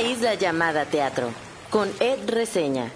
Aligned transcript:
isla 0.00 0.34
llamada 0.34 0.84
teatro, 0.84 1.32
con 1.70 1.92
Ed 2.00 2.28
Reseña. 2.28 2.90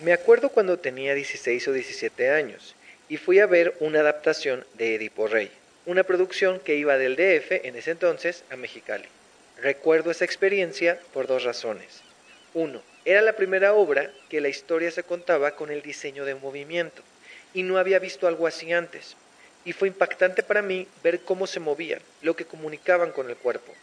Me 0.00 0.12
acuerdo 0.12 0.50
cuando 0.50 0.78
tenía 0.78 1.14
16 1.14 1.68
o 1.68 1.72
17 1.72 2.30
años 2.30 2.74
y 3.08 3.16
fui 3.16 3.38
a 3.38 3.46
ver 3.46 3.76
una 3.80 4.00
adaptación 4.00 4.64
de 4.74 4.94
Edipo 4.94 5.26
Rey, 5.26 5.50
una 5.84 6.04
producción 6.04 6.60
que 6.60 6.76
iba 6.76 6.98
del 6.98 7.16
DF 7.16 7.64
en 7.64 7.76
ese 7.76 7.92
entonces 7.92 8.44
a 8.50 8.56
Mexicali. 8.56 9.06
Recuerdo 9.60 10.10
esa 10.10 10.24
experiencia 10.24 10.98
por 11.12 11.26
dos 11.26 11.44
razones. 11.44 12.02
Uno, 12.54 12.82
era 13.04 13.22
la 13.22 13.34
primera 13.34 13.72
obra 13.72 14.10
que 14.28 14.40
la 14.40 14.48
historia 14.48 14.90
se 14.90 15.02
contaba 15.02 15.52
con 15.52 15.70
el 15.70 15.82
diseño 15.82 16.24
de 16.24 16.34
movimiento 16.34 17.02
y 17.54 17.62
no 17.62 17.78
había 17.78 17.98
visto 17.98 18.26
algo 18.26 18.46
así 18.46 18.72
antes. 18.72 19.16
Y 19.66 19.74
fue 19.74 19.88
impactante 19.88 20.42
para 20.42 20.62
mí 20.62 20.88
ver 21.04 21.20
cómo 21.20 21.46
se 21.46 21.60
movían, 21.60 22.00
lo 22.22 22.34
que 22.34 22.46
comunicaban 22.46 23.12
con 23.12 23.28
el 23.28 23.36
cuerpo. 23.36 23.74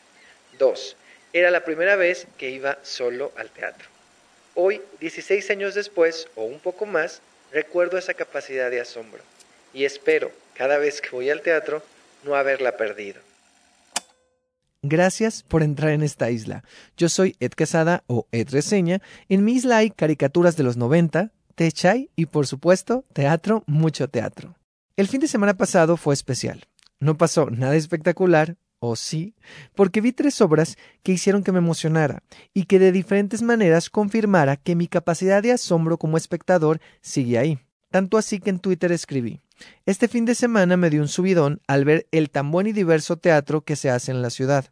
Dos, 0.57 0.95
era 1.31 1.51
la 1.51 1.63
primera 1.63 1.95
vez 1.95 2.25
que 2.39 2.49
iba 2.49 2.79
solo 2.81 3.31
al 3.37 3.51
teatro. 3.51 3.87
Hoy, 4.55 4.81
16 4.99 5.51
años 5.51 5.75
después, 5.75 6.27
o 6.33 6.45
un 6.45 6.59
poco 6.59 6.87
más, 6.87 7.21
recuerdo 7.51 7.99
esa 7.99 8.15
capacidad 8.15 8.71
de 8.71 8.81
asombro 8.81 9.21
y 9.73 9.85
espero, 9.85 10.31
cada 10.53 10.77
vez 10.77 11.01
que 11.01 11.09
voy 11.09 11.29
al 11.29 11.41
teatro, 11.41 11.81
no 12.23 12.35
haberla 12.35 12.77
perdido. 12.77 13.21
Gracias 14.83 15.43
por 15.43 15.63
entrar 15.63 15.91
en 15.91 16.03
esta 16.03 16.29
isla. 16.29 16.63
Yo 16.97 17.09
soy 17.09 17.35
Ed 17.39 17.51
Quesada 17.51 18.03
o 18.07 18.27
Ed 18.31 18.49
Reseña. 18.49 19.01
En 19.29 19.43
mi 19.45 19.53
isla 19.53 19.77
hay 19.77 19.89
caricaturas 19.89 20.57
de 20.57 20.63
los 20.63 20.77
90, 20.77 21.31
techay 21.55 22.09
y 22.15 22.25
por 22.27 22.47
supuesto 22.47 23.05
teatro, 23.13 23.63
mucho 23.65 24.09
teatro. 24.09 24.55
El 24.95 25.07
fin 25.07 25.19
de 25.19 25.27
semana 25.27 25.55
pasado 25.55 25.97
fue 25.97 26.13
especial. 26.13 26.67
No 26.99 27.17
pasó 27.17 27.49
nada 27.49 27.75
espectacular, 27.75 28.57
o 28.77 28.95
sí, 28.95 29.33
porque 29.73 30.01
vi 30.01 30.11
tres 30.11 30.39
obras 30.39 30.77
que 31.01 31.13
hicieron 31.13 31.43
que 31.43 31.51
me 31.51 31.57
emocionara 31.57 32.21
y 32.53 32.65
que 32.65 32.77
de 32.77 32.91
diferentes 32.91 33.41
maneras 33.41 33.89
confirmara 33.89 34.55
que 34.55 34.75
mi 34.75 34.87
capacidad 34.87 35.41
de 35.41 35.51
asombro 35.51 35.97
como 35.97 36.15
espectador 36.15 36.79
sigue 37.01 37.39
ahí. 37.39 37.59
Tanto 37.89 38.19
así 38.19 38.39
que 38.39 38.51
en 38.51 38.59
Twitter 38.59 38.91
escribí, 38.91 39.41
este 39.87 40.07
fin 40.07 40.25
de 40.25 40.35
semana 40.35 40.77
me 40.77 40.91
dio 40.91 41.01
un 41.01 41.07
subidón 41.07 41.59
al 41.67 41.85
ver 41.85 42.07
el 42.11 42.29
tan 42.29 42.51
buen 42.51 42.67
y 42.67 42.71
diverso 42.71 43.17
teatro 43.17 43.61
que 43.61 43.75
se 43.75 43.89
hace 43.89 44.11
en 44.11 44.21
la 44.21 44.29
ciudad. 44.29 44.65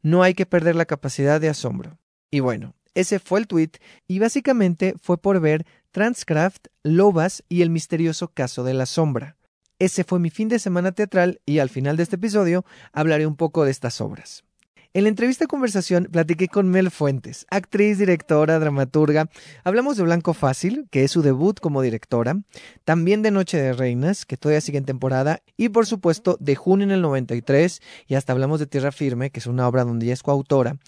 No 0.00 0.22
hay 0.22 0.34
que 0.34 0.46
perder 0.46 0.76
la 0.76 0.84
capacidad 0.84 1.40
de 1.40 1.48
asombro. 1.48 1.98
Y 2.30 2.38
bueno, 2.38 2.76
ese 2.94 3.18
fue 3.18 3.40
el 3.40 3.48
tweet 3.48 3.72
y 4.06 4.20
básicamente 4.20 4.94
fue 5.02 5.18
por 5.18 5.40
ver 5.40 5.66
Transcraft, 5.90 6.68
Lobas 6.84 7.42
y 7.48 7.62
el 7.62 7.70
misterioso 7.70 8.28
caso 8.28 8.62
de 8.62 8.74
la 8.74 8.86
sombra. 8.86 9.35
Ese 9.78 10.04
fue 10.04 10.18
mi 10.18 10.30
fin 10.30 10.48
de 10.48 10.58
semana 10.58 10.92
teatral 10.92 11.42
y 11.44 11.58
al 11.58 11.68
final 11.68 11.98
de 11.98 12.02
este 12.02 12.16
episodio 12.16 12.64
hablaré 12.94 13.26
un 13.26 13.36
poco 13.36 13.64
de 13.64 13.70
estas 13.70 14.00
obras. 14.00 14.42
En 14.94 15.02
la 15.02 15.10
entrevista 15.10 15.46
conversación 15.46 16.08
platiqué 16.10 16.48
con 16.48 16.70
Mel 16.70 16.90
Fuentes, 16.90 17.44
actriz, 17.50 17.98
directora, 17.98 18.58
dramaturga. 18.58 19.28
Hablamos 19.64 19.98
de 19.98 20.04
Blanco 20.04 20.32
Fácil, 20.32 20.86
que 20.90 21.04
es 21.04 21.10
su 21.10 21.20
debut 21.20 21.60
como 21.60 21.82
directora, 21.82 22.40
también 22.86 23.20
de 23.20 23.30
Noche 23.30 23.58
de 23.58 23.74
Reinas, 23.74 24.24
que 24.24 24.38
todavía 24.38 24.62
sigue 24.62 24.78
en 24.78 24.86
temporada, 24.86 25.42
y 25.58 25.68
por 25.68 25.84
supuesto 25.84 26.38
de 26.40 26.54
Junio 26.54 26.84
en 26.84 26.92
el 26.92 27.02
93, 27.02 27.82
y 28.06 28.14
hasta 28.14 28.32
hablamos 28.32 28.60
de 28.60 28.66
Tierra 28.66 28.92
Firme, 28.92 29.28
que 29.28 29.40
es 29.40 29.46
una 29.46 29.68
obra 29.68 29.84
donde 29.84 30.06
ella 30.06 30.14
es 30.14 30.22
coautora. 30.22 30.78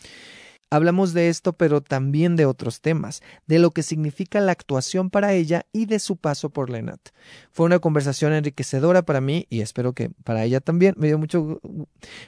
Hablamos 0.71 1.15
de 1.15 1.29
esto, 1.31 1.55
pero 1.55 1.81
también 1.81 2.37
de 2.37 2.45
otros 2.45 2.81
temas, 2.81 3.23
de 3.47 3.59
lo 3.59 3.71
que 3.71 3.83
significa 3.83 4.41
la 4.41 4.53
actuación 4.53 5.09
para 5.09 5.33
ella 5.33 5.67
y 5.73 5.87
de 5.87 5.99
su 5.99 6.17
paso 6.17 6.51
por 6.51 6.69
Lenat. 6.69 7.01
Fue 7.53 7.65
una 7.65 7.79
conversación 7.79 8.35
enriquecedora 8.35 9.03
para 9.03 9.23
mí 9.23 9.47
y 9.49 9.63
espero 9.63 9.95
que 9.95 10.11
para 10.25 10.45
ella 10.45 10.61
también. 10.61 10.95
Me 10.99 11.07
dio 11.07 11.19
mucho, 11.19 11.61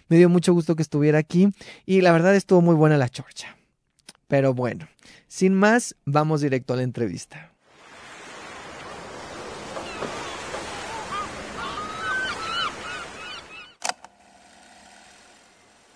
me 0.09 0.17
dio 0.17 0.29
mucho 0.29 0.55
gusto 0.55 0.75
que 0.75 0.83
estuviera 0.83 1.19
aquí 1.19 1.51
y 1.85 2.01
la 2.01 2.13
verdad 2.13 2.35
estuvo 2.35 2.63
muy 2.63 2.75
buena 2.75 2.97
la 2.97 3.11
chorcha. 3.11 3.57
Pero 4.27 4.55
bueno, 4.55 4.89
sin 5.29 5.55
más, 5.55 5.97
vamos 6.05 6.41
directo 6.41 6.73
a 6.73 6.77
la 6.77 6.83
entrevista. 6.83 7.53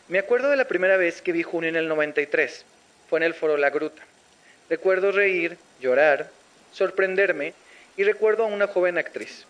Me 0.07 0.19
acuerdo 0.19 0.51
de 0.51 0.57
la 0.57 0.67
primera 0.67 0.99
vez 0.99 1.23
que 1.23 1.33
vi 1.33 1.43
Junio 1.43 1.71
en 1.71 1.77
el 1.77 1.89
93. 1.89 2.67
Fue 3.09 3.19
en 3.19 3.23
el 3.23 3.33
foro 3.33 3.57
La 3.57 3.71
Gruta. 3.71 4.03
Recuerdo 4.69 5.13
reír, 5.13 5.57
llorar, 5.81 6.29
sorprenderme 6.73 7.55
y 7.97 8.05
recuerdo 8.05 8.43
a 8.43 8.49
una 8.49 8.67
joven 8.67 8.99
actriz, 8.99 9.47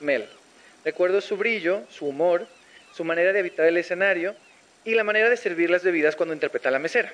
Mel. 0.00 0.26
Recuerdo 0.82 1.20
su 1.20 1.36
brillo, 1.36 1.82
su 1.90 2.06
humor, 2.06 2.46
su 2.94 3.04
manera 3.04 3.34
de 3.34 3.40
habitar 3.40 3.66
el 3.66 3.76
escenario 3.76 4.34
y 4.82 4.94
la 4.94 5.04
manera 5.04 5.28
de 5.28 5.36
servir 5.36 5.68
las 5.68 5.84
bebidas 5.84 6.16
cuando 6.16 6.32
interpreta 6.32 6.70
la 6.70 6.78
mesera. 6.78 7.12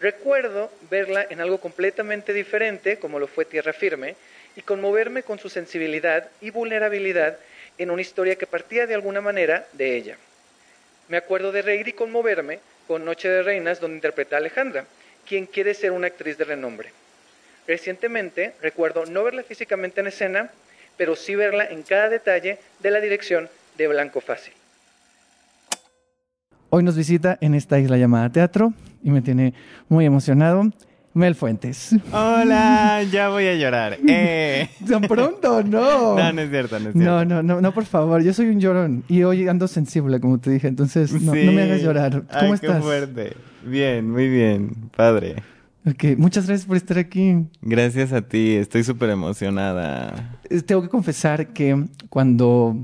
Recuerdo 0.00 0.70
verla 0.90 1.26
en 1.28 1.40
algo 1.40 1.58
completamente 1.58 2.32
diferente, 2.32 3.00
como 3.00 3.18
lo 3.18 3.26
fue 3.26 3.46
Tierra 3.46 3.72
Firme, 3.72 4.14
y 4.54 4.62
conmoverme 4.62 5.24
con 5.24 5.40
su 5.40 5.48
sensibilidad 5.48 6.28
y 6.40 6.50
vulnerabilidad 6.50 7.36
en 7.78 7.90
una 7.90 8.02
historia 8.02 8.36
que 8.36 8.46
partía 8.46 8.86
de 8.86 8.94
alguna 8.94 9.20
manera 9.20 9.66
de 9.72 9.96
ella. 9.96 10.16
Me 11.12 11.18
acuerdo 11.18 11.52
de 11.52 11.60
reír 11.60 11.88
y 11.88 11.92
conmoverme 11.92 12.60
con 12.88 13.04
Noche 13.04 13.28
de 13.28 13.42
Reinas, 13.42 13.80
donde 13.80 13.96
interpreta 13.96 14.36
a 14.36 14.38
Alejandra, 14.38 14.86
quien 15.28 15.44
quiere 15.44 15.74
ser 15.74 15.92
una 15.92 16.06
actriz 16.06 16.38
de 16.38 16.44
renombre. 16.44 16.88
Recientemente 17.68 18.54
recuerdo 18.62 19.04
no 19.04 19.22
verla 19.22 19.42
físicamente 19.42 20.00
en 20.00 20.06
escena, 20.06 20.50
pero 20.96 21.14
sí 21.14 21.34
verla 21.34 21.66
en 21.66 21.82
cada 21.82 22.08
detalle 22.08 22.56
de 22.80 22.90
la 22.90 22.98
dirección 23.02 23.50
de 23.76 23.88
Blanco 23.88 24.22
Fácil. 24.22 24.54
Hoy 26.70 26.82
nos 26.82 26.96
visita 26.96 27.36
en 27.42 27.56
esta 27.56 27.78
isla 27.78 27.98
llamada 27.98 28.32
Teatro 28.32 28.72
y 29.04 29.10
me 29.10 29.20
tiene 29.20 29.52
muy 29.90 30.06
emocionado. 30.06 30.64
Mel 31.14 31.34
Fuentes. 31.34 31.94
Hola, 32.10 33.02
ya 33.10 33.28
voy 33.28 33.46
a 33.46 33.54
llorar. 33.54 33.98
Eh. 34.08 34.68
Tan 34.88 35.02
pronto, 35.02 35.62
no. 35.62 36.16
No, 36.22 36.32
no 36.32 36.40
es 36.40 36.50
cierto, 36.50 36.78
no 36.80 36.88
es 36.88 36.94
cierto. 36.94 36.98
No, 37.10 37.24
no, 37.24 37.42
no, 37.42 37.60
no, 37.60 37.74
por 37.74 37.84
favor. 37.84 38.22
Yo 38.22 38.32
soy 38.32 38.46
un 38.46 38.60
llorón 38.60 39.04
y 39.08 39.22
hoy 39.22 39.46
ando 39.48 39.68
sensible, 39.68 40.20
como 40.20 40.38
te 40.38 40.50
dije. 40.50 40.68
Entonces, 40.68 41.12
no, 41.12 41.34
no 41.34 41.52
me 41.52 41.62
hagas 41.62 41.82
llorar. 41.82 42.12
¿Cómo 42.12 42.26
Ay, 42.30 42.52
estás? 42.52 42.76
Qué 42.76 42.82
fuerte. 42.82 43.36
Bien, 43.64 44.10
muy 44.10 44.28
bien. 44.28 44.90
Padre. 44.96 45.36
Ok, 45.84 46.16
muchas 46.16 46.46
gracias 46.46 46.66
por 46.66 46.76
estar 46.76 46.96
aquí. 46.98 47.34
Gracias 47.60 48.12
a 48.12 48.22
ti. 48.22 48.54
Estoy 48.54 48.84
súper 48.84 49.10
emocionada. 49.10 50.38
Eh, 50.48 50.62
Tengo 50.62 50.82
que 50.82 50.88
confesar 50.88 51.48
que 51.48 51.86
cuando 52.08 52.76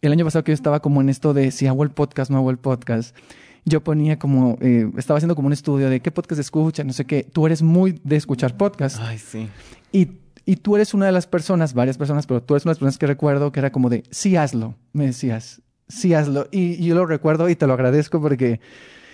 el 0.00 0.12
año 0.12 0.24
pasado 0.24 0.42
que 0.42 0.52
yo 0.52 0.54
estaba 0.54 0.80
como 0.80 1.00
en 1.00 1.08
esto 1.08 1.34
de 1.34 1.50
si 1.50 1.66
hago 1.66 1.82
el 1.84 1.90
podcast, 1.90 2.30
no 2.30 2.38
hago 2.38 2.50
el 2.50 2.58
podcast, 2.58 3.14
yo 3.64 3.82
ponía 3.82 4.18
como, 4.18 4.58
eh, 4.60 4.90
estaba 4.96 5.16
haciendo 5.18 5.34
como 5.34 5.46
un 5.46 5.52
estudio 5.52 5.88
de 5.88 6.00
qué 6.00 6.10
podcast 6.10 6.40
escucha, 6.40 6.84
no 6.84 6.92
sé 6.92 7.04
qué. 7.06 7.22
Tú 7.24 7.46
eres 7.46 7.62
muy 7.62 8.00
de 8.04 8.16
escuchar 8.16 8.56
podcast. 8.56 8.98
Ay, 9.00 9.18
sí. 9.18 9.48
Y, 9.92 10.08
y 10.44 10.56
tú 10.56 10.76
eres 10.76 10.92
una 10.94 11.06
de 11.06 11.12
las 11.12 11.26
personas, 11.26 11.72
varias 11.72 11.96
personas, 11.96 12.26
pero 12.26 12.42
tú 12.42 12.54
eres 12.54 12.64
una 12.64 12.70
de 12.70 12.74
las 12.74 12.78
personas 12.78 12.98
que 12.98 13.06
recuerdo 13.06 13.52
que 13.52 13.60
era 13.60 13.72
como 13.72 13.88
de, 13.88 14.04
sí 14.10 14.36
hazlo, 14.36 14.74
me 14.92 15.06
decías, 15.06 15.62
sí 15.88 16.12
hazlo. 16.14 16.46
Y, 16.50 16.72
y 16.82 16.86
yo 16.86 16.94
lo 16.94 17.06
recuerdo 17.06 17.48
y 17.48 17.56
te 17.56 17.66
lo 17.66 17.72
agradezco 17.72 18.20
porque 18.20 18.60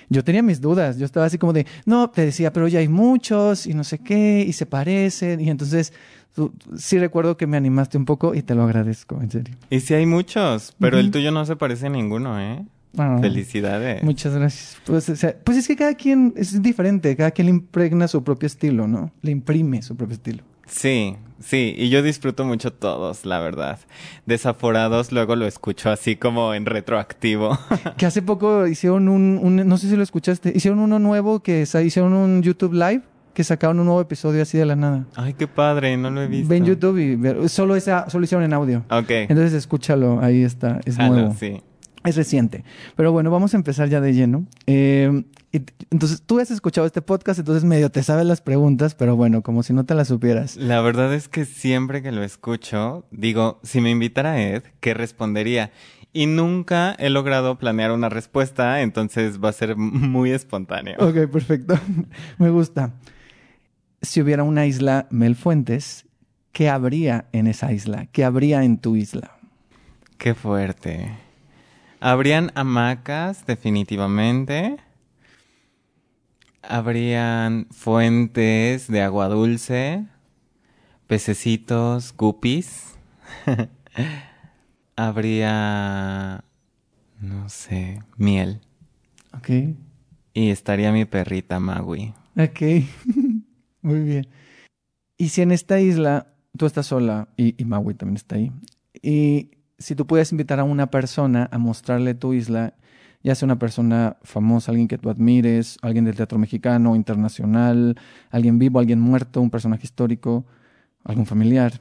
yo 0.09 0.25
tenía 0.25 0.43
mis 0.43 0.61
dudas. 0.61 0.99
Yo 0.99 1.05
estaba 1.07 1.27
así 1.27 1.39
como 1.39 1.53
de, 1.53 1.67
no, 1.87 2.11
te 2.11 2.25
decía, 2.25 2.53
pero 2.53 2.67
ya 2.67 2.81
hay 2.81 2.89
muchos 2.89 3.67
y 3.69 3.75
no 3.75 3.85
sé 3.85 3.99
qué, 4.01 4.45
y 4.47 4.53
se 4.53 4.67
parecen. 4.67 5.41
Y 5.41 5.49
entonces 5.51 5.93
tú- 6.35 6.53
sí 6.77 6.99
recuerdo 6.99 7.37
que 7.37 7.47
me 7.47 7.57
animaste 7.57 7.97
un 7.97 8.05
poco 8.05 8.35
y 8.35 8.43
te 8.43 8.57
lo 8.57 8.65
agradezco, 8.65 9.21
en 9.23 9.31
serio. 9.31 9.55
Y 9.71 9.79
sí 9.79 9.95
hay 9.95 10.07
muchos, 10.07 10.75
pero 10.81 10.97
Ujú. 10.97 11.07
el 11.07 11.13
tuyo 11.13 11.31
no 11.31 11.47
se 11.47 11.55
parece 11.55 11.87
a 11.87 11.91
ninguno, 11.91 12.41
¿eh? 12.41 12.65
Ah, 12.99 13.19
Felicidades. 13.21 14.03
Muchas 14.03 14.35
gracias. 14.35 14.77
Pues, 14.85 15.09
o 15.09 15.17
sea, 15.17 15.37
pues 15.45 15.59
es 15.59 15.69
que 15.69 15.77
cada 15.77 15.95
quien 15.95 16.33
es 16.37 16.61
diferente, 16.63 17.15
cada 17.17 17.31
quien 17.31 17.47
le 17.47 17.51
impregna 17.51 18.09
su 18.09 18.23
propio 18.25 18.47
estilo, 18.47 18.89
¿no? 18.89 19.13
Le 19.23 19.31
imprime 19.31 19.81
su 19.83 19.97
propio 19.97 20.15
estilo. 20.15 20.43
Sí, 20.67 21.17
sí, 21.41 21.75
y 21.77 21.89
yo 21.89 22.01
disfruto 22.03 22.45
mucho 22.45 22.73
todos, 22.73 23.25
la 23.27 23.41
verdad. 23.41 23.79
Desaforados 24.27 25.11
luego 25.11 25.35
lo 25.35 25.47
escucho 25.47 25.91
así 25.91 26.15
como 26.17 26.55
en 26.55 26.65
retroactivo. 26.67 27.59
Que 27.97 28.07
hace 28.07 28.23
poco 28.23 28.67
hicieron 28.69 29.09
un, 29.09 29.41
un- 29.43 29.67
no 29.69 29.79
sé 29.79 29.89
si 29.89 29.97
lo 29.97 30.03
escuchaste, 30.03 30.53
hicieron 30.55 30.79
uno 30.79 30.99
nuevo 31.01 31.41
que 31.41 31.63
hicieron 31.63 32.13
un 32.13 32.43
YouTube 32.43 32.73
Live 32.75 33.03
que 33.35 33.43
sacaron 33.45 33.79
un 33.81 33.87
nuevo 33.87 34.01
episodio 34.01 34.43
así 34.43 34.59
de 34.59 34.67
la 34.67 34.77
nada. 34.77 35.07
Ay, 35.17 35.35
qué 35.35 35.47
padre, 35.49 35.97
no 35.97 36.11
lo 36.11 36.23
he 36.23 36.27
visto. 36.29 36.49
Ve 36.49 36.57
en 36.59 36.65
YouTube 36.67 36.99
y 36.99 37.49
solo 37.49 37.75
esa, 37.77 38.09
solo 38.11 38.25
hicieron 38.25 38.45
en 38.45 38.53
audio. 38.53 38.85
Ok. 38.91 39.11
Entonces 39.11 39.53
escúchalo, 39.55 40.21
ahí 40.21 40.43
está, 40.43 40.81
es 40.85 40.99
nuevo. 40.99 41.35
sí. 41.39 41.63
Es 42.05 42.17
reciente. 42.17 42.65
Pero 42.97 43.13
bueno, 43.13 43.31
vamos 43.31 43.53
a 43.55 43.57
empezar 43.59 43.89
ya 43.89 44.01
de 44.01 44.15
lleno. 44.15 44.47
Eh, 44.67 45.25
y- 45.53 45.63
entonces, 45.91 46.23
tú 46.23 46.39
has 46.41 46.51
escuchado 46.51 46.87
este 46.87 47.03
podcast, 47.03 47.39
entonces 47.41 47.65
medio 47.65 47.91
te 47.91 48.03
sabes 48.03 48.25
las 48.25 48.41
preguntas, 48.41 48.95
pero 48.95 49.17
bueno, 49.17 49.43
como 49.43 49.63
si 49.63 49.73
no 49.75 49.85
te 49.85 49.95
las 49.95 50.09
supieras. 50.09 50.57
La 50.57 50.81
verdad 50.81 51.13
es 51.13 51.29
que 51.29 51.45
siempre 51.45 52.01
que 52.03 52.11
lo 52.13 52.23
escucho, 52.23 53.05
digo, 53.11 53.61
si 53.63 53.81
me 53.81 53.91
invitara 53.91 54.41
Ed, 54.41 54.63
¿qué 54.81 54.95
respondería? 54.95 55.73
Y 56.13 56.27
nunca 56.27 56.97
he 56.99 57.11
logrado 57.11 57.59
planear 57.59 57.93
una 57.93 58.09
respuesta, 58.09 58.81
entonces 58.81 59.39
va 59.39 59.51
a 59.51 59.53
ser 59.53 59.77
muy 59.77 60.31
espontáneo. 60.31 60.97
Ok, 61.01 61.31
perfecto. 61.31 61.75
Me 62.39 62.49
gusta. 62.51 62.95
Si 64.03 64.23
hubiera 64.23 64.43
una 64.43 64.65
isla 64.67 65.07
Mel 65.11 65.37
Fuentes, 65.37 66.07
¿qué 66.53 66.71
habría 66.71 67.27
en 67.33 67.47
esa 67.47 67.73
isla? 67.73 68.07
¿Qué 68.11 68.25
habría 68.25 68.65
en 68.65 68.79
tu 68.79 68.97
isla? 68.97 69.37
Qué 70.17 70.35
fuerte. 70.35 71.11
Habrían 72.01 72.51
hamacas, 72.55 73.45
definitivamente. 73.45 74.79
Habrían 76.63 77.67
fuentes 77.71 78.89
de 78.89 79.03
agua 79.03 79.29
dulce, 79.29 80.07
pececitos, 81.07 82.15
guppies. 82.17 82.95
Habría, 84.97 86.45
no 87.21 87.49
sé, 87.51 88.03
miel. 88.17 88.63
Ok. 89.37 89.51
Y 90.33 90.49
estaría 90.49 90.93
mi 90.93 91.05
perrita 91.05 91.61
Magui. 91.61 92.15
Ok. 92.35 92.61
Muy 93.83 94.01
bien. 94.01 94.27
Y 95.19 95.29
si 95.29 95.43
en 95.43 95.53
esta 95.53 95.81
isla 95.81 96.33
tú 96.57 96.65
estás 96.65 96.87
sola 96.87 97.29
y, 97.37 97.61
y 97.61 97.67
Maui 97.67 97.93
también 97.93 98.17
está 98.17 98.37
ahí, 98.37 98.53
y 99.03 99.51
si 99.81 99.95
tú 99.95 100.07
pudieras 100.07 100.31
invitar 100.31 100.61
a 100.61 100.65
una 100.65 100.91
persona 100.91 101.49
a 101.51 101.59
mostrarle 101.59 102.15
tu 102.15 102.35
isla, 102.35 102.75
ya 103.23 103.35
sea 103.35 103.47
una 103.47 103.59
persona 103.59 104.19
famosa, 104.23 104.71
alguien 104.71 104.89
que 104.89 104.99
tú 104.99 105.11
admires, 105.11 105.79
alguien 105.83 106.05
del 106.05 106.17
teatro 106.17 106.39
mexicano, 106.39 106.95
internacional, 106.95 107.97
alguien 108.31 108.59
vivo, 108.59 108.79
alguien 108.79 109.01
muerto, 109.01 109.41
un 109.41 109.51
personaje 109.51 109.85
histórico, 109.85 110.45
algún 111.03 111.27
familiar, 111.27 111.81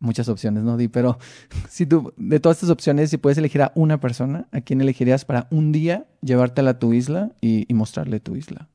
muchas 0.00 0.28
opciones, 0.28 0.64
¿no? 0.64 0.76
Di, 0.76 0.88
pero 0.88 1.18
si 1.68 1.86
tú, 1.86 2.12
de 2.16 2.40
todas 2.40 2.58
estas 2.58 2.70
opciones, 2.70 3.10
si 3.10 3.16
puedes 3.16 3.38
elegir 3.38 3.62
a 3.62 3.72
una 3.76 4.00
persona, 4.00 4.48
¿a 4.50 4.60
quién 4.60 4.80
elegirías 4.80 5.24
para 5.24 5.46
un 5.50 5.70
día 5.70 6.06
llevártela 6.22 6.72
a 6.72 6.78
tu 6.78 6.92
isla 6.92 7.30
y, 7.40 7.64
y 7.68 7.74
mostrarle 7.74 8.18
tu 8.18 8.34
isla? 8.34 8.68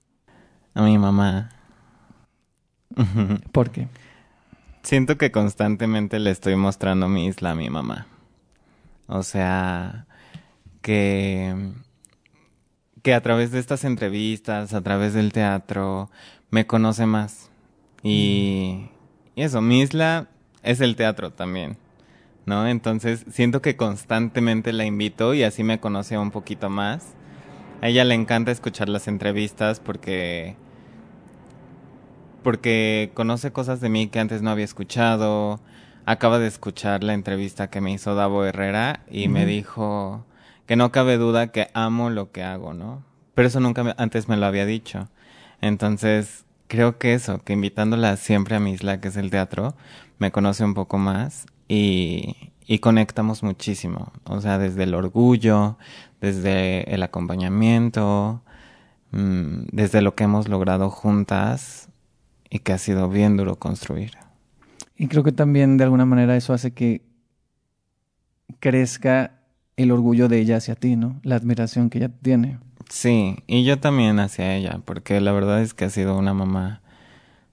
A 0.73 0.83
mi 0.83 0.97
mamá. 0.97 1.49
¿Por 3.51 3.71
qué? 3.71 3.89
Siento 4.83 5.17
que 5.17 5.31
constantemente 5.31 6.19
le 6.19 6.31
estoy 6.31 6.55
mostrando 6.55 7.09
mi 7.09 7.25
isla 7.25 7.51
a 7.51 7.55
mi 7.55 7.69
mamá. 7.69 8.07
O 9.07 9.23
sea, 9.23 10.07
que, 10.81 11.73
que 13.01 13.13
a 13.13 13.21
través 13.21 13.51
de 13.51 13.59
estas 13.59 13.83
entrevistas, 13.83 14.73
a 14.73 14.81
través 14.81 15.13
del 15.13 15.31
teatro, 15.31 16.09
me 16.49 16.65
conoce 16.67 17.05
más. 17.05 17.49
Y, 18.03 18.89
eso, 19.35 19.61
mi 19.61 19.81
isla 19.81 20.27
es 20.63 20.81
el 20.81 20.95
teatro 20.95 21.31
también. 21.31 21.77
¿No? 22.45 22.67
Entonces 22.67 23.25
siento 23.31 23.61
que 23.61 23.75
constantemente 23.75 24.71
la 24.71 24.85
invito 24.85 25.33
y 25.33 25.41
así 25.41 25.63
me 25.63 25.79
conoce 25.79 26.17
un 26.17 26.29
poquito 26.29 26.69
más. 26.69 27.15
A 27.81 27.87
ella 27.87 28.03
le 28.03 28.13
encanta 28.13 28.51
escuchar 28.51 28.87
las 28.87 29.07
entrevistas 29.07 29.79
porque 29.79 30.55
porque 32.43 33.09
conoce 33.15 33.51
cosas 33.51 33.81
de 33.81 33.89
mí 33.89 34.07
que 34.07 34.19
antes 34.19 34.43
no 34.43 34.51
había 34.51 34.65
escuchado. 34.65 35.59
Acaba 36.05 36.37
de 36.39 36.47
escuchar 36.47 37.03
la 37.03 37.13
entrevista 37.13 37.69
que 37.69 37.81
me 37.81 37.91
hizo 37.91 38.13
Davo 38.15 38.45
Herrera 38.45 39.01
y 39.09 39.27
me 39.27 39.45
dijo 39.45 40.23
que 40.67 40.75
no 40.75 40.91
cabe 40.91 41.17
duda 41.17 41.47
que 41.51 41.69
amo 41.73 42.09
lo 42.09 42.31
que 42.31 42.43
hago, 42.43 42.73
¿no? 42.73 43.03
Pero 43.33 43.47
eso 43.47 43.59
nunca 43.59 43.83
me- 43.83 43.95
antes 43.97 44.27
me 44.27 44.37
lo 44.37 44.45
había 44.45 44.65
dicho. 44.65 45.09
Entonces, 45.61 46.45
creo 46.67 46.97
que 46.99 47.13
eso, 47.15 47.39
que 47.43 47.53
invitándola 47.53 48.17
siempre 48.17 48.55
a 48.55 48.59
mi 48.59 48.71
isla, 48.71 49.01
que 49.01 49.07
es 49.07 49.17
el 49.17 49.31
teatro, 49.31 49.75
me 50.19 50.31
conoce 50.31 50.63
un 50.63 50.75
poco 50.75 50.97
más 50.99 51.47
y, 51.67 52.35
y 52.67 52.79
conectamos 52.79 53.41
muchísimo. 53.43 54.11
O 54.25 54.41
sea, 54.41 54.59
desde 54.59 54.83
el 54.83 54.93
orgullo, 54.93 55.77
desde 56.21 56.93
el 56.93 57.01
acompañamiento, 57.03 58.41
mm, 59.11 59.67
desde 59.71 60.01
lo 60.01 60.15
que 60.15 60.25
hemos 60.25 60.47
logrado 60.49 60.89
juntas 60.91 61.89
y 62.49 62.59
que 62.59 62.73
ha 62.73 62.77
sido 62.79 63.09
bien 63.09 63.37
duro 63.37 63.57
construir. 63.57 64.11
Y 64.97 65.07
creo 65.07 65.23
que 65.23 65.31
también 65.31 65.77
de 65.77 65.83
alguna 65.83 66.05
manera 66.05 66.35
eso 66.35 66.53
hace 66.53 66.73
que 66.73 67.01
crezca 68.59 69.39
el 69.77 69.91
orgullo 69.91 70.27
de 70.27 70.39
ella 70.39 70.57
hacia 70.57 70.75
ti, 70.75 70.95
¿no? 70.95 71.19
La 71.23 71.35
admiración 71.35 71.89
que 71.89 71.97
ella 71.97 72.09
tiene. 72.21 72.59
Sí, 72.89 73.37
y 73.47 73.63
yo 73.63 73.79
también 73.79 74.19
hacia 74.19 74.55
ella, 74.55 74.79
porque 74.85 75.19
la 75.19 75.31
verdad 75.31 75.61
es 75.61 75.73
que 75.73 75.85
ha 75.85 75.89
sido 75.89 76.17
una 76.17 76.33
mamá 76.33 76.81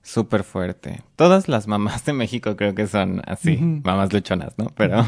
súper 0.02 0.44
fuerte. 0.44 1.02
Todas 1.16 1.48
las 1.48 1.66
mamás 1.66 2.04
de 2.04 2.12
México 2.12 2.56
creo 2.56 2.74
que 2.74 2.86
son 2.86 3.22
así, 3.26 3.56
mamás 3.56 4.12
luchonas, 4.12 4.54
¿no? 4.58 4.66
Pero, 4.76 5.04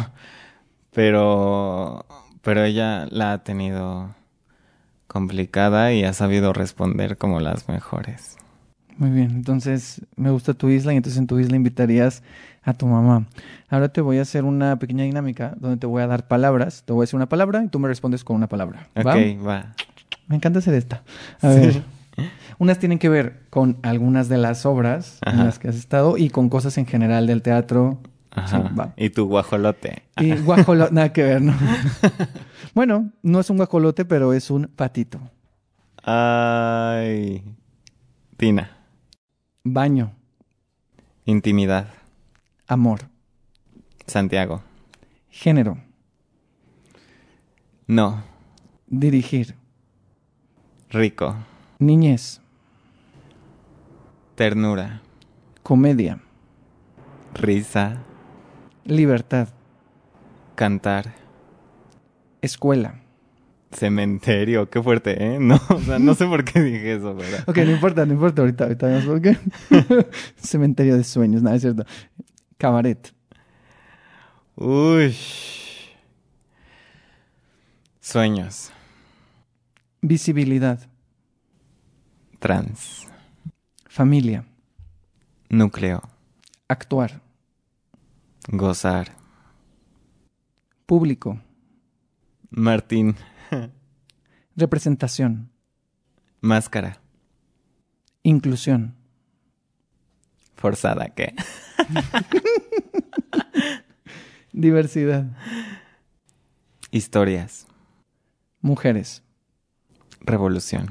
pero, 0.93 2.07
pero 2.43 2.65
ella 2.65 3.07
la 3.11 3.33
ha 3.33 3.45
tenido 3.45 4.15
complicada 5.07 5.93
y 5.93 6.05
ha 6.05 6.13
sabido 6.13 6.53
responder 6.53 7.19
como 7.19 7.41
las 7.41 7.69
mejores. 7.69 8.37
Muy 8.97 9.11
bien, 9.11 9.31
entonces 9.33 10.01
me 10.17 10.31
gusta 10.31 10.55
tu 10.55 10.69
isla 10.69 10.93
y 10.93 10.97
entonces 10.97 11.19
en 11.19 11.27
tu 11.27 11.39
isla 11.39 11.57
invitarías 11.57 12.23
a 12.63 12.75
tu 12.75 12.87
mamá. 12.87 13.27
Ahora 13.69 13.89
te 13.89 14.01
voy 14.01 14.19
a 14.19 14.23
hacer 14.23 14.45
una 14.45 14.79
pequeña 14.79 15.05
dinámica 15.05 15.55
donde 15.59 15.77
te 15.79 15.87
voy 15.87 16.03
a 16.03 16.07
dar 16.07 16.29
palabras. 16.29 16.85
Te 16.87 16.93
voy 16.93 17.03
a 17.03 17.05
decir 17.05 17.17
una 17.17 17.29
palabra 17.29 17.63
y 17.65 17.69
tú 17.69 17.79
me 17.81 17.89
respondes 17.89 18.23
con 18.23 18.37
una 18.37 18.49
palabra. 18.49 18.89
Ok, 18.97 19.05
¿va? 19.07 19.15
va. 19.47 19.75
Me 20.29 20.37
encanta 20.37 20.61
hacer 20.61 20.75
esta. 20.75 21.03
A 21.43 21.53
Sí. 21.53 21.61
ver. 21.61 21.83
Unas 22.59 22.79
tienen 22.79 23.01
que 23.01 23.09
ver 23.09 23.43
con 23.51 23.79
algunas 23.83 24.29
de 24.29 24.39
las 24.39 24.65
obras 24.65 25.19
Ajá. 25.27 25.37
en 25.37 25.45
las 25.47 25.59
que 25.59 25.67
has 25.69 25.75
estado 25.75 26.17
y 26.17 26.31
con 26.31 26.49
cosas 26.49 26.79
en 26.79 26.87
general 26.87 27.27
del 27.27 27.43
teatro. 27.43 27.99
Ajá. 28.31 28.69
Sí, 28.69 28.75
va. 28.79 28.95
Y 28.97 29.11
tu 29.11 29.27
guajolote. 29.27 30.05
Y 30.21 30.37
guajolote, 30.37 30.95
nada 30.95 31.13
que 31.13 31.25
ver, 31.25 31.43
¿no? 31.43 31.53
bueno, 32.75 33.11
no 33.23 33.41
es 33.41 33.51
un 33.51 33.57
guajolote, 33.57 34.05
pero 34.05 34.33
es 34.33 34.51
un 34.51 34.69
patito. 34.77 35.21
Ay. 36.05 37.43
Tina. 38.37 38.71
Baño, 39.67 40.13
Intimidad. 41.25 41.89
amor, 42.67 43.01
Santiago. 44.07 44.63
género, 45.31 45.79
No. 47.87 48.23
dirigir, 48.87 49.55
Rico. 50.91 51.35
niñez, 51.79 52.41
Ternura. 54.35 55.01
comedia, 55.63 56.21
Risa. 57.33 58.03
libertad, 58.85 59.49
Cantar. 60.57 61.15
escuela. 62.43 63.01
Cementerio. 63.75 64.71
Qué 64.71 64.83
fuerte, 64.83 65.23
¿eh? 65.23 65.39
No, 65.41 65.61
o 65.69 65.81
sea, 65.81 65.99
no 65.99 66.15
sé 66.15 66.27
por 66.27 66.45
qué 66.45 66.61
dije 66.63 66.95
eso, 66.95 67.17
pero... 67.19 67.39
Ok, 67.47 67.59
no 67.59 67.73
importa, 67.73 68.07
no 68.07 68.13
importa, 68.15 68.43
ahorita, 68.43 68.65
ahorita 68.65 68.87
vemos 68.87 69.05
por 69.05 69.21
qué. 69.21 69.37
Cementerio 70.37 70.97
de 70.97 71.05
sueños, 71.05 71.43
nada, 71.43 71.57
es 71.57 71.63
cierto. 71.63 71.85
Cabaret, 72.57 73.13
Uy. 74.57 75.15
Sueños. 78.01 78.71
visibilidad, 80.03 80.79
Trans. 82.39 83.07
familia, 83.89 84.45
Núcleo. 85.49 86.03
actuar, 86.69 87.21
Gozar. 88.49 89.11
público, 90.87 91.41
Martín. 92.51 93.17
Representación, 94.57 95.51
Máscara. 96.41 97.01
inclusión, 98.23 98.95
Forzada, 100.57 101.09
¿qué? 101.15 101.35
diversidad, 104.53 105.27
Historias. 106.91 107.67
mujeres, 108.61 109.23
Revolución. 110.21 110.91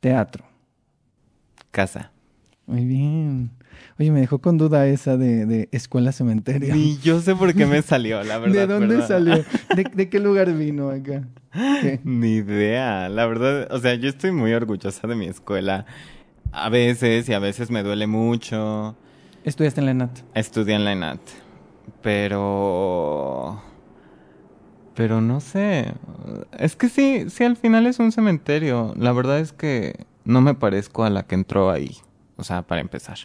teatro. 0.00 0.44
Casa. 1.70 2.10
Muy 2.66 2.84
bien. 2.84 3.50
Oye, 3.98 4.10
me 4.12 4.20
dejó 4.20 4.38
con 4.40 4.56
duda 4.56 4.86
esa 4.86 5.16
de, 5.16 5.46
de 5.46 5.68
escuela 5.72 6.12
cementerio. 6.12 6.74
Ni 6.74 6.96
yo 6.98 7.20
sé 7.20 7.34
por 7.34 7.54
qué 7.54 7.66
me 7.66 7.82
salió, 7.82 8.22
la 8.22 8.38
verdad. 8.38 8.54
¿De 8.54 8.66
dónde 8.66 9.06
salió? 9.06 9.34
¿De, 9.76 9.84
de 9.92 10.08
qué 10.08 10.20
lugar 10.20 10.52
vino 10.54 10.90
acá? 10.90 11.26
¿Qué? 11.52 12.00
Ni 12.04 12.36
idea, 12.36 13.08
la 13.08 13.26
verdad, 13.26 13.68
o 13.70 13.78
sea, 13.78 13.94
yo 13.94 14.08
estoy 14.08 14.32
muy 14.32 14.52
orgullosa 14.52 15.06
de 15.06 15.14
mi 15.14 15.26
escuela. 15.26 15.86
A 16.50 16.68
veces 16.68 17.28
y 17.28 17.32
a 17.32 17.38
veces 17.38 17.70
me 17.70 17.82
duele 17.82 18.06
mucho. 18.06 18.96
Estudiaste 19.44 19.80
en 19.80 19.86
la 19.86 19.90
ENAT. 19.92 20.18
Estudié 20.34 20.74
en 20.74 20.84
la 20.84 20.92
ENAT, 20.92 21.20
pero... 22.02 23.62
Pero 24.94 25.22
no 25.22 25.40
sé, 25.40 25.94
es 26.58 26.76
que 26.76 26.90
sí, 26.90 27.30
sí 27.30 27.44
al 27.44 27.56
final 27.56 27.86
es 27.86 27.98
un 27.98 28.12
cementerio. 28.12 28.92
La 28.98 29.12
verdad 29.12 29.40
es 29.40 29.52
que 29.52 30.04
no 30.24 30.42
me 30.42 30.52
parezco 30.54 31.04
a 31.04 31.10
la 31.10 31.22
que 31.22 31.34
entró 31.34 31.70
ahí, 31.70 31.96
o 32.36 32.44
sea, 32.44 32.62
para 32.62 32.82
empezar. 32.82 33.16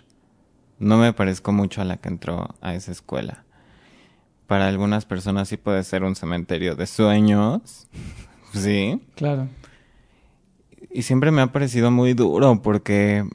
No 0.80 0.98
me 0.98 1.12
parezco 1.12 1.52
mucho 1.52 1.82
a 1.82 1.86
la 1.86 1.98
que 1.98 2.08
entró 2.08 2.56
a 2.62 2.74
esa 2.74 2.94
escuela. 2.94 3.44
Para 4.48 4.68
algunas 4.68 5.06
personas 5.06 5.50
sí 5.50 5.58
puede 5.58 5.84
ser 5.84 6.04
un 6.04 6.16
cementerio 6.16 6.76
de 6.76 6.88
sueños, 6.88 7.88
sí. 8.54 9.02
Claro. 9.16 9.48
Y 10.92 11.02
siempre 11.04 11.32
me 11.32 11.42
ha 11.42 11.52
parecido 11.52 11.92
muy 11.92 12.14
duro 12.14 12.62
porque 12.62 13.26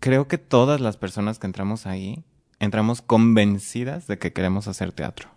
creo 0.00 0.26
que 0.26 0.38
todas 0.38 0.80
las 0.80 0.96
personas 0.96 1.38
que 1.38 1.46
entramos 1.46 1.86
ahí 1.86 2.24
entramos 2.58 3.02
convencidas 3.02 4.06
de 4.06 4.18
que 4.18 4.32
queremos 4.32 4.66
hacer 4.68 4.90
teatro, 4.92 5.28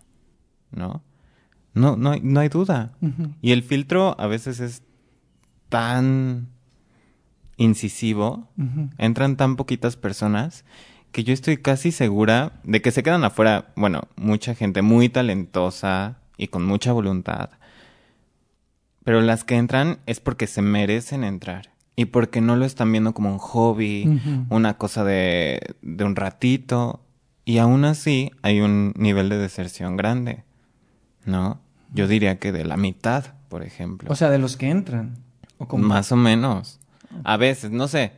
¿no? 0.70 1.02
No, 1.74 1.96
no, 1.96 2.12
hay- 2.12 2.20
no 2.22 2.40
hay 2.40 2.48
duda. 2.48 2.92
Y 3.42 3.52
el 3.52 3.62
filtro 3.62 4.18
a 4.18 4.26
veces 4.26 4.58
es 4.60 4.82
tan 5.68 6.48
incisivo, 7.56 8.48
entran 8.98 9.36
tan 9.36 9.56
poquitas 9.56 9.96
personas 9.96 10.64
que 11.12 11.24
yo 11.24 11.32
estoy 11.32 11.56
casi 11.56 11.92
segura 11.92 12.52
de 12.64 12.82
que 12.82 12.90
se 12.90 13.02
quedan 13.02 13.24
afuera, 13.24 13.72
bueno, 13.76 14.02
mucha 14.16 14.54
gente 14.54 14.82
muy 14.82 15.08
talentosa 15.08 16.18
y 16.36 16.48
con 16.48 16.64
mucha 16.64 16.92
voluntad. 16.92 17.50
Pero 19.04 19.20
las 19.20 19.44
que 19.44 19.56
entran 19.56 19.98
es 20.06 20.20
porque 20.20 20.46
se 20.46 20.62
merecen 20.62 21.24
entrar 21.24 21.70
y 21.96 22.06
porque 22.06 22.40
no 22.40 22.56
lo 22.56 22.64
están 22.64 22.92
viendo 22.92 23.12
como 23.12 23.32
un 23.32 23.38
hobby, 23.38 24.20
una 24.48 24.74
cosa 24.74 25.04
de, 25.04 25.74
de 25.82 26.04
un 26.04 26.16
ratito. 26.16 27.00
Y 27.44 27.58
aún 27.58 27.84
así 27.84 28.30
hay 28.42 28.60
un 28.60 28.92
nivel 28.96 29.28
de 29.28 29.38
deserción 29.38 29.96
grande, 29.96 30.44
¿no? 31.24 31.60
Yo 31.92 32.06
diría 32.06 32.38
que 32.38 32.52
de 32.52 32.64
la 32.64 32.76
mitad, 32.76 33.34
por 33.48 33.62
ejemplo. 33.62 34.10
O 34.12 34.14
sea, 34.14 34.30
de 34.30 34.38
los 34.38 34.56
que 34.56 34.70
entran. 34.70 35.16
¿O? 35.58 35.76
Más 35.76 36.12
o 36.12 36.16
menos. 36.16 36.78
A 37.24 37.36
veces, 37.36 37.70
no 37.70 37.88
sé. 37.88 38.12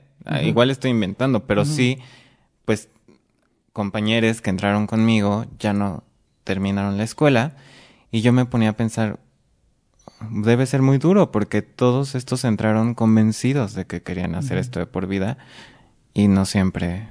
Igual 0.44 0.70
estoy 0.70 0.90
inventando, 0.90 1.46
pero 1.46 1.64
sí, 1.64 1.98
pues, 2.64 2.88
compañeros 3.72 4.40
que 4.40 4.50
entraron 4.50 4.86
conmigo 4.86 5.46
ya 5.58 5.72
no 5.72 6.04
terminaron 6.44 6.96
la 6.96 7.04
escuela. 7.04 7.56
Y 8.10 8.20
yo 8.20 8.32
me 8.32 8.44
ponía 8.44 8.70
a 8.70 8.76
pensar, 8.76 9.18
debe 10.30 10.66
ser 10.66 10.82
muy 10.82 10.98
duro 10.98 11.32
porque 11.32 11.62
todos 11.62 12.14
estos 12.14 12.44
entraron 12.44 12.94
convencidos 12.94 13.74
de 13.74 13.86
que 13.86 14.02
querían 14.02 14.34
hacer 14.34 14.58
esto 14.58 14.78
de 14.78 14.86
por 14.86 15.06
vida 15.06 15.38
y 16.14 16.28
no 16.28 16.44
siempre 16.44 17.08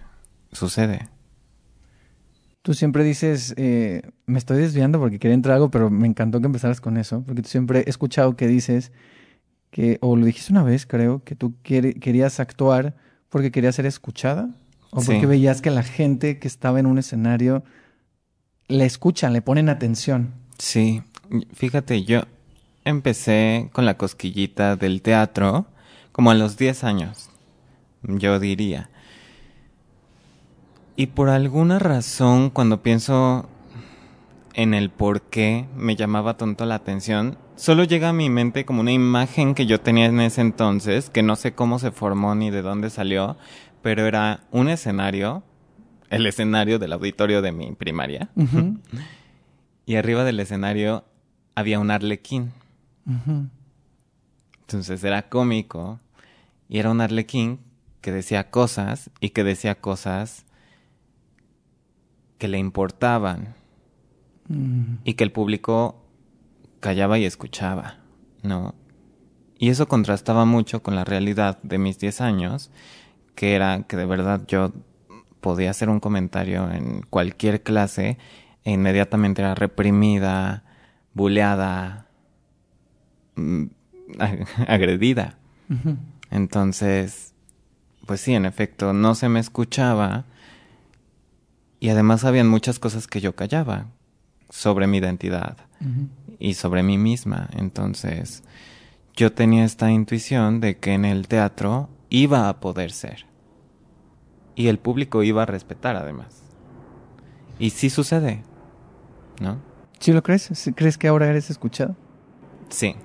sucede. 0.51 1.09
Tú 2.61 2.75
siempre 2.75 3.03
dices, 3.03 3.55
eh, 3.57 4.03
me 4.27 4.37
estoy 4.37 4.59
desviando 4.59 4.99
porque 4.99 5.17
quería 5.17 5.33
entrar 5.33 5.55
algo, 5.55 5.71
pero 5.71 5.89
me 5.89 6.07
encantó 6.07 6.39
que 6.39 6.45
empezaras 6.45 6.79
con 6.79 6.97
eso, 6.97 7.23
porque 7.25 7.41
tú 7.41 7.49
siempre 7.49 7.79
he 7.79 7.89
escuchado 7.89 8.35
que 8.35 8.45
dices 8.45 8.91
que, 9.71 9.97
o 10.01 10.15
lo 10.15 10.25
dijiste 10.25 10.53
una 10.53 10.61
vez, 10.61 10.85
creo, 10.85 11.23
que 11.23 11.35
tú 11.35 11.55
querías 11.63 12.39
actuar 12.39 12.95
porque 13.29 13.49
querías 13.49 13.75
ser 13.75 13.87
escuchada, 13.87 14.49
o 14.91 15.01
Sí. 15.01 15.07
porque 15.11 15.25
veías 15.25 15.61
que 15.61 15.71
la 15.71 15.83
gente 15.83 16.39
que 16.39 16.47
estaba 16.47 16.79
en 16.79 16.85
un 16.85 16.97
escenario 16.97 17.63
le 18.67 18.85
escuchan, 18.85 19.33
le 19.33 19.41
ponen 19.41 19.69
atención. 19.69 20.33
Sí, 20.57 21.01
fíjate, 21.53 22.03
yo 22.03 22.21
empecé 22.85 23.69
con 23.73 23.85
la 23.85 23.97
cosquillita 23.97 24.75
del 24.75 25.01
teatro 25.01 25.65
como 26.11 26.31
a 26.31 26.35
los 26.35 26.57
10 26.57 26.83
años, 26.83 27.29
yo 28.03 28.39
diría. 28.39 28.89
Y 30.95 31.07
por 31.07 31.29
alguna 31.29 31.79
razón, 31.79 32.49
cuando 32.49 32.83
pienso 32.83 33.47
en 34.53 34.73
el 34.73 34.89
por 34.89 35.21
qué 35.21 35.65
me 35.75 35.95
llamaba 35.95 36.37
tanto 36.37 36.65
la 36.65 36.75
atención, 36.75 37.37
solo 37.55 37.83
llega 37.85 38.09
a 38.09 38.13
mi 38.13 38.29
mente 38.29 38.65
como 38.65 38.81
una 38.81 38.91
imagen 38.91 39.55
que 39.55 39.65
yo 39.65 39.79
tenía 39.79 40.05
en 40.07 40.19
ese 40.19 40.41
entonces, 40.41 41.09
que 41.09 41.23
no 41.23 41.35
sé 41.35 41.53
cómo 41.53 41.79
se 41.79 41.91
formó 41.91 42.35
ni 42.35 42.51
de 42.51 42.61
dónde 42.61 42.89
salió, 42.89 43.37
pero 43.81 44.05
era 44.05 44.41
un 44.51 44.69
escenario, 44.69 45.43
el 46.09 46.25
escenario 46.25 46.79
del 46.79 46.93
auditorio 46.93 47.41
de 47.41 47.51
mi 47.51 47.71
primaria. 47.73 48.29
Y 49.83 49.95
arriba 49.95 50.23
del 50.23 50.39
escenario 50.39 51.03
había 51.55 51.79
un 51.79 51.91
arlequín. 51.91 52.51
Entonces 54.61 55.03
era 55.03 55.27
cómico. 55.27 55.99
Y 56.69 56.77
era 56.77 56.91
un 56.91 57.01
arlequín 57.01 57.59
que 57.99 58.11
decía 58.11 58.51
cosas 58.51 59.09
y 59.19 59.31
que 59.31 59.43
decía 59.43 59.75
cosas 59.81 60.45
que 62.37 62.47
le 62.47 62.59
importaban 62.59 63.55
Mm, 64.51 64.97
y 65.03 65.13
que 65.13 65.23
el 65.23 65.31
público 65.31 66.03
callaba 66.79 67.17
y 67.17 67.25
escuchaba, 67.25 67.99
¿no? 68.43 68.75
Y 69.57 69.69
eso 69.69 69.87
contrastaba 69.87 70.45
mucho 70.45 70.81
con 70.81 70.95
la 70.95 71.05
realidad 71.05 71.59
de 71.63 71.77
mis 71.77 71.99
10 71.99 72.21
años, 72.21 72.71
que 73.35 73.55
era 73.55 73.83
que 73.83 73.97
de 73.97 74.05
verdad 74.05 74.41
yo 74.47 74.73
podía 75.41 75.71
hacer 75.71 75.89
un 75.89 75.99
comentario 75.99 76.71
en 76.71 77.01
cualquier 77.09 77.63
clase 77.63 78.17
e 78.63 78.71
inmediatamente 78.71 79.41
era 79.41 79.55
reprimida, 79.55 80.63
buleada, 81.13 82.07
mm, 83.35 83.65
agredida. 84.67 85.37
Entonces, 86.29 87.33
pues 88.05 88.21
sí, 88.21 88.33
en 88.33 88.45
efecto, 88.45 88.93
no 88.93 89.15
se 89.15 89.29
me 89.29 89.39
escuchaba 89.39 90.25
y 91.79 91.89
además 91.89 92.25
habían 92.25 92.47
muchas 92.47 92.77
cosas 92.77 93.07
que 93.07 93.21
yo 93.21 93.35
callaba 93.35 93.87
sobre 94.49 94.85
mi 94.87 94.97
identidad 94.97 95.57
y 96.39 96.53
sobre 96.55 96.83
mí 96.83 96.97
misma. 96.97 97.49
Entonces, 97.53 98.43
yo 99.15 99.31
tenía 99.31 99.63
esta 99.63 99.91
intuición 99.91 100.59
de 100.59 100.77
que 100.77 100.93
en 100.93 101.05
el 101.05 101.27
teatro 101.27 101.89
iba 102.11 102.49
a 102.49 102.59
poder 102.59 102.91
ser. 102.91 103.25
Y 104.53 104.67
el 104.67 104.77
público 104.77 105.23
iba 105.23 105.41
a 105.41 105.47
respetar 105.47 105.95
además. 105.95 106.43
Y 107.57 107.71
sí 107.71 107.89
sucede, 107.89 108.43
¿no? 109.39 109.57
¿Sí 109.99 110.11
lo 110.11 110.21
crees? 110.21 110.49
¿Sí 110.53 110.73
¿Crees 110.73 110.97
que 110.97 111.07
ahora 111.07 111.27
eres 111.27 111.49
escuchado? 111.49 111.95
Sí. 112.69 112.95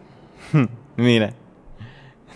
Mira, 0.96 1.34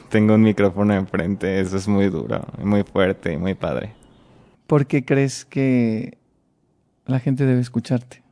tengo 0.09 0.35
un 0.35 0.43
micrófono 0.43 0.95
enfrente, 0.95 1.61
eso 1.61 1.77
es 1.77 1.89
muy 1.89 2.09
duro, 2.09 2.47
muy 2.63 2.83
fuerte 2.85 3.33
y 3.33 3.37
muy 3.37 3.55
padre. 3.55 3.95
¿Por 4.67 4.87
qué 4.87 5.05
crees 5.05 5.45
que 5.45 6.19
la 7.07 7.19
gente 7.19 7.47
debe 7.47 7.61
escucharte? 7.61 8.23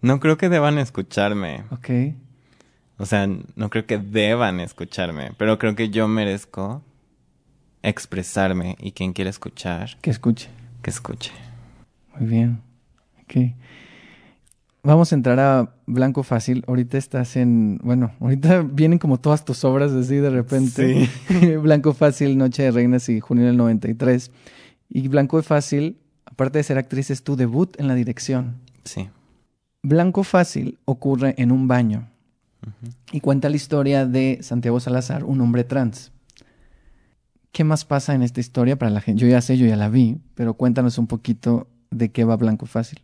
No 0.00 0.18
creo 0.18 0.38
que 0.38 0.48
deban 0.48 0.78
escucharme. 0.78 1.64
Ok. 1.70 2.14
O 2.96 3.06
sea, 3.06 3.26
no 3.26 3.70
creo 3.70 3.86
que 3.86 3.98
deban 3.98 4.60
escucharme, 4.60 5.32
pero 5.36 5.58
creo 5.58 5.74
que 5.74 5.90
yo 5.90 6.08
merezco 6.08 6.82
expresarme 7.88 8.76
y 8.80 8.92
quien 8.92 9.12
quiera 9.12 9.30
escuchar, 9.30 9.96
Que 10.00 10.10
escuche. 10.10 10.48
que 10.82 10.90
escuche. 10.90 11.30
Muy 12.18 12.28
bien. 12.28 12.60
Ok. 13.22 13.52
Vamos 14.82 15.12
a 15.12 15.14
entrar 15.14 15.40
a 15.40 15.74
Blanco 15.86 16.22
Fácil. 16.22 16.62
Ahorita 16.66 16.98
estás 16.98 17.36
en. 17.36 17.78
Bueno, 17.82 18.12
ahorita 18.20 18.62
vienen 18.70 18.98
como 18.98 19.18
todas 19.18 19.44
tus 19.44 19.64
obras 19.64 19.92
así 19.92 20.16
de 20.16 20.30
repente. 20.30 21.08
Blanco 21.62 21.94
Fácil, 21.94 22.36
Noche 22.36 22.64
de 22.64 22.70
Reinas 22.70 23.08
y 23.08 23.20
Junio 23.20 23.46
del 23.46 23.56
93. 23.56 24.30
Y 24.90 25.08
Blanco 25.08 25.42
Fácil, 25.42 25.98
aparte 26.26 26.58
de 26.58 26.64
ser 26.64 26.76
actriz, 26.78 27.10
es 27.10 27.22
tu 27.24 27.34
debut 27.36 27.74
en 27.80 27.88
la 27.88 27.94
dirección. 27.94 28.56
Sí. 28.84 29.08
Blanco 29.82 30.22
Fácil 30.22 30.78
ocurre 30.84 31.34
en 31.38 31.50
un 31.52 31.66
baño 31.68 32.08
y 33.12 33.20
cuenta 33.20 33.50
la 33.50 33.56
historia 33.56 34.06
de 34.06 34.38
Santiago 34.42 34.80
Salazar, 34.80 35.24
un 35.24 35.40
hombre 35.42 35.64
trans. 35.64 36.12
¿Qué 37.54 37.62
más 37.62 37.84
pasa 37.84 38.16
en 38.16 38.24
esta 38.24 38.40
historia 38.40 38.76
para 38.76 38.90
la 38.90 39.00
gente? 39.00 39.22
Yo 39.22 39.28
ya 39.28 39.40
sé, 39.40 39.56
yo 39.56 39.64
ya 39.64 39.76
la 39.76 39.88
vi, 39.88 40.18
pero 40.34 40.54
cuéntanos 40.54 40.98
un 40.98 41.06
poquito 41.06 41.68
de 41.92 42.10
qué 42.10 42.24
va 42.24 42.36
Blanco 42.36 42.66
Fácil. 42.66 43.00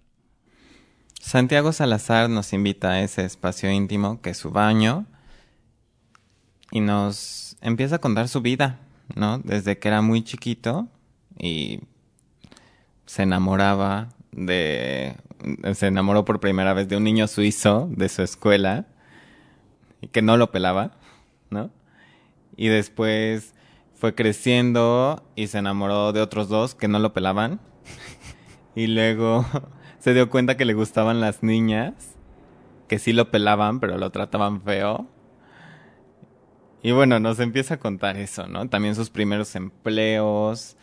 Santiago 1.21 1.71
Salazar 1.71 2.28
nos 2.28 2.52
invita 2.52 2.90
a 2.90 3.00
ese 3.00 3.25
espacio 3.25 3.71
íntimo 3.71 4.21
que 4.21 4.30
es 4.30 4.38
su 4.38 4.50
baño 4.50 5.07
y 6.73 6.80
nos 6.80 7.57
empieza 7.61 7.95
a 7.97 7.99
contar 8.00 8.26
su 8.26 8.40
vida, 8.40 8.80
¿no? 9.14 9.38
Desde 9.38 9.78
que 9.78 9.87
era 9.87 10.02
muy 10.02 10.25
chiquito 10.25 10.88
y 11.38 11.83
se 13.07 13.23
enamoraba 13.23 14.09
de... 14.33 15.14
se 15.75 15.87
enamoró 15.87 16.25
por 16.25 16.40
primera 16.40 16.75
vez 16.75 16.88
de 16.88 16.97
un 16.97 17.04
niño 17.04 17.28
suizo 17.28 17.88
de 17.92 18.09
su 18.09 18.23
escuela 18.23 18.88
y 20.00 20.09
que 20.09 20.23
no 20.23 20.37
lo 20.37 20.50
pelaba, 20.50 20.97
¿no? 21.50 21.71
Y 22.57 22.66
después 22.66 23.54
fue 24.00 24.14
creciendo 24.14 25.23
y 25.37 25.49
se 25.49 25.59
enamoró 25.59 26.12
de 26.12 26.23
otros 26.23 26.49
dos 26.49 26.75
que 26.75 26.88
no 26.88 26.99
lo 26.99 27.12
pelaban. 27.12 27.61
y 28.75 28.87
luego 28.87 29.45
se 29.99 30.14
dio 30.14 30.30
cuenta 30.30 30.57
que 30.57 30.64
le 30.64 30.73
gustaban 30.73 31.21
las 31.21 31.42
niñas, 31.42 32.16
que 32.88 32.99
sí 32.99 33.12
lo 33.12 33.30
pelaban, 33.30 33.78
pero 33.78 33.99
lo 33.99 34.11
trataban 34.11 34.62
feo. 34.62 35.07
Y 36.83 36.92
bueno, 36.92 37.21
nos 37.21 37.40
empieza 37.40 37.75
a 37.75 37.78
contar 37.78 38.16
eso, 38.16 38.49
¿no? 38.49 38.71
También 38.71 38.95
sus 38.95 39.11
primeros 39.11 39.54
empleos, 39.54 40.78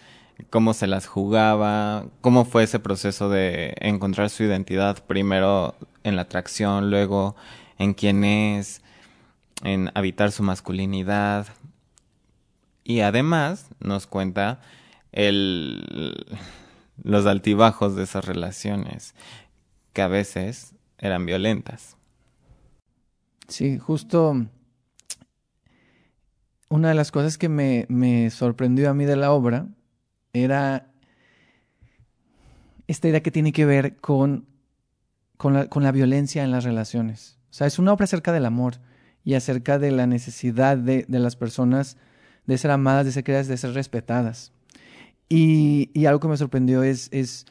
cómo 0.51 0.75
se 0.75 0.86
las 0.86 1.07
jugaba, 1.07 2.05
cómo 2.21 2.45
fue 2.45 2.63
ese 2.63 2.79
proceso 2.79 3.29
de 3.29 3.74
encontrar 3.79 4.29
su 4.29 4.43
identidad, 4.43 5.03
primero 5.05 5.74
en 6.03 6.15
la 6.15 6.21
atracción, 6.21 6.91
luego 6.91 7.36
en 7.79 7.95
quién 7.95 8.24
es, 8.24 8.83
en 9.63 9.89
habitar 9.95 10.31
su 10.31 10.43
masculinidad. 10.43 11.47
Y 12.89 13.01
además 13.01 13.67
nos 13.82 14.08
cuenta 14.08 14.62
el, 15.12 16.25
los 17.03 17.25
altibajos 17.25 17.98
de 17.98 18.03
esas 18.03 18.24
relaciones, 18.24 19.13
que 19.91 20.01
a 20.01 20.08
veces 20.08 20.74
eran 20.98 21.25
violentas. 21.25 21.98
Sí, 23.50 23.77
justo 23.77 24.48
una 26.70 26.88
de 26.88 26.96
las 26.96 27.12
cosas 27.12 27.38
que 27.38 27.50
me, 27.50 27.86
me 27.89 28.29
sorprendió 28.29 28.89
a 28.89 28.94
mí 28.94 29.03
de 29.03 29.17
la 29.17 29.34
obra 29.34 29.67
era 30.32 30.89
esta 32.88 33.10
idea 33.10 33.22
que 33.22 33.32
tiene 33.32 33.51
que 33.51 33.65
ver 33.65 33.98
con, 33.98 34.48
con, 35.36 35.53
la, 35.56 35.67
con 35.67 35.84
la 35.84 35.91
violencia 35.91 36.41
en 36.41 36.51
las 36.51 36.63
relaciones. 36.63 37.38
O 37.50 37.53
sea, 37.53 37.67
es 37.67 37.79
una 37.79 37.91
obra 37.91 38.06
acerca 38.06 38.32
del 38.32 38.46
amor 38.46 38.75
y 39.25 39.34
acerca 39.34 39.77
de 39.77 39.91
la 39.91 40.08
necesidad 40.08 40.77
de, 40.77 41.03
de 41.06 41.20
las 41.20 41.36
personas 41.36 41.98
de 42.48 42.58
ser 42.58 42.72
amadas, 42.72 43.06
de 43.06 43.12
ser 43.12 43.24
queridas, 43.24 43.48
de 43.48 43.58
ser 43.58 43.74
respetadas. 43.74 44.51
Y, 45.30 45.92
y 45.94 46.06
algo 46.06 46.20
que 46.20 46.30
me 46.30 46.38
sorprendió 46.38 46.82
es, 46.84 47.10
es 47.12 47.46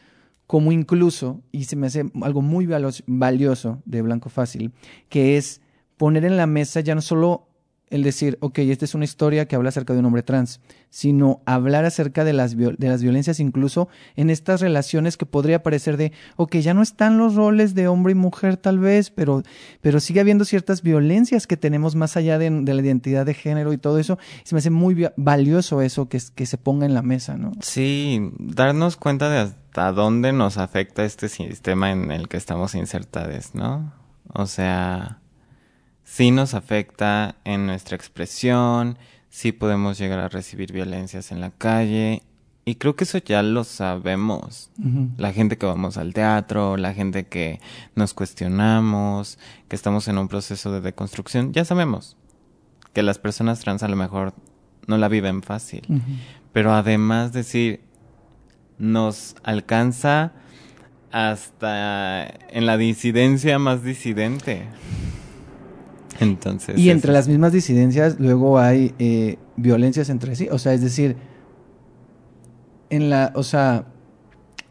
cómo 0.47 0.73
incluso, 0.73 1.43
y 1.53 1.65
se 1.65 1.77
me 1.77 1.87
hace 1.87 2.11
algo 2.23 2.43
muy 2.43 2.67
valioso 2.67 3.83
de 3.85 4.03
Blanco 4.03 4.29
Fácil, 4.29 4.73
que 5.09 5.37
es 5.37 5.61
poner 5.97 6.25
en 6.25 6.37
la 6.37 6.47
mesa 6.47 6.81
ya 6.81 6.95
no 6.95 7.03
solo 7.03 7.49
el 7.89 8.03
decir, 8.03 8.37
ok, 8.41 8.59
esta 8.59 8.85
es 8.85 8.95
una 8.95 9.05
historia 9.05 9.47
que 9.47 9.55
habla 9.55 9.69
acerca 9.69 9.93
de 9.93 10.01
un 10.01 10.07
hombre 10.07 10.25
trans, 10.25 10.61
sino 10.91 11.41
hablar 11.47 11.85
acerca 11.85 12.25
de 12.25 12.33
las, 12.33 12.57
de 12.57 12.89
las 12.89 13.03
violencias 13.03 13.39
incluso 13.39 13.89
en 14.17 14.29
estas 14.29 14.61
relaciones 14.61 15.17
que 15.17 15.27
podría 15.27 15.63
parecer 15.63 15.97
de, 15.97 16.13
ok, 16.37 16.57
ya 16.57 16.75
no 16.75 16.83
están 16.83 17.17
los 17.17 17.37
roles 17.37 17.75
de 17.75 17.87
hombre 17.87 18.13
y 18.13 18.15
mujer 18.15 18.57
tal 18.57 18.79
vez, 18.79 19.11
pero, 19.11 19.43
pero 19.81 20.01
sigue 20.01 20.21
habiendo 20.21 20.45
ciertas 20.45 20.83
violencias 20.83 21.47
que 21.47 21.57
tenemos 21.57 21.95
más 21.95 22.17
allá 22.17 22.39
de, 22.39 22.51
la 22.51 22.83
identidad 22.83 23.25
de 23.25 23.35
género 23.35 23.73
y 23.73 23.79
todo 23.79 23.99
eso. 23.99 24.19
Y 24.45 24.49
se 24.49 24.55
me 24.55 24.59
hace 24.59 24.71
muy 24.71 25.09
valioso 25.17 25.81
eso 25.81 26.09
que, 26.09 26.21
que 26.35 26.47
se 26.47 26.59
ponga 26.59 26.87
en 26.87 26.95
la 26.95 27.03
mesa, 27.03 27.37
¿no? 27.37 27.53
Sí, 27.61 28.33
darnos 28.39 28.97
cuenta 28.97 29.31
de 29.31 29.39
hasta 29.39 29.93
dónde 29.93 30.33
nos 30.33 30.59
afecta 30.59 31.05
este 31.05 31.29
sistema 31.29 31.93
en 31.93 32.11
el 32.11 32.29
que 32.29 32.37
estamos 32.37 32.75
insertados, 32.75 33.55
¿no? 33.55 33.93
O 34.33 34.47
sea 34.47 35.21
sí 36.07 36.31
nos 36.31 36.55
afecta 36.55 37.35
en 37.45 37.67
nuestra 37.67 37.97
expresión, 37.97 38.97
sí 39.29 39.53
podemos 39.53 39.99
llegar 39.99 40.21
a 40.21 40.29
recibir 40.29 40.73
violencias 40.73 41.33
en 41.33 41.41
la 41.41 41.51
calle. 41.51 42.23
Y 42.65 42.77
creo 42.77 42.97
que 42.97 43.05
eso 43.05 43.19
ya 43.19 43.43
lo 43.43 43.65
sabemos. 43.65 44.71
La 45.19 45.33
gente 45.33 45.59
que 45.59 45.67
vamos 45.67 45.97
al 45.99 46.15
teatro, 46.15 46.77
la 46.77 46.95
gente 46.95 47.27
que 47.27 47.61
nos 47.95 48.15
cuestionamos, 48.15 49.39
que 49.69 49.77
estamos 49.77 50.09
en 50.09 50.19
un 50.19 50.29
proceso 50.29 50.73
de 50.73 50.81
deconstrucción, 50.81 51.53
ya 51.53 51.65
sabemos 51.65 52.17
que 52.93 53.03
las 53.03 53.19
personas 53.19 53.61
trans 53.61 53.83
a 53.83 53.89
lo 53.89 53.95
mejor 53.95 54.33
no 54.87 54.97
la 54.99 55.09
viven 55.09 55.43
fácil. 55.43 55.83
Pero 56.53 56.73
además 56.73 57.33
decir, 57.33 57.81
nos 58.79 59.37
alcanza 59.45 60.33
hasta 61.13 62.27
en 62.49 62.67
la 62.67 62.77
disidencia 62.77 63.59
más 63.59 63.85
disidente. 63.85 64.67
y 66.77 66.91
entre 66.91 67.13
las 67.13 67.29
mismas 67.29 67.53
disidencias 67.53 68.19
luego 68.19 68.59
hay 68.59 68.95
eh, 68.99 69.39
violencias 69.57 70.09
entre 70.09 70.37
sí. 70.37 70.49
O 70.51 70.59
sea, 70.59 70.73
es 70.73 70.81
decir, 70.81 71.17
en 72.91 73.11
la, 73.11 73.33
o 73.35 73.43
sea, 73.43 73.87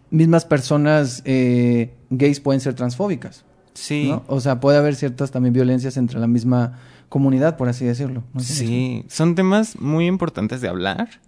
mismas 0.10 0.46
personas 0.46 1.22
eh, 1.26 1.94
gays 2.10 2.40
pueden 2.40 2.62
ser 2.62 2.74
transfóbicas. 2.74 3.46
Sí. 3.74 4.14
O 4.28 4.40
sea, 4.40 4.60
puede 4.60 4.78
haber 4.78 4.96
ciertas 4.96 5.32
también 5.32 5.54
violencias 5.54 5.98
entre 5.98 6.20
la 6.20 6.28
misma 6.28 6.80
comunidad, 7.10 7.58
por 7.58 7.68
así 7.68 7.86
decirlo. 7.86 8.24
sí, 8.40 9.06
son 9.10 9.36
temas 9.36 9.80
muy 9.80 10.08
importantes 10.08 10.62
de 10.62 10.70
hablar. 10.70 11.22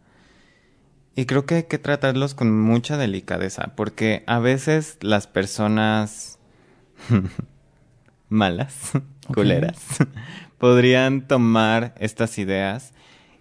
Y 1.16 1.26
creo 1.26 1.46
que 1.46 1.56
hay 1.56 1.64
que 1.64 1.80
tratarlos 1.80 2.36
con 2.36 2.62
mucha 2.62 2.96
delicadeza, 2.96 3.74
porque 3.76 4.24
a 4.28 4.38
veces 4.38 4.98
las 5.02 5.26
personas 5.26 6.38
malas, 8.30 8.92
culeras, 9.34 9.80
podrían 10.58 11.28
tomar 11.28 11.94
estas 12.00 12.38
ideas 12.38 12.94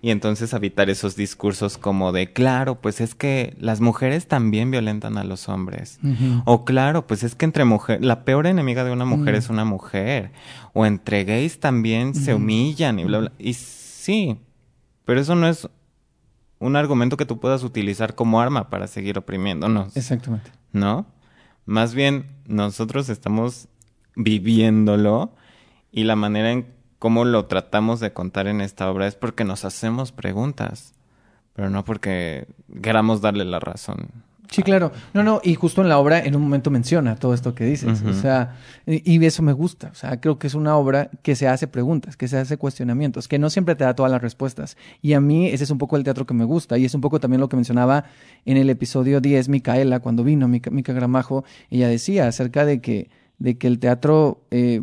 y 0.02 0.10
entonces 0.10 0.54
habitar 0.54 0.90
esos 0.90 1.16
discursos 1.16 1.78
como 1.78 2.12
de, 2.12 2.32
claro, 2.32 2.80
pues 2.80 3.00
es 3.00 3.14
que 3.14 3.56
las 3.58 3.80
mujeres 3.80 4.28
también 4.28 4.70
violentan 4.70 5.18
a 5.18 5.24
los 5.24 5.48
hombres. 5.48 5.98
O 6.44 6.64
claro, 6.64 7.06
pues 7.06 7.24
es 7.24 7.34
que 7.34 7.44
entre 7.44 7.64
mujeres, 7.64 8.04
la 8.04 8.24
peor 8.24 8.46
enemiga 8.46 8.84
de 8.84 8.92
una 8.92 9.04
mujer 9.04 9.34
es 9.34 9.48
una 9.48 9.64
mujer. 9.64 10.30
O 10.74 10.86
entre 10.86 11.24
gays 11.24 11.58
también 11.58 12.14
se 12.14 12.34
humillan 12.34 13.00
y 13.00 13.04
bla, 13.04 13.18
bla. 13.18 13.32
Y 13.38 13.54
sí, 13.54 14.38
pero 15.04 15.20
eso 15.20 15.34
no 15.34 15.48
es 15.48 15.68
un 16.58 16.76
argumento 16.76 17.16
que 17.16 17.26
tú 17.26 17.40
puedas 17.40 17.64
utilizar 17.64 18.14
como 18.14 18.40
arma 18.40 18.70
para 18.70 18.86
seguir 18.86 19.18
oprimiéndonos. 19.18 19.96
Exactamente. 19.96 20.50
¿No? 20.72 21.06
Más 21.64 21.94
bien, 21.94 22.26
nosotros 22.46 23.08
estamos 23.08 23.68
viviéndolo 24.16 25.30
y 25.92 26.04
la 26.04 26.16
manera 26.16 26.50
en 26.50 26.66
cómo 26.98 27.24
lo 27.24 27.46
tratamos 27.46 28.00
de 28.00 28.12
contar 28.12 28.48
en 28.48 28.60
esta 28.60 28.90
obra 28.90 29.06
es 29.06 29.14
porque 29.14 29.44
nos 29.44 29.64
hacemos 29.64 30.10
preguntas, 30.10 30.94
pero 31.52 31.70
no 31.70 31.84
porque 31.84 32.48
queramos 32.82 33.20
darle 33.20 33.44
la 33.44 33.60
razón. 33.60 34.08
Sí, 34.50 34.62
claro. 34.62 34.92
No, 35.12 35.22
no, 35.22 35.40
y 35.42 35.54
justo 35.54 35.82
en 35.82 35.88
la 35.88 35.98
obra 35.98 36.20
en 36.20 36.36
un 36.36 36.42
momento 36.42 36.70
menciona 36.70 37.16
todo 37.16 37.34
esto 37.34 37.54
que 37.54 37.64
dices. 37.64 38.02
O 38.02 38.12
sea, 38.12 38.56
y, 38.86 39.24
eso 39.24 39.42
me 39.42 39.52
gusta. 39.52 39.88
O 39.88 39.94
sea, 39.94 40.20
creo 40.20 40.38
que 40.38 40.46
es 40.46 40.54
una 40.54 40.76
obra 40.76 41.10
que 41.22 41.34
se 41.34 41.48
hace 41.48 41.66
preguntas, 41.66 42.16
que 42.16 42.28
se 42.28 42.38
hace 42.38 42.56
cuestionamientos, 42.56 43.28
que 43.28 43.38
no 43.38 43.50
siempre 43.50 43.74
te 43.74 43.84
da 43.84 43.94
todas 43.94 44.12
las 44.12 44.22
respuestas. 44.22 44.76
Y 45.02 45.14
a 45.14 45.20
mí 45.20 45.48
ese 45.48 45.64
es 45.64 45.70
un 45.70 45.78
poco 45.78 45.96
el 45.96 46.04
teatro 46.04 46.26
que 46.26 46.34
me 46.34 46.44
gusta. 46.44 46.78
Y 46.78 46.84
es 46.84 46.94
un 46.94 47.00
poco 47.00 47.18
también 47.18 47.40
lo 47.40 47.48
que 47.48 47.56
mencionaba 47.56 48.04
en 48.44 48.56
el 48.56 48.70
episodio 48.70 49.20
10, 49.20 49.48
Micaela, 49.48 50.00
cuando 50.00 50.22
vino 50.22 50.48
Mica, 50.48 50.70
Mica 50.70 50.92
Gramajo, 50.92 51.44
ella 51.70 51.88
decía 51.88 52.28
acerca 52.28 52.64
de 52.64 52.80
que 52.80 53.10
de 53.38 53.58
que 53.58 53.66
el 53.66 53.78
teatro, 53.78 54.42
eh, 54.50 54.82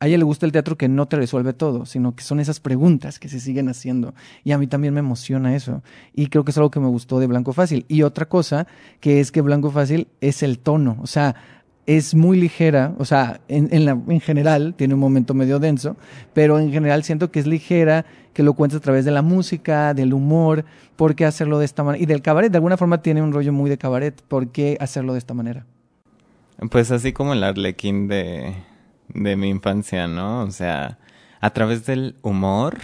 a 0.00 0.08
ella 0.08 0.18
le 0.18 0.24
gusta 0.24 0.46
el 0.46 0.52
teatro 0.52 0.76
que 0.76 0.88
no 0.88 1.06
te 1.06 1.16
resuelve 1.16 1.52
todo, 1.52 1.86
sino 1.86 2.14
que 2.14 2.24
son 2.24 2.40
esas 2.40 2.60
preguntas 2.60 3.18
que 3.18 3.28
se 3.28 3.40
siguen 3.40 3.68
haciendo. 3.68 4.14
Y 4.44 4.52
a 4.52 4.58
mí 4.58 4.66
también 4.66 4.94
me 4.94 5.00
emociona 5.00 5.54
eso. 5.54 5.82
Y 6.12 6.26
creo 6.26 6.44
que 6.44 6.50
es 6.50 6.56
algo 6.56 6.70
que 6.70 6.80
me 6.80 6.88
gustó 6.88 7.20
de 7.20 7.26
Blanco 7.26 7.52
Fácil. 7.52 7.84
Y 7.88 8.02
otra 8.02 8.28
cosa, 8.28 8.66
que 9.00 9.20
es 9.20 9.30
que 9.30 9.40
Blanco 9.40 9.70
Fácil 9.70 10.08
es 10.20 10.42
el 10.42 10.58
tono. 10.58 10.98
O 11.02 11.06
sea, 11.06 11.36
es 11.86 12.14
muy 12.14 12.38
ligera, 12.38 12.94
o 12.98 13.04
sea, 13.04 13.40
en, 13.48 13.68
en, 13.72 13.84
la, 13.84 13.92
en 13.92 14.20
general 14.20 14.74
tiene 14.76 14.94
un 14.94 15.00
momento 15.00 15.34
medio 15.34 15.58
denso, 15.58 15.96
pero 16.32 16.58
en 16.58 16.70
general 16.70 17.02
siento 17.02 17.30
que 17.32 17.40
es 17.40 17.46
ligera, 17.46 18.06
que 18.32 18.42
lo 18.42 18.54
cuenta 18.54 18.76
a 18.76 18.80
través 18.80 19.04
de 19.04 19.10
la 19.10 19.22
música, 19.22 19.92
del 19.92 20.14
humor, 20.14 20.64
¿por 20.96 21.14
qué 21.14 21.24
hacerlo 21.24 21.58
de 21.58 21.64
esta 21.64 21.82
manera? 21.82 22.02
Y 22.02 22.06
del 22.06 22.22
cabaret, 22.22 22.52
de 22.52 22.58
alguna 22.58 22.76
forma 22.76 23.02
tiene 23.02 23.20
un 23.20 23.32
rollo 23.32 23.52
muy 23.52 23.68
de 23.68 23.78
cabaret, 23.78 24.22
¿por 24.22 24.48
qué 24.48 24.76
hacerlo 24.80 25.12
de 25.12 25.18
esta 25.18 25.34
manera? 25.34 25.66
Pues 26.70 26.90
así 26.90 27.12
como 27.12 27.32
el 27.32 27.42
arlequín 27.42 28.08
de, 28.08 28.54
de 29.08 29.36
mi 29.36 29.48
infancia, 29.48 30.06
¿no? 30.06 30.42
O 30.42 30.50
sea, 30.50 30.98
a 31.40 31.50
través 31.50 31.86
del 31.86 32.16
humor 32.22 32.78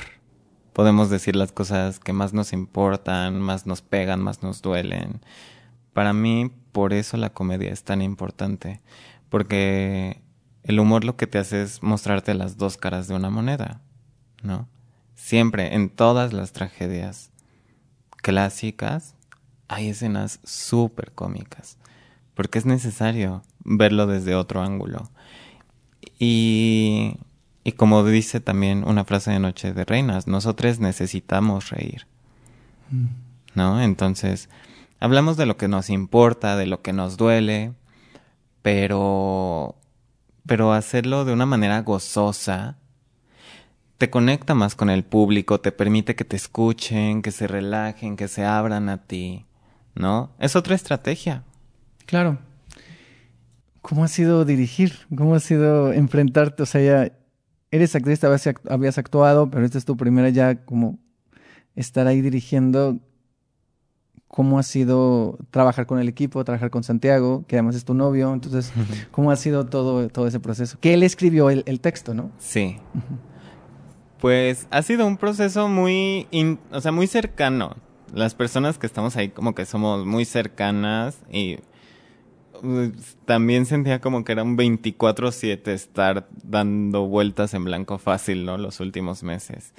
podemos 0.73 1.11
decir 1.11 1.35
las 1.35 1.53
cosas 1.53 1.99
que 1.99 2.13
más 2.13 2.33
nos 2.33 2.53
importan, 2.53 3.41
más 3.41 3.67
nos 3.67 3.83
pegan, 3.83 4.21
más 4.21 4.43
nos 4.43 4.63
duelen. 4.63 5.21
Para 5.93 6.13
mí, 6.13 6.53
por 6.71 6.93
eso 6.93 7.17
la 7.17 7.31
comedia 7.31 7.73
es 7.73 7.83
tan 7.83 8.03
importante, 8.03 8.81
porque 9.29 10.23
el 10.63 10.79
humor 10.79 11.05
lo 11.05 11.17
que 11.17 11.27
te 11.27 11.39
hace 11.39 11.63
es 11.63 11.83
mostrarte 11.83 12.35
las 12.35 12.57
dos 12.57 12.77
caras 12.77 13.09
de 13.09 13.15
una 13.15 13.31
moneda, 13.31 13.81
¿no? 14.43 14.69
Siempre, 15.17 15.75
en 15.75 15.91
todas 15.91 16.33
las 16.33 16.53
tragedias 16.53 17.33
clásicas, 18.19 19.17
hay 19.67 19.89
escenas 19.89 20.39
súper 20.45 21.11
cómicas, 21.13 21.79
porque 22.35 22.59
es 22.59 22.67
necesario 22.67 23.43
verlo 23.69 24.07
desde 24.07 24.35
otro 24.35 24.63
ángulo. 24.63 25.11
Y, 26.19 27.17
y 27.65 27.73
como 27.73 28.05
dice 28.05 28.41
también 28.41 28.85
una 28.87 29.05
frase 29.05 29.31
de 29.31 29.41
Noche 29.41 29.73
de 29.73 29.85
Reinas, 29.85 30.27
nosotros 30.27 30.81
necesitamos 30.81 31.71
reír. 31.71 32.07
¿No? 33.55 33.83
Entonces, 33.83 34.49
hablamos 35.01 35.37
de 35.37 35.47
lo 35.47 35.57
que 35.57 35.69
nos 35.69 35.91
importa, 35.91 36.57
de 36.57 36.67
lo 36.67 36.81
que 36.81 36.93
nos 36.93 37.17
duele, 37.17 37.73
pero 38.63 39.77
pero 40.47 40.73
hacerlo 40.73 41.27
de 41.27 41.35
una 41.35 41.45
manera 41.45 41.83
gozosa 41.83 42.79
te 43.99 44.09
conecta 44.09 44.55
más 44.55 44.75
con 44.75 44.89
el 44.89 45.05
público, 45.05 45.61
te 45.61 45.73
permite 45.73 46.17
que 46.17 46.25
te 46.25 46.37
escuchen, 46.37 47.21
que 47.21 47.33
se 47.33 47.47
relajen, 47.47 48.17
que 48.17 48.29
se 48.29 48.45
abran 48.47 48.89
a 48.89 49.03
ti, 49.05 49.45
¿no? 49.95 50.31
Es 50.39 50.57
otra 50.57 50.75
estrategia. 50.75 51.43
Claro. 52.07 52.39
¿Cómo 53.83 54.05
ha 54.05 54.09
sido 54.09 54.45
dirigir? 54.45 54.93
¿Cómo 55.15 55.35
ha 55.35 55.41
sido 55.41 55.93
enfrentarte? 55.93 56.63
O 56.63 56.67
sea, 56.67 56.81
ya 56.81 57.13
eres 57.71 57.95
actriz, 57.95 58.21
habías 58.69 58.99
actuado, 58.99 59.51
pero 59.51 59.65
esta 59.65 59.79
es 59.79 59.85
tu 59.85 59.97
primera 59.97 60.29
ya 60.31 60.65
como 60.65 60.99
estar 61.77 62.07
ahí 62.07 62.21
dirigiendo. 62.21 62.99
¿Cómo 64.27 64.59
ha 64.59 64.63
sido 64.63 65.39
trabajar 65.51 65.87
con 65.87 65.99
el 65.99 66.09
equipo, 66.09 66.45
trabajar 66.45 66.71
con 66.71 66.85
Santiago, 66.85 67.45
que 67.49 67.57
además 67.57 67.77
es 67.77 67.85
tu 67.85 67.95
novio? 67.95 68.33
Entonces, 68.33 68.73
¿cómo 69.11 69.31
ha 69.31 69.37
sido 69.37 69.67
todo, 69.67 70.09
todo 70.09 70.27
ese 70.27 70.39
proceso? 70.39 70.79
Que 70.81 70.95
él 70.95 71.03
escribió 71.03 71.49
el, 71.49 71.81
texto, 71.81 72.15
¿no? 72.15 72.31
Sí. 72.39 72.77
Pues 74.21 74.67
ha 74.71 74.83
sido 74.83 75.07
un 75.07 75.17
proceso 75.17 75.69
muy, 75.69 76.27
o 76.71 76.81
sea, 76.81 76.93
muy 76.93 77.07
cercano. 77.07 77.77
Las 78.13 78.35
personas 78.35 78.79
que 78.79 78.87
estamos 78.87 79.17
ahí 79.17 79.29
como 79.29 79.55
que 79.55 79.65
somos 79.65 80.05
muy 80.05 80.25
cercanas 80.25 81.19
y 81.31 81.59
también 83.25 83.67
sentía 83.67 84.01
como 84.01 84.25
que 84.25 84.33
era 84.33 84.43
un 84.43 84.57
24/7 84.57 85.73
estar 85.73 86.29
dando 86.43 87.07
vueltas 87.07 87.55
en 87.55 87.65
blanco 87.65 87.99
fácil, 87.99 88.45
¿no? 88.45 88.59
Los 88.59 88.81
últimos 88.81 89.23
meses. 89.23 89.75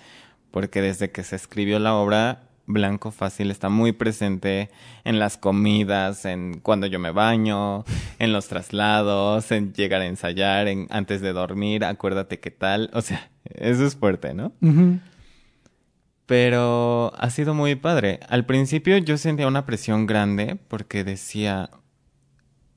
Porque 0.52 0.82
desde 0.82 1.12
que 1.12 1.24
se 1.24 1.36
escribió 1.36 1.80
la 1.80 1.96
obra 1.96 2.50
blanco 2.70 3.10
fácil 3.12 3.50
está 3.50 3.68
muy 3.68 3.92
presente 3.92 4.70
en 5.04 5.20
las 5.20 5.38
comidas, 5.38 6.24
en 6.26 6.60
cuando 6.60 6.86
yo 6.88 7.00
me 7.00 7.12
baño, 7.12 7.84
en 8.20 8.32
los 8.32 8.48
traslados, 8.48 9.52
en 9.52 9.74
llegar 9.74 10.02
a 10.02 10.06
ensayar, 10.06 10.68
en 10.68 10.88
antes 10.92 11.20
de 11.20 11.34
dormir, 11.34 11.84
acuérdate 11.84 12.40
qué 12.40 12.52
tal. 12.52 12.90
O 12.94 13.02
sea, 13.02 13.30
eso 13.44 13.86
es 13.86 13.96
fuerte, 13.96 14.34
¿no? 14.34 14.54
Pero 16.28 17.12
ha 17.18 17.30
sido 17.32 17.56
muy 17.56 17.74
padre. 17.76 18.20
Al 18.30 18.46
principio 18.46 18.98
yo 19.00 19.18
sentía 19.18 19.48
una 19.48 19.66
presión 19.66 20.06
grande 20.06 20.60
porque 20.68 21.04
decía, 21.04 21.72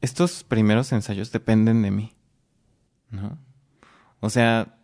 estos 0.03 0.45
primeros 0.45 0.93
ensayos 0.93 1.33
dependen 1.33 1.81
de 1.81 1.91
mí, 1.91 2.13
¿no? 3.11 3.39
O 4.21 4.31
sea, 4.31 4.77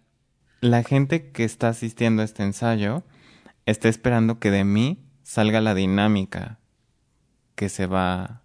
la 0.61 0.83
gente 0.83 1.31
que 1.31 1.45
está 1.45 1.69
asistiendo 1.69 2.23
a 2.23 2.25
este 2.25 2.45
ensayo 2.45 3.05
está 3.67 3.89
esperando 3.89 4.39
que 4.39 4.51
de 4.51 4.65
mí 4.65 5.05
salga 5.25 5.61
la 5.61 5.75
dinámica 5.75 6.59
que 7.55 7.69
se 7.69 7.87
va 7.87 8.43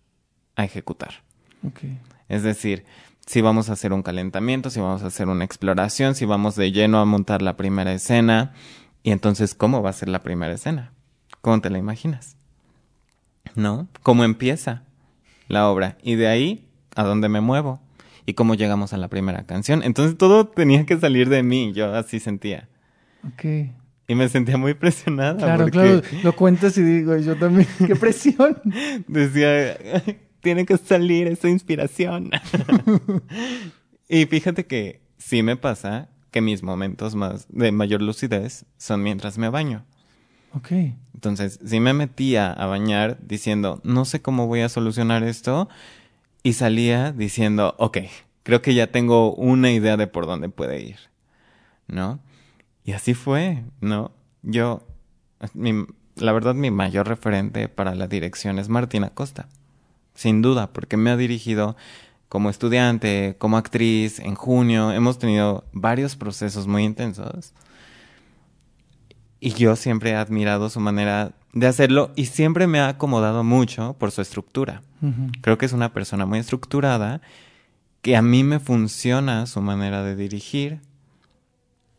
a 0.55 0.63
ejecutar. 0.65 1.23
Es 2.27 2.43
decir, 2.43 2.85
si 3.25 3.41
vamos 3.41 3.69
a 3.69 3.73
hacer 3.73 3.93
un 3.93 4.03
calentamiento, 4.03 4.69
si 4.69 4.79
vamos 4.79 5.03
a 5.03 5.07
hacer 5.07 5.27
una 5.29 5.45
exploración, 5.45 6.15
si 6.15 6.25
vamos 6.25 6.55
de 6.55 6.71
lleno 6.71 6.99
a 6.99 7.05
montar 7.05 7.41
la 7.41 7.55
primera 7.55 7.93
escena, 7.93 8.53
y 9.03 9.11
entonces, 9.11 9.53
¿cómo 9.53 9.81
va 9.81 9.91
a 9.91 9.93
ser 9.93 10.09
la 10.09 10.23
primera 10.23 10.53
escena? 10.53 10.91
¿Cómo 11.41 11.61
te 11.61 11.69
la 11.69 11.77
imaginas? 11.77 12.35
¿No? 13.55 13.87
¿Cómo 14.01 14.23
empieza 14.23 14.83
la 15.47 15.69
obra? 15.69 15.97
Y 16.01 16.15
de 16.15 16.27
ahí, 16.27 16.67
¿a 16.95 17.03
dónde 17.03 17.29
me 17.29 17.41
muevo? 17.41 17.81
¿Y 18.25 18.33
cómo 18.33 18.55
llegamos 18.55 18.93
a 18.93 18.97
la 18.97 19.07
primera 19.09 19.45
canción? 19.45 19.83
Entonces 19.83 20.17
todo 20.17 20.47
tenía 20.47 20.85
que 20.85 20.97
salir 20.97 21.29
de 21.29 21.43
mí, 21.43 21.73
yo 21.73 21.93
así 21.93 22.19
sentía. 22.19 22.69
Ok. 23.27 23.45
Y 24.07 24.15
me 24.15 24.27
sentía 24.29 24.57
muy 24.57 24.73
presionada. 24.73 25.37
Claro, 25.37 25.67
claro, 25.67 26.01
lo 26.23 26.35
cuentas 26.35 26.77
y 26.77 26.83
digo, 26.83 27.17
yo 27.17 27.37
también, 27.37 27.67
qué 27.87 27.95
presión. 27.95 28.61
Decía, 29.07 29.77
tiene 30.41 30.65
que 30.65 30.77
salir 30.77 31.27
esa 31.27 31.49
inspiración. 31.49 32.29
y 34.09 34.25
fíjate 34.25 34.65
que 34.65 35.01
sí 35.17 35.41
me 35.41 35.55
pasa 35.55 36.09
que 36.31 36.41
mis 36.41 36.63
momentos 36.63 37.15
más 37.15 37.47
de 37.49 37.71
mayor 37.71 38.01
lucidez 38.01 38.65
son 38.77 39.03
mientras 39.03 39.37
me 39.37 39.49
baño. 39.49 39.85
Ok. 40.55 40.71
Entonces, 41.13 41.59
sí 41.65 41.79
me 41.79 41.93
metía 41.93 42.51
a 42.51 42.65
bañar 42.65 43.17
diciendo, 43.21 43.79
no 43.83 44.05
sé 44.05 44.21
cómo 44.21 44.47
voy 44.47 44.61
a 44.61 44.69
solucionar 44.69 45.23
esto, 45.23 45.69
y 46.43 46.53
salía 46.53 47.13
diciendo, 47.13 47.75
ok, 47.77 47.99
creo 48.43 48.61
que 48.61 48.73
ya 48.75 48.87
tengo 48.87 49.33
una 49.33 49.71
idea 49.71 49.95
de 49.95 50.07
por 50.07 50.25
dónde 50.25 50.49
puede 50.49 50.81
ir, 50.81 50.97
¿no? 51.87 52.19
Y 52.83 52.91
así 52.91 53.13
fue, 53.13 53.63
¿no? 53.79 54.11
Yo, 54.41 54.85
la 56.15 56.31
verdad, 56.33 56.53
mi 56.53 56.69
mayor 56.69 57.07
referente 57.07 57.69
para 57.69 57.95
la 57.95 58.07
dirección 58.07 58.59
es 58.59 58.67
Martina 58.67 59.09
Costa, 59.09 59.47
sin 60.13 60.41
duda, 60.41 60.73
porque 60.73 60.97
me 60.97 61.09
ha 61.09 61.17
dirigido 61.17 61.77
como 62.27 62.49
estudiante, 62.49 63.35
como 63.37 63.57
actriz, 63.57 64.19
en 64.19 64.35
junio, 64.35 64.91
hemos 64.91 65.19
tenido 65.19 65.63
varios 65.71 66.17
procesos 66.17 66.67
muy 66.67 66.83
intensos. 66.83 67.53
Y 69.45 69.51
yo 69.55 69.75
siempre 69.75 70.11
he 70.11 70.15
admirado 70.15 70.69
su 70.69 70.79
manera 70.79 71.33
de 71.51 71.67
hacerlo 71.67 72.11
y 72.15 72.27
siempre 72.27 72.65
me 72.65 72.79
ha 72.79 72.87
acomodado 72.87 73.43
mucho 73.43 73.93
por 73.99 74.11
su 74.11 74.21
estructura. 74.21 74.83
Creo 75.41 75.57
que 75.57 75.65
es 75.65 75.73
una 75.73 75.91
persona 75.91 76.25
muy 76.25 76.39
estructurada, 76.39 77.19
que 78.01 78.15
a 78.15 78.21
mí 78.21 78.45
me 78.45 78.61
funciona 78.61 79.45
su 79.45 79.59
manera 79.59 80.01
de 80.01 80.15
dirigir, 80.15 80.79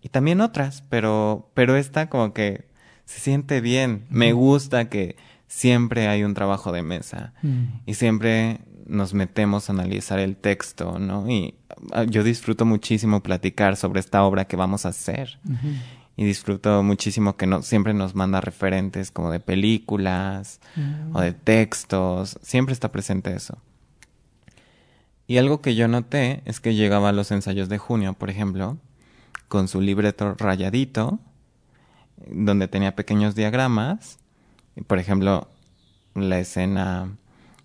y 0.00 0.08
también 0.08 0.40
otras, 0.40 0.84
pero, 0.88 1.50
pero 1.52 1.76
esta 1.76 2.08
como 2.08 2.32
que 2.32 2.64
se 3.04 3.20
siente 3.20 3.60
bien. 3.60 4.06
Me 4.08 4.32
gusta 4.32 4.88
que 4.88 5.16
siempre 5.46 6.08
hay 6.08 6.24
un 6.24 6.32
trabajo 6.32 6.72
de 6.72 6.82
mesa 6.82 7.34
mm. 7.42 7.64
y 7.84 7.94
siempre 7.94 8.60
nos 8.86 9.12
metemos 9.12 9.68
a 9.68 9.72
analizar 9.74 10.18
el 10.18 10.36
texto, 10.36 10.98
¿no? 10.98 11.28
Y 11.30 11.56
ah, 11.92 12.04
yo 12.04 12.22
disfruto 12.22 12.64
muchísimo 12.64 13.22
platicar 13.22 13.76
sobre 13.76 14.00
esta 14.00 14.22
obra 14.24 14.46
que 14.46 14.56
vamos 14.56 14.86
a 14.86 14.90
hacer. 14.90 15.38
Y 16.16 16.24
disfruto 16.24 16.82
muchísimo 16.82 17.36
que 17.36 17.46
no, 17.46 17.62
siempre 17.62 17.92
nos 17.92 18.14
manda 18.14 18.40
referentes 18.40 19.10
como 19.10 19.30
de 19.30 19.40
películas 19.40 20.60
o 21.12 21.20
de 21.20 21.32
textos. 21.32 22.38
Siempre 22.42 22.72
está 22.72 22.92
presente 22.92 23.34
eso. 23.34 23.58
Y 25.26 25.38
algo 25.38 25.60
que 25.60 25.74
yo 25.74 25.88
noté 25.88 26.42
es 26.44 26.60
que 26.60 26.74
llegaba 26.74 27.08
a 27.08 27.12
los 27.12 27.30
ensayos 27.30 27.68
de 27.68 27.78
junio, 27.78 28.12
por 28.12 28.30
ejemplo, 28.30 28.76
con 29.48 29.68
su 29.68 29.80
libreto 29.80 30.34
rayadito, 30.34 31.18
donde 32.30 32.68
tenía 32.68 32.94
pequeños 32.94 33.34
diagramas. 33.34 34.18
Por 34.86 34.98
ejemplo, 34.98 35.48
la 36.14 36.38
escena 36.38 37.16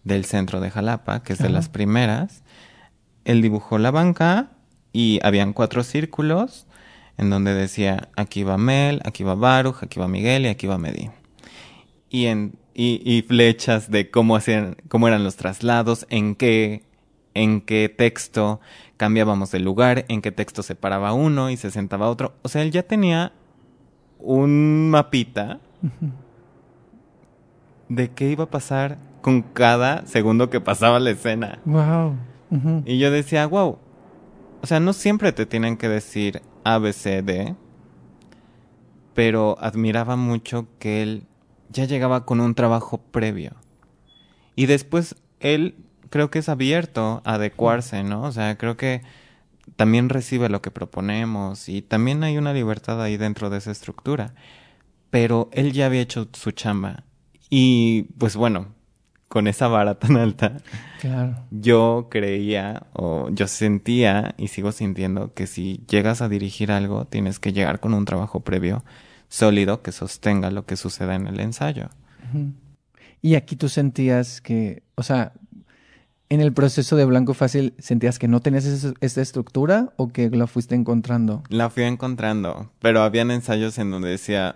del 0.03 0.25
centro 0.25 0.59
de 0.59 0.71
Jalapa, 0.71 1.21
que 1.21 1.33
es 1.33 1.39
de 1.39 1.49
las 1.49 1.69
primeras. 1.69 2.43
Él 3.25 3.41
dibujó 3.41 3.77
la 3.77 3.91
banca 3.91 4.51
y 4.91 5.19
habían 5.23 5.53
cuatro 5.53 5.83
círculos 5.83 6.65
en 7.19 7.29
donde 7.29 7.53
decía 7.53 8.07
aquí 8.15 8.43
va 8.43 8.57
Mel, 8.57 9.01
aquí 9.03 9.23
va 9.23 9.35
Baruch, 9.35 9.83
aquí 9.83 9.99
va 9.99 10.07
Miguel 10.07 10.45
y 10.45 10.47
aquí 10.47 10.67
va 10.67 10.77
Medí. 10.77 11.09
Y, 12.09 12.25
en, 12.27 12.57
y, 12.73 13.21
flechas 13.27 13.91
de 13.91 14.09
cómo, 14.09 14.35
hacían, 14.35 14.77
cómo 14.87 15.07
eran 15.07 15.23
los 15.23 15.35
traslados, 15.35 16.07
en 16.09 16.33
qué, 16.33 16.83
en 17.33 17.61
qué 17.61 17.93
texto 17.95 18.61
cambiábamos 18.97 19.51
de 19.51 19.59
lugar, 19.59 20.05
en 20.07 20.21
qué 20.21 20.31
texto 20.31 20.63
se 20.63 20.75
paraba 20.75 21.13
uno 21.13 21.49
y 21.49 21.57
se 21.57 21.71
sentaba 21.71 22.09
otro. 22.09 22.33
O 22.41 22.47
sea, 22.47 22.63
él 22.63 22.71
ya 22.71 22.83
tenía 22.83 23.33
un 24.17 24.89
mapita 24.89 25.59
de 27.89 28.09
qué 28.11 28.29
iba 28.29 28.45
a 28.45 28.49
pasar 28.49 28.97
con 29.21 29.41
cada 29.41 30.05
segundo 30.07 30.49
que 30.49 30.61
pasaba 30.61 30.99
la 30.99 31.11
escena. 31.11 31.59
Wow. 31.65 32.15
Y 32.85 32.97
yo 32.97 33.11
decía, 33.11 33.45
wow. 33.45 33.77
O 34.61 34.67
sea, 34.67 34.79
no 34.79 34.93
siempre 34.93 35.31
te 35.31 35.45
tienen 35.45 35.77
que 35.77 35.89
decir 35.89 36.41
A, 36.63 36.77
B, 36.77 36.93
C, 36.93 37.21
D. 37.21 37.55
Pero 39.13 39.57
admiraba 39.59 40.15
mucho 40.15 40.67
que 40.79 41.01
él 41.01 41.23
ya 41.69 41.85
llegaba 41.85 42.25
con 42.25 42.39
un 42.39 42.55
trabajo 42.55 42.97
previo. 42.97 43.53
Y 44.55 44.65
después 44.65 45.15
él 45.39 45.75
creo 46.09 46.29
que 46.29 46.39
es 46.39 46.49
abierto 46.49 47.21
a 47.25 47.35
adecuarse, 47.35 48.03
¿no? 48.03 48.23
O 48.23 48.31
sea, 48.31 48.57
creo 48.57 48.77
que 48.77 49.01
también 49.75 50.09
recibe 50.09 50.49
lo 50.49 50.61
que 50.61 50.71
proponemos 50.71 51.69
y 51.69 51.81
también 51.81 52.23
hay 52.23 52.37
una 52.37 52.53
libertad 52.53 53.01
ahí 53.01 53.17
dentro 53.17 53.49
de 53.49 53.59
esa 53.59 53.71
estructura. 53.71 54.33
Pero 55.09 55.49
él 55.53 55.73
ya 55.73 55.87
había 55.87 56.01
hecho 56.01 56.27
su 56.33 56.51
chamba. 56.51 57.03
Y 57.49 58.03
pues 58.17 58.35
bueno, 58.35 58.75
con 59.29 59.47
esa 59.47 59.67
vara 59.67 59.95
tan 59.95 60.17
alta, 60.17 60.57
claro. 60.99 61.45
yo 61.51 62.07
creía 62.09 62.87
o 62.93 63.29
yo 63.29 63.47
sentía 63.47 64.33
y 64.37 64.49
sigo 64.49 64.71
sintiendo 64.73 65.33
que 65.33 65.47
si 65.47 65.85
llegas 65.87 66.21
a 66.21 66.27
dirigir 66.27 66.71
algo, 66.71 67.05
tienes 67.05 67.39
que 67.39 67.53
llegar 67.53 67.79
con 67.79 67.93
un 67.93 68.05
trabajo 68.05 68.41
previo 68.41 68.83
sólido 69.29 69.81
que 69.81 69.91
sostenga 69.91 70.51
lo 70.51 70.65
que 70.65 70.75
suceda 70.75 71.15
en 71.15 71.27
el 71.27 71.39
ensayo. 71.39 71.89
Y 73.21 73.35
aquí 73.35 73.55
tú 73.55 73.69
sentías 73.69 74.41
que, 74.41 74.83
o 74.95 75.03
sea, 75.03 75.33
en 76.29 76.41
el 76.41 76.53
proceso 76.53 76.95
de 76.95 77.05
Blanco 77.05 77.33
Fácil, 77.33 77.73
¿sentías 77.79 78.19
que 78.19 78.27
no 78.27 78.39
tenías 78.39 78.65
esa, 78.65 79.21
estructura 79.21 79.93
o 79.97 80.09
que 80.09 80.29
la 80.29 80.47
fuiste 80.47 80.75
encontrando? 80.75 81.43
La 81.49 81.69
fui 81.69 81.83
encontrando, 81.83 82.71
pero 82.79 83.01
habían 83.01 83.31
ensayos 83.31 83.77
en 83.77 83.91
donde 83.91 84.09
decía, 84.09 84.55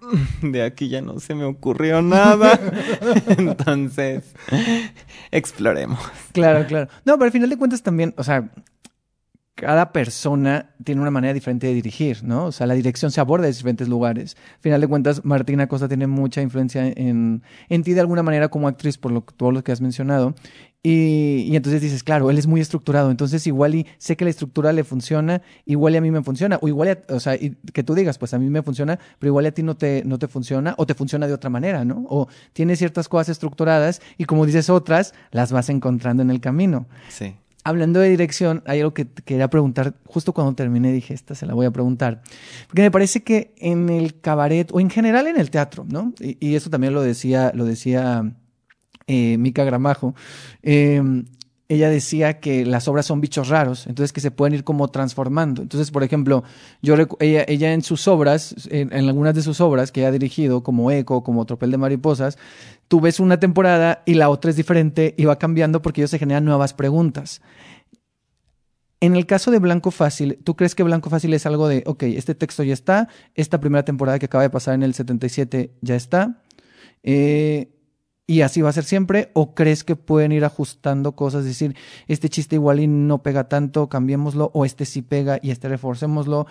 de 0.42 0.62
aquí 0.62 0.88
ya 0.88 1.00
no 1.00 1.20
se 1.20 1.34
me 1.34 1.44
ocurrió 1.44 2.02
nada. 2.02 2.58
Entonces, 3.38 4.34
exploremos. 5.30 5.98
Claro, 6.32 6.66
claro. 6.66 6.88
No, 7.04 7.14
pero 7.14 7.26
al 7.26 7.32
final 7.32 7.50
de 7.50 7.58
cuentas 7.58 7.82
también, 7.82 8.14
o 8.16 8.24
sea, 8.24 8.50
cada 9.58 9.92
persona 9.92 10.70
tiene 10.84 11.00
una 11.00 11.10
manera 11.10 11.34
diferente 11.34 11.66
de 11.66 11.74
dirigir, 11.74 12.22
¿no? 12.22 12.46
O 12.46 12.52
sea, 12.52 12.66
la 12.66 12.74
dirección 12.74 13.10
se 13.10 13.20
aborda 13.20 13.46
de 13.46 13.52
diferentes 13.52 13.88
lugares. 13.88 14.36
Al 14.54 14.60
final 14.60 14.80
de 14.80 14.86
cuentas, 14.86 15.24
Martina 15.24 15.66
Costa 15.66 15.88
tiene 15.88 16.06
mucha 16.06 16.40
influencia 16.42 16.86
en, 16.86 17.42
en 17.68 17.82
ti 17.82 17.92
de 17.92 18.00
alguna 18.00 18.22
manera 18.22 18.48
como 18.48 18.68
actriz, 18.68 18.98
por 18.98 19.10
lo, 19.10 19.22
todo 19.22 19.50
lo 19.50 19.64
que 19.64 19.72
has 19.72 19.80
mencionado. 19.80 20.34
Y, 20.82 21.44
y, 21.48 21.56
entonces 21.56 21.82
dices, 21.82 22.04
claro, 22.04 22.30
él 22.30 22.38
es 22.38 22.46
muy 22.46 22.60
estructurado, 22.60 23.10
entonces 23.10 23.46
igual 23.48 23.74
y 23.74 23.86
sé 23.98 24.16
que 24.16 24.24
la 24.24 24.30
estructura 24.30 24.72
le 24.72 24.84
funciona, 24.84 25.42
igual 25.64 25.94
y 25.94 25.96
a 25.96 26.00
mí 26.00 26.12
me 26.12 26.22
funciona, 26.22 26.56
o 26.62 26.68
igual, 26.68 27.00
o 27.08 27.18
sea, 27.18 27.36
que 27.36 27.82
tú 27.82 27.96
digas, 27.96 28.16
pues 28.16 28.32
a 28.32 28.38
mí 28.38 28.48
me 28.48 28.62
funciona, 28.62 28.98
pero 29.18 29.30
igual 29.30 29.46
y 29.46 29.48
a 29.48 29.52
ti 29.52 29.64
no 29.64 29.76
te, 29.76 30.04
no 30.06 30.20
te 30.20 30.28
funciona, 30.28 30.74
o 30.78 30.86
te 30.86 30.94
funciona 30.94 31.26
de 31.26 31.34
otra 31.34 31.50
manera, 31.50 31.84
¿no? 31.84 32.04
O 32.08 32.28
tienes 32.52 32.78
ciertas 32.78 33.08
cosas 33.08 33.30
estructuradas 33.30 34.00
y 34.18 34.24
como 34.24 34.46
dices 34.46 34.70
otras, 34.70 35.14
las 35.32 35.50
vas 35.50 35.68
encontrando 35.68 36.22
en 36.22 36.30
el 36.30 36.40
camino. 36.40 36.86
Sí 37.08 37.34
hablando 37.64 38.00
de 38.00 38.08
dirección, 38.08 38.62
hay 38.64 38.80
algo 38.80 38.94
que 38.94 39.06
quería 39.06 39.50
preguntar. 39.50 39.94
Justo 40.06 40.32
cuando 40.32 40.54
terminé 40.54 40.90
dije, 40.90 41.12
esta 41.12 41.34
se 41.34 41.44
la 41.44 41.52
voy 41.52 41.66
a 41.66 41.70
preguntar. 41.70 42.22
Porque 42.66 42.80
me 42.80 42.90
parece 42.90 43.22
que 43.22 43.52
en 43.58 43.90
el 43.90 44.20
cabaret, 44.20 44.70
o 44.72 44.80
en 44.80 44.88
general 44.88 45.26
en 45.26 45.38
el 45.38 45.50
teatro, 45.50 45.84
¿no? 45.86 46.14
Y, 46.18 46.38
y 46.40 46.54
eso 46.54 46.70
también 46.70 46.94
lo 46.94 47.02
decía, 47.02 47.52
lo 47.54 47.66
decía 47.66 48.32
eh, 49.08 49.36
Mica 49.38 49.64
Gramajo. 49.64 50.14
Eh, 50.62 51.02
ella 51.68 51.90
decía 51.90 52.40
que 52.40 52.64
las 52.64 52.88
obras 52.88 53.04
son 53.04 53.20
bichos 53.20 53.48
raros, 53.48 53.86
entonces 53.86 54.12
que 54.12 54.22
se 54.22 54.30
pueden 54.30 54.54
ir 54.54 54.64
como 54.64 54.88
transformando. 54.88 55.60
Entonces, 55.60 55.90
por 55.90 56.02
ejemplo, 56.02 56.42
yo 56.80 56.94
ella, 57.20 57.44
ella 57.46 57.74
en 57.74 57.82
sus 57.82 58.08
obras, 58.08 58.68
en, 58.70 58.92
algunas 58.94 59.34
de 59.34 59.42
sus 59.42 59.60
obras 59.60 59.92
que 59.92 60.00
ella 60.00 60.08
ha 60.08 60.12
dirigido, 60.12 60.62
como 60.62 60.90
Eco, 60.90 61.22
como 61.22 61.44
Tropel 61.44 61.70
de 61.70 61.76
Mariposas, 61.76 62.38
tú 62.88 63.02
ves 63.02 63.20
una 63.20 63.38
temporada 63.38 64.02
y 64.06 64.14
la 64.14 64.30
otra 64.30 64.50
es 64.50 64.56
diferente 64.56 65.14
y 65.18 65.26
va 65.26 65.36
cambiando 65.36 65.82
porque 65.82 66.00
ellos 66.00 66.10
se 66.10 66.18
generan 66.18 66.46
nuevas 66.46 66.72
preguntas. 66.72 67.42
En 69.00 69.14
el 69.14 69.26
caso 69.26 69.50
de 69.50 69.58
Blanco 69.58 69.90
Fácil, 69.90 70.38
¿tú 70.42 70.56
crees 70.56 70.74
que 70.74 70.82
Blanco 70.82 71.10
Fácil 71.10 71.34
es 71.34 71.44
algo 71.44 71.68
de, 71.68 71.84
ok, 71.86 72.04
este 72.04 72.34
texto 72.34 72.62
ya 72.62 72.72
está, 72.72 73.08
esta 73.34 73.60
primera 73.60 73.84
temporada 73.84 74.18
que 74.18 74.26
acaba 74.26 74.42
de 74.42 74.50
pasar 74.50 74.74
en 74.74 74.82
el 74.82 74.94
77 74.94 75.70
ya 75.82 75.94
está? 75.94 76.42
Eh, 77.02 77.77
y 78.28 78.42
así 78.42 78.60
va 78.60 78.68
a 78.68 78.74
ser 78.74 78.84
siempre? 78.84 79.30
¿O 79.32 79.54
crees 79.54 79.84
que 79.84 79.96
pueden 79.96 80.32
ir 80.32 80.44
ajustando 80.44 81.12
cosas? 81.12 81.46
Decir, 81.46 81.74
este 82.08 82.28
chiste 82.28 82.56
igual 82.56 82.78
y 82.78 82.86
no 82.86 83.22
pega 83.22 83.48
tanto, 83.48 83.88
cambiémoslo, 83.88 84.50
o 84.52 84.66
este 84.66 84.84
sí 84.84 85.00
pega 85.00 85.38
y 85.40 85.50
este 85.50 85.66
reforcémoslo, 85.66 86.46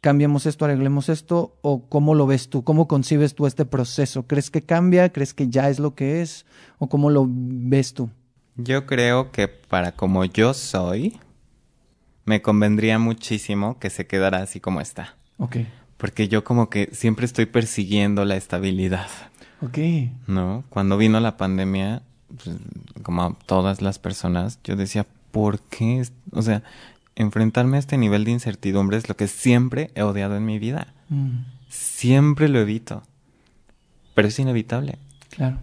cambiemos 0.00 0.44
esto, 0.46 0.64
arreglemos 0.64 1.08
esto, 1.08 1.56
o 1.62 1.88
cómo 1.88 2.16
lo 2.16 2.26
ves 2.26 2.50
tú, 2.50 2.64
cómo 2.64 2.88
concibes 2.88 3.36
tú 3.36 3.46
este 3.46 3.64
proceso? 3.64 4.26
¿Crees 4.26 4.50
que 4.50 4.62
cambia? 4.62 5.12
¿Crees 5.12 5.32
que 5.32 5.48
ya 5.48 5.70
es 5.70 5.78
lo 5.78 5.94
que 5.94 6.20
es? 6.20 6.46
¿O 6.78 6.88
cómo 6.88 7.10
lo 7.10 7.28
ves 7.28 7.94
tú? 7.94 8.10
Yo 8.56 8.84
creo 8.86 9.30
que 9.30 9.46
para 9.46 9.92
como 9.92 10.24
yo 10.24 10.52
soy, 10.52 11.20
me 12.24 12.42
convendría 12.42 12.98
muchísimo 12.98 13.78
que 13.78 13.88
se 13.88 14.08
quedara 14.08 14.38
así 14.38 14.58
como 14.58 14.80
está. 14.80 15.16
Ok. 15.38 15.58
Porque 15.96 16.26
yo 16.26 16.42
como 16.42 16.70
que 16.70 16.90
siempre 16.92 17.24
estoy 17.24 17.46
persiguiendo 17.46 18.24
la 18.24 18.36
estabilidad. 18.36 19.06
Ok. 19.62 19.78
¿No? 20.26 20.64
Cuando 20.70 20.96
vino 20.96 21.20
la 21.20 21.36
pandemia, 21.36 22.02
pues, 22.42 22.56
como 23.02 23.22
a 23.22 23.34
todas 23.46 23.82
las 23.82 23.98
personas, 23.98 24.58
yo 24.64 24.76
decía, 24.76 25.06
¿por 25.30 25.60
qué? 25.60 26.06
O 26.32 26.42
sea, 26.42 26.62
enfrentarme 27.14 27.76
a 27.76 27.80
este 27.80 27.98
nivel 27.98 28.24
de 28.24 28.30
incertidumbre 28.32 28.96
es 28.96 29.08
lo 29.08 29.16
que 29.16 29.28
siempre 29.28 29.90
he 29.94 30.02
odiado 30.02 30.36
en 30.36 30.44
mi 30.44 30.58
vida. 30.58 30.88
Mm. 31.08 31.40
Siempre 31.68 32.48
lo 32.48 32.58
evito. 32.58 33.02
Pero 34.14 34.28
es 34.28 34.38
inevitable. 34.38 34.98
Claro. 35.30 35.58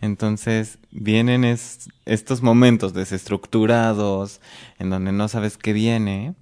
Entonces 0.00 0.78
vienen 0.90 1.44
estos 1.44 2.42
momentos 2.42 2.92
desestructurados 2.92 4.40
en 4.78 4.90
donde 4.90 5.12
no 5.12 5.28
sabes 5.28 5.56
qué 5.56 5.72
viene 5.72 6.34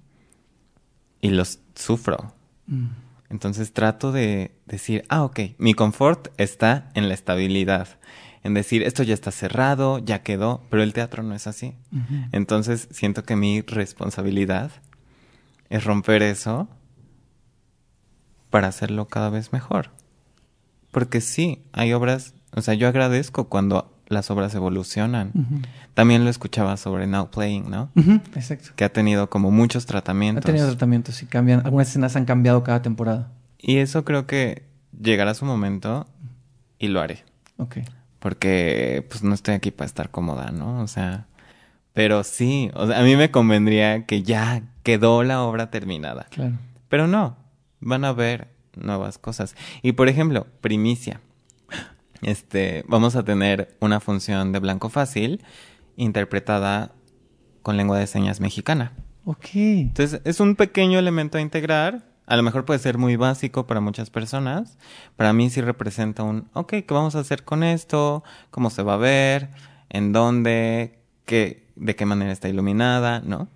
y 1.21 1.29
los 1.29 1.59
sufro. 1.75 2.33
Mm. 2.67 2.87
Entonces 3.31 3.71
trato 3.71 4.11
de 4.11 4.51
decir, 4.65 5.05
ah, 5.07 5.23
ok, 5.23 5.39
mi 5.57 5.73
confort 5.73 6.27
está 6.37 6.89
en 6.95 7.07
la 7.07 7.13
estabilidad, 7.13 7.87
en 8.43 8.53
decir, 8.53 8.83
esto 8.83 9.03
ya 9.03 9.13
está 9.13 9.31
cerrado, 9.31 9.99
ya 9.99 10.21
quedó, 10.21 10.65
pero 10.69 10.83
el 10.83 10.91
teatro 10.91 11.23
no 11.23 11.33
es 11.33 11.47
así. 11.47 11.75
Entonces 12.33 12.89
siento 12.91 13.23
que 13.23 13.37
mi 13.37 13.61
responsabilidad 13.61 14.71
es 15.69 15.85
romper 15.85 16.23
eso 16.23 16.67
para 18.49 18.67
hacerlo 18.67 19.07
cada 19.07 19.29
vez 19.29 19.53
mejor. 19.53 19.91
Porque 20.91 21.21
sí, 21.21 21.63
hay 21.71 21.93
obras, 21.93 22.33
o 22.53 22.61
sea, 22.61 22.73
yo 22.73 22.89
agradezco 22.89 23.47
cuando 23.47 23.90
las 24.11 24.29
obras 24.31 24.53
evolucionan. 24.55 25.31
También 25.93 26.23
lo 26.23 26.29
escuchaba 26.29 26.77
sobre 26.77 27.07
Now 27.07 27.29
Playing, 27.31 27.69
¿no? 27.69 27.89
Exacto. 28.35 28.69
Que 28.75 28.83
ha 28.83 28.89
tenido 28.89 29.29
como 29.29 29.51
muchos 29.51 29.85
tratamientos. 29.85 30.45
Ha 30.45 30.47
tenido 30.47 30.67
tratamientos 30.67 31.21
y 31.23 31.25
cambian. 31.25 31.61
Algunas 31.65 31.89
escenas 31.89 32.15
han 32.15 32.25
cambiado 32.25 32.63
cada 32.63 32.81
temporada. 32.81 33.31
Y 33.57 33.77
eso 33.77 34.03
creo 34.05 34.27
que 34.27 34.63
llegará 34.99 35.33
su 35.33 35.45
momento 35.45 36.07
y 36.79 36.87
lo 36.87 36.99
haré. 36.99 37.23
Ok. 37.57 37.77
Porque 38.19 39.05
pues 39.09 39.23
no 39.23 39.33
estoy 39.33 39.55
aquí 39.55 39.71
para 39.71 39.85
estar 39.85 40.09
cómoda, 40.09 40.51
¿no? 40.51 40.81
O 40.81 40.87
sea, 40.87 41.27
pero 41.93 42.23
sí, 42.23 42.71
o 42.73 42.87
sea, 42.87 42.99
a 42.99 43.03
mí 43.03 43.15
me 43.15 43.31
convendría 43.31 44.05
que 44.05 44.23
ya 44.23 44.63
quedó 44.83 45.23
la 45.23 45.41
obra 45.41 45.71
terminada. 45.71 46.27
Claro. 46.29 46.57
Pero 46.89 47.07
no, 47.07 47.37
van 47.79 48.05
a 48.05 48.13
ver 48.13 48.47
nuevas 48.75 49.17
cosas. 49.17 49.55
Y 49.81 49.93
por 49.93 50.07
ejemplo, 50.07 50.47
primicia 50.61 51.21
este, 52.21 52.83
vamos 52.87 53.15
a 53.15 53.23
tener 53.23 53.75
una 53.79 53.99
función 53.99 54.51
de 54.51 54.59
blanco 54.59 54.89
fácil 54.89 55.43
interpretada 55.97 56.93
con 57.61 57.77
lengua 57.77 57.99
de 57.99 58.07
señas 58.07 58.39
mexicana. 58.39 58.93
Ok. 59.25 59.47
Entonces, 59.53 60.21
es 60.25 60.39
un 60.39 60.55
pequeño 60.55 60.99
elemento 60.99 61.37
a 61.37 61.41
integrar. 61.41 62.05
A 62.25 62.37
lo 62.37 62.43
mejor 62.43 62.65
puede 62.65 62.79
ser 62.79 62.97
muy 62.97 63.15
básico 63.15 63.67
para 63.67 63.81
muchas 63.81 64.09
personas. 64.09 64.77
Para 65.15 65.33
mí 65.33 65.49
sí 65.49 65.61
representa 65.61 66.23
un, 66.23 66.47
ok, 66.53 66.69
¿qué 66.69 66.85
vamos 66.89 67.15
a 67.15 67.19
hacer 67.19 67.43
con 67.43 67.63
esto? 67.63 68.23
¿Cómo 68.51 68.69
se 68.69 68.83
va 68.83 68.95
a 68.95 68.97
ver? 68.97 69.49
¿En 69.89 70.13
dónde? 70.13 70.99
¿Qué, 71.25 71.67
¿De 71.75 71.95
qué 71.95 72.05
manera 72.05 72.31
está 72.31 72.47
iluminada? 72.49 73.19
¿No? 73.19 73.47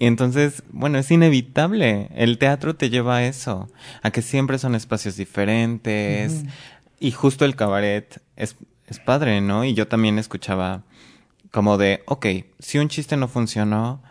Y 0.00 0.06
entonces, 0.06 0.62
bueno, 0.70 0.98
es 0.98 1.10
inevitable. 1.10 2.08
El 2.14 2.38
teatro 2.38 2.76
te 2.76 2.88
lleva 2.88 3.16
a 3.16 3.24
eso, 3.24 3.68
a 4.02 4.10
que 4.12 4.22
siempre 4.22 4.58
son 4.58 4.76
espacios 4.76 5.16
diferentes, 5.16 6.44
y 7.00 7.10
justo 7.12 7.44
el 7.44 7.56
cabaret 7.56 8.20
es, 8.36 8.56
es 8.86 8.98
padre, 8.98 9.40
¿no? 9.40 9.64
Y 9.64 9.74
yo 9.74 9.88
también 9.88 10.18
escuchaba 10.18 10.82
como 11.50 11.78
de, 11.78 12.02
ok, 12.06 12.26
si 12.58 12.78
un 12.78 12.88
chiste 12.88 13.16
no 13.16 13.28
funcionó, 13.28 14.02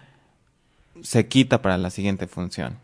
se 1.01 1.27
quita 1.27 1.61
para 1.61 1.77
la 1.77 1.89
siguiente 1.89 2.27
función. 2.27 2.77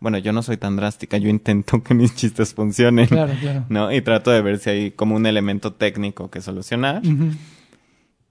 Bueno, 0.00 0.18
yo 0.18 0.32
no 0.32 0.42
soy 0.42 0.56
tan 0.56 0.76
drástica, 0.76 1.18
yo 1.18 1.28
intento 1.28 1.82
que 1.82 1.94
mis 1.94 2.14
chistes 2.14 2.54
funcionen. 2.54 3.06
Claro, 3.06 3.34
claro. 3.40 3.64
¿No? 3.68 3.92
Y 3.92 4.00
trato 4.00 4.30
de 4.30 4.40
ver 4.42 4.58
si 4.58 4.70
hay 4.70 4.90
como 4.92 5.16
un 5.16 5.26
elemento 5.26 5.72
técnico 5.72 6.30
que 6.30 6.40
solucionar. 6.40 7.02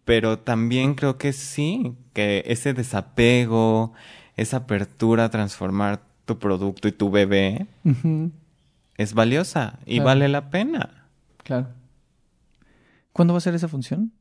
Pero 0.06 0.40
también 0.40 0.96
creo 0.96 1.18
que 1.18 1.34
sí, 1.34 1.94
que 2.14 2.44
ese 2.48 2.74
desapego, 2.74 3.92
esa 4.38 4.58
apertura 4.58 5.26
a 5.26 5.30
transformar 5.30 6.00
tu 6.26 6.40
producto 6.40 6.88
y 6.88 6.94
tu 6.94 7.12
bebé 7.12 7.68
es 8.98 9.14
valiosa 9.14 9.80
y 9.86 10.00
vale 10.00 10.30
la 10.30 10.50
pena. 10.50 10.97
Claro. 11.48 11.68
¿Cuándo 13.14 13.34
va 13.34 13.38
a 13.38 13.42
ser 13.42 13.56
esa 13.56 13.70
función? 13.70 14.12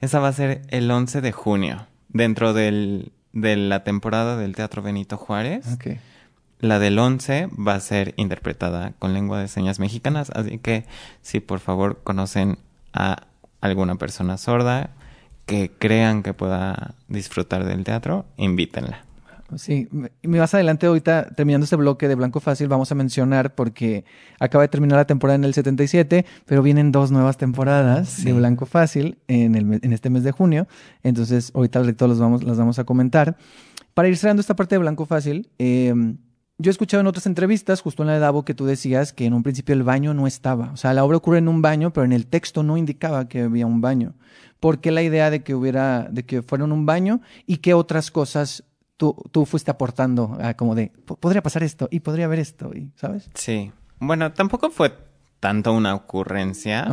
Esa 0.00 0.18
va 0.18 0.26
a 0.26 0.32
ser 0.32 0.62
el 0.70 0.90
11 0.90 1.20
de 1.20 1.30
junio, 1.30 1.86
dentro 2.08 2.54
del, 2.54 3.12
de 3.32 3.54
la 3.54 3.84
temporada 3.84 4.36
del 4.36 4.56
Teatro 4.56 4.82
Benito 4.82 5.16
Juárez. 5.16 5.74
Okay. 5.74 6.00
La 6.58 6.80
del 6.80 6.98
11 6.98 7.50
va 7.56 7.76
a 7.76 7.80
ser 7.80 8.14
interpretada 8.16 8.94
con 8.98 9.14
lengua 9.14 9.38
de 9.38 9.46
señas 9.46 9.78
mexicanas, 9.78 10.30
así 10.30 10.58
que 10.58 10.86
si 11.22 11.38
por 11.38 11.60
favor 11.60 12.00
conocen 12.02 12.58
a 12.92 13.28
alguna 13.60 13.94
persona 13.94 14.36
sorda 14.36 14.90
que 15.46 15.70
crean 15.70 16.24
que 16.24 16.34
pueda 16.34 16.96
disfrutar 17.06 17.64
del 17.64 17.84
teatro, 17.84 18.26
invítenla. 18.38 19.05
Sí, 19.54 19.88
más 20.24 20.54
adelante 20.54 20.86
ahorita, 20.86 21.28
terminando 21.36 21.64
este 21.64 21.76
bloque 21.76 22.08
de 22.08 22.16
Blanco 22.16 22.40
Fácil, 22.40 22.66
vamos 22.66 22.90
a 22.90 22.96
mencionar 22.96 23.54
porque 23.54 24.04
acaba 24.40 24.62
de 24.62 24.68
terminar 24.68 24.96
la 24.96 25.06
temporada 25.06 25.36
en 25.36 25.44
el 25.44 25.54
77, 25.54 26.26
pero 26.46 26.62
vienen 26.62 26.90
dos 26.90 27.12
nuevas 27.12 27.36
temporadas 27.36 28.24
de 28.24 28.32
Blanco 28.32 28.66
Fácil 28.66 29.18
en, 29.28 29.54
el, 29.54 29.78
en 29.82 29.92
este 29.92 30.10
mes 30.10 30.24
de 30.24 30.32
junio. 30.32 30.66
Entonces, 31.04 31.52
ahorita 31.54 31.80
los 31.80 32.18
vamos, 32.18 32.42
las 32.42 32.58
vamos 32.58 32.78
a 32.80 32.84
comentar. 32.84 33.36
Para 33.94 34.08
ir 34.08 34.16
cerrando 34.16 34.40
esta 34.40 34.56
parte 34.56 34.74
de 34.74 34.80
Blanco 34.80 35.06
Fácil, 35.06 35.48
em, 35.58 36.18
yo 36.58 36.70
he 36.70 36.72
escuchado 36.72 37.02
en 37.02 37.06
otras 37.06 37.26
entrevistas, 37.26 37.82
justo 37.82 38.02
en 38.02 38.08
la 38.08 38.14
de 38.14 38.20
Davo, 38.20 38.44
que 38.44 38.54
tú 38.54 38.66
decías 38.66 39.12
que 39.12 39.26
en 39.26 39.34
un 39.34 39.42
principio 39.42 39.74
el 39.74 39.84
baño 39.84 40.12
no 40.12 40.26
estaba. 40.26 40.72
O 40.72 40.76
sea, 40.76 40.92
la 40.92 41.04
obra 41.04 41.18
ocurre 41.18 41.38
en 41.38 41.48
un 41.48 41.62
baño, 41.62 41.92
pero 41.92 42.04
en 42.04 42.12
el 42.12 42.26
texto 42.26 42.62
no 42.62 42.76
indicaba 42.76 43.28
que 43.28 43.42
había 43.42 43.66
un 43.66 43.80
baño. 43.80 44.14
¿Por 44.58 44.80
qué 44.80 44.90
la 44.90 45.02
idea 45.02 45.30
de 45.30 45.42
que 45.42 45.54
hubiera, 45.54 46.08
de 46.10 46.24
que 46.24 46.42
fuera 46.42 46.64
un 46.64 46.86
baño 46.86 47.20
y 47.46 47.58
qué 47.58 47.74
otras 47.74 48.10
cosas 48.10 48.64
tú, 48.96 49.16
tú 49.30 49.46
fuiste 49.46 49.70
aportando 49.70 50.38
como 50.56 50.74
de, 50.74 50.92
podría 51.20 51.42
pasar 51.42 51.62
esto 51.62 51.88
y 51.90 52.00
podría 52.00 52.26
haber 52.26 52.38
esto, 52.38 52.72
y, 52.74 52.90
¿sabes? 52.96 53.30
Sí. 53.34 53.72
Bueno, 53.98 54.32
tampoco 54.32 54.70
fue 54.70 54.92
tanto 55.40 55.72
una 55.72 55.94
ocurrencia. 55.94 56.88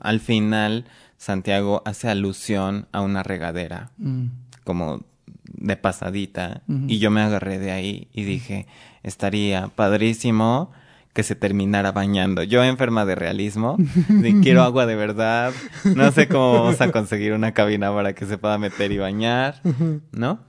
Al 0.00 0.20
final, 0.20 0.86
Santiago 1.16 1.82
hace 1.84 2.08
alusión 2.08 2.88
a 2.92 3.00
una 3.00 3.22
regadera, 3.22 3.90
mm. 3.98 4.26
como 4.64 5.04
de 5.44 5.76
pasadita, 5.76 6.62
y 6.88 6.98
yo 6.98 7.10
me 7.10 7.20
agarré 7.20 7.58
de 7.58 7.70
ahí 7.70 8.08
y 8.12 8.24
dije, 8.24 8.66
estaría 9.02 9.68
padrísimo 9.68 10.72
que 11.12 11.22
se 11.22 11.34
terminara 11.34 11.92
bañando. 11.92 12.42
Yo 12.42 12.64
enferma 12.64 13.04
de 13.04 13.14
realismo, 13.14 13.76
de 14.08 14.40
quiero 14.42 14.62
agua 14.62 14.86
de 14.86 14.94
verdad, 14.94 15.52
no 15.94 16.10
sé 16.10 16.26
cómo 16.26 16.54
vamos 16.54 16.80
a 16.80 16.90
conseguir 16.90 17.34
una 17.34 17.52
cabina 17.52 17.92
para 17.92 18.14
que 18.14 18.24
se 18.24 18.38
pueda 18.38 18.56
meter 18.58 18.92
y 18.92 18.98
bañar, 18.98 19.60
¿no? 20.12 20.40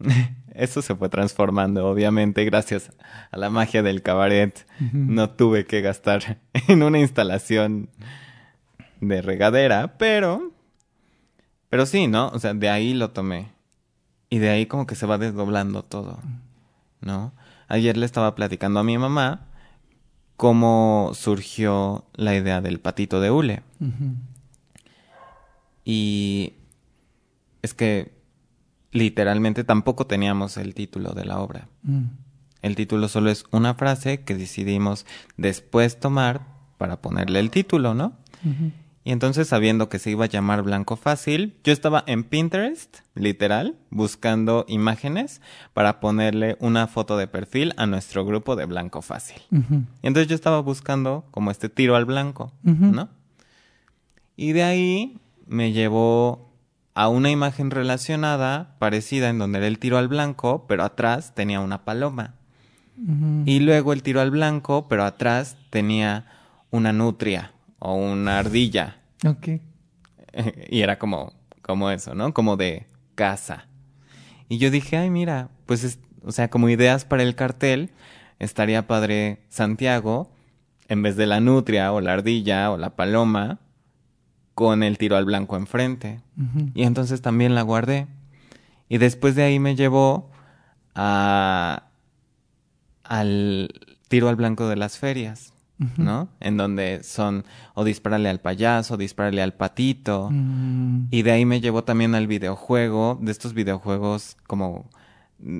Eso 0.56 0.82
se 0.82 0.94
fue 0.94 1.08
transformando, 1.08 1.86
obviamente, 1.86 2.44
gracias 2.44 2.92
a 3.30 3.36
la 3.36 3.50
magia 3.50 3.82
del 3.82 4.02
cabaret. 4.02 4.66
No 4.92 5.30
tuve 5.30 5.66
que 5.66 5.82
gastar 5.82 6.40
en 6.68 6.82
una 6.82 6.98
instalación 6.98 7.90
de 9.00 9.22
regadera, 9.22 9.98
pero... 9.98 10.52
Pero 11.68 11.84
sí, 11.84 12.06
¿no? 12.06 12.28
O 12.28 12.38
sea, 12.38 12.54
de 12.54 12.70
ahí 12.70 12.94
lo 12.94 13.10
tomé. 13.10 13.52
Y 14.30 14.38
de 14.38 14.50
ahí 14.50 14.66
como 14.66 14.86
que 14.86 14.94
se 14.94 15.06
va 15.06 15.18
desdoblando 15.18 15.82
todo, 15.82 16.18
¿no? 17.00 17.32
Ayer 17.68 17.96
le 17.96 18.06
estaba 18.06 18.34
platicando 18.34 18.80
a 18.80 18.84
mi 18.84 18.96
mamá 18.98 19.46
cómo 20.36 21.10
surgió 21.14 22.04
la 22.14 22.34
idea 22.34 22.60
del 22.60 22.80
patito 22.80 23.20
de 23.20 23.30
hule. 23.30 23.62
Y 25.84 26.54
es 27.62 27.74
que 27.74 28.15
literalmente 28.96 29.64
tampoco 29.64 30.06
teníamos 30.06 30.56
el 30.56 30.74
título 30.74 31.12
de 31.12 31.24
la 31.24 31.38
obra. 31.40 31.68
Mm. 31.82 32.04
El 32.62 32.74
título 32.74 33.08
solo 33.08 33.30
es 33.30 33.44
una 33.52 33.74
frase 33.74 34.22
que 34.22 34.34
decidimos 34.34 35.06
después 35.36 36.00
tomar 36.00 36.46
para 36.78 37.00
ponerle 37.00 37.38
el 37.38 37.50
título, 37.50 37.94
¿no? 37.94 38.14
Y 39.02 39.12
entonces, 39.12 39.48
sabiendo 39.48 39.88
que 39.88 39.98
se 39.98 40.10
iba 40.10 40.24
a 40.24 40.28
llamar 40.28 40.62
Blanco 40.62 40.96
Fácil, 40.96 41.54
yo 41.64 41.72
estaba 41.72 42.02
en 42.06 42.24
Pinterest, 42.24 42.98
literal, 43.14 43.76
buscando 43.90 44.64
imágenes 44.68 45.40
para 45.72 46.00
ponerle 46.00 46.56
una 46.60 46.86
foto 46.86 47.16
de 47.16 47.28
perfil 47.28 47.72
a 47.76 47.86
nuestro 47.86 48.24
grupo 48.24 48.56
de 48.56 48.66
Blanco 48.66 49.02
Fácil. 49.02 49.40
Y 49.50 50.06
entonces 50.06 50.28
yo 50.28 50.34
estaba 50.34 50.60
buscando 50.60 51.24
como 51.30 51.50
este 51.50 51.68
tiro 51.68 51.96
al 51.96 52.04
blanco. 52.04 52.52
¿no? 52.62 53.08
Y 54.36 54.52
de 54.52 54.64
ahí 54.64 55.18
me 55.46 55.72
llevó 55.72 56.45
a 56.96 57.08
una 57.08 57.30
imagen 57.30 57.70
relacionada, 57.70 58.74
parecida, 58.78 59.28
en 59.28 59.38
donde 59.38 59.58
era 59.58 59.66
el 59.66 59.78
tiro 59.78 59.98
al 59.98 60.08
blanco, 60.08 60.64
pero 60.66 60.82
atrás 60.82 61.34
tenía 61.34 61.60
una 61.60 61.84
paloma. 61.84 62.34
Y 63.44 63.60
luego 63.60 63.92
el 63.92 64.02
tiro 64.02 64.22
al 64.22 64.30
blanco, 64.30 64.88
pero 64.88 65.04
atrás 65.04 65.58
tenía 65.68 66.24
una 66.70 66.94
nutria 66.94 67.52
o 67.78 67.94
una 67.94 68.38
ardilla. 68.38 68.96
Ok. 69.26 69.48
y 70.70 70.80
era 70.80 70.98
como, 70.98 71.34
como 71.60 71.90
eso, 71.90 72.14
¿no? 72.14 72.32
Como 72.32 72.56
de 72.56 72.86
casa. 73.14 73.66
Y 74.48 74.56
yo 74.56 74.70
dije, 74.70 74.96
ay, 74.96 75.10
mira, 75.10 75.50
pues, 75.66 75.84
es- 75.84 75.98
o 76.24 76.32
sea, 76.32 76.48
como 76.48 76.70
ideas 76.70 77.04
para 77.04 77.22
el 77.22 77.34
cartel, 77.34 77.90
estaría 78.38 78.86
padre 78.86 79.40
Santiago, 79.50 80.30
en 80.88 81.02
vez 81.02 81.16
de 81.16 81.26
la 81.26 81.40
nutria 81.40 81.92
o 81.92 82.00
la 82.00 82.14
ardilla 82.14 82.70
o 82.70 82.78
la 82.78 82.96
paloma, 82.96 83.58
con 84.56 84.82
el 84.82 84.96
tiro 84.96 85.18
al 85.18 85.26
blanco 85.26 85.58
enfrente. 85.58 86.22
Y 86.74 86.84
entonces 86.84 87.20
también 87.20 87.54
la 87.54 87.60
guardé. 87.60 88.06
Y 88.88 88.96
después 88.96 89.34
de 89.34 89.42
ahí 89.42 89.58
me 89.58 89.76
llevó 89.76 90.30
a 90.94 91.82
al 93.04 93.68
tiro 94.08 94.30
al 94.30 94.36
blanco 94.36 94.66
de 94.66 94.76
las 94.76 94.96
ferias, 94.96 95.52
¿no? 95.98 96.30
En 96.40 96.56
donde 96.56 97.02
son 97.02 97.44
o 97.74 97.84
dispararle 97.84 98.30
al 98.30 98.40
payaso, 98.40 98.96
dispararle 98.96 99.42
al 99.42 99.52
patito. 99.52 100.30
Mm. 100.32 101.08
Y 101.10 101.20
de 101.20 101.32
ahí 101.32 101.44
me 101.44 101.60
llevó 101.60 101.84
también 101.84 102.14
al 102.14 102.26
videojuego, 102.26 103.18
de 103.20 103.32
estos 103.32 103.52
videojuegos 103.52 104.38
como 104.46 104.88
mm, 105.38 105.58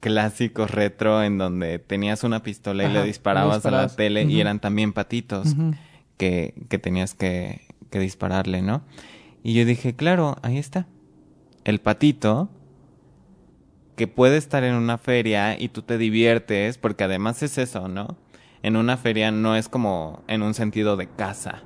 clásicos 0.00 0.70
retro 0.70 1.22
en 1.22 1.38
donde 1.38 1.78
tenías 1.78 2.22
una 2.22 2.42
pistola 2.42 2.82
y 2.82 2.86
Ajá, 2.86 2.94
le 2.96 3.04
disparabas 3.04 3.64
a 3.64 3.70
la 3.70 3.88
tele 3.88 4.24
y 4.24 4.42
eran 4.42 4.60
también 4.60 4.92
patitos 4.92 5.56
que, 6.18 6.52
que 6.68 6.78
tenías 6.78 7.14
que, 7.14 7.65
que 7.96 8.00
dispararle, 8.02 8.60
¿no? 8.60 8.82
Y 9.42 9.54
yo 9.54 9.64
dije, 9.64 9.96
claro, 9.96 10.36
ahí 10.42 10.58
está. 10.58 10.86
El 11.64 11.80
patito 11.80 12.50
que 13.96 14.06
puede 14.06 14.36
estar 14.36 14.64
en 14.64 14.74
una 14.74 14.98
feria 14.98 15.58
y 15.58 15.70
tú 15.70 15.80
te 15.80 15.96
diviertes, 15.96 16.76
porque 16.76 17.04
además 17.04 17.42
es 17.42 17.56
eso, 17.56 17.88
¿no? 17.88 18.18
En 18.62 18.76
una 18.76 18.98
feria 18.98 19.30
no 19.30 19.56
es 19.56 19.70
como 19.70 20.22
en 20.28 20.42
un 20.42 20.52
sentido 20.52 20.98
de 20.98 21.08
casa. 21.08 21.62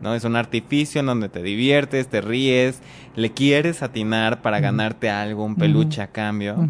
¿no? 0.00 0.14
Es 0.14 0.24
un 0.24 0.36
artificio 0.36 1.00
en 1.00 1.06
donde 1.06 1.28
te 1.28 1.42
diviertes, 1.42 2.08
te 2.08 2.20
ríes, 2.20 2.80
le 3.16 3.32
quieres 3.32 3.82
atinar 3.82 4.42
para 4.42 4.60
ganarte 4.60 5.10
algo, 5.10 5.44
un 5.44 5.56
peluche 5.56 6.02
a 6.02 6.08
cambio. 6.08 6.68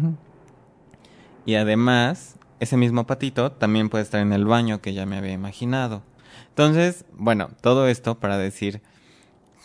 Y 1.45 1.55
además, 1.55 2.37
ese 2.59 2.77
mismo 2.77 3.05
patito 3.05 3.51
también 3.51 3.89
puede 3.89 4.03
estar 4.03 4.21
en 4.21 4.33
el 4.33 4.45
baño 4.45 4.81
que 4.81 4.93
ya 4.93 5.05
me 5.05 5.17
había 5.17 5.33
imaginado. 5.33 6.01
Entonces, 6.49 7.05
bueno, 7.17 7.49
todo 7.61 7.87
esto 7.87 8.19
para 8.19 8.37
decir 8.37 8.81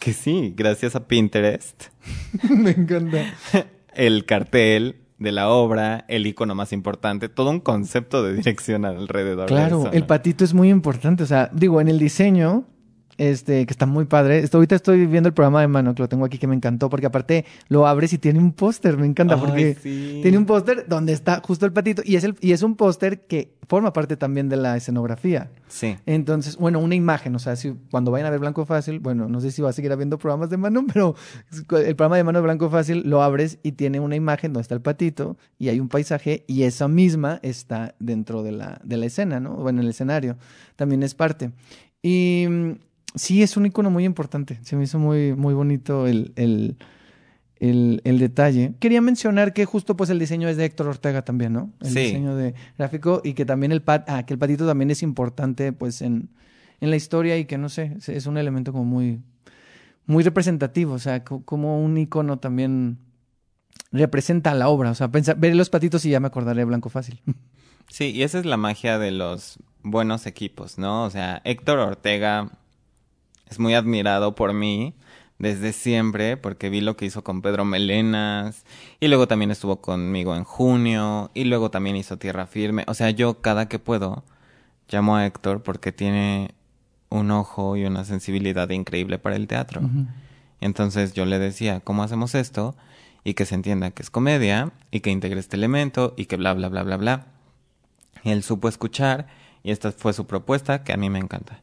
que 0.00 0.12
sí, 0.12 0.52
gracias 0.56 0.96
a 0.96 1.06
Pinterest, 1.06 1.84
Me 2.50 2.70
encanta. 2.70 3.34
el 3.94 4.24
cartel 4.24 4.96
de 5.18 5.30
la 5.30 5.50
obra, 5.50 6.06
el 6.08 6.26
icono 6.26 6.54
más 6.54 6.72
importante, 6.72 7.28
todo 7.28 7.50
un 7.50 7.60
concepto 7.60 8.24
de 8.24 8.32
dirección 8.34 8.86
alrededor 8.86 9.48
de 9.48 9.54
Claro, 9.54 9.92
el 9.92 10.06
patito 10.06 10.42
es 10.42 10.54
muy 10.54 10.70
importante. 10.70 11.22
O 11.22 11.26
sea, 11.26 11.50
digo, 11.52 11.80
en 11.82 11.88
el 11.88 11.98
diseño, 11.98 12.64
este, 13.20 13.66
que 13.66 13.72
está 13.74 13.84
muy 13.84 14.06
padre. 14.06 14.38
Esto, 14.38 14.56
ahorita 14.56 14.76
estoy 14.76 15.04
viendo 15.04 15.28
el 15.28 15.34
programa 15.34 15.60
de 15.60 15.68
mano, 15.68 15.94
que 15.94 16.00
lo 16.00 16.08
tengo 16.08 16.24
aquí, 16.24 16.38
que 16.38 16.46
me 16.46 16.54
encantó, 16.54 16.88
porque 16.88 17.04
aparte 17.04 17.44
lo 17.68 17.86
abres 17.86 18.14
y 18.14 18.18
tiene 18.18 18.38
un 18.38 18.52
póster. 18.52 18.96
Me 18.96 19.06
encanta, 19.06 19.34
Ay, 19.34 19.40
porque 19.40 19.74
sí. 19.74 20.20
tiene 20.22 20.38
un 20.38 20.46
póster 20.46 20.86
donde 20.88 21.12
está 21.12 21.42
justo 21.44 21.66
el 21.66 21.72
patito. 21.72 22.00
Y 22.02 22.16
es, 22.16 22.24
el, 22.24 22.34
y 22.40 22.52
es 22.52 22.62
un 22.62 22.76
póster 22.76 23.26
que 23.26 23.52
forma 23.68 23.92
parte 23.92 24.16
también 24.16 24.48
de 24.48 24.56
la 24.56 24.74
escenografía. 24.74 25.50
Sí. 25.68 25.98
Entonces, 26.06 26.56
bueno, 26.56 26.78
una 26.78 26.94
imagen, 26.94 27.34
o 27.36 27.38
sea, 27.38 27.56
si 27.56 27.74
cuando 27.90 28.10
vayan 28.10 28.26
a 28.26 28.30
ver 28.30 28.40
Blanco 28.40 28.64
Fácil, 28.64 29.00
bueno, 29.00 29.28
no 29.28 29.42
sé 29.42 29.50
si 29.50 29.60
va 29.60 29.68
a 29.68 29.74
seguir 29.74 29.92
habiendo 29.92 30.16
programas 30.16 30.48
de 30.48 30.56
mano, 30.56 30.86
pero 30.90 31.14
el 31.52 31.96
programa 31.96 32.16
de 32.16 32.24
mano 32.24 32.38
de 32.38 32.44
Blanco 32.44 32.70
Fácil 32.70 33.02
lo 33.04 33.22
abres 33.22 33.58
y 33.62 33.72
tiene 33.72 34.00
una 34.00 34.16
imagen 34.16 34.54
donde 34.54 34.62
está 34.62 34.74
el 34.74 34.80
patito 34.80 35.36
y 35.58 35.68
hay 35.68 35.78
un 35.78 35.90
paisaje 35.90 36.44
y 36.46 36.62
esa 36.62 36.88
misma 36.88 37.38
está 37.42 37.94
dentro 37.98 38.42
de 38.42 38.52
la, 38.52 38.80
de 38.82 38.96
la 38.96 39.04
escena, 39.04 39.40
¿no? 39.40 39.56
O 39.56 39.68
en 39.68 39.78
el 39.78 39.90
escenario, 39.90 40.38
también 40.76 41.02
es 41.02 41.14
parte. 41.14 41.52
Y 42.02 42.46
mm, 42.48 42.72
sí, 43.14 43.42
es 43.42 43.56
un 43.56 43.66
icono 43.66 43.90
muy 43.90 44.04
importante, 44.04 44.58
se 44.62 44.76
me 44.76 44.84
hizo 44.84 44.98
muy, 44.98 45.34
muy 45.34 45.54
bonito 45.54 46.06
el, 46.06 46.32
el, 46.36 46.76
el, 47.56 48.00
el 48.04 48.18
detalle. 48.18 48.74
Quería 48.80 49.00
mencionar 49.00 49.52
que 49.52 49.64
justo 49.64 49.96
pues 49.96 50.10
el 50.10 50.18
diseño 50.18 50.48
es 50.48 50.56
de 50.56 50.64
Héctor 50.64 50.88
Ortega 50.88 51.22
también, 51.22 51.52
¿no? 51.52 51.70
El 51.80 51.90
Sí. 51.90 52.00
diseño 52.00 52.34
de 52.36 52.54
gráfico 52.78 53.20
y 53.24 53.34
que 53.34 53.44
también 53.44 53.72
el 53.72 53.82
pat, 53.82 54.08
ah, 54.08 54.24
que 54.24 54.34
el 54.34 54.38
patito 54.38 54.66
también 54.66 54.90
es 54.90 55.02
importante 55.02 55.72
pues 55.72 56.02
en, 56.02 56.30
en 56.80 56.90
la 56.90 56.96
historia 56.96 57.36
y 57.36 57.44
que 57.44 57.58
no 57.58 57.68
sé, 57.68 57.96
es- 58.06 58.26
un 58.26 58.38
elemento 58.38 58.72
como 58.72 58.84
muy, 58.84 59.20
muy 60.06 60.22
representativo, 60.24 60.94
o 60.94 60.98
sea, 60.98 61.22
co- 61.24 61.42
como 61.44 61.82
un 61.84 61.98
icono 61.98 62.38
también 62.38 62.98
representa 63.92 64.54
la 64.54 64.68
obra, 64.68 64.90
o 64.90 64.94
sea, 64.94 65.08
pensar, 65.10 65.36
ver 65.38 65.54
los 65.56 65.68
patitos 65.70 66.04
y 66.04 66.10
ya 66.10 66.20
me 66.20 66.28
acordaré 66.28 66.60
de 66.60 66.64
Blanco 66.64 66.88
Fácil. 66.88 67.20
Sí, 67.88 68.10
y 68.12 68.22
esa 68.22 68.38
es 68.38 68.46
la 68.46 68.56
magia 68.56 68.98
de 68.98 69.10
los 69.10 69.58
buenos 69.82 70.26
equipos, 70.26 70.78
¿no? 70.78 71.04
O 71.04 71.10
sea, 71.10 71.42
Héctor 71.44 71.78
Ortega 71.80 72.50
es 73.50 73.58
muy 73.58 73.74
admirado 73.74 74.34
por 74.34 74.52
mí 74.54 74.94
desde 75.38 75.72
siempre 75.72 76.36
porque 76.36 76.70
vi 76.70 76.80
lo 76.80 76.96
que 76.96 77.06
hizo 77.06 77.24
con 77.24 77.42
Pedro 77.42 77.64
Melenas 77.64 78.64
y 79.00 79.08
luego 79.08 79.26
también 79.26 79.50
estuvo 79.50 79.80
conmigo 79.80 80.36
en 80.36 80.44
junio 80.44 81.30
y 81.34 81.44
luego 81.44 81.70
también 81.70 81.96
hizo 81.96 82.18
Tierra 82.18 82.46
Firme. 82.46 82.84
O 82.86 82.94
sea, 82.94 83.10
yo 83.10 83.40
cada 83.40 83.68
que 83.68 83.78
puedo 83.78 84.24
llamo 84.88 85.16
a 85.16 85.26
Héctor 85.26 85.62
porque 85.62 85.92
tiene 85.92 86.54
un 87.08 87.30
ojo 87.30 87.76
y 87.76 87.84
una 87.84 88.04
sensibilidad 88.04 88.68
increíble 88.70 89.18
para 89.18 89.36
el 89.36 89.46
teatro. 89.46 89.82
Entonces 90.60 91.12
yo 91.12 91.24
le 91.26 91.38
decía, 91.38 91.80
¿cómo 91.80 92.02
hacemos 92.02 92.34
esto? 92.34 92.76
Y 93.24 93.34
que 93.34 93.46
se 93.46 93.54
entienda 93.54 93.90
que 93.90 94.02
es 94.02 94.10
comedia, 94.10 94.72
y 94.90 95.00
que 95.00 95.10
integre 95.10 95.40
este 95.40 95.56
elemento, 95.56 96.14
y 96.16 96.26
que 96.26 96.36
bla, 96.36 96.54
bla, 96.54 96.68
bla, 96.68 96.82
bla, 96.82 96.96
bla. 96.96 97.26
Y 98.22 98.30
él 98.30 98.42
supo 98.42 98.68
escuchar, 98.68 99.26
y 99.62 99.72
esta 99.72 99.92
fue 99.92 100.12
su 100.12 100.26
propuesta, 100.26 100.84
que 100.84 100.92
a 100.92 100.96
mí 100.96 101.10
me 101.10 101.18
encanta. 101.18 101.60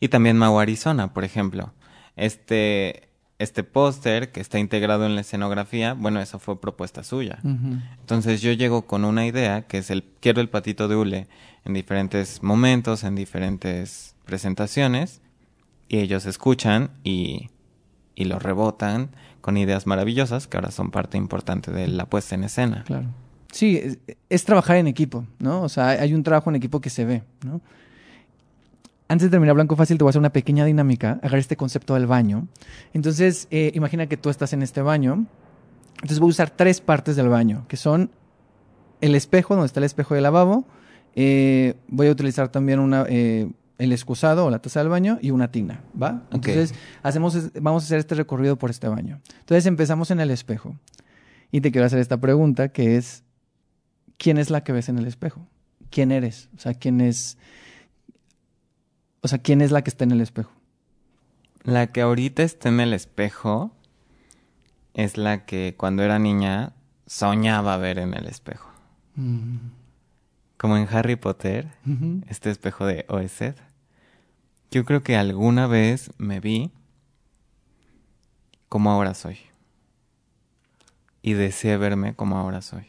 Y 0.00 0.08
también 0.08 0.36
Mau 0.36 0.58
Arizona, 0.58 1.12
por 1.12 1.24
ejemplo. 1.24 1.72
Este, 2.16 3.08
este 3.38 3.64
póster 3.64 4.32
que 4.32 4.40
está 4.40 4.58
integrado 4.58 5.06
en 5.06 5.14
la 5.14 5.22
escenografía, 5.22 5.94
bueno, 5.94 6.20
esa 6.20 6.38
fue 6.38 6.60
propuesta 6.60 7.02
suya. 7.02 7.38
Entonces 7.42 8.42
yo 8.42 8.52
llego 8.52 8.86
con 8.86 9.04
una 9.04 9.26
idea, 9.26 9.62
que 9.62 9.78
es 9.78 9.90
el 9.90 10.04
quiero 10.20 10.40
el 10.40 10.48
patito 10.48 10.88
de 10.88 10.96
hule 10.96 11.26
en 11.64 11.72
diferentes 11.72 12.42
momentos, 12.42 13.02
en 13.04 13.14
diferentes 13.14 14.14
presentaciones, 14.24 15.22
y 15.88 15.98
ellos 15.98 16.26
escuchan 16.26 16.90
y, 17.02 17.48
y 18.14 18.26
lo 18.26 18.38
rebotan 18.38 19.10
con 19.40 19.56
ideas 19.56 19.86
maravillosas 19.86 20.46
que 20.46 20.56
ahora 20.58 20.70
son 20.70 20.90
parte 20.90 21.16
importante 21.16 21.70
de 21.72 21.88
la 21.88 22.06
puesta 22.06 22.34
en 22.34 22.44
escena. 22.44 22.84
Claro. 22.84 23.06
Sí, 23.50 23.78
es, 23.78 23.98
es 24.28 24.44
trabajar 24.44 24.76
en 24.76 24.86
equipo, 24.86 25.26
¿no? 25.38 25.62
O 25.62 25.68
sea, 25.68 25.88
hay 25.88 26.14
un 26.14 26.22
trabajo 26.22 26.50
en 26.50 26.56
equipo 26.56 26.80
que 26.80 26.90
se 26.90 27.04
ve, 27.04 27.22
¿no? 27.44 27.60
Antes 29.10 29.26
de 29.26 29.30
terminar 29.32 29.56
Blanco 29.56 29.74
Fácil, 29.74 29.98
te 29.98 30.04
voy 30.04 30.10
a 30.10 30.10
hacer 30.10 30.20
una 30.20 30.30
pequeña 30.30 30.64
dinámica, 30.64 31.14
agarrar 31.14 31.40
este 31.40 31.56
concepto 31.56 31.94
del 31.94 32.06
baño. 32.06 32.46
Entonces, 32.94 33.48
eh, 33.50 33.72
imagina 33.74 34.06
que 34.06 34.16
tú 34.16 34.30
estás 34.30 34.52
en 34.52 34.62
este 34.62 34.82
baño. 34.82 35.26
Entonces 35.94 36.20
voy 36.20 36.28
a 36.28 36.30
usar 36.30 36.50
tres 36.50 36.80
partes 36.80 37.16
del 37.16 37.28
baño, 37.28 37.64
que 37.66 37.76
son 37.76 38.12
el 39.00 39.16
espejo, 39.16 39.54
donde 39.54 39.66
está 39.66 39.80
el 39.80 39.84
espejo 39.84 40.14
del 40.14 40.22
lavabo. 40.22 40.64
eh, 41.16 41.74
voy 41.88 42.06
a 42.06 42.12
utilizar 42.12 42.50
también 42.50 42.78
una, 42.78 43.04
eh, 43.08 43.50
el 43.78 43.92
excusado 43.92 44.46
o 44.46 44.50
la 44.50 44.60
taza 44.60 44.78
del 44.78 44.90
baño 44.90 45.18
y 45.20 45.32
una 45.32 45.50
tina, 45.50 45.82
¿va? 46.00 46.22
Entonces, 46.30 46.72
hacemos, 47.02 47.36
vamos 47.60 47.82
a 47.82 47.86
hacer 47.86 47.98
este 47.98 48.14
recorrido 48.14 48.58
por 48.58 48.70
este 48.70 48.86
baño. 48.86 49.20
Entonces 49.40 49.66
empezamos 49.66 50.12
en 50.12 50.20
el 50.20 50.30
espejo. 50.30 50.76
Y 51.50 51.62
te 51.62 51.72
quiero 51.72 51.84
hacer 51.84 51.98
esta 51.98 52.20
pregunta, 52.20 52.68
que 52.68 52.96
es, 52.96 53.24
¿quién 54.18 54.38
es 54.38 54.50
la 54.50 54.62
que 54.62 54.70
ves 54.70 54.88
en 54.88 54.98
el 54.98 55.08
espejo? 55.08 55.48
¿Quién 55.90 56.12
eres? 56.12 56.48
O 56.56 56.60
sea, 56.60 56.74
¿quién 56.74 57.00
es... 57.00 57.38
O 59.22 59.28
sea, 59.28 59.38
¿quién 59.38 59.60
es 59.60 59.70
la 59.70 59.82
que 59.82 59.90
está 59.90 60.04
en 60.04 60.12
el 60.12 60.20
espejo? 60.20 60.50
La 61.62 61.88
que 61.92 62.00
ahorita 62.00 62.42
está 62.42 62.68
en 62.70 62.80
el 62.80 62.92
espejo 62.94 63.70
es 64.94 65.16
la 65.18 65.44
que 65.44 65.74
cuando 65.76 66.02
era 66.02 66.18
niña 66.18 66.72
soñaba 67.06 67.76
ver 67.76 67.98
en 67.98 68.14
el 68.14 68.26
espejo. 68.26 68.70
Como 70.56 70.76
en 70.76 70.88
Harry 70.90 71.16
Potter, 71.16 71.68
este 72.28 72.50
espejo 72.50 72.86
de 72.86 73.04
Oesed. 73.08 73.56
Yo 74.70 74.84
creo 74.84 75.02
que 75.02 75.16
alguna 75.16 75.66
vez 75.66 76.10
me 76.16 76.40
vi 76.40 76.70
como 78.68 78.90
ahora 78.90 79.14
soy. 79.14 79.38
y 81.22 81.34
deseé 81.34 81.76
verme 81.76 82.14
como 82.14 82.38
ahora 82.38 82.62
soy. 82.62 82.86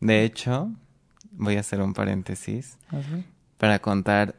De 0.00 0.24
hecho, 0.24 0.70
voy 1.30 1.56
a 1.56 1.60
hacer 1.60 1.80
un 1.80 1.94
paréntesis 1.94 2.76
para 3.62 3.78
contar 3.78 4.34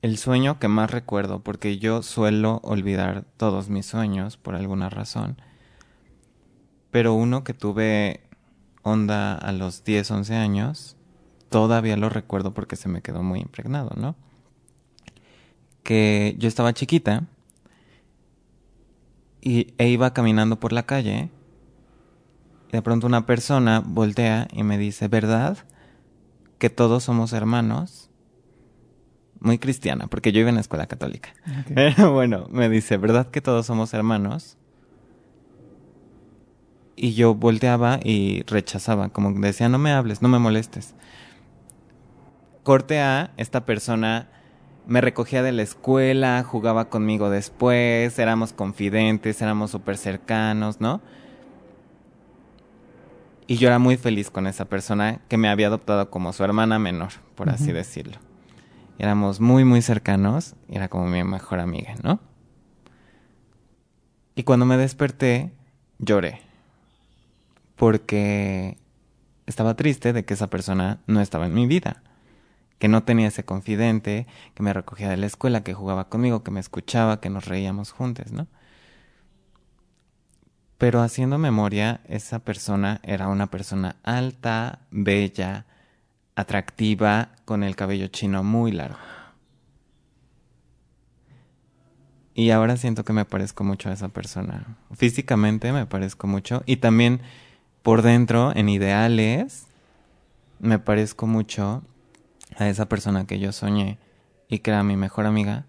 el 0.00 0.18
sueño 0.18 0.58
que 0.58 0.66
más 0.66 0.90
recuerdo, 0.90 1.44
porque 1.44 1.78
yo 1.78 2.02
suelo 2.02 2.58
olvidar 2.64 3.24
todos 3.36 3.68
mis 3.68 3.86
sueños 3.86 4.36
por 4.36 4.56
alguna 4.56 4.90
razón. 4.90 5.40
Pero 6.90 7.14
uno 7.14 7.44
que 7.44 7.54
tuve 7.54 8.24
onda 8.82 9.36
a 9.36 9.52
los 9.52 9.84
10, 9.84 10.10
11 10.10 10.34
años, 10.34 10.96
todavía 11.50 11.96
lo 11.96 12.08
recuerdo 12.08 12.52
porque 12.52 12.74
se 12.74 12.88
me 12.88 13.00
quedó 13.00 13.22
muy 13.22 13.38
impregnado, 13.38 13.92
¿no? 13.94 14.16
Que 15.84 16.34
yo 16.40 16.48
estaba 16.48 16.72
chiquita 16.72 17.28
y, 19.40 19.72
e 19.78 19.88
iba 19.88 20.12
caminando 20.12 20.58
por 20.58 20.72
la 20.72 20.82
calle 20.82 21.30
y 22.70 22.72
de 22.72 22.82
pronto 22.82 23.06
una 23.06 23.24
persona 23.24 23.84
voltea 23.86 24.48
y 24.52 24.64
me 24.64 24.78
dice, 24.78 25.06
¿verdad? 25.06 25.58
Que 26.62 26.70
todos 26.70 27.02
somos 27.02 27.32
hermanos. 27.32 28.08
Muy 29.40 29.58
cristiana, 29.58 30.06
porque 30.06 30.30
yo 30.30 30.38
iba 30.38 30.48
en 30.48 30.54
la 30.54 30.60
escuela 30.60 30.86
católica. 30.86 31.34
Pero 31.74 32.12
bueno, 32.12 32.46
me 32.52 32.68
dice, 32.68 32.98
¿verdad 32.98 33.26
que 33.32 33.40
todos 33.40 33.66
somos 33.66 33.92
hermanos? 33.94 34.58
Y 36.94 37.14
yo 37.14 37.34
volteaba 37.34 37.98
y 38.00 38.44
rechazaba, 38.44 39.08
como 39.08 39.32
decía, 39.40 39.68
no 39.68 39.78
me 39.78 39.90
hables, 39.90 40.22
no 40.22 40.28
me 40.28 40.38
molestes. 40.38 40.94
Corte 42.62 43.00
A, 43.00 43.32
esta 43.38 43.66
persona 43.66 44.28
me 44.86 45.00
recogía 45.00 45.42
de 45.42 45.50
la 45.50 45.62
escuela, 45.62 46.44
jugaba 46.44 46.90
conmigo 46.90 47.28
después, 47.28 48.16
éramos 48.20 48.52
confidentes, 48.52 49.42
éramos 49.42 49.72
súper 49.72 49.96
cercanos, 49.96 50.80
¿no? 50.80 51.00
Y 53.52 53.58
yo 53.58 53.68
era 53.68 53.78
muy 53.78 53.98
feliz 53.98 54.30
con 54.30 54.46
esa 54.46 54.64
persona 54.64 55.20
que 55.28 55.36
me 55.36 55.50
había 55.50 55.66
adoptado 55.66 56.08
como 56.08 56.32
su 56.32 56.42
hermana 56.42 56.78
menor, 56.78 57.10
por 57.34 57.50
así 57.50 57.70
decirlo. 57.70 58.16
Éramos 58.98 59.40
muy, 59.40 59.62
muy 59.62 59.82
cercanos, 59.82 60.54
era 60.70 60.88
como 60.88 61.06
mi 61.06 61.22
mejor 61.22 61.60
amiga, 61.60 61.94
¿no? 62.02 62.18
Y 64.34 64.44
cuando 64.44 64.64
me 64.64 64.78
desperté, 64.78 65.52
lloré. 65.98 66.40
Porque 67.76 68.78
estaba 69.44 69.76
triste 69.76 70.14
de 70.14 70.24
que 70.24 70.32
esa 70.32 70.48
persona 70.48 71.02
no 71.06 71.20
estaba 71.20 71.44
en 71.44 71.52
mi 71.52 71.66
vida 71.66 72.02
que 72.78 72.88
no 72.88 73.04
tenía 73.04 73.28
ese 73.28 73.44
confidente, 73.44 74.26
que 74.54 74.62
me 74.62 74.72
recogía 74.72 75.10
de 75.10 75.18
la 75.18 75.26
escuela, 75.26 75.62
que 75.62 75.74
jugaba 75.74 76.08
conmigo, 76.08 76.42
que 76.42 76.50
me 76.50 76.58
escuchaba, 76.58 77.20
que 77.20 77.28
nos 77.28 77.44
reíamos 77.44 77.92
juntos, 77.92 78.32
¿no? 78.32 78.48
Pero 80.82 81.00
haciendo 81.00 81.38
memoria, 81.38 82.00
esa 82.08 82.40
persona 82.40 82.98
era 83.04 83.28
una 83.28 83.46
persona 83.52 83.94
alta, 84.02 84.80
bella, 84.90 85.64
atractiva, 86.34 87.28
con 87.44 87.62
el 87.62 87.76
cabello 87.76 88.08
chino 88.08 88.42
muy 88.42 88.72
largo. 88.72 88.98
Y 92.34 92.50
ahora 92.50 92.76
siento 92.76 93.04
que 93.04 93.12
me 93.12 93.24
parezco 93.24 93.62
mucho 93.62 93.90
a 93.90 93.92
esa 93.92 94.08
persona. 94.08 94.76
Físicamente 94.92 95.70
me 95.70 95.86
parezco 95.86 96.26
mucho. 96.26 96.64
Y 96.66 96.78
también 96.78 97.20
por 97.84 98.02
dentro, 98.02 98.50
en 98.52 98.68
ideales, 98.68 99.68
me 100.58 100.80
parezco 100.80 101.28
mucho 101.28 101.84
a 102.56 102.66
esa 102.66 102.88
persona 102.88 103.24
que 103.24 103.38
yo 103.38 103.52
soñé 103.52 104.00
y 104.48 104.58
que 104.58 104.72
era 104.72 104.82
mi 104.82 104.96
mejor 104.96 105.26
amiga. 105.26 105.64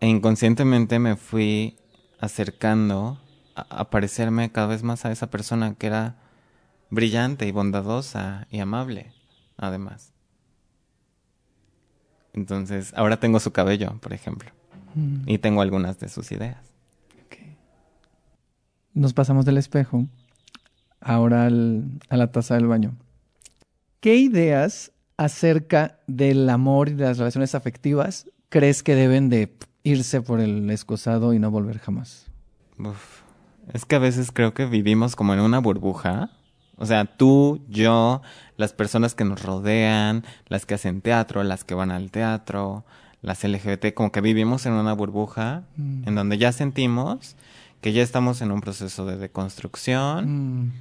E 0.00 0.08
inconscientemente 0.08 0.98
me 0.98 1.16
fui 1.16 1.76
acercando 2.20 3.20
a, 3.54 3.90
parecerme 3.90 4.52
cada 4.52 4.66
vez 4.66 4.82
más 4.82 5.04
a 5.04 5.12
esa 5.12 5.30
persona 5.30 5.74
que 5.74 5.86
era 5.86 6.16
brillante 6.90 7.46
y 7.46 7.52
bondadosa 7.52 8.46
y 8.50 8.60
amable, 8.60 9.12
además. 9.56 10.12
Entonces, 12.32 12.92
ahora 12.94 13.18
tengo 13.18 13.40
su 13.40 13.52
cabello, 13.52 13.98
por 14.00 14.12
ejemplo. 14.12 14.50
Mm. 14.94 15.22
Y 15.26 15.38
tengo 15.38 15.62
algunas 15.62 15.98
de 15.98 16.08
sus 16.08 16.30
ideas. 16.32 16.58
Nos 18.92 19.12
pasamos 19.12 19.44
del 19.44 19.58
espejo 19.58 20.06
ahora 21.00 21.46
a 21.46 22.16
la 22.16 22.32
taza 22.32 22.54
del 22.54 22.66
baño. 22.66 22.96
¿Qué 24.00 24.16
ideas 24.16 24.92
acerca 25.18 25.98
del 26.06 26.48
amor 26.48 26.88
y 26.88 26.94
de 26.94 27.04
las 27.04 27.18
relaciones 27.18 27.54
afectivas 27.54 28.30
crees 28.48 28.82
que 28.82 28.94
deben 28.94 29.28
de 29.28 29.54
irse 29.86 30.20
por 30.20 30.40
el 30.40 30.68
excusado 30.70 31.32
y 31.32 31.38
no 31.38 31.50
volver 31.50 31.78
jamás? 31.78 32.26
Es 33.72 33.84
que 33.84 33.96
a 33.96 34.00
veces 34.00 34.32
creo 34.32 34.52
que 34.52 34.66
vivimos 34.66 35.14
como 35.14 35.32
en 35.32 35.40
una 35.40 35.60
burbuja. 35.60 36.30
O 36.76 36.86
sea, 36.86 37.04
tú, 37.04 37.60
yo, 37.68 38.20
las 38.56 38.72
personas 38.72 39.14
que 39.14 39.24
nos 39.24 39.42
rodean, 39.42 40.24
las 40.48 40.66
que 40.66 40.74
hacen 40.74 41.00
teatro, 41.00 41.42
las 41.44 41.64
que 41.64 41.74
van 41.74 41.90
al 41.90 42.10
teatro, 42.10 42.84
las 43.22 43.44
LGBT, 43.44 43.94
como 43.94 44.10
que 44.12 44.20
vivimos 44.20 44.66
en 44.66 44.72
una 44.72 44.92
burbuja 44.92 45.62
mm. 45.76 46.08
en 46.08 46.14
donde 46.14 46.36
ya 46.36 46.52
sentimos 46.52 47.36
que 47.80 47.92
ya 47.92 48.02
estamos 48.02 48.42
en 48.42 48.50
un 48.50 48.60
proceso 48.60 49.06
de 49.06 49.16
deconstrucción. 49.16 50.64
Mm. 50.64 50.72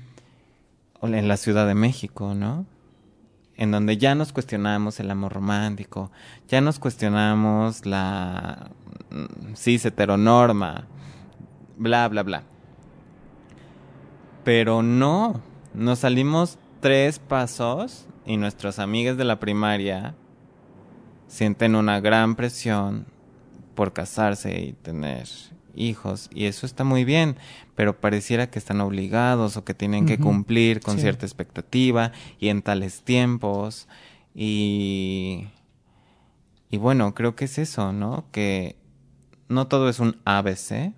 En 1.02 1.28
la 1.28 1.38
Ciudad 1.38 1.68
de 1.68 1.76
México, 1.76 2.34
¿no? 2.34 2.66
En 3.58 3.72
donde 3.72 3.98
ya 3.98 4.16
nos 4.16 4.34
cuestionamos 4.34 5.00
el 5.00 5.10
amor 5.12 5.34
romántico, 5.34 6.12
ya 6.48 6.62
nos 6.62 6.80
cuestionamos 6.80 7.86
la 7.86 8.70
mm, 9.12 9.54
cis 9.56 9.86
heteronorma, 9.86 10.88
bla, 11.78 12.08
bla, 12.08 12.24
bla. 12.24 12.44
Pero 14.44 14.84
no, 14.84 15.42
nos 15.74 16.00
salimos 16.00 16.58
tres 16.82 17.20
pasos 17.20 18.08
y 18.26 18.38
nuestros 18.38 18.80
amigos 18.80 19.18
de 19.18 19.26
la 19.26 19.40
primaria 19.40 20.16
sienten 21.28 21.76
una 21.76 22.00
gran 22.00 22.36
presión 22.36 23.06
por 23.74 23.94
casarse 23.94 24.60
y 24.62 24.74
tener 24.74 25.28
hijos 25.76 26.30
y 26.34 26.46
eso 26.46 26.66
está 26.66 26.84
muy 26.84 27.04
bien, 27.06 27.38
pero 27.76 28.00
pareciera 28.00 28.50
que 28.50 28.60
están 28.60 28.82
obligados 28.82 29.58
o 29.58 29.66
que 29.66 29.74
tienen 29.74 30.06
que 30.06 30.18
cumplir 30.18 30.80
con 30.80 31.00
cierta 31.00 31.26
expectativa 31.26 32.12
y 32.40 32.50
en 32.50 32.62
tales 32.62 33.04
tiempos 33.04 33.88
y 34.34 35.48
y 36.76 36.78
bueno, 36.78 37.14
creo 37.14 37.36
que 37.36 37.46
es 37.46 37.58
eso, 37.58 37.94
¿no? 37.94 38.26
Que 38.34 38.76
no 39.48 39.68
todo 39.68 39.88
es 39.88 40.00
un 40.00 40.18
ABC. 40.26 40.94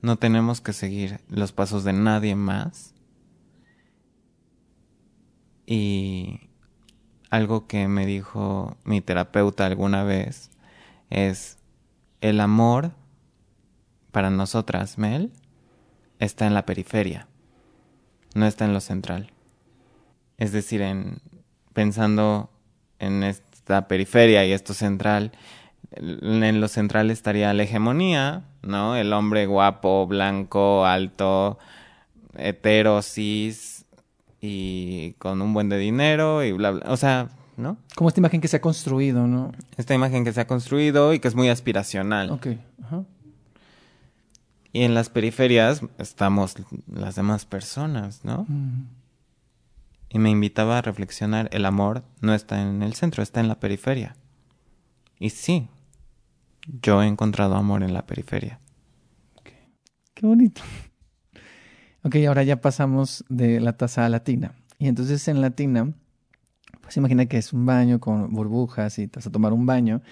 No 0.00 0.16
tenemos 0.16 0.60
que 0.60 0.72
seguir 0.72 1.20
los 1.28 1.52
pasos 1.52 1.82
de 1.82 1.92
nadie 1.92 2.36
más. 2.36 2.94
Y 5.66 6.50
algo 7.30 7.66
que 7.66 7.88
me 7.88 8.06
dijo 8.06 8.76
mi 8.84 9.00
terapeuta 9.00 9.66
alguna 9.66 10.04
vez 10.04 10.50
es 11.10 11.58
el 12.20 12.38
amor 12.38 12.92
para 14.12 14.30
nosotras, 14.30 14.98
Mel, 14.98 15.32
está 16.18 16.46
en 16.46 16.54
la 16.54 16.66
periferia, 16.66 17.26
no 18.34 18.46
está 18.46 18.64
en 18.64 18.72
lo 18.72 18.80
central. 18.80 19.32
Es 20.38 20.52
decir, 20.52 20.82
en 20.82 21.18
pensando 21.72 22.50
en 22.98 23.22
esta 23.22 23.88
periferia 23.88 24.46
y 24.46 24.52
esto 24.52 24.74
central, 24.74 25.32
en 25.92 26.60
lo 26.60 26.68
central 26.68 27.10
estaría 27.10 27.52
la 27.52 27.62
hegemonía, 27.62 28.44
¿no? 28.62 28.96
El 28.96 29.12
hombre 29.12 29.46
guapo, 29.46 30.06
blanco, 30.06 30.86
alto, 30.86 31.58
hetero, 32.36 33.02
cis 33.02 33.84
y 34.40 35.12
con 35.14 35.42
un 35.42 35.54
buen 35.54 35.68
de 35.68 35.78
dinero 35.78 36.42
y 36.42 36.52
bla, 36.52 36.70
bla. 36.70 36.90
O 36.90 36.96
sea, 36.96 37.28
¿no? 37.56 37.76
Como 37.94 38.08
esta 38.08 38.20
imagen 38.20 38.40
que 38.40 38.48
se 38.48 38.56
ha 38.56 38.60
construido, 38.60 39.26
¿no? 39.26 39.52
Esta 39.76 39.94
imagen 39.94 40.24
que 40.24 40.32
se 40.32 40.40
ha 40.40 40.46
construido 40.46 41.12
y 41.14 41.20
que 41.20 41.28
es 41.28 41.34
muy 41.34 41.48
aspiracional. 41.48 42.30
Ok, 42.30 42.48
ajá. 42.82 43.04
Y 44.74 44.82
en 44.82 44.92
las 44.92 45.08
periferias 45.08 45.82
estamos 45.98 46.56
las 46.88 47.14
demás 47.14 47.46
personas, 47.46 48.24
¿no? 48.24 48.44
Y 50.08 50.18
me 50.18 50.30
invitaba 50.30 50.78
a 50.78 50.82
reflexionar, 50.82 51.48
el 51.52 51.64
amor 51.64 52.02
no 52.20 52.34
está 52.34 52.60
en 52.60 52.82
el 52.82 52.94
centro, 52.94 53.22
está 53.22 53.38
en 53.38 53.46
la 53.46 53.60
periferia. 53.60 54.16
Y 55.20 55.30
sí, 55.30 55.68
yo 56.82 57.00
he 57.04 57.06
encontrado 57.06 57.54
amor 57.54 57.84
en 57.84 57.94
la 57.94 58.04
periferia. 58.04 58.58
Qué 60.12 60.26
bonito. 60.26 60.60
Ok, 62.02 62.16
ahora 62.26 62.42
ya 62.42 62.60
pasamos 62.60 63.24
de 63.28 63.60
la 63.60 63.76
taza 63.76 64.04
a 64.04 64.08
latina. 64.08 64.56
Y 64.80 64.88
entonces 64.88 65.28
en 65.28 65.40
latina, 65.40 65.94
pues 66.82 66.96
imagina 66.96 67.26
que 67.26 67.38
es 67.38 67.52
un 67.52 67.64
baño 67.64 68.00
con 68.00 68.32
burbujas 68.32 68.98
y 68.98 69.06
te 69.06 69.20
vas 69.20 69.26
a 69.28 69.30
tomar 69.30 69.52
un 69.52 69.66
baño. 69.66 70.02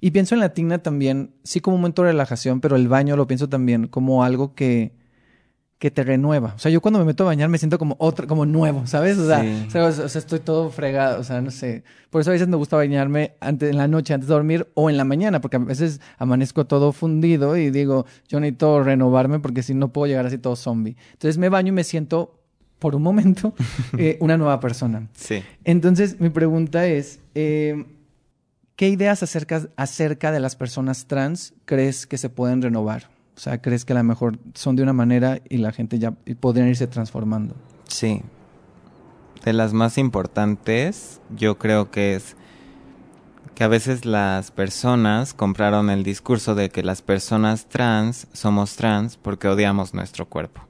Y 0.00 0.10
pienso 0.12 0.34
en 0.34 0.40
la 0.40 0.50
tina 0.54 0.78
también, 0.78 1.32
sí 1.42 1.60
como 1.60 1.76
un 1.76 1.82
momento 1.82 2.02
de 2.02 2.10
relajación, 2.12 2.60
pero 2.60 2.76
el 2.76 2.88
baño 2.88 3.16
lo 3.16 3.26
pienso 3.26 3.48
también 3.48 3.88
como 3.88 4.22
algo 4.22 4.54
que, 4.54 4.92
que 5.78 5.90
te 5.90 6.02
renueva. 6.04 6.54
O 6.56 6.58
sea, 6.58 6.70
yo 6.70 6.80
cuando 6.80 6.98
me 7.00 7.04
meto 7.04 7.24
a 7.24 7.26
bañar 7.26 7.48
me 7.48 7.58
siento 7.58 7.78
como 7.78 7.96
otro, 7.98 8.26
como 8.28 8.46
nuevo, 8.46 8.86
¿sabes? 8.86 9.18
O 9.18 9.26
sea, 9.26 9.42
Sí. 9.42 9.64
o 9.66 9.70
sea, 9.70 9.84
o 9.86 10.08
sea, 10.08 10.18
estoy 10.20 10.38
todo 10.40 10.70
fregado, 10.70 11.20
o 11.20 11.24
sea, 11.24 11.40
no 11.40 11.50
sé. 11.50 11.82
Por 12.10 12.20
eso 12.20 12.30
a 12.30 12.32
veces 12.32 12.46
me 12.48 12.56
gusta 12.56 12.76
bañarme 12.76 13.34
antes, 13.40 13.70
en 13.70 13.76
la 13.76 13.88
noche 13.88 14.14
antes 14.14 14.28
de 14.28 14.34
dormir 14.34 14.68
o 14.74 14.88
en 14.90 14.96
la 14.96 15.04
mañana, 15.04 15.40
porque 15.40 15.56
a 15.56 15.60
veces 15.60 16.00
amanezco 16.18 16.64
todo 16.66 16.92
fundido 16.92 17.56
y 17.56 17.70
digo, 17.70 18.06
yo 18.28 18.38
necesito 18.40 18.82
renovarme 18.82 19.40
porque 19.40 19.62
si 19.64 19.74
no 19.74 19.92
puedo 19.92 20.06
llegar 20.06 20.26
así 20.26 20.38
todo 20.38 20.54
zombie. 20.56 20.96
Entonces 21.12 21.38
me 21.38 21.48
baño 21.48 21.68
y 21.68 21.72
me 21.72 21.84
siento, 21.84 22.40
por 22.78 22.94
un 22.94 23.02
momento, 23.02 23.52
eh, 23.98 24.16
una 24.20 24.36
nueva 24.36 24.60
persona. 24.60 25.08
Sí. 25.14 25.42
Entonces, 25.64 26.20
mi 26.20 26.30
pregunta 26.30 26.86
es, 26.86 27.20
eh, 27.34 27.84
¿qué 28.78 28.88
ideas 28.88 29.24
acerca, 29.24 29.68
acerca 29.76 30.30
de 30.30 30.38
las 30.38 30.54
personas 30.54 31.06
trans 31.06 31.52
crees 31.64 32.06
que 32.06 32.16
se 32.16 32.30
pueden 32.30 32.62
renovar? 32.62 33.10
O 33.36 33.40
sea, 33.40 33.60
¿crees 33.60 33.84
que 33.84 33.92
a 33.92 33.96
lo 33.96 34.04
mejor 34.04 34.38
son 34.54 34.76
de 34.76 34.84
una 34.84 34.92
manera 34.92 35.40
y 35.48 35.58
la 35.58 35.72
gente 35.72 35.98
ya 35.98 36.12
podrían 36.12 36.68
irse 36.68 36.86
transformando? 36.86 37.56
Sí. 37.88 38.22
De 39.44 39.52
las 39.52 39.72
más 39.72 39.98
importantes, 39.98 41.20
yo 41.34 41.58
creo 41.58 41.90
que 41.90 42.14
es 42.14 42.36
que 43.56 43.64
a 43.64 43.68
veces 43.68 44.04
las 44.04 44.52
personas 44.52 45.34
compraron 45.34 45.90
el 45.90 46.04
discurso 46.04 46.54
de 46.54 46.70
que 46.70 46.84
las 46.84 47.02
personas 47.02 47.68
trans 47.68 48.28
somos 48.32 48.76
trans 48.76 49.16
porque 49.16 49.48
odiamos 49.48 49.92
nuestro 49.92 50.28
cuerpo. 50.28 50.60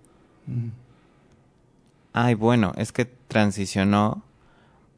Ay, 2.15 2.33
bueno, 2.33 2.73
es 2.79 2.91
que 2.91 3.05
transicionó 3.05 4.23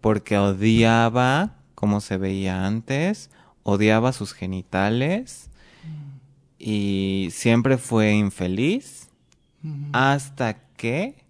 porque 0.00 0.38
odiaba 0.38 1.59
cómo 1.80 2.02
se 2.02 2.18
veía 2.18 2.66
antes, 2.66 3.30
odiaba 3.62 4.12
sus 4.12 4.34
genitales 4.34 5.48
y 6.58 7.28
siempre 7.32 7.78
fue 7.78 8.12
infeliz 8.12 9.08
hasta 9.94 10.60
que 10.76 11.24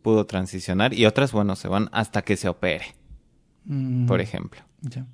pudo 0.00 0.24
transicionar 0.24 0.94
y 0.94 1.04
otras, 1.04 1.32
bueno, 1.32 1.56
se 1.56 1.68
van 1.68 1.90
hasta 1.92 2.22
que 2.22 2.38
se 2.38 2.48
opere, 2.48 2.86
Mm, 3.66 4.06
por 4.06 4.22
ejemplo. 4.22 4.62
ya. 4.80 5.04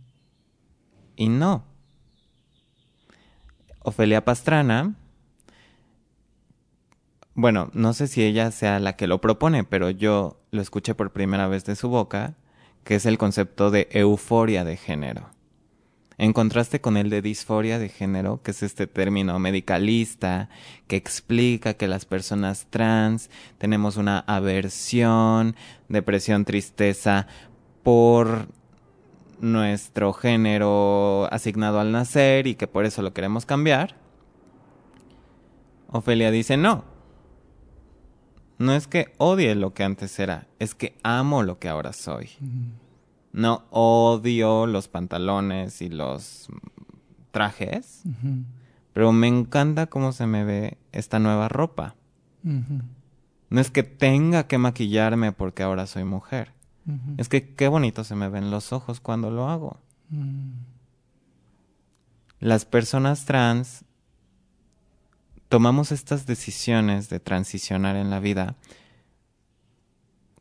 Y 1.16 1.28
no. 1.28 1.64
Ofelia 3.80 4.24
Pastrana, 4.24 4.94
bueno, 7.34 7.70
no 7.72 7.94
sé 7.94 8.06
si 8.06 8.22
ella 8.22 8.50
sea 8.52 8.78
la 8.78 8.94
que 8.94 9.08
lo 9.08 9.20
propone, 9.20 9.64
pero 9.64 9.90
yo 9.90 10.40
lo 10.52 10.62
escuché 10.62 10.94
por 10.94 11.12
primera 11.12 11.48
vez 11.48 11.64
de 11.64 11.74
su 11.74 11.88
boca, 11.88 12.34
que 12.84 12.96
es 12.96 13.06
el 13.06 13.18
concepto 13.18 13.70
de 13.70 13.88
euforia 13.92 14.64
de 14.64 14.76
género. 14.76 15.30
En 16.18 16.32
contraste 16.32 16.80
con 16.80 16.96
el 16.96 17.10
de 17.10 17.22
disforia 17.22 17.78
de 17.78 17.88
género, 17.88 18.42
que 18.42 18.52
es 18.52 18.62
este 18.62 18.86
término 18.86 19.38
medicalista 19.38 20.50
que 20.86 20.96
explica 20.96 21.74
que 21.74 21.88
las 21.88 22.04
personas 22.04 22.66
trans 22.70 23.30
tenemos 23.58 23.96
una 23.96 24.20
aversión, 24.20 25.56
depresión, 25.88 26.44
tristeza 26.44 27.26
por 27.82 28.46
nuestro 29.40 30.12
género 30.12 31.28
asignado 31.32 31.80
al 31.80 31.90
nacer 31.90 32.46
y 32.46 32.54
que 32.54 32.68
por 32.68 32.84
eso 32.84 33.02
lo 33.02 33.12
queremos 33.12 33.44
cambiar. 33.44 33.96
Ofelia 35.88 36.30
dice, 36.30 36.56
no. 36.56 36.91
No 38.62 38.72
es 38.74 38.86
que 38.86 39.12
odie 39.18 39.54
lo 39.56 39.74
que 39.74 39.82
antes 39.82 40.18
era, 40.20 40.46
es 40.60 40.74
que 40.76 40.96
amo 41.02 41.42
lo 41.42 41.58
que 41.58 41.68
ahora 41.68 41.92
soy. 41.92 42.30
No 43.32 43.64
odio 43.70 44.66
los 44.66 44.86
pantalones 44.88 45.82
y 45.82 45.88
los 45.88 46.48
trajes, 47.32 48.02
pero 48.92 49.12
me 49.12 49.26
encanta 49.26 49.86
cómo 49.88 50.12
se 50.12 50.26
me 50.26 50.44
ve 50.44 50.78
esta 50.92 51.18
nueva 51.18 51.48
ropa. 51.48 51.96
No 53.50 53.60
es 53.60 53.70
que 53.70 53.82
tenga 53.82 54.46
que 54.46 54.58
maquillarme 54.58 55.32
porque 55.32 55.62
ahora 55.62 55.86
soy 55.86 56.04
mujer. 56.04 56.52
Es 57.16 57.28
que 57.28 57.54
qué 57.54 57.68
bonito 57.68 58.04
se 58.04 58.14
me 58.14 58.28
ven 58.28 58.50
los 58.50 58.72
ojos 58.72 59.00
cuando 59.00 59.30
lo 59.30 59.48
hago. 59.48 59.80
mm, 60.10 60.50
Las 62.40 62.64
personas 62.64 63.24
trans 63.24 63.84
tomamos 65.52 65.92
estas 65.92 66.24
decisiones 66.24 67.10
de 67.10 67.20
transicionar 67.20 67.94
en 67.96 68.08
la 68.08 68.20
vida 68.20 68.56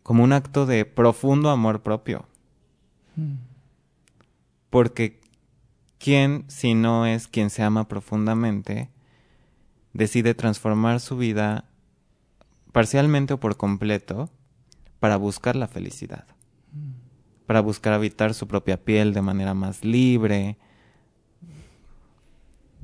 como 0.04 0.24
un 0.24 0.32
acto 0.32 0.66
de 0.66 0.86
profundo 0.86 1.50
amor 1.50 1.84
propio. 1.84 2.30
mm. 3.18 3.34
Porque 4.70 5.20
¿quién, 6.00 6.46
si 6.48 6.76
no 6.76 7.06
es 7.06 7.28
quien 7.28 7.50
se 7.50 7.62
ama 7.62 7.90
profundamente, 7.90 8.90
decide 9.92 10.34
transformar 10.34 11.02
su 11.02 11.18
vida 11.18 11.66
parcialmente 12.72 13.34
o 13.34 13.38
por 13.42 13.58
completo 13.58 14.30
para 15.02 15.18
buscar 15.18 15.58
la 15.58 15.68
felicidad? 15.68 16.26
Para 17.48 17.60
buscar 17.60 17.92
habitar 17.92 18.34
su 18.34 18.48
propia 18.48 18.82
piel 18.82 19.14
de 19.14 19.22
manera 19.22 19.54
más 19.54 19.84
libre. 19.84 20.58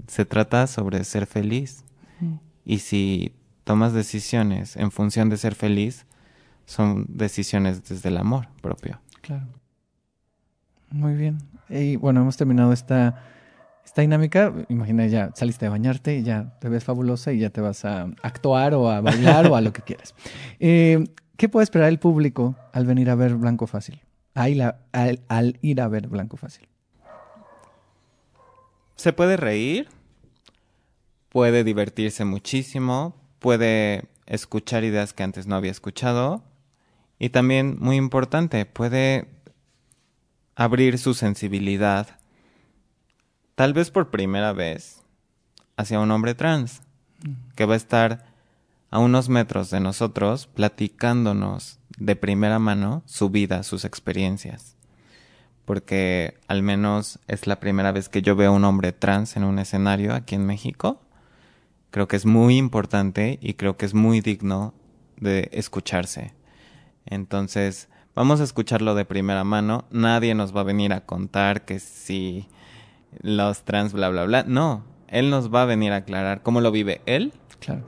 Se 0.07 0.25
trata 0.25 0.67
sobre 0.67 1.05
ser 1.05 1.25
feliz. 1.25 1.85
Y 2.65 2.79
si 2.79 3.33
tomas 3.63 3.93
decisiones 3.93 4.75
en 4.75 4.91
función 4.91 5.29
de 5.29 5.37
ser 5.37 5.55
feliz, 5.55 6.05
son 6.65 7.05
decisiones 7.09 7.87
desde 7.87 8.09
el 8.09 8.17
amor 8.17 8.47
propio. 8.61 8.99
Claro. 9.21 9.45
Muy 10.89 11.15
bien. 11.15 11.37
Y 11.69 11.95
bueno, 11.97 12.21
hemos 12.21 12.37
terminado 12.37 12.71
esta, 12.73 13.23
esta 13.85 14.01
dinámica. 14.01 14.53
Imagina, 14.69 15.05
ya 15.07 15.31
saliste 15.35 15.65
de 15.65 15.69
bañarte 15.69 16.17
y 16.17 16.23
ya 16.23 16.57
te 16.59 16.69
ves 16.69 16.83
fabulosa 16.83 17.31
y 17.33 17.39
ya 17.39 17.49
te 17.49 17.61
vas 17.61 17.83
a 17.85 18.03
actuar 18.23 18.73
o 18.73 18.89
a 18.89 19.01
bailar 19.01 19.47
o 19.47 19.55
a 19.55 19.61
lo 19.61 19.73
que 19.73 19.81
quieras. 19.81 20.13
Eh, 20.59 21.03
¿Qué 21.35 21.49
puede 21.49 21.63
esperar 21.65 21.89
el 21.89 21.99
público 21.99 22.55
al 22.73 22.85
venir 22.85 23.09
a 23.09 23.15
ver 23.15 23.35
Blanco 23.35 23.67
Fácil? 23.67 24.01
Al, 24.33 24.75
al- 24.91 25.21
al 25.27 25.59
ir 25.61 25.81
a 25.81 25.87
ver 25.87 26.07
Blanco 26.07 26.37
Fácil. 26.37 26.67
se 28.95 29.13
puede 29.13 29.37
reír, 29.37 29.87
puede 31.37 31.63
divertirse 31.63 32.25
muchísimo, 32.25 33.13
puede 33.37 34.05
escuchar 34.25 34.83
ideas 34.83 35.13
que 35.13 35.21
antes 35.21 35.45
no 35.45 35.55
había 35.55 35.69
escuchado 35.69 36.41
y 37.19 37.29
también, 37.29 37.77
muy 37.79 37.95
importante, 37.95 38.65
puede 38.65 39.27
abrir 40.55 40.97
su 40.97 41.13
sensibilidad, 41.13 42.17
tal 43.53 43.73
vez 43.73 43.91
por 43.91 44.09
primera 44.09 44.51
vez, 44.51 45.03
hacia 45.75 45.99
un 45.99 46.09
hombre 46.09 46.33
trans, 46.33 46.81
que 47.55 47.65
va 47.65 47.75
a 47.75 47.77
estar 47.77 48.25
a 48.89 48.97
unos 48.97 49.29
metros 49.29 49.69
de 49.69 49.79
nosotros 49.79 50.47
platicándonos 50.47 51.77
de 51.99 52.15
primera 52.15 52.57
mano 52.57 53.03
su 53.05 53.29
vida, 53.29 53.61
sus 53.61 53.85
experiencias 53.85 54.75
porque 55.65 56.39
al 56.47 56.63
menos 56.63 57.19
es 57.27 57.45
la 57.45 57.59
primera 57.59 57.91
vez 57.91 58.07
que 58.07 58.21
yo 58.21 58.37
veo 58.37 58.51
a 58.51 58.55
un 58.55 58.63
hombre 58.63 58.93
trans 58.93 59.35
en 59.35 59.43
un 59.43 59.59
escenario 59.59 60.15
aquí 60.15 60.33
en 60.33 60.45
México. 60.45 61.01
Creo 61.91 62.07
que 62.07 62.15
es 62.15 62.25
muy 62.25 62.57
importante 62.57 63.39
y 63.41 63.53
creo 63.53 63.77
que 63.77 63.85
es 63.85 63.93
muy 63.93 64.21
digno 64.21 64.73
de 65.19 65.49
escucharse. 65.53 66.33
Entonces, 67.05 67.89
vamos 68.15 68.41
a 68.41 68.43
escucharlo 68.43 68.95
de 68.95 69.05
primera 69.05 69.43
mano. 69.43 69.85
Nadie 69.91 70.35
nos 70.35 70.55
va 70.55 70.61
a 70.61 70.65
venir 70.65 70.93
a 70.93 71.05
contar 71.05 71.65
que 71.65 71.79
si 71.79 72.47
los 73.21 73.63
trans, 73.63 73.93
bla, 73.93 74.09
bla, 74.09 74.25
bla. 74.25 74.43
No, 74.43 74.83
él 75.07 75.29
nos 75.29 75.53
va 75.53 75.63
a 75.63 75.65
venir 75.65 75.91
a 75.93 75.97
aclarar 75.97 76.41
cómo 76.43 76.61
lo 76.61 76.71
vive 76.71 77.01
él 77.05 77.33
Claro. 77.59 77.83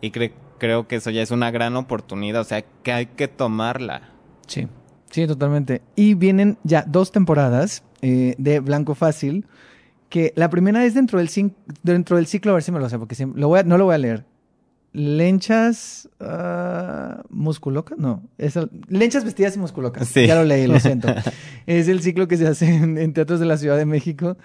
y 0.00 0.10
cre- 0.12 0.32
creo 0.58 0.86
que 0.88 0.96
eso 0.96 1.10
ya 1.10 1.22
es 1.22 1.30
una 1.30 1.50
gran 1.50 1.76
oportunidad, 1.76 2.40
o 2.40 2.44
sea, 2.44 2.62
que 2.82 2.92
hay 2.92 3.06
que 3.06 3.28
tomarla. 3.28 4.10
Sí, 4.46 4.68
sí, 5.10 5.26
totalmente. 5.26 5.82
Y 5.96 6.14
vienen 6.14 6.56
ya 6.62 6.84
dos 6.86 7.10
temporadas 7.12 7.82
eh, 8.00 8.34
de 8.38 8.60
Blanco 8.60 8.94
Fácil, 8.94 9.44
que 10.08 10.32
la 10.36 10.48
primera 10.50 10.84
es 10.84 10.94
dentro 10.94 11.18
del, 11.18 11.30
dentro 11.82 12.16
del 12.16 12.26
ciclo, 12.26 12.52
a 12.52 12.54
ver 12.54 12.62
si 12.62 12.72
me 12.72 12.78
lo 12.80 12.88
sé, 12.88 12.98
porque 12.98 13.14
siempre- 13.14 13.40
lo 13.40 13.48
voy 13.48 13.60
a- 13.60 13.62
no 13.64 13.76
lo 13.78 13.84
voy 13.86 13.94
a 13.94 13.98
leer. 13.98 14.24
Lenchas 14.92 16.08
ah, 16.18 17.22
musculocas, 17.30 17.98
no, 17.98 18.22
es 18.38 18.56
el- 18.56 18.70
lenchas 18.88 19.24
vestidas 19.24 19.54
y 19.56 19.58
musculocas. 19.58 20.08
Sí. 20.08 20.26
Ya 20.26 20.34
lo 20.34 20.44
leí, 20.44 20.66
lo 20.66 20.80
siento. 20.80 21.08
es 21.66 21.88
el 21.88 22.00
ciclo 22.02 22.26
que 22.26 22.36
se 22.36 22.46
hace 22.46 22.74
en, 22.74 22.98
en 22.98 23.12
teatros 23.12 23.38
de 23.38 23.46
la 23.46 23.56
Ciudad 23.58 23.76
de 23.76 23.84
México. 23.86 24.36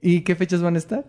¿Y 0.00 0.22
qué 0.22 0.34
fechas 0.34 0.62
van 0.62 0.74
a 0.74 0.78
estar? 0.78 1.04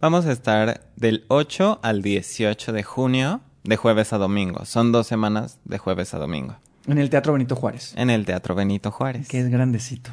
Vamos 0.00 0.26
a 0.26 0.32
estar 0.32 0.86
del 0.96 1.24
8 1.28 1.80
al 1.82 2.02
18 2.02 2.72
de 2.72 2.82
junio, 2.84 3.40
de 3.64 3.76
jueves 3.76 4.12
a 4.12 4.18
domingo. 4.18 4.64
Son 4.66 4.92
dos 4.92 5.06
semanas 5.08 5.58
de 5.64 5.78
jueves 5.78 6.14
a 6.14 6.18
domingo. 6.18 6.56
En 6.86 6.98
el 6.98 7.10
Teatro 7.10 7.32
Benito 7.32 7.56
Juárez, 7.56 7.92
En 7.96 8.08
el 8.10 8.24
Teatro 8.24 8.54
Benito 8.54 8.90
Juárez. 8.92 9.26
que 9.28 9.40
es 9.40 9.48
grandecito. 9.48 10.10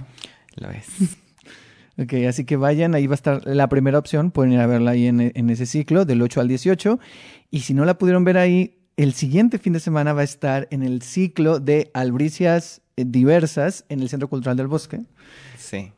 Lo 0.56 0.72
es. 0.72 0.88
Ok, 1.98 2.14
así 2.28 2.44
que 2.44 2.58
vayan, 2.58 2.94
ahí 2.94 3.08
va 3.08 3.14
a 3.14 3.16
estar 3.16 3.42
la 3.46 3.70
primera 3.70 3.98
opción, 3.98 4.32
pueden 4.32 4.54
ir 4.54 4.60
a 4.60 4.68
verla 4.68 4.92
ahí 4.92 5.08
en, 5.08 5.32
en 5.34 5.50
ese 5.50 5.66
ciclo, 5.66 6.06
del 6.06 6.22
8 6.22 6.42
al 6.42 6.48
18. 6.48 7.00
Y 7.52 7.62
si 7.62 7.74
no 7.74 7.86
la 7.86 7.98
pudieron 7.98 8.26
ver 8.26 8.38
ahí, 8.38 8.76
el 8.98 9.14
siguiente 9.14 9.60
fin 9.60 9.74
de 9.74 9.80
semana 9.80 10.14
va 10.14 10.22
a 10.22 10.26
estar 10.26 10.68
en 10.72 10.84
el 10.84 11.02
ciclo 11.02 11.60
de 11.60 11.92
albricias 11.94 12.82
eh, 12.98 13.04
diversas 13.06 13.86
en 13.90 14.02
el 14.02 14.10
Centro 14.10 14.30
Cultural 14.30 14.58
del 14.58 14.68
Bosque. 14.68 15.02
Sí. 15.58 15.92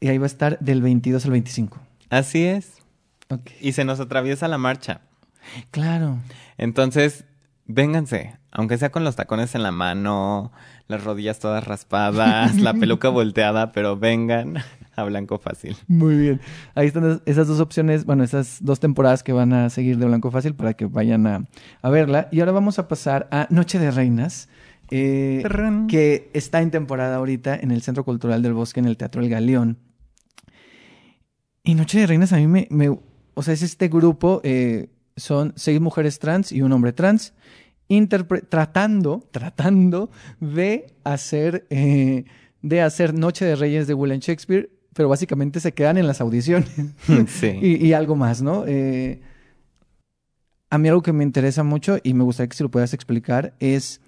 Y 0.00 0.08
ahí 0.08 0.18
va 0.18 0.24
a 0.24 0.26
estar 0.26 0.58
del 0.60 0.82
22 0.82 1.24
al 1.24 1.30
25. 1.32 1.80
Así 2.10 2.44
es. 2.44 2.74
Ok. 3.28 3.50
Y 3.60 3.72
se 3.72 3.84
nos 3.84 3.98
atraviesa 3.98 4.46
la 4.46 4.58
marcha. 4.58 5.00
Claro. 5.70 6.18
Entonces, 6.58 7.24
vénganse, 7.66 8.36
aunque 8.50 8.78
sea 8.78 8.90
con 8.90 9.04
los 9.04 9.16
tacones 9.16 9.54
en 9.54 9.62
la 9.62 9.72
mano, 9.72 10.52
las 10.86 11.02
rodillas 11.02 11.38
todas 11.38 11.64
raspadas, 11.64 12.56
la 12.56 12.74
peluca 12.80 13.08
volteada, 13.08 13.72
pero 13.72 13.96
vengan 13.96 14.58
a 14.96 15.04
Blanco 15.04 15.38
Fácil. 15.38 15.76
Muy 15.86 16.16
bien. 16.16 16.40
Ahí 16.74 16.88
están 16.88 17.22
esas 17.26 17.46
dos 17.46 17.60
opciones, 17.60 18.04
bueno, 18.04 18.24
esas 18.24 18.58
dos 18.62 18.80
temporadas 18.80 19.22
que 19.22 19.32
van 19.32 19.52
a 19.52 19.70
seguir 19.70 19.98
de 19.98 20.06
Blanco 20.06 20.30
Fácil 20.30 20.54
para 20.54 20.74
que 20.74 20.86
vayan 20.86 21.26
a, 21.26 21.44
a 21.82 21.90
verla. 21.90 22.28
Y 22.32 22.40
ahora 22.40 22.52
vamos 22.52 22.78
a 22.78 22.88
pasar 22.88 23.28
a 23.30 23.46
Noche 23.50 23.78
de 23.78 23.90
Reinas. 23.90 24.48
Eh, 24.90 25.42
que 25.88 26.30
está 26.32 26.62
en 26.62 26.70
temporada 26.70 27.16
ahorita 27.16 27.56
en 27.56 27.72
el 27.72 27.82
Centro 27.82 28.04
Cultural 28.04 28.40
del 28.42 28.52
Bosque, 28.52 28.78
en 28.78 28.86
el 28.86 28.96
Teatro 28.96 29.20
El 29.20 29.28
Galeón. 29.28 29.78
Y 31.64 31.74
Noche 31.74 31.98
de 31.98 32.06
Reinas 32.06 32.32
a 32.32 32.36
mí 32.36 32.46
me, 32.46 32.68
me 32.70 32.88
o 32.88 33.42
sea, 33.42 33.52
es 33.52 33.62
este 33.62 33.88
grupo, 33.88 34.40
eh, 34.44 34.88
son 35.16 35.52
seis 35.56 35.80
mujeres 35.80 36.18
trans 36.18 36.52
y 36.52 36.62
un 36.62 36.72
hombre 36.72 36.92
trans, 36.92 37.34
tratando, 38.48 39.28
tratando 39.30 40.10
de 40.40 40.86
hacer, 41.04 41.66
eh, 41.70 42.24
de 42.62 42.80
hacer 42.80 43.12
Noche 43.12 43.44
de 43.44 43.56
Reyes 43.56 43.86
de 43.86 43.94
William 43.94 44.20
Shakespeare, 44.20 44.70
pero 44.96 45.10
básicamente 45.10 45.60
se 45.60 45.72
quedan 45.72 45.98
en 45.98 46.06
las 46.06 46.20
audiciones. 46.20 46.70
Sí. 47.28 47.46
y, 47.62 47.86
y, 47.86 47.92
algo 47.92 48.16
más, 48.16 48.42
¿no? 48.42 48.64
Eh, 48.66 49.20
a 50.70 50.78
mí 50.78 50.88
algo 50.88 51.02
que 51.02 51.12
me 51.12 51.22
interesa 51.22 51.62
mucho 51.62 51.98
y 52.02 52.14
me 52.14 52.24
gustaría 52.24 52.48
que 52.48 52.56
se 52.56 52.64
lo 52.64 52.70
puedas 52.70 52.94
explicar 52.94 53.54
es 53.60 54.00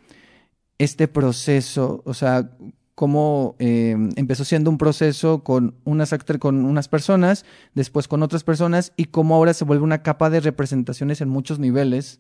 este 0.79 1.07
proceso, 1.07 2.03
o 2.05 2.15
sea, 2.15 2.51
cómo 2.95 3.55
eh, 3.59 3.97
empezó 4.17 4.45
siendo 4.45 4.71
un 4.71 4.79
proceso 4.79 5.45
con 5.45 5.77
unas 5.85 6.13
con 6.41 6.65
unas 6.65 6.89
personas, 6.89 7.45
después 7.75 8.09
con 8.09 8.23
otras 8.23 8.43
personas 8.43 8.93
y 8.97 9.05
cómo 9.05 9.37
ahora 9.37 9.55
se 9.55 9.65
vuelve 9.65 9.85
una 9.85 10.03
capa 10.03 10.31
de 10.31 10.41
representaciones 10.41 11.21
en 11.21 11.29
muchos 11.29 11.59
niveles, 11.59 12.19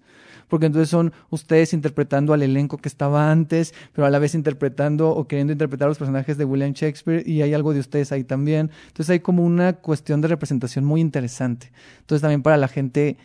porque 0.49 0.67
entonces 0.67 0.89
son 0.89 1.13
ustedes 1.31 1.73
interpretando 1.73 2.33
al 2.33 2.43
elenco 2.43 2.79
que 2.79 2.89
estaba 2.89 3.31
antes, 3.31 3.75
pero 3.93 4.07
a 4.07 4.11
la 4.11 4.19
vez 4.19 4.35
interpretando 4.35 5.11
o 5.11 5.27
queriendo 5.29 5.53
interpretar 5.53 5.87
a 5.87 5.91
los 5.91 5.99
personajes 5.99 6.39
de 6.39 6.45
William 6.45 6.73
Shakespeare 6.73 7.23
y 7.27 7.43
hay 7.43 7.55
algo 7.55 7.73
de 7.73 7.81
ustedes 7.81 8.13
ahí 8.13 8.25
también. 8.25 8.71
Entonces 8.89 9.11
hay 9.11 9.21
como 9.21 9.45
una 9.45 9.75
cuestión 9.75 10.21
de 10.21 10.29
representación 10.29 10.85
muy 10.85 11.01
interesante. 11.01 11.71
Entonces 12.01 12.23
también 12.23 12.43
para 12.43 12.57
la 12.57 12.69
gente, 12.69 13.17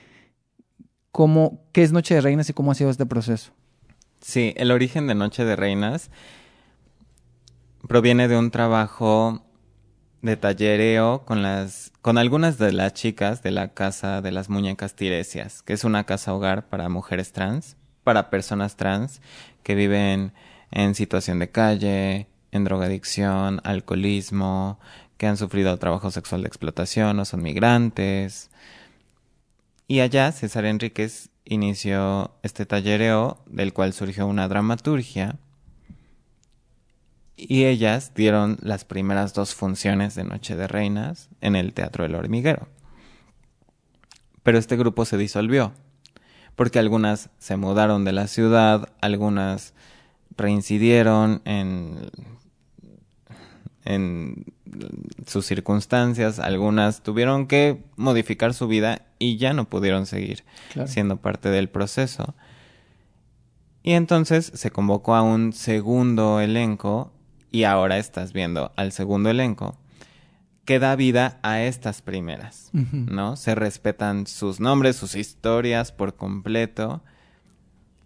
cómo, 1.12 1.64
qué 1.72 1.84
es 1.84 1.92
Noche 1.92 2.16
de 2.16 2.22
Reinas 2.22 2.50
y 2.50 2.54
cómo 2.54 2.72
ha 2.72 2.76
sido 2.76 2.90
este 2.90 3.06
proceso. 3.06 3.52
Sí, 4.22 4.54
el 4.58 4.72
origen 4.72 5.08
de 5.08 5.16
Noche 5.16 5.44
de 5.44 5.56
Reinas 5.56 6.10
proviene 7.88 8.28
de 8.28 8.38
un 8.38 8.52
trabajo 8.52 9.44
de 10.24 10.38
tallereo 10.38 11.26
con 11.26 11.44
las 11.44 11.92
con 12.02 12.18
algunas 12.18 12.58
de 12.58 12.72
las 12.72 12.94
chicas 12.94 13.44
de 13.44 13.52
la 13.52 13.74
casa 13.74 14.22
de 14.22 14.32
las 14.32 14.50
muñecas 14.50 14.96
tiresias, 14.96 15.62
que 15.62 15.74
es 15.74 15.84
una 15.84 16.06
casa 16.06 16.34
hogar 16.34 16.68
para 16.70 16.90
mujeres 16.90 17.34
trans, 17.34 17.78
para 18.04 18.30
personas 18.30 18.78
trans 18.78 19.22
que 19.64 19.76
viven 19.76 20.34
en 20.72 20.96
situación 20.96 21.40
de 21.40 21.50
calle, 21.50 22.28
en 22.52 22.64
drogadicción, 22.64 23.60
alcoholismo, 23.64 24.80
que 25.18 25.28
han 25.28 25.38
sufrido 25.38 25.78
trabajo 25.78 26.10
sexual 26.10 26.42
de 26.42 26.48
explotación 26.48 27.20
o 27.20 27.26
son 27.26 27.42
migrantes. 27.44 28.50
Y 29.88 30.00
allá 30.00 30.32
César 30.32 30.66
Enríquez 30.66 31.30
inició 31.44 32.32
este 32.44 32.66
tallereo 32.66 33.44
del 33.46 33.74
cual 33.74 33.92
surgió 33.92 34.26
una 34.26 34.48
dramaturgia 34.48 35.38
y 37.36 37.66
ellas 37.66 38.14
dieron 38.16 38.58
las 38.62 38.86
primeras 38.86 39.34
dos 39.34 39.56
funciones 39.56 40.16
de 40.16 40.24
Noche 40.24 40.56
de 40.56 40.68
Reinas 40.68 41.30
en 41.42 41.56
el 41.56 41.74
Teatro 41.74 42.04
del 42.04 42.16
Hormiguero. 42.16 42.68
Pero 44.44 44.58
este 44.58 44.78
grupo 44.78 45.06
se 45.06 45.18
disolvió 45.18 45.74
porque 46.56 46.80
algunas 46.80 47.30
se 47.40 47.58
mudaron 47.58 48.06
de 48.06 48.12
la 48.12 48.28
ciudad, 48.28 48.90
algunas 49.02 49.74
reincidieron 50.36 51.42
en 51.46 52.12
en 53.86 54.46
sus 55.28 55.46
circunstancias, 55.46 56.40
algunas 56.40 57.02
tuvieron 57.04 57.48
que 57.48 57.84
modificar 57.96 58.54
su 58.54 58.68
vida 58.68 59.02
y 59.20 59.38
ya 59.38 59.54
no 59.54 59.66
pudieron 59.66 60.06
seguir 60.06 60.44
siendo 60.86 61.18
parte 61.18 61.50
del 61.50 61.70
proceso. 61.70 62.36
Y 63.84 63.94
entonces 63.94 64.52
se 64.56 64.72
convocó 64.72 65.16
a 65.16 65.22
un 65.22 65.54
segundo 65.54 66.40
elenco 66.40 67.12
y 67.54 67.64
ahora 67.64 68.00
estás 68.00 68.34
viendo 68.34 68.74
al 68.76 68.92
segundo 68.92 69.30
elenco 69.30 69.78
que 70.66 70.80
da 70.80 70.96
vida 70.96 71.40
a 71.44 71.62
estas 71.62 72.02
primeras, 72.02 72.70
¿no? 72.74 73.36
Se 73.36 73.54
respetan 73.54 74.28
sus 74.28 74.60
nombres, 74.60 74.96
sus 74.96 75.16
historias 75.16 75.92
por 75.92 76.16
completo 76.16 77.04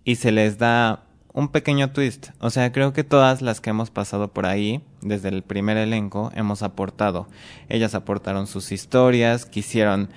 y 0.03 0.15
se 0.15 0.31
les 0.31 0.57
da 0.57 1.05
un 1.33 1.49
pequeño 1.49 1.91
twist. 1.91 2.29
O 2.39 2.49
sea, 2.49 2.71
creo 2.71 2.93
que 2.93 3.03
todas 3.03 3.41
las 3.41 3.61
que 3.61 3.69
hemos 3.69 3.91
pasado 3.91 4.33
por 4.33 4.47
ahí, 4.47 4.83
desde 5.01 5.29
el 5.29 5.43
primer 5.43 5.77
elenco, 5.77 6.31
hemos 6.35 6.63
aportado. 6.63 7.27
Ellas 7.69 7.93
aportaron 7.93 8.47
sus 8.47 8.71
historias, 8.71 9.45
quisieron 9.45 10.09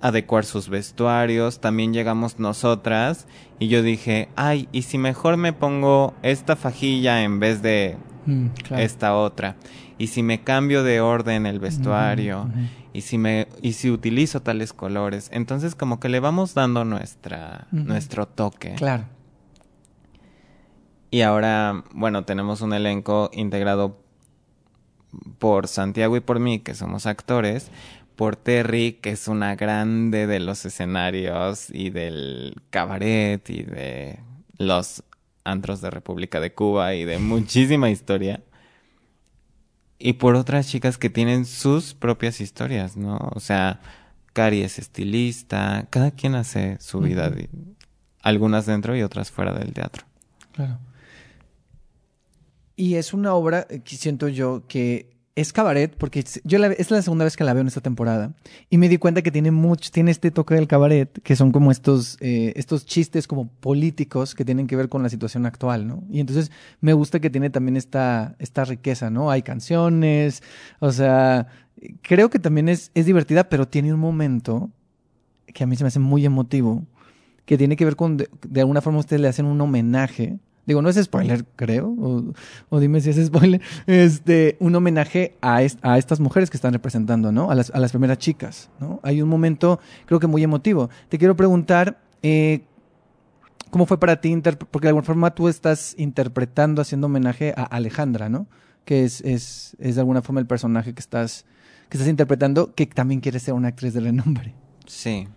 adecuar 0.00 0.44
sus 0.44 0.68
vestuarios, 0.68 1.60
también 1.60 1.92
llegamos 1.92 2.38
nosotras 2.38 3.26
y 3.58 3.68
yo 3.68 3.82
dije, 3.82 4.30
ay, 4.36 4.68
¿y 4.72 4.82
si 4.82 4.96
mejor 4.96 5.36
me 5.36 5.52
pongo 5.52 6.14
esta 6.22 6.56
fajilla 6.56 7.22
en 7.22 7.40
vez 7.40 7.62
de 7.62 7.98
mm, 8.30 8.74
esta 8.76 9.16
otra? 9.16 9.56
¿Y 9.98 10.08
si 10.08 10.22
me 10.22 10.42
cambio 10.42 10.84
de 10.84 11.00
orden 11.00 11.46
el 11.46 11.58
vestuario? 11.58 12.48
¿Y 12.92 13.00
si 13.00 13.18
me 13.18 13.48
y 13.62 13.72
si 13.72 13.90
utilizo 13.90 14.40
tales 14.42 14.72
colores? 14.72 15.28
Entonces 15.32 15.74
como 15.74 15.98
que 16.00 16.08
le 16.08 16.20
vamos 16.20 16.54
dando 16.54 16.84
nuestra 16.84 17.66
nuestro 17.72 18.26
toque. 18.26 18.74
Claro. 18.74 19.04
Y 21.10 21.22
ahora, 21.22 21.84
bueno, 21.92 22.24
tenemos 22.24 22.60
un 22.60 22.74
elenco 22.74 23.30
integrado 23.32 23.98
por 25.38 25.68
Santiago 25.68 26.16
y 26.16 26.20
por 26.20 26.38
mí, 26.38 26.58
que 26.58 26.74
somos 26.74 27.06
actores, 27.06 27.70
por 28.16 28.36
Terry, 28.36 28.98
que 29.00 29.10
es 29.10 29.28
una 29.28 29.54
grande 29.56 30.26
de 30.26 30.40
los 30.40 30.66
escenarios 30.66 31.70
y 31.70 31.90
del 31.90 32.56
cabaret 32.70 33.48
y 33.48 33.62
de 33.62 34.18
los 34.58 35.02
antros 35.50 35.80
de 35.80 35.90
República 35.90 36.40
de 36.40 36.52
Cuba 36.52 36.94
y 36.94 37.04
de 37.04 37.18
muchísima 37.18 37.90
historia. 37.90 38.42
Y 39.98 40.14
por 40.14 40.36
otras 40.36 40.68
chicas 40.68 40.96
que 40.96 41.10
tienen 41.10 41.44
sus 41.44 41.94
propias 41.94 42.40
historias, 42.40 42.96
¿no? 42.96 43.18
O 43.34 43.40
sea, 43.40 43.80
Cari 44.32 44.62
es 44.62 44.78
estilista, 44.78 45.86
cada 45.90 46.12
quien 46.12 46.36
hace 46.36 46.78
su 46.80 47.00
vida, 47.00 47.32
algunas 48.22 48.66
dentro 48.66 48.96
y 48.96 49.02
otras 49.02 49.32
fuera 49.32 49.52
del 49.52 49.72
teatro. 49.72 50.04
Claro. 50.52 50.78
Y 52.76 52.94
es 52.94 53.12
una 53.12 53.34
obra 53.34 53.66
que 53.66 53.96
siento 53.96 54.28
yo 54.28 54.62
que 54.68 55.17
es 55.40 55.52
cabaret, 55.52 55.94
porque 55.96 56.24
yo 56.42 56.58
es 56.64 56.90
la 56.90 57.00
segunda 57.00 57.24
vez 57.24 57.36
que 57.36 57.44
la 57.44 57.52
veo 57.52 57.60
en 57.60 57.68
esta 57.68 57.80
temporada. 57.80 58.34
Y 58.70 58.78
me 58.78 58.88
di 58.88 58.98
cuenta 58.98 59.22
que 59.22 59.30
tiene 59.30 59.52
mucho, 59.52 59.90
tiene 59.92 60.10
este 60.10 60.32
toque 60.32 60.54
del 60.56 60.66
cabaret, 60.66 61.22
que 61.22 61.36
son 61.36 61.52
como 61.52 61.70
estos, 61.70 62.16
eh, 62.20 62.52
estos 62.56 62.86
chistes 62.86 63.28
como 63.28 63.48
políticos 63.48 64.34
que 64.34 64.44
tienen 64.44 64.66
que 64.66 64.74
ver 64.74 64.88
con 64.88 65.04
la 65.04 65.08
situación 65.08 65.46
actual, 65.46 65.86
¿no? 65.86 66.02
Y 66.10 66.18
entonces 66.18 66.50
me 66.80 66.92
gusta 66.92 67.20
que 67.20 67.30
tiene 67.30 67.50
también 67.50 67.76
esta, 67.76 68.34
esta 68.40 68.64
riqueza, 68.64 69.10
¿no? 69.10 69.30
Hay 69.30 69.42
canciones, 69.42 70.42
o 70.80 70.90
sea, 70.90 71.46
creo 72.02 72.30
que 72.30 72.40
también 72.40 72.68
es, 72.68 72.90
es 72.94 73.06
divertida, 73.06 73.48
pero 73.48 73.68
tiene 73.68 73.94
un 73.94 74.00
momento 74.00 74.70
que 75.54 75.62
a 75.62 75.66
mí 75.68 75.76
se 75.76 75.84
me 75.84 75.88
hace 75.88 76.00
muy 76.00 76.24
emotivo, 76.26 76.84
que 77.44 77.56
tiene 77.56 77.76
que 77.76 77.84
ver 77.84 77.94
con, 77.94 78.16
de, 78.16 78.28
de 78.46 78.60
alguna 78.60 78.80
forma 78.80 78.98
ustedes 78.98 79.22
le 79.22 79.28
hacen 79.28 79.46
un 79.46 79.60
homenaje 79.60 80.40
digo, 80.68 80.82
no 80.82 80.90
es 80.90 81.02
spoiler, 81.02 81.46
creo, 81.56 81.88
o, 82.68 82.78
dime 82.78 83.00
si 83.00 83.08
es 83.08 83.26
spoiler, 83.26 83.60
este, 83.86 84.58
un 84.60 84.74
homenaje 84.74 85.34
a, 85.40 85.56
a 85.80 85.98
estas 85.98 86.20
mujeres 86.20 86.50
que 86.50 86.58
están 86.58 86.74
representando, 86.74 87.32
¿no? 87.32 87.50
A 87.50 87.54
las, 87.54 87.70
a 87.70 87.78
las 87.78 87.90
primeras 87.90 88.18
chicas, 88.18 88.68
¿no? 88.78 89.00
Hay 89.02 89.22
un 89.22 89.30
momento, 89.30 89.80
creo 90.04 90.20
que 90.20 90.26
muy 90.26 90.42
emotivo. 90.42 90.90
Te 91.08 91.16
quiero 91.16 91.36
preguntar, 91.36 92.02
eh, 92.22 92.64
¿cómo 93.70 93.86
fue 93.86 93.98
para 93.98 94.20
ti? 94.20 94.36
Porque 94.70 94.86
de 94.86 94.88
alguna 94.90 95.06
forma 95.06 95.34
tú 95.34 95.48
estás 95.48 95.94
interpretando, 95.96 96.82
haciendo 96.82 97.06
homenaje 97.06 97.54
a 97.56 97.62
Alejandra, 97.62 98.28
¿no? 98.28 98.46
Que 98.84 99.04
es, 99.04 99.22
es, 99.22 99.74
es 99.80 99.94
de 99.94 100.02
alguna 100.02 100.20
forma 100.20 100.40
el 100.40 100.46
personaje 100.46 100.92
que 100.92 101.00
estás, 101.00 101.46
que 101.88 101.96
estás 101.96 102.10
interpretando, 102.10 102.74
que 102.74 102.84
también 102.84 103.20
quiere 103.22 103.40
ser 103.40 103.54
una 103.54 103.68
actriz 103.68 103.94
de 103.94 104.00
renombre. 104.00 104.54
Sí. 104.86 105.28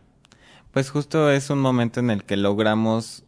Pues 0.71 0.89
justo 0.89 1.31
es 1.31 1.49
un 1.49 1.59
momento 1.59 2.01
en 2.01 2.09
el 2.09 2.25
que 2.25 2.35
logramos 2.35 3.23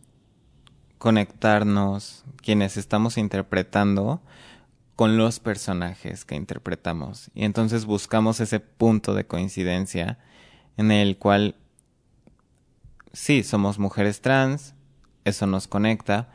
conectarnos 1.04 2.24
quienes 2.38 2.78
estamos 2.78 3.18
interpretando 3.18 4.22
con 4.96 5.18
los 5.18 5.42
personajes 5.42 6.24
que 6.24 6.36
interpretamos. 6.36 7.30
Y 7.36 7.44
entonces 7.44 7.84
buscamos 7.84 8.40
ese 8.40 8.62
punto 8.62 9.14
de 9.14 9.26
coincidencia 9.28 10.18
en 10.78 10.92
el 10.92 11.18
cual 11.18 11.58
sí, 13.12 13.44
somos 13.44 13.80
mujeres 13.80 14.22
trans, 14.22 14.76
eso 15.26 15.46
nos 15.46 15.68
conecta, 15.68 16.30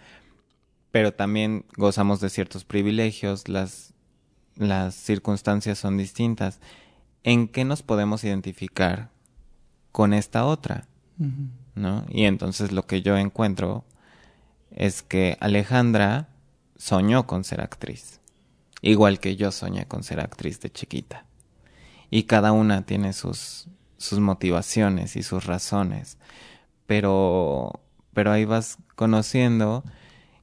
pero 0.91 1.15
también 1.15 1.65
gozamos 1.79 2.21
de 2.21 2.29
ciertos 2.29 2.67
privilegios, 2.67 3.49
las, 3.49 3.95
las 4.55 4.95
circunstancias 4.95 5.79
son 5.79 5.97
distintas. 5.97 6.61
¿En 7.23 7.49
qué 7.49 7.65
nos 7.65 7.83
podemos 7.83 8.23
identificar 8.23 9.09
con 9.93 10.13
esta 10.13 10.45
otra? 10.45 10.87
¿No? 11.75 12.05
Y 12.11 12.25
entonces 12.25 12.71
lo 12.71 12.87
que 12.87 13.01
yo 13.01 13.17
encuentro 13.17 13.87
es 14.79 15.03
que 15.03 15.37
Alejandra 15.41 16.29
soñó 16.77 17.27
con 17.27 17.43
ser 17.43 17.61
actriz, 17.61 18.21
igual 18.81 19.19
que 19.19 19.35
yo 19.35 19.51
soñé 19.51 19.87
con 19.87 20.05
ser 20.05 20.21
actriz 20.21 20.61
de 20.61 20.71
chiquita. 20.71 21.27
Y 22.11 22.23
cada 22.23 22.53
una 22.53 22.87
tiene 22.87 23.13
sus, 23.13 23.67
sus 23.97 24.21
motivaciones 24.21 25.17
y 25.17 25.25
sus 25.25 25.47
razones, 25.47 26.17
pero, 26.87 27.81
pero 28.15 28.31
ahí 28.31 28.45
vas 28.45 28.79
conociendo 28.95 29.83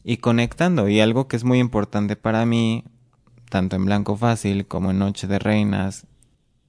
y 0.03 0.17
conectando. 0.17 0.89
Y 0.89 0.99
algo 0.99 1.29
que 1.29 1.37
es 1.37 1.45
muy 1.45 1.59
importante 1.59 2.17
para 2.17 2.45
mí, 2.45 2.83
tanto 3.49 3.77
en 3.77 3.85
Blanco 3.85 4.17
Fácil 4.17 4.67
como 4.67 4.91
en 4.91 4.99
Noche 4.99 5.27
de 5.27 5.39
Reinas, 5.39 6.07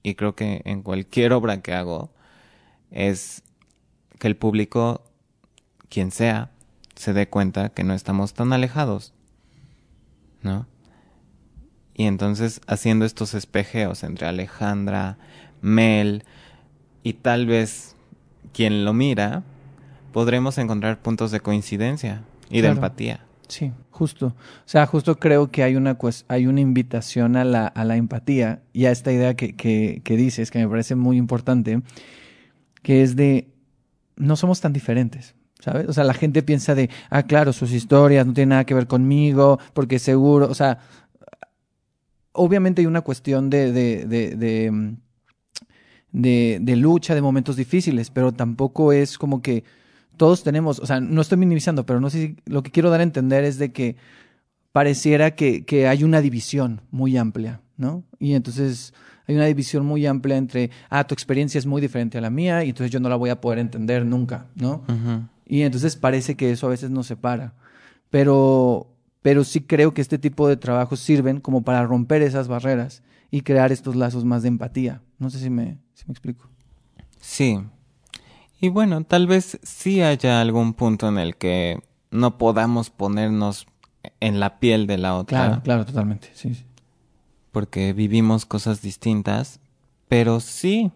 y 0.03 0.15
creo 0.15 0.35
que 0.35 0.61
en 0.63 0.83
cualquier 0.83 1.33
obra 1.33 1.61
que 1.61 1.73
hago, 1.73 2.13
es 2.91 3.43
que 4.19 4.27
el 4.27 4.37
público, 4.37 5.03
quien 5.89 6.11
sea, 6.11 6.51
se 6.97 7.13
dé 7.13 7.29
cuenta 7.29 7.69
que 7.69 7.83
no 7.83 7.93
estamos 7.93 8.33
tan 8.33 8.53
alejados, 8.53 9.13
¿no? 10.41 10.67
Y 11.93 12.05
entonces 12.05 12.61
haciendo 12.67 13.05
estos 13.05 13.33
espejeos 13.33 14.03
entre 14.03 14.27
Alejandra, 14.27 15.17
Mel 15.61 16.23
y 17.03 17.13
tal 17.13 17.45
vez 17.45 17.95
quien 18.53 18.85
lo 18.85 18.93
mira, 18.93 19.43
podremos 20.11 20.57
encontrar 20.57 20.99
puntos 20.99 21.31
de 21.31 21.39
coincidencia 21.39 22.23
y 22.49 22.61
de 22.61 22.69
empatía. 22.69 23.25
Sí, 23.47 23.71
justo. 23.91 24.27
O 24.27 24.33
sea, 24.65 24.85
justo 24.85 25.17
creo 25.17 25.49
que 25.51 25.63
hay 25.63 25.75
una, 25.75 25.97
hay 26.27 26.47
una 26.47 26.61
invitación 26.61 27.35
a 27.35 27.45
la, 27.45 27.67
a 27.67 27.85
la 27.85 27.95
empatía 27.95 28.61
y 28.73 28.85
a 28.85 28.91
esta 28.91 29.11
idea 29.11 29.35
que, 29.35 29.55
que, 29.55 30.01
que 30.03 30.17
dices, 30.17 30.51
que 30.51 30.59
me 30.59 30.67
parece 30.67 30.95
muy 30.95 31.17
importante, 31.17 31.81
que 32.83 33.03
es 33.03 33.15
de 33.15 33.47
no 34.17 34.35
somos 34.35 34.59
tan 34.59 34.73
diferentes. 34.73 35.36
¿Sabes? 35.59 35.87
O 35.89 35.93
sea, 35.93 36.03
la 36.03 36.13
gente 36.13 36.43
piensa 36.43 36.75
de, 36.75 36.89
ah, 37.09 37.23
claro, 37.23 37.51
sus 37.51 37.71
historias 37.71 38.25
no 38.25 38.33
tienen 38.33 38.49
nada 38.49 38.65
que 38.65 38.73
ver 38.73 38.87
conmigo, 38.87 39.59
porque 39.73 39.97
seguro, 39.99 40.47
o 40.49 40.53
sea, 40.53 40.79
obviamente 42.31 42.81
hay 42.81 42.85
una 42.85 43.01
cuestión 43.01 43.49
de, 43.49 43.71
de, 43.71 44.05
de, 44.05 44.35
de, 44.35 44.71
mm, 44.71 44.97
de, 46.11 46.59
de 46.61 46.75
lucha, 46.75 47.15
de 47.15 47.21
momentos 47.21 47.55
difíciles, 47.55 48.11
pero 48.11 48.31
tampoco 48.31 48.93
es 48.93 49.17
como 49.17 49.41
que 49.41 49.63
todos 50.15 50.43
tenemos, 50.43 50.79
o 50.79 50.85
sea, 50.85 50.99
no 50.99 51.21
estoy 51.21 51.37
minimizando, 51.37 51.85
pero 51.85 51.99
no 51.99 52.09
sé 52.09 52.17
si 52.19 52.35
lo 52.45 52.63
que 52.63 52.71
quiero 52.71 52.89
dar 52.89 52.99
a 52.99 53.03
entender 53.03 53.43
es 53.43 53.57
de 53.57 53.71
que 53.71 53.95
pareciera 54.71 55.31
que, 55.31 55.65
que 55.65 55.87
hay 55.87 56.03
una 56.03 56.21
división 56.21 56.81
muy 56.91 57.17
amplia, 57.17 57.61
¿no? 57.77 58.03
Y 58.19 58.33
entonces 58.33 58.93
hay 59.27 59.35
una 59.35 59.45
división 59.45 59.85
muy 59.85 60.05
amplia 60.05 60.37
entre, 60.37 60.71
ah, 60.89 61.05
tu 61.05 61.13
experiencia 61.13 61.59
es 61.59 61.65
muy 61.65 61.81
diferente 61.81 62.17
a 62.17 62.21
la 62.21 62.29
mía 62.29 62.63
y 62.63 62.69
entonces 62.69 62.91
yo 62.91 62.99
no 62.99 63.09
la 63.09 63.15
voy 63.15 63.29
a 63.29 63.41
poder 63.41 63.59
entender 63.59 64.05
nunca, 64.05 64.45
¿no? 64.55 64.83
Y 65.47 65.61
entonces 65.61 65.95
parece 65.95 66.35
que 66.35 66.51
eso 66.51 66.67
a 66.67 66.71
veces 66.71 66.89
nos 66.89 67.07
separa. 67.07 67.53
Pero, 68.09 68.87
pero 69.21 69.43
sí 69.43 69.61
creo 69.61 69.93
que 69.93 70.01
este 70.01 70.17
tipo 70.17 70.47
de 70.47 70.57
trabajos 70.57 70.99
sirven 70.99 71.39
como 71.39 71.63
para 71.63 71.85
romper 71.85 72.21
esas 72.21 72.47
barreras 72.47 73.03
y 73.31 73.41
crear 73.41 73.71
estos 73.71 73.95
lazos 73.95 74.25
más 74.25 74.43
de 74.43 74.49
empatía. 74.49 75.01
No 75.19 75.29
sé 75.29 75.39
si 75.39 75.49
me, 75.49 75.77
si 75.93 76.05
me 76.05 76.11
explico. 76.11 76.49
Sí, 77.19 77.59
y 78.59 78.69
bueno, 78.69 79.03
tal 79.03 79.27
vez 79.27 79.59
sí 79.61 80.01
haya 80.01 80.41
algún 80.41 80.73
punto 80.73 81.07
en 81.07 81.19
el 81.19 81.35
que 81.35 81.79
no 82.09 82.37
podamos 82.37 82.89
ponernos 82.89 83.67
en 84.19 84.39
la 84.39 84.59
piel 84.59 84.87
de 84.87 84.97
la 84.97 85.15
otra. 85.15 85.45
Claro, 85.45 85.63
claro, 85.63 85.85
totalmente, 85.85 86.29
sí. 86.33 86.55
sí. 86.55 86.65
Porque 87.51 87.93
vivimos 87.93 88.45
cosas 88.45 88.81
distintas, 88.81 89.59
pero 90.07 90.39
sí, 90.39 90.91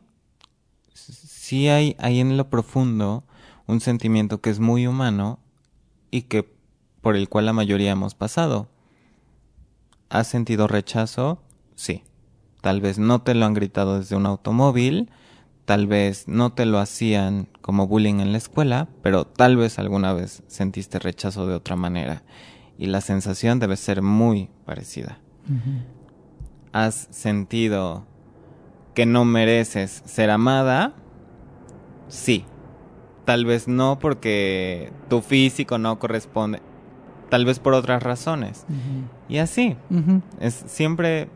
sí 0.94 1.68
hay 1.68 1.96
ahí 2.00 2.20
en 2.20 2.36
lo 2.36 2.50
profundo 2.50 3.24
un 3.68 3.80
sentimiento 3.82 4.42
que 4.42 4.50
es 4.50 4.60
muy 4.60 4.88
humano 4.88 5.40
y 6.10 6.24
que 6.24 6.54
por 7.02 7.16
el 7.16 7.30
cual 7.30 7.46
la 7.46 7.54
mayoría 7.54 7.92
hemos 7.92 8.16
pasado. 8.16 8.70
¿Has 10.10 10.28
sentido 10.28 10.68
rechazo? 10.68 11.42
Sí. 11.76 12.04
Tal 12.62 12.80
vez 12.80 13.00
no 13.00 13.22
te 13.22 13.34
lo 13.34 13.46
han 13.46 13.54
gritado 13.54 13.98
desde 13.98 14.16
un 14.16 14.28
automóvil, 14.28 15.10
tal 15.66 15.88
vez 15.88 16.28
no 16.28 16.54
te 16.54 16.66
lo 16.66 16.80
hacían 16.80 17.48
como 17.62 17.88
bullying 17.88 18.20
en 18.20 18.32
la 18.32 18.38
escuela, 18.38 18.88
pero 19.02 19.26
tal 19.26 19.58
vez 19.58 19.80
alguna 19.80 20.14
vez 20.14 20.44
sentiste 20.48 21.00
rechazo 21.00 21.48
de 21.48 21.56
otra 21.56 21.76
manera. 21.76 22.24
Y 22.78 22.88
la 22.88 23.02
sensación 23.02 23.60
debe 23.60 23.78
ser 23.78 24.02
muy 24.02 24.50
parecida. 24.66 25.20
¿Has 26.72 27.08
sentido 27.12 28.06
que 28.94 29.06
no 29.06 29.26
mereces 29.26 30.04
ser 30.06 30.30
amada? 30.30 30.94
Sí. 32.10 32.46
Tal 33.26 33.46
vez 33.46 33.68
no 33.68 34.00
porque 34.00 34.92
tu 35.10 35.22
físico 35.22 35.78
no 35.78 36.00
corresponde. 36.00 36.62
Tal 37.30 37.46
vez 37.46 37.60
por 37.60 37.74
otras 37.74 38.04
razones. 38.04 38.66
Y 39.30 39.38
así. 39.38 39.78
Es 40.40 40.64
siempre 40.68 41.30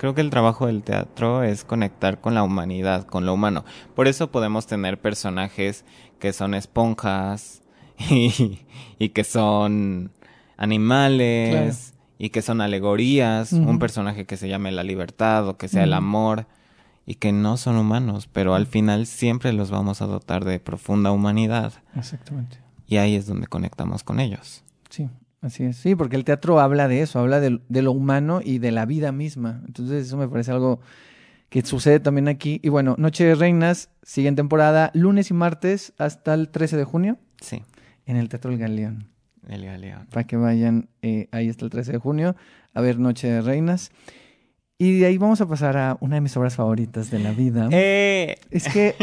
creo 0.00 0.14
que 0.14 0.22
el 0.22 0.30
trabajo 0.30 0.66
del 0.66 0.82
teatro 0.82 1.42
es 1.42 1.62
conectar 1.62 2.22
con 2.22 2.34
la 2.34 2.42
humanidad, 2.42 3.04
con 3.04 3.26
lo 3.26 3.34
humano. 3.34 3.66
Por 3.94 4.08
eso 4.08 4.30
podemos 4.30 4.66
tener 4.66 4.98
personajes 4.98 5.84
que 6.18 6.32
son 6.32 6.54
esponjas 6.54 7.60
y, 7.98 9.08
que 9.10 9.24
son 9.24 10.10
animales 10.56 11.94
y 12.18 12.30
que 12.30 12.40
son 12.40 12.62
alegorías, 12.62 13.52
un 13.52 13.78
personaje 13.78 14.24
que 14.24 14.38
se 14.38 14.48
llame 14.48 14.72
la 14.72 14.84
libertad 14.84 15.46
o 15.48 15.58
que 15.58 15.68
sea 15.68 15.84
el 15.84 15.92
amor 15.92 16.46
y 17.06 17.16
que 17.16 17.32
no 17.32 17.56
son 17.56 17.76
humanos, 17.76 18.28
pero 18.32 18.54
al 18.54 18.66
final 18.66 19.06
siempre 19.06 19.52
los 19.52 19.70
vamos 19.70 20.02
a 20.02 20.06
dotar 20.06 20.44
de 20.44 20.60
profunda 20.60 21.12
humanidad. 21.12 21.72
Exactamente. 21.96 22.58
Y 22.86 22.98
ahí 22.98 23.16
es 23.16 23.26
donde 23.26 23.46
conectamos 23.46 24.04
con 24.04 24.20
ellos. 24.20 24.62
Sí. 24.88 25.08
Así 25.42 25.64
es, 25.64 25.76
sí, 25.76 25.94
porque 25.94 26.16
el 26.16 26.24
teatro 26.24 26.60
habla 26.60 26.86
de 26.86 27.00
eso, 27.00 27.18
habla 27.18 27.40
de, 27.40 27.60
lo 27.68 27.92
humano 27.92 28.40
y 28.44 28.58
de 28.58 28.72
la 28.72 28.84
vida 28.84 29.10
misma. 29.10 29.62
Entonces 29.66 30.06
eso 30.06 30.18
me 30.18 30.28
parece 30.28 30.50
algo 30.50 30.80
que 31.48 31.62
sucede 31.62 31.98
también 31.98 32.28
aquí. 32.28 32.60
Y 32.62 32.68
bueno, 32.68 32.94
Noche 32.98 33.24
de 33.24 33.34
Reinas, 33.34 33.88
siguiente 34.02 34.40
temporada, 34.40 34.90
lunes 34.92 35.30
y 35.30 35.34
martes 35.34 35.94
hasta 35.96 36.34
el 36.34 36.50
13 36.50 36.76
de 36.76 36.84
junio. 36.84 37.18
Sí. 37.40 37.62
En 38.04 38.16
el 38.16 38.28
Teatro 38.28 38.50
El 38.50 38.58
Galeón. 38.58 39.08
El 39.48 39.64
Galeón. 39.64 40.06
Para 40.10 40.26
que 40.26 40.36
vayan 40.36 40.90
eh, 41.00 41.28
ahí 41.32 41.48
hasta 41.48 41.64
el 41.64 41.70
13 41.70 41.92
de 41.92 41.98
junio 41.98 42.36
a 42.74 42.82
ver 42.82 42.98
Noche 42.98 43.28
de 43.28 43.40
Reinas. 43.40 43.92
Y 44.80 44.98
de 44.98 45.06
ahí 45.06 45.18
vamos 45.18 45.40
a 45.40 45.46
pasar 45.46 45.76
a 45.76 45.96
una 46.00 46.16
de 46.16 46.20
mis 46.22 46.36
obras 46.36 46.56
favoritas 46.56 47.10
de 47.10 47.18
la 47.18 47.32
vida. 47.32 47.68
Eh. 47.70 48.36
Es 48.50 48.66
que 48.68 48.94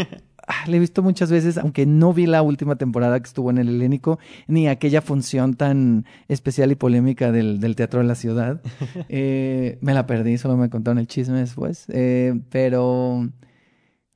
Ah, 0.50 0.64
le 0.66 0.78
he 0.78 0.80
visto 0.80 1.04
muchas 1.04 1.30
veces, 1.30 1.58
aunque 1.58 1.86
no 1.86 2.14
vi 2.14 2.26
la 2.26 2.42
última 2.42 2.78
temporada 2.78 3.20
que 3.20 3.28
estuvo 3.28 3.50
en 3.50 3.58
el 3.58 3.68
Helénico, 3.68 4.18
ni 4.48 4.70
aquella 4.70 5.02
función 5.02 5.56
tan 5.56 6.06
especial 6.30 6.72
y 6.72 6.76
polémica 6.76 7.34
del, 7.34 7.60
del 7.60 7.76
Teatro 7.76 8.00
de 8.00 8.06
la 8.06 8.16
Ciudad. 8.16 8.62
Eh, 9.10 9.78
me 9.82 9.94
la 9.94 10.06
perdí, 10.06 10.38
solo 10.38 10.58
me 10.58 10.70
contaron 10.70 11.00
el 11.00 11.08
chisme 11.08 11.40
después. 11.40 11.86
Eh, 11.90 12.40
pero, 12.50 13.30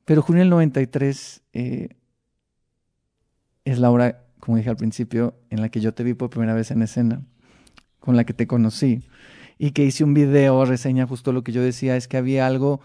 pero 0.06 0.22
junio 0.22 0.42
del 0.42 0.50
93 0.50 1.42
eh, 1.54 1.90
es 3.66 3.80
la 3.80 3.92
hora, 3.92 4.24
como 4.40 4.58
dije 4.58 4.70
al 4.70 4.78
principio, 4.78 5.36
en 5.50 5.62
la 5.62 5.70
que 5.70 5.82
yo 5.82 5.94
te 5.94 6.04
vi 6.04 6.14
por 6.14 6.30
primera 6.30 6.54
vez 6.54 6.72
en 6.72 6.82
escena, 6.82 7.22
con 8.00 8.16
la 8.16 8.24
que 8.24 8.34
te 8.34 8.48
conocí. 8.48 9.04
Y 9.64 9.74
que 9.74 9.86
hice 9.86 10.04
un 10.04 10.16
video, 10.16 10.66
reseña 10.66 11.06
justo 11.06 11.32
lo 11.32 11.44
que 11.44 11.52
yo 11.52 11.62
decía, 11.62 11.96
es 11.96 12.08
que 12.08 12.18
había 12.18 12.48
algo 12.48 12.82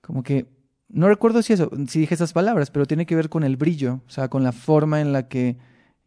como 0.00 0.22
que 0.22 0.46
no 0.88 1.08
recuerdo 1.08 1.42
si 1.42 1.52
eso, 1.52 1.68
si 1.88 1.98
dije 1.98 2.14
esas 2.14 2.32
palabras, 2.32 2.70
pero 2.70 2.86
tiene 2.86 3.06
que 3.06 3.16
ver 3.16 3.28
con 3.28 3.42
el 3.42 3.56
brillo, 3.56 4.02
o 4.06 4.10
sea, 4.10 4.28
con 4.28 4.44
la 4.44 4.52
forma 4.52 5.00
en 5.00 5.12
la 5.12 5.26
que, 5.26 5.56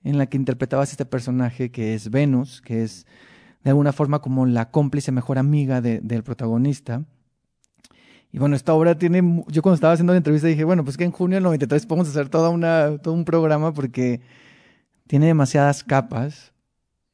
en 0.06 0.18
la 0.18 0.28
que 0.28 0.38
interpretabas 0.38 0.92
este 0.92 1.04
personaje 1.04 1.70
que 1.70 1.96
es 1.96 2.12
Venus, 2.12 2.62
que 2.62 2.84
es 2.84 3.06
de 3.66 3.72
alguna 3.72 3.92
forma 3.92 4.20
como 4.20 4.46
la 4.46 4.72
cómplice 4.72 5.12
mejor 5.12 5.38
amiga 5.38 5.82
del 5.82 6.24
protagonista. 6.24 7.04
Y 8.32 8.38
bueno, 8.38 8.56
esta 8.56 8.74
obra 8.74 8.98
tiene, 8.98 9.44
yo 9.50 9.62
cuando 9.62 9.76
estaba 9.76 9.92
haciendo 9.92 10.14
la 10.14 10.18
entrevista 10.18 10.48
dije, 10.48 10.64
bueno, 10.64 10.86
pues 10.86 10.96
que 10.96 11.04
en 11.04 11.12
junio 11.12 11.36
del 11.36 11.44
93 11.44 11.86
podemos 11.88 12.08
hacer 12.08 12.30
toda 12.30 12.48
una, 12.48 13.00
todo 13.00 13.14
un 13.14 13.26
programa 13.26 13.74
porque 13.74 14.22
tiene 15.08 15.26
demasiadas 15.26 15.84
capas, 15.84 16.54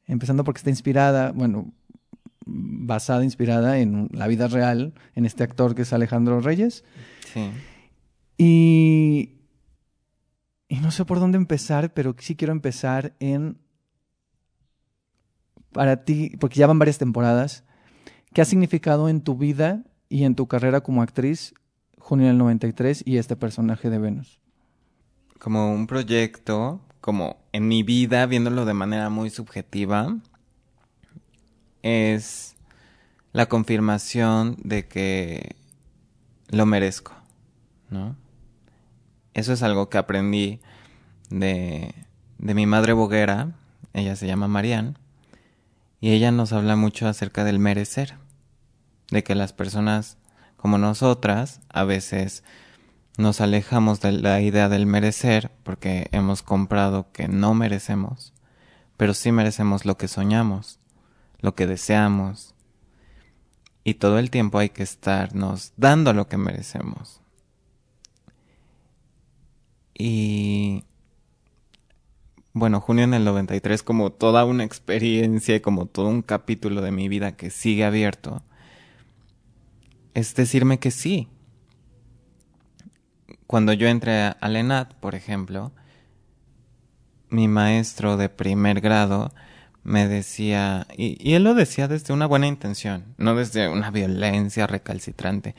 empezando 0.06 0.44
porque 0.44 0.58
está 0.58 0.70
inspirada, 0.70 1.32
bueno, 1.32 1.72
basada, 2.46 3.24
inspirada 3.24 3.78
en 3.78 4.08
la 4.12 4.26
vida 4.26 4.48
real, 4.48 4.94
en 5.14 5.26
este 5.26 5.44
actor 5.44 5.74
que 5.74 5.82
es 5.82 5.92
Alejandro 5.92 6.40
Reyes. 6.40 6.84
Sí. 7.32 7.50
Y, 8.38 9.40
y 10.68 10.76
no 10.80 10.90
sé 10.90 11.04
por 11.04 11.20
dónde 11.20 11.36
empezar, 11.36 11.92
pero 11.94 12.14
sí 12.18 12.34
quiero 12.34 12.52
empezar 12.52 13.14
en, 13.20 13.58
para 15.72 16.04
ti, 16.04 16.32
porque 16.40 16.58
ya 16.58 16.66
van 16.66 16.78
varias 16.78 16.98
temporadas, 16.98 17.64
¿qué 18.32 18.42
ha 18.42 18.46
significado 18.46 19.08
en 19.08 19.20
tu 19.20 19.36
vida 19.36 19.84
y 20.08 20.24
en 20.24 20.34
tu 20.34 20.46
carrera 20.46 20.80
como 20.82 21.02
actriz 21.02 21.54
Junio 21.98 22.26
del 22.26 22.38
93 22.38 23.02
y 23.06 23.18
este 23.18 23.36
personaje 23.36 23.90
de 23.90 23.98
Venus? 23.98 24.40
Como 25.38 25.72
un 25.72 25.86
proyecto, 25.86 26.80
como 27.00 27.36
en 27.52 27.68
mi 27.68 27.82
vida, 27.82 28.26
viéndolo 28.26 28.64
de 28.64 28.74
manera 28.74 29.10
muy 29.10 29.30
subjetiva, 29.30 30.16
es 31.82 32.56
la 33.32 33.46
confirmación 33.46 34.56
de 34.62 34.86
que 34.86 35.56
lo 36.48 36.66
merezco. 36.66 37.12
¿no? 37.90 38.16
Eso 39.34 39.52
es 39.52 39.62
algo 39.62 39.88
que 39.88 39.98
aprendí 39.98 40.60
de, 41.30 41.94
de 42.38 42.54
mi 42.54 42.66
madre 42.66 42.92
boguera 42.92 43.54
ella 43.92 44.16
se 44.16 44.26
llama 44.26 44.48
Marianne, 44.48 44.94
y 46.00 46.12
ella 46.12 46.30
nos 46.30 46.52
habla 46.52 46.76
mucho 46.76 47.06
acerca 47.06 47.44
del 47.44 47.58
merecer, 47.58 48.14
de 49.10 49.22
que 49.22 49.34
las 49.34 49.52
personas 49.52 50.18
como 50.56 50.78
nosotras 50.78 51.60
a 51.68 51.84
veces 51.84 52.44
nos 53.18 53.40
alejamos 53.40 54.00
de 54.00 54.12
la 54.12 54.40
idea 54.40 54.68
del 54.68 54.86
merecer 54.86 55.50
porque 55.64 56.08
hemos 56.12 56.42
comprado 56.42 57.12
que 57.12 57.28
no 57.28 57.54
merecemos, 57.54 58.32
pero 58.96 59.12
sí 59.12 59.32
merecemos 59.32 59.84
lo 59.84 59.96
que 59.96 60.08
soñamos, 60.08 60.78
lo 61.42 61.54
que 61.54 61.66
deseamos, 61.66 62.54
y 63.84 63.94
todo 63.94 64.18
el 64.18 64.30
tiempo 64.30 64.58
hay 64.58 64.70
que 64.70 64.82
estarnos 64.82 65.72
dando 65.76 66.12
lo 66.12 66.28
que 66.28 66.36
merecemos. 66.36 67.20
Y 69.94 70.84
bueno, 72.52 72.80
junio 72.80 73.04
en 73.04 73.14
el 73.14 73.24
93 73.24 73.82
como 73.82 74.10
toda 74.12 74.44
una 74.44 74.64
experiencia 74.64 75.56
y 75.56 75.60
como 75.60 75.86
todo 75.86 76.08
un 76.08 76.22
capítulo 76.22 76.80
de 76.80 76.92
mi 76.92 77.08
vida 77.08 77.36
que 77.36 77.50
sigue 77.50 77.84
abierto, 77.84 78.42
es 80.14 80.34
decirme 80.34 80.78
que 80.78 80.90
sí. 80.90 81.28
Cuando 83.46 83.72
yo 83.72 83.88
entré 83.88 84.34
a 84.40 84.48
Lenat, 84.48 84.94
por 84.94 85.14
ejemplo, 85.14 85.72
mi 87.28 87.48
maestro 87.48 88.16
de 88.16 88.28
primer 88.28 88.80
grado 88.80 89.32
me 89.84 90.06
decía, 90.06 90.86
y, 90.96 91.16
y, 91.20 91.34
él 91.34 91.44
lo 91.44 91.54
decía 91.54 91.88
desde 91.88 92.12
una 92.12 92.26
buena 92.26 92.46
intención, 92.46 93.14
no 93.18 93.34
desde 93.34 93.68
una 93.68 93.90
violencia 93.90 94.66
recalcitrante, 94.66 95.54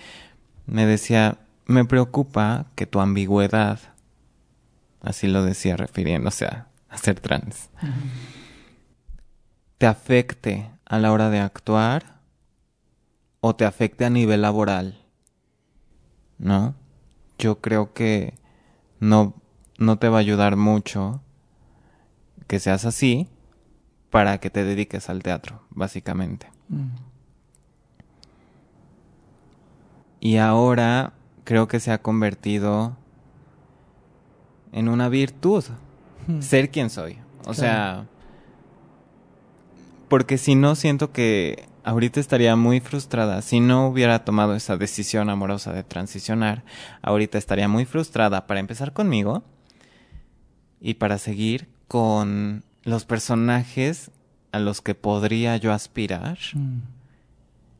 me 0.65 0.85
decía, 0.85 1.39
me 1.65 1.85
preocupa 1.85 2.67
que 2.75 2.85
tu 2.85 2.99
ambigüedad, 3.01 3.79
así 5.01 5.27
lo 5.27 5.43
decía 5.43 5.75
refiriéndose 5.75 6.45
a, 6.45 6.67
a 6.89 6.97
ser 6.97 7.19
trans, 7.19 7.69
te 9.77 9.87
afecte 9.87 10.71
a 10.85 10.99
la 10.99 11.11
hora 11.11 11.29
de 11.29 11.39
actuar 11.39 12.21
o 13.41 13.55
te 13.55 13.65
afecte 13.65 14.05
a 14.05 14.09
nivel 14.09 14.41
laboral, 14.41 15.03
¿no? 16.37 16.75
Yo 17.37 17.59
creo 17.59 17.93
que 17.93 18.35
no, 18.99 19.33
no 19.77 19.99
te 19.99 20.07
va 20.07 20.17
a 20.17 20.21
ayudar 20.21 20.55
mucho 20.55 21.21
que 22.47 22.59
seas 22.59 22.85
así, 22.85 23.27
para 24.13 24.37
que 24.37 24.51
te 24.51 24.63
dediques 24.63 25.09
al 25.09 25.23
teatro, 25.23 25.63
básicamente. 25.71 26.45
Mm. 26.69 26.89
Y 30.19 30.37
ahora 30.37 31.13
creo 31.43 31.67
que 31.67 31.79
se 31.79 31.91
ha 31.91 31.99
convertido 31.99 32.95
en 34.71 34.87
una 34.87 35.09
virtud, 35.09 35.63
mm. 36.27 36.41
ser 36.41 36.69
quien 36.69 36.91
soy. 36.91 37.17
O 37.47 37.55
sea, 37.55 38.05
porque 40.09 40.37
si 40.37 40.53
no 40.53 40.75
siento 40.75 41.11
que 41.11 41.67
ahorita 41.83 42.19
estaría 42.19 42.55
muy 42.55 42.81
frustrada. 42.81 43.41
Si 43.41 43.59
no 43.61 43.87
hubiera 43.87 44.23
tomado 44.23 44.53
esa 44.53 44.77
decisión 44.77 45.31
amorosa 45.31 45.73
de 45.73 45.83
transicionar, 45.83 46.63
ahorita 47.01 47.39
estaría 47.39 47.67
muy 47.67 47.85
frustrada 47.85 48.45
para 48.45 48.59
empezar 48.59 48.93
conmigo 48.93 49.43
y 50.79 50.93
para 50.93 51.17
seguir 51.17 51.67
con 51.87 52.63
los 52.83 53.05
personajes 53.05 54.11
a 54.51 54.59
los 54.59 54.81
que 54.81 54.95
podría 54.95 55.57
yo 55.57 55.73
aspirar, 55.73 56.37
mm. 56.53 56.79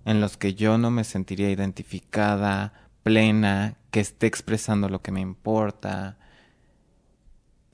en 0.05 0.21
los 0.21 0.37
que 0.37 0.55
yo 0.55 0.77
no 0.77 0.91
me 0.91 1.03
sentiría 1.03 1.51
identificada, 1.51 2.73
plena, 3.03 3.77
que 3.91 3.99
esté 3.99 4.27
expresando 4.27 4.89
lo 4.89 5.01
que 5.01 5.11
me 5.11 5.21
importa 5.21 6.17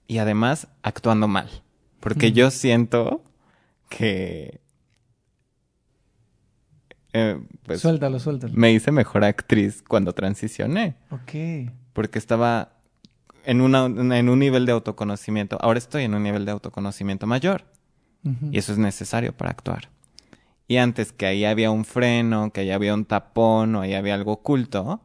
y 0.08 0.18
además 0.18 0.68
actuando 0.82 1.28
mal, 1.28 1.50
porque 2.00 2.32
mm. 2.32 2.34
yo 2.34 2.52
siento 2.52 3.24
que... 3.90 4.60
Eh, 7.14 7.40
pues, 7.64 7.82
suéltalo, 7.82 8.20
suéltalo. 8.20 8.54
Me 8.56 8.72
hice 8.72 8.92
mejor 8.92 9.24
actriz 9.24 9.82
cuando 9.82 10.14
transicioné. 10.14 10.96
Ok. 11.10 11.72
Porque 11.94 12.20
estaba 12.20 12.79
en, 13.50 13.62
una, 13.62 13.86
en 13.86 14.30
un 14.30 14.38
nivel 14.38 14.68
de 14.68 14.74
autoconocimiento. 14.74 15.58
Ahora 15.60 15.80
estoy 15.80 16.04
en 16.04 16.14
un 16.14 16.22
nivel 16.22 16.46
de 16.46 16.52
autoconocimiento 16.52 17.26
mayor. 17.26 17.66
Y 18.52 18.60
eso 18.60 18.74
es 18.74 18.78
necesario 18.78 19.36
para 19.36 19.50
actuar. 19.50 19.90
Y 20.68 20.78
antes 20.78 21.14
que 21.14 21.26
ahí 21.26 21.46
había 21.46 21.72
un 21.72 21.84
freno, 21.84 22.52
que 22.52 22.62
ahí 22.62 22.70
había 22.70 22.94
un 22.94 23.06
tapón 23.06 23.76
o 23.76 23.82
ahí 23.82 23.96
había 23.96 24.14
algo 24.14 24.34
oculto, 24.34 25.02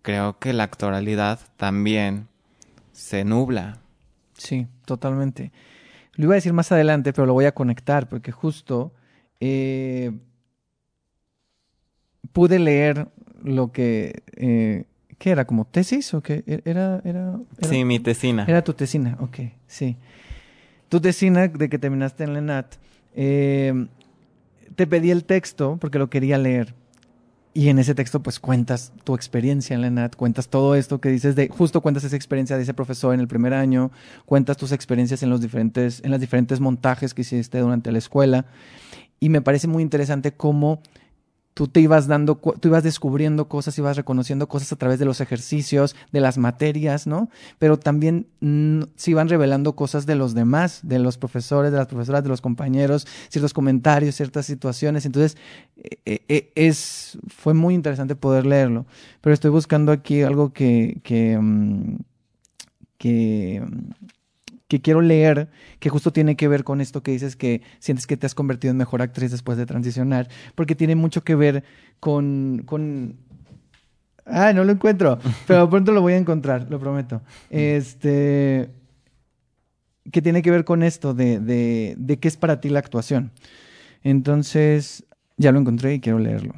creo 0.00 0.38
que 0.38 0.54
la 0.54 0.62
actualidad 0.62 1.38
también 1.58 2.28
se 2.92 3.24
nubla. 3.24 3.80
Sí, 4.38 4.66
totalmente. 4.86 5.52
Lo 6.14 6.24
iba 6.24 6.34
a 6.34 6.36
decir 6.36 6.54
más 6.54 6.72
adelante, 6.72 7.12
pero 7.12 7.26
lo 7.26 7.34
voy 7.34 7.44
a 7.44 7.52
conectar 7.52 8.08
porque 8.08 8.32
justo 8.32 8.94
eh, 9.40 10.12
pude 12.32 12.58
leer 12.58 13.08
lo 13.42 13.70
que 13.70 14.22
eh, 14.36 14.86
¿Qué 15.18 15.30
era? 15.30 15.46
¿Como 15.46 15.64
tesis 15.64 16.12
o 16.14 16.22
qué? 16.22 16.44
E-, 16.46 16.62
¿Era, 16.64 17.00
era, 17.04 17.38
Sí, 17.62 17.84
mi 17.84 17.98
tesina. 18.00 18.44
Era 18.46 18.62
tu 18.62 18.72
tesina, 18.72 19.16
ok, 19.20 19.38
sí. 19.66 19.96
Tu 20.88 21.00
tesina 21.00 21.48
de 21.48 21.68
que 21.68 21.78
terminaste 21.78 22.24
en 22.24 22.34
Lenat, 22.34 22.74
eh, 23.14 23.86
te 24.76 24.86
pedí 24.86 25.10
el 25.10 25.24
texto 25.24 25.78
porque 25.80 25.98
lo 25.98 26.10
quería 26.10 26.38
leer. 26.38 26.74
Y 27.56 27.68
en 27.68 27.78
ese 27.78 27.94
texto, 27.94 28.20
pues 28.20 28.40
cuentas 28.40 28.92
tu 29.04 29.14
experiencia 29.14 29.74
en 29.74 29.82
Lenat, 29.82 30.16
cuentas 30.16 30.48
todo 30.48 30.74
esto 30.74 31.00
que 31.00 31.08
dices 31.08 31.36
de, 31.36 31.48
justo 31.48 31.80
cuentas 31.82 32.02
esa 32.02 32.16
experiencia 32.16 32.56
de 32.56 32.64
ese 32.64 32.74
profesor 32.74 33.14
en 33.14 33.20
el 33.20 33.28
primer 33.28 33.54
año, 33.54 33.92
cuentas 34.26 34.56
tus 34.56 34.72
experiencias 34.72 35.22
en 35.22 35.30
los 35.30 35.40
diferentes, 35.40 36.02
en 36.04 36.10
las 36.10 36.20
diferentes 36.20 36.58
montajes 36.58 37.14
que 37.14 37.22
hiciste 37.22 37.60
durante 37.60 37.92
la 37.92 37.98
escuela. 37.98 38.46
Y 39.20 39.28
me 39.28 39.40
parece 39.40 39.68
muy 39.68 39.84
interesante 39.84 40.32
cómo 40.32 40.82
tú 41.54 41.68
te 41.68 41.80
ibas 41.80 42.08
dando, 42.08 42.36
tú 42.36 42.68
ibas 42.68 42.82
descubriendo 42.82 43.48
cosas, 43.48 43.78
ibas 43.78 43.96
reconociendo 43.96 44.48
cosas 44.48 44.72
a 44.72 44.76
través 44.76 44.98
de 44.98 45.04
los 45.04 45.20
ejercicios, 45.20 45.94
de 46.12 46.20
las 46.20 46.36
materias, 46.36 47.06
¿no? 47.06 47.30
Pero 47.58 47.78
también 47.78 48.26
mm, 48.40 48.82
se 48.96 49.12
iban 49.12 49.28
revelando 49.28 49.76
cosas 49.76 50.04
de 50.04 50.16
los 50.16 50.34
demás, 50.34 50.80
de 50.82 50.98
los 50.98 51.16
profesores, 51.16 51.70
de 51.70 51.78
las 51.78 51.86
profesoras, 51.86 52.24
de 52.24 52.28
los 52.28 52.40
compañeros, 52.40 53.06
ciertos 53.28 53.54
comentarios, 53.54 54.16
ciertas 54.16 54.46
situaciones. 54.46 55.06
Entonces, 55.06 55.36
eh, 55.76 56.24
eh, 56.28 56.52
es, 56.56 57.18
fue 57.28 57.54
muy 57.54 57.74
interesante 57.74 58.16
poder 58.16 58.46
leerlo. 58.46 58.84
Pero 59.20 59.32
estoy 59.32 59.50
buscando 59.50 59.92
aquí 59.92 60.22
algo 60.22 60.52
que, 60.52 61.00
que, 61.04 61.38
mm, 61.40 61.98
que 62.98 63.62
que 64.68 64.80
quiero 64.80 65.00
leer, 65.00 65.50
que 65.78 65.90
justo 65.90 66.12
tiene 66.12 66.36
que 66.36 66.48
ver 66.48 66.64
con 66.64 66.80
esto 66.80 67.02
que 67.02 67.12
dices 67.12 67.36
que 67.36 67.62
sientes 67.78 68.06
que 68.06 68.16
te 68.16 68.26
has 68.26 68.34
convertido 68.34 68.70
en 68.70 68.78
mejor 68.78 69.02
actriz 69.02 69.30
después 69.30 69.58
de 69.58 69.66
transicionar, 69.66 70.28
porque 70.54 70.74
tiene 70.74 70.94
mucho 70.94 71.22
que 71.22 71.34
ver 71.34 71.64
con... 72.00 72.62
con... 72.64 73.16
Ah, 74.26 74.52
no 74.54 74.64
lo 74.64 74.72
encuentro, 74.72 75.18
pero 75.46 75.68
pronto 75.68 75.92
lo 75.92 76.00
voy 76.00 76.14
a 76.14 76.16
encontrar, 76.16 76.66
lo 76.70 76.80
prometo. 76.80 77.22
Este... 77.50 78.70
que 80.10 80.22
tiene 80.22 80.40
que 80.40 80.50
ver 80.50 80.64
con 80.64 80.82
esto 80.82 81.12
de, 81.12 81.40
de, 81.40 81.94
de 81.98 82.18
qué 82.18 82.28
es 82.28 82.36
para 82.36 82.60
ti 82.60 82.70
la 82.70 82.78
actuación. 82.78 83.32
Entonces, 84.02 85.04
ya 85.36 85.52
lo 85.52 85.60
encontré 85.60 85.94
y 85.94 86.00
quiero 86.00 86.18
leerlo. 86.18 86.54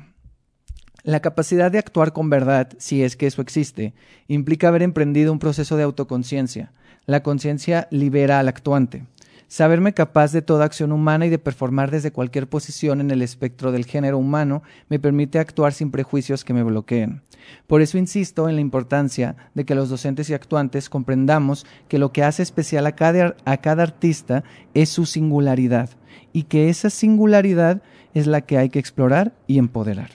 La 1.02 1.20
capacidad 1.20 1.70
de 1.70 1.78
actuar 1.78 2.12
con 2.12 2.30
verdad, 2.30 2.70
si 2.78 3.04
es 3.04 3.16
que 3.16 3.28
eso 3.28 3.40
existe, 3.40 3.94
implica 4.26 4.68
haber 4.68 4.82
emprendido 4.82 5.32
un 5.32 5.38
proceso 5.38 5.76
de 5.76 5.84
autoconciencia, 5.84 6.72
la 7.06 7.22
conciencia 7.22 7.88
libera 7.90 8.38
al 8.38 8.48
actuante. 8.48 9.04
Saberme 9.48 9.94
capaz 9.94 10.32
de 10.32 10.42
toda 10.42 10.64
acción 10.64 10.90
humana 10.90 11.26
y 11.26 11.30
de 11.30 11.38
performar 11.38 11.92
desde 11.92 12.10
cualquier 12.10 12.48
posición 12.48 13.00
en 13.00 13.12
el 13.12 13.22
espectro 13.22 13.70
del 13.70 13.84
género 13.84 14.18
humano 14.18 14.64
me 14.88 14.98
permite 14.98 15.38
actuar 15.38 15.72
sin 15.72 15.92
prejuicios 15.92 16.44
que 16.44 16.52
me 16.52 16.64
bloqueen. 16.64 17.22
Por 17.68 17.80
eso 17.80 17.96
insisto 17.96 18.48
en 18.48 18.56
la 18.56 18.60
importancia 18.60 19.36
de 19.54 19.64
que 19.64 19.76
los 19.76 19.88
docentes 19.88 20.28
y 20.30 20.34
actuantes 20.34 20.90
comprendamos 20.90 21.64
que 21.86 21.98
lo 21.98 22.12
que 22.12 22.24
hace 22.24 22.42
especial 22.42 22.86
a 22.86 22.96
cada, 22.96 23.36
a 23.44 23.56
cada 23.58 23.84
artista 23.84 24.42
es 24.74 24.88
su 24.88 25.06
singularidad 25.06 25.90
y 26.32 26.44
que 26.44 26.68
esa 26.68 26.90
singularidad 26.90 27.82
es 28.14 28.26
la 28.26 28.40
que 28.40 28.58
hay 28.58 28.68
que 28.68 28.80
explorar 28.80 29.32
y 29.46 29.58
empoderar. 29.58 30.10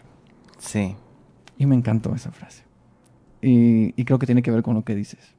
Sí. 0.58 0.98
Y 1.58 1.66
me 1.68 1.76
encantó 1.76 2.14
esa 2.14 2.32
frase. 2.32 2.64
Y, 3.42 3.94
y 3.96 4.04
creo 4.04 4.20
que 4.20 4.26
tiene 4.26 4.42
que 4.42 4.52
ver 4.52 4.62
con 4.62 4.76
lo 4.76 4.84
que 4.84 4.96
dices. 4.96 5.36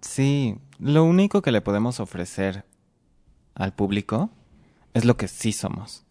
Sí, 0.00 0.58
lo 0.82 1.04
único 1.04 1.42
que 1.42 1.52
le 1.52 1.60
podemos 1.60 2.00
ofrecer 2.00 2.64
al 3.54 3.72
público 3.72 4.30
es 4.94 5.04
lo 5.04 5.16
que 5.16 5.28
sí 5.28 5.52
somos. 5.52 6.04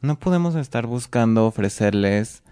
No 0.00 0.16
podemos 0.16 0.54
estar 0.54 0.86
buscando 0.86 1.44
ofrecerles 1.44 2.44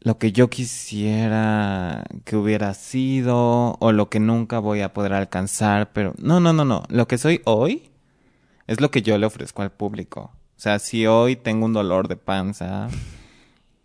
lo 0.00 0.18
que 0.18 0.30
yo 0.30 0.50
quisiera 0.50 2.04
que 2.24 2.36
hubiera 2.36 2.74
sido 2.74 3.78
o 3.78 3.92
lo 3.92 4.10
que 4.10 4.20
nunca 4.20 4.58
voy 4.58 4.82
a 4.82 4.92
poder 4.92 5.14
alcanzar, 5.14 5.92
pero 5.94 6.12
no, 6.18 6.38
no, 6.38 6.52
no, 6.52 6.66
no. 6.66 6.82
Lo 6.90 7.08
que 7.08 7.16
soy 7.16 7.40
hoy 7.44 7.90
es 8.66 8.82
lo 8.82 8.90
que 8.90 9.00
yo 9.00 9.16
le 9.16 9.24
ofrezco 9.24 9.62
al 9.62 9.72
público. 9.72 10.32
O 10.54 10.60
sea, 10.60 10.80
si 10.80 11.06
hoy 11.06 11.34
tengo 11.34 11.64
un 11.64 11.72
dolor 11.72 12.08
de 12.08 12.16
panza 12.16 12.88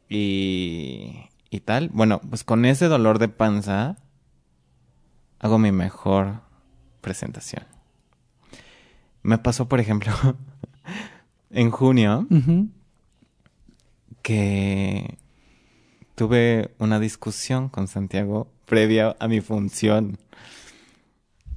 y, 0.09 1.29
y 1.49 1.61
tal, 1.61 1.89
bueno, 1.93 2.19
pues 2.29 2.43
con 2.43 2.65
ese 2.65 2.87
dolor 2.87 3.19
de 3.19 3.29
panza 3.29 3.95
hago 5.39 5.59
mi 5.59 5.71
mejor 5.71 6.41
presentación. 7.01 7.63
Me 9.23 9.37
pasó, 9.37 9.67
por 9.67 9.79
ejemplo, 9.79 10.11
en 11.49 11.71
junio, 11.71 12.27
que 14.21 15.17
tuve 16.15 16.73
una 16.79 16.99
discusión 16.99 17.69
con 17.69 17.87
Santiago 17.87 18.51
previa 18.65 19.15
a 19.19 19.27
mi 19.27 19.41
función. 19.41 20.17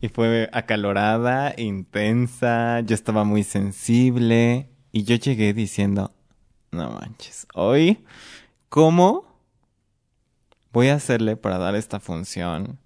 Y 0.00 0.08
fue 0.08 0.48
acalorada, 0.52 1.54
intensa, 1.58 2.80
yo 2.80 2.94
estaba 2.94 3.24
muy 3.24 3.44
sensible 3.44 4.70
y 4.92 5.04
yo 5.04 5.16
llegué 5.16 5.52
diciendo, 5.52 6.12
no 6.70 6.90
manches, 6.92 7.46
hoy, 7.54 8.04
¿cómo 8.70 9.26
voy 10.72 10.88
a 10.88 10.94
hacerle 10.94 11.36
para 11.36 11.58
dar 11.58 11.74
esta 11.74 12.00
función 12.00 12.78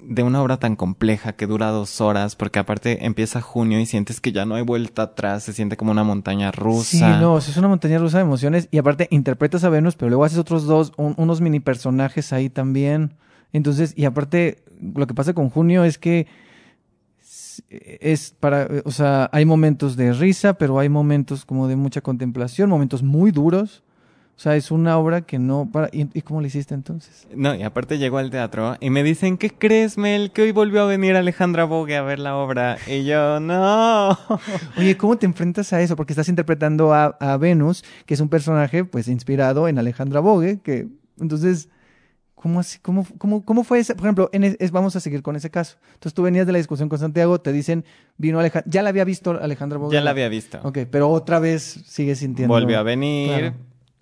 de 0.00 0.22
una 0.22 0.42
obra 0.42 0.58
tan 0.58 0.76
compleja 0.76 1.32
que 1.34 1.46
dura 1.46 1.68
dos 1.70 2.00
horas? 2.00 2.36
Porque 2.36 2.58
aparte 2.58 3.04
empieza 3.06 3.40
junio 3.40 3.80
y 3.80 3.86
sientes 3.86 4.20
que 4.20 4.32
ya 4.32 4.44
no 4.46 4.54
hay 4.54 4.62
vuelta 4.62 5.02
atrás, 5.02 5.42
se 5.44 5.52
siente 5.52 5.76
como 5.76 5.90
una 5.90 6.04
montaña 6.04 6.50
rusa. 6.52 6.84
Sí, 6.90 7.00
no, 7.20 7.38
es 7.38 7.56
una 7.56 7.68
montaña 7.68 7.98
rusa 7.98 8.18
de 8.18 8.24
emociones 8.24 8.68
y 8.70 8.78
aparte 8.78 9.08
interpretas 9.10 9.64
a 9.64 9.68
Venus, 9.68 9.96
pero 9.96 10.08
luego 10.10 10.24
haces 10.24 10.38
otros 10.38 10.64
dos, 10.64 10.92
un- 10.96 11.14
unos 11.16 11.40
mini 11.40 11.60
personajes 11.60 12.32
ahí 12.32 12.48
también. 12.50 13.14
Entonces, 13.52 13.92
y 13.96 14.04
aparte, 14.04 14.62
lo 14.94 15.06
que 15.06 15.14
pasa 15.14 15.34
con 15.34 15.50
Junio 15.50 15.84
es 15.84 15.98
que 15.98 16.26
es 17.68 18.34
para, 18.40 18.68
o 18.84 18.90
sea, 18.90 19.28
hay 19.32 19.44
momentos 19.44 19.96
de 19.96 20.12
risa, 20.12 20.54
pero 20.54 20.78
hay 20.78 20.88
momentos 20.88 21.44
como 21.44 21.68
de 21.68 21.76
mucha 21.76 22.00
contemplación, 22.00 22.68
momentos 22.70 23.02
muy 23.02 23.30
duros. 23.30 23.82
O 24.40 24.42
sea, 24.42 24.56
es 24.56 24.70
una 24.70 24.96
obra 24.96 25.20
que 25.20 25.38
no 25.38 25.68
para 25.70 25.90
¿y, 25.92 26.08
y 26.14 26.22
cómo 26.22 26.40
le 26.40 26.46
hiciste 26.46 26.72
entonces? 26.72 27.28
No, 27.36 27.54
y 27.54 27.62
aparte 27.62 27.98
llego 27.98 28.16
al 28.16 28.30
teatro 28.30 28.74
y 28.80 28.88
me 28.88 29.02
dicen, 29.02 29.36
¿qué 29.36 29.50
crees, 29.50 29.98
Mel? 29.98 30.30
Que 30.32 30.40
hoy 30.40 30.52
volvió 30.52 30.80
a 30.80 30.86
venir 30.86 31.14
Alejandra 31.14 31.64
Bogue 31.64 31.94
a 31.94 32.00
ver 32.00 32.18
la 32.20 32.34
obra. 32.36 32.78
Y 32.86 33.04
yo, 33.04 33.38
no. 33.38 34.18
Oye, 34.78 34.96
¿cómo 34.96 35.18
te 35.18 35.26
enfrentas 35.26 35.74
a 35.74 35.82
eso? 35.82 35.94
Porque 35.94 36.14
estás 36.14 36.30
interpretando 36.30 36.94
a, 36.94 37.18
a 37.20 37.36
Venus, 37.36 37.84
que 38.06 38.14
es 38.14 38.20
un 38.20 38.30
personaje 38.30 38.82
pues 38.86 39.08
inspirado 39.08 39.68
en 39.68 39.78
Alejandra 39.78 40.20
Bogue, 40.20 40.60
que 40.62 40.88
entonces, 41.20 41.68
¿cómo 42.34 42.60
así? 42.60 42.78
¿Cómo, 42.78 43.06
cómo, 43.18 43.44
cómo 43.44 43.62
fue 43.62 43.80
ese? 43.80 43.94
Por 43.94 44.06
ejemplo, 44.06 44.30
en 44.32 44.44
es- 44.44 44.56
es- 44.58 44.70
vamos 44.70 44.96
a 44.96 45.00
seguir 45.00 45.20
con 45.20 45.36
ese 45.36 45.50
caso. 45.50 45.76
Entonces 45.92 46.14
tú 46.14 46.22
venías 46.22 46.46
de 46.46 46.52
la 46.52 46.58
discusión 46.58 46.88
con 46.88 46.98
Santiago, 46.98 47.42
te 47.42 47.52
dicen, 47.52 47.84
vino 48.16 48.40
Alejandra, 48.40 48.70
ya 48.72 48.80
la 48.80 48.88
había 48.88 49.04
visto 49.04 49.32
Alejandra 49.38 49.76
Bogue. 49.78 49.92
Ya 49.94 50.00
la 50.00 50.12
había 50.12 50.30
visto. 50.30 50.60
Ok, 50.62 50.78
pero 50.90 51.10
otra 51.10 51.40
vez 51.40 51.62
sigue 51.84 52.14
sintiendo. 52.14 52.54
Volvió 52.54 52.78
a 52.78 52.82
venir. 52.82 53.28
Claro. 53.28 53.54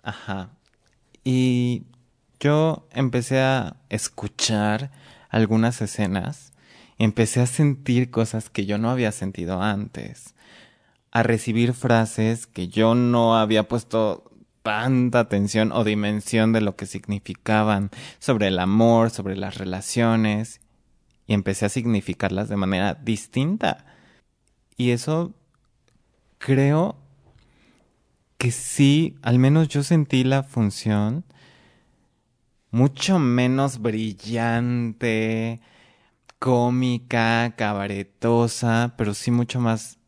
Ajá. 0.03 0.51
Y 1.23 1.83
yo 2.39 2.87
empecé 2.91 3.39
a 3.41 3.77
escuchar 3.89 4.91
algunas 5.29 5.81
escenas. 5.81 6.53
Empecé 6.97 7.41
a 7.41 7.45
sentir 7.45 8.11
cosas 8.11 8.49
que 8.49 8.65
yo 8.65 8.77
no 8.77 8.89
había 8.89 9.11
sentido 9.11 9.61
antes. 9.61 10.35
A 11.11 11.23
recibir 11.23 11.73
frases 11.73 12.47
que 12.47 12.67
yo 12.67 12.95
no 12.95 13.37
había 13.37 13.67
puesto 13.67 14.31
tanta 14.63 15.19
atención 15.19 15.71
o 15.71 15.83
dimensión 15.83 16.53
de 16.53 16.61
lo 16.61 16.75
que 16.75 16.85
significaban 16.85 17.89
sobre 18.19 18.47
el 18.47 18.59
amor, 18.59 19.09
sobre 19.09 19.35
las 19.35 19.57
relaciones. 19.57 20.61
Y 21.27 21.33
empecé 21.33 21.65
a 21.65 21.69
significarlas 21.69 22.49
de 22.49 22.57
manera 22.57 22.95
distinta. 22.95 23.85
Y 24.77 24.91
eso 24.91 25.33
creo 26.37 26.97
que 28.39 28.49
sí, 28.49 29.15
al 29.21 29.37
menos 29.37 29.67
yo 29.67 29.83
sentí 29.83 30.23
la 30.23 30.41
función 30.41 31.23
mucho 32.71 33.19
menos 33.19 33.79
brillante, 33.79 35.61
cómica, 36.39 37.53
cabaretosa, 37.55 38.95
pero 38.97 39.13
sí 39.13 39.29
mucho 39.29 39.59
más 39.59 39.99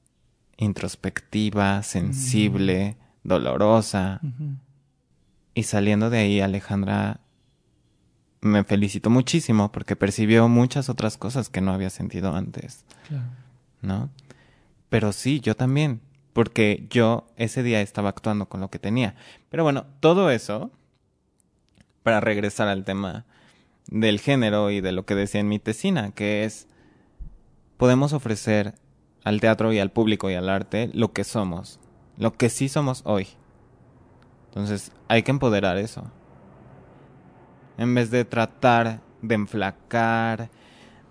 introspectiva, 0.58 1.84
sensible, 1.84 2.98
dolorosa. 3.24 4.20
Ujú. 4.24 4.56
Y 5.54 5.64
saliendo 5.64 6.10
de 6.10 6.20
ahí, 6.20 6.42
Alejandra 6.42 7.20
me 8.42 8.64
felicitó 8.64 9.12
muchísimo 9.12 9.72
porque 9.72 9.96
percibió 9.96 10.48
muchas 10.48 10.90
otras 10.90 11.18
cosas 11.18 11.50
que 11.50 11.62
no 11.62 11.74
había 11.74 11.92
sentido 11.92 12.36
antes. 12.36 12.86
Claro. 13.08 13.42
¿no? 13.82 14.10
Pero 14.90 15.12
sí, 15.12 15.40
yo 15.40 15.56
también, 15.56 16.02
porque 16.34 16.86
yo 16.90 17.28
ese 17.36 17.64
día 17.64 17.82
estaba 17.82 18.10
actuando 18.10 18.48
con 18.48 18.62
lo 18.62 18.70
que 18.70 18.80
tenía. 18.80 19.16
Pero 19.50 19.64
bueno, 19.64 19.86
todo 20.00 20.32
eso, 20.32 20.72
para 22.04 22.20
regresar 22.20 22.68
al 22.68 22.86
tema 22.86 23.26
del 23.88 24.20
género 24.20 24.72
y 24.72 24.82
de 24.82 24.92
lo 24.92 25.06
que 25.06 25.16
decía 25.16 25.42
en 25.42 25.50
mi 25.50 25.60
tesina, 25.60 26.12
que 26.12 26.44
es, 26.44 26.68
podemos 27.78 28.14
ofrecer 28.14 28.76
al 29.24 29.40
teatro 29.42 29.74
y 29.74 29.80
al 29.80 29.92
público 29.92 30.30
y 30.30 30.36
al 30.36 30.50
arte 30.50 30.90
lo 30.94 31.12
que 31.12 31.24
somos, 31.24 31.80
lo 32.18 32.34
que 32.34 32.50
sí 32.50 32.70
somos 32.70 33.02
hoy. 33.06 33.28
Entonces, 34.48 34.92
hay 35.08 35.24
que 35.24 35.32
empoderar 35.32 35.78
eso. 35.78 36.12
En 37.78 37.96
vez 37.96 38.12
de 38.12 38.26
tratar 38.26 39.02
de 39.22 39.36
enflacar, 39.36 40.50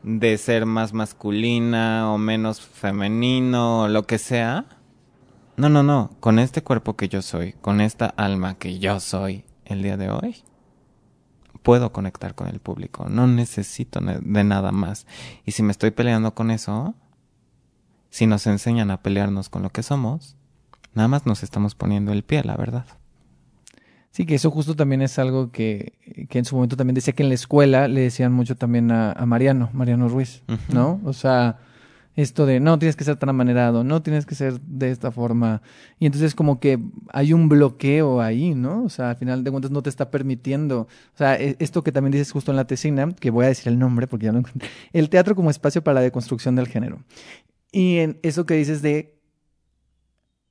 de 0.02 0.38
ser 0.38 0.66
más 0.66 0.92
masculina 0.92 2.12
o 2.12 2.18
menos 2.18 2.60
femenino 2.60 3.82
o 3.82 3.88
lo 3.88 4.06
que 4.06 4.18
sea. 4.18 4.64
No, 5.60 5.68
no, 5.68 5.82
no. 5.82 6.10
Con 6.20 6.38
este 6.38 6.62
cuerpo 6.62 6.96
que 6.96 7.08
yo 7.08 7.20
soy, 7.22 7.52
con 7.52 7.80
esta 7.80 8.06
alma 8.06 8.54
que 8.58 8.78
yo 8.78 8.98
soy 8.98 9.44
el 9.66 9.82
día 9.82 9.96
de 9.98 10.10
hoy, 10.10 10.36
puedo 11.62 11.92
conectar 11.92 12.34
con 12.34 12.48
el 12.48 12.60
público. 12.60 13.08
No 13.10 13.26
necesito 13.26 14.00
ne- 14.00 14.18
de 14.20 14.44
nada 14.44 14.72
más. 14.72 15.06
Y 15.44 15.52
si 15.52 15.62
me 15.62 15.70
estoy 15.72 15.90
peleando 15.90 16.34
con 16.34 16.50
eso, 16.50 16.94
si 18.08 18.26
nos 18.26 18.46
enseñan 18.46 18.90
a 18.90 19.02
pelearnos 19.02 19.48
con 19.50 19.62
lo 19.62 19.70
que 19.70 19.82
somos, 19.82 20.36
nada 20.94 21.08
más 21.08 21.26
nos 21.26 21.42
estamos 21.42 21.74
poniendo 21.74 22.12
el 22.12 22.22
pie, 22.24 22.42
la 22.42 22.56
verdad. 22.56 22.86
Sí, 24.12 24.26
que 24.26 24.34
eso 24.36 24.50
justo 24.50 24.74
también 24.74 25.02
es 25.02 25.18
algo 25.18 25.52
que, 25.52 26.26
que 26.28 26.38
en 26.38 26.44
su 26.44 26.56
momento 26.56 26.76
también 26.76 26.94
decía 26.94 27.14
que 27.14 27.22
en 27.22 27.28
la 27.28 27.34
escuela 27.36 27.86
le 27.86 28.00
decían 28.00 28.32
mucho 28.32 28.56
también 28.56 28.90
a, 28.90 29.12
a 29.12 29.26
Mariano, 29.26 29.68
Mariano 29.72 30.08
Ruiz. 30.08 30.42
¿no? 30.72 31.00
O 31.04 31.12
sea, 31.12 31.58
esto 32.16 32.46
de 32.46 32.60
no 32.60 32.78
tienes 32.78 32.96
que 32.96 33.04
ser 33.04 33.16
tan 33.16 33.28
amanerado, 33.28 33.84
no 33.84 34.02
tienes 34.02 34.26
que 34.26 34.34
ser 34.34 34.60
de 34.60 34.90
esta 34.90 35.10
forma. 35.10 35.62
Y 35.98 36.06
entonces 36.06 36.34
como 36.34 36.60
que 36.60 36.78
hay 37.12 37.32
un 37.32 37.48
bloqueo 37.48 38.20
ahí, 38.20 38.54
¿no? 38.54 38.84
O 38.84 38.88
sea, 38.88 39.10
al 39.10 39.16
final 39.16 39.44
de 39.44 39.50
cuentas 39.50 39.70
no 39.70 39.82
te 39.82 39.90
está 39.90 40.10
permitiendo. 40.10 40.82
O 41.14 41.16
sea, 41.16 41.36
e- 41.40 41.56
esto 41.58 41.82
que 41.82 41.92
también 41.92 42.12
dices 42.12 42.32
justo 42.32 42.50
en 42.50 42.56
la 42.56 42.66
tesina, 42.66 43.10
que 43.12 43.30
voy 43.30 43.44
a 43.46 43.48
decir 43.48 43.68
el 43.68 43.78
nombre 43.78 44.06
porque 44.06 44.26
ya 44.26 44.32
lo 44.32 44.38
encontré, 44.38 44.68
el 44.92 45.08
teatro 45.08 45.34
como 45.34 45.50
espacio 45.50 45.82
para 45.82 45.96
la 45.96 46.00
deconstrucción 46.02 46.56
del 46.56 46.68
género. 46.68 47.02
Y 47.72 47.98
en 47.98 48.18
eso 48.22 48.46
que 48.46 48.54
dices 48.54 48.82
de 48.82 49.18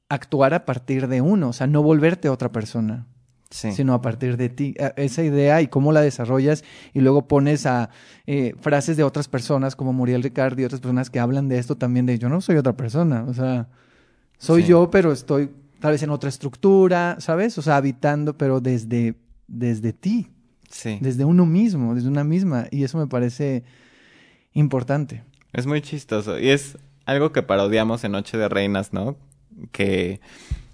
actuar 0.09 0.53
a 0.53 0.65
partir 0.65 1.07
de 1.07 1.21
uno, 1.21 1.49
o 1.49 1.53
sea, 1.53 1.67
no 1.67 1.83
volverte 1.83 2.29
otra 2.29 2.51
persona 2.51 3.07
Sí. 3.51 3.71
sino 3.71 3.93
a 3.95 4.01
partir 4.01 4.37
de 4.37 4.49
ti. 4.49 4.75
A- 4.79 4.93
Esa 4.95 5.23
idea 5.23 5.61
y 5.61 5.67
cómo 5.67 5.91
la 5.91 6.01
desarrollas 6.01 6.63
y 6.93 6.99
luego 7.01 7.27
pones 7.27 7.65
a 7.65 7.89
eh, 8.27 8.53
frases 8.61 8.95
de 8.95 9.03
otras 9.03 9.27
personas 9.27 9.75
como 9.75 9.91
Muriel 9.91 10.21
Ricard 10.21 10.57
y 10.59 10.65
otras 10.65 10.81
personas 10.81 11.09
que 11.09 11.19
hablan 11.19 11.47
de 11.47 11.57
esto 11.57 11.75
también 11.75 12.05
de 12.05 12.19
yo 12.19 12.29
no 12.29 12.41
soy 12.41 12.57
otra 12.57 12.73
persona, 12.73 13.23
o 13.27 13.33
sea, 13.33 13.67
soy 14.37 14.61
Sí. 14.61 14.67
yo, 14.69 14.91
pero 14.91 15.11
estoy 15.11 15.49
tal 15.79 15.93
vez 15.93 16.03
en 16.03 16.11
otra 16.11 16.29
estructura, 16.29 17.15
¿sabes? 17.19 17.57
O 17.57 17.61
sea, 17.63 17.77
habitando, 17.77 18.37
pero 18.37 18.59
desde, 18.61 19.15
desde 19.47 19.93
ti, 19.93 20.27
Sí. 20.69 20.99
desde 21.01 21.25
uno 21.25 21.45
mismo, 21.47 21.95
desde 21.95 22.07
una 22.09 22.23
misma, 22.23 22.67
y 22.69 22.83
eso 22.83 22.97
me 22.99 23.07
parece 23.07 23.63
importante. 24.53 25.23
Es 25.53 25.65
muy 25.65 25.81
chistoso. 25.81 26.39
Y 26.39 26.49
es 26.49 26.77
algo 27.05 27.31
que 27.31 27.41
parodiamos 27.43 28.03
en 28.03 28.11
Noche 28.11 28.37
de 28.37 28.47
Reinas, 28.49 28.93
¿no? 28.93 29.17
Que 29.71 30.19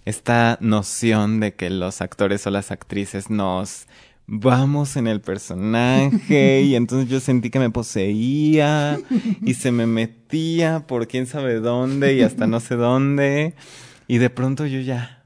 esta 0.05 0.57
noción 0.61 1.39
de 1.39 1.55
que 1.55 1.69
los 1.69 2.01
actores 2.01 2.45
o 2.47 2.51
las 2.51 2.71
actrices 2.71 3.29
nos 3.29 3.87
vamos 4.27 4.95
en 4.95 5.07
el 5.07 5.21
personaje 5.21 6.61
y 6.65 6.75
entonces 6.75 7.09
yo 7.09 7.19
sentí 7.19 7.49
que 7.49 7.59
me 7.59 7.69
poseía 7.69 8.99
y 9.41 9.55
se 9.55 9.71
me 9.71 9.85
metía 9.85 10.87
por 10.87 11.07
quién 11.07 11.27
sabe 11.27 11.59
dónde 11.59 12.13
y 12.13 12.21
hasta 12.21 12.47
no 12.47 12.59
sé 12.59 12.75
dónde 12.75 13.55
y 14.07 14.17
de 14.19 14.29
pronto 14.29 14.65
yo 14.65 14.79
ya 14.79 15.23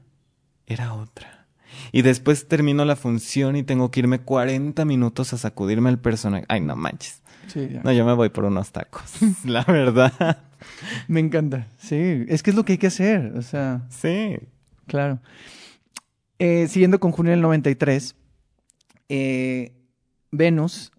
era 0.66 0.94
otra. 0.94 1.46
Y 1.92 2.02
después 2.02 2.46
termino 2.46 2.84
la 2.84 2.96
función 2.96 3.56
y 3.56 3.62
tengo 3.62 3.90
que 3.90 4.00
irme 4.00 4.20
40 4.20 4.84
minutos 4.84 5.32
a 5.32 5.38
sacudirme 5.38 5.90
el 5.90 5.98
personaje. 5.98 6.44
Ay, 6.48 6.60
no 6.60 6.76
manches. 6.76 7.20
Sí, 7.48 7.68
ya. 7.72 7.82
No, 7.82 7.90
yo 7.90 8.04
me 8.04 8.12
voy 8.12 8.28
por 8.28 8.44
unos 8.44 8.70
tacos, 8.70 9.02
la 9.44 9.64
verdad. 9.64 10.44
Me 11.08 11.20
encanta, 11.20 11.68
sí, 11.78 12.24
es 12.28 12.42
que 12.42 12.50
es 12.50 12.56
lo 12.56 12.64
que 12.64 12.72
hay 12.72 12.78
que 12.78 12.88
hacer, 12.88 13.32
o 13.34 13.40
sea... 13.40 13.80
Sí. 13.88 14.38
Claro. 14.90 15.20
Eh, 16.40 16.66
siguiendo 16.68 16.98
con 16.98 17.12
junio 17.12 17.30
del 17.30 17.40
93, 17.42 18.16
eh, 19.08 19.72
Venus, 20.32 20.90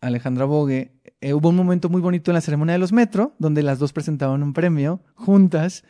Alejandra 0.00 0.44
Bogue, 0.44 0.92
eh, 1.20 1.34
hubo 1.34 1.48
un 1.48 1.56
momento 1.56 1.88
muy 1.88 2.00
bonito 2.00 2.30
en 2.30 2.36
la 2.36 2.40
ceremonia 2.40 2.74
de 2.74 2.78
los 2.78 2.92
Metro, 2.92 3.34
donde 3.40 3.64
las 3.64 3.80
dos 3.80 3.92
presentaban 3.92 4.44
un 4.44 4.52
premio 4.52 5.00
juntas. 5.14 5.82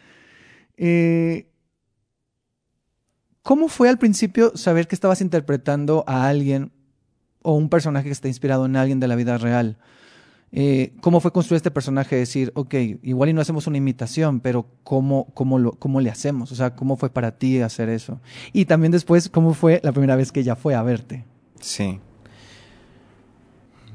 Eh, 0.79 1.51
¿Cómo 3.43 3.69
fue 3.69 3.91
al 3.91 3.99
principio 3.99 4.57
saber 4.57 4.89
que 4.89 4.95
estabas 4.95 5.21
interpretando 5.21 6.03
a 6.07 6.27
alguien 6.27 6.73
o 7.43 7.53
un 7.57 7.69
personaje 7.69 8.07
que 8.07 8.13
está 8.13 8.29
inspirado 8.29 8.65
en 8.65 8.77
alguien 8.77 9.01
de 9.01 9.09
la 9.09 9.17
vida 9.17 9.37
real? 9.37 9.77
Eh, 10.53 10.93
¿cómo 11.01 11.21
fue 11.21 11.33
construir 11.33 11.57
este 11.57 11.71
personaje? 11.71 12.17
Decir, 12.17 12.53
ok, 12.55 12.75
igual 13.03 13.31
y 13.31 13.33
no 13.33 13.41
hacemos 13.41 13.67
una 13.67 13.79
imitación, 13.79 14.41
pero 14.41 14.67
¿cómo, 14.85 15.27
cómo, 15.35 15.73
¿cómo 15.73 16.01
le 16.01 16.11
hacemos? 16.11 16.53
O 16.53 16.55
sea, 16.55 16.77
¿cómo 16.77 16.97
fue 16.97 17.11
para 17.11 17.39
ti 17.39 17.61
hacer 17.61 17.89
eso? 17.89 18.21
Y 18.53 18.67
también 18.67 18.93
después, 18.93 19.29
¿cómo 19.29 19.55
fue 19.55 19.81
la 19.83 19.93
primera 19.93 20.17
vez 20.17 20.31
que 20.31 20.41
ella 20.41 20.57
fue 20.57 20.75
a 20.75 20.83
verte? 20.83 21.25
Sí. 21.61 22.01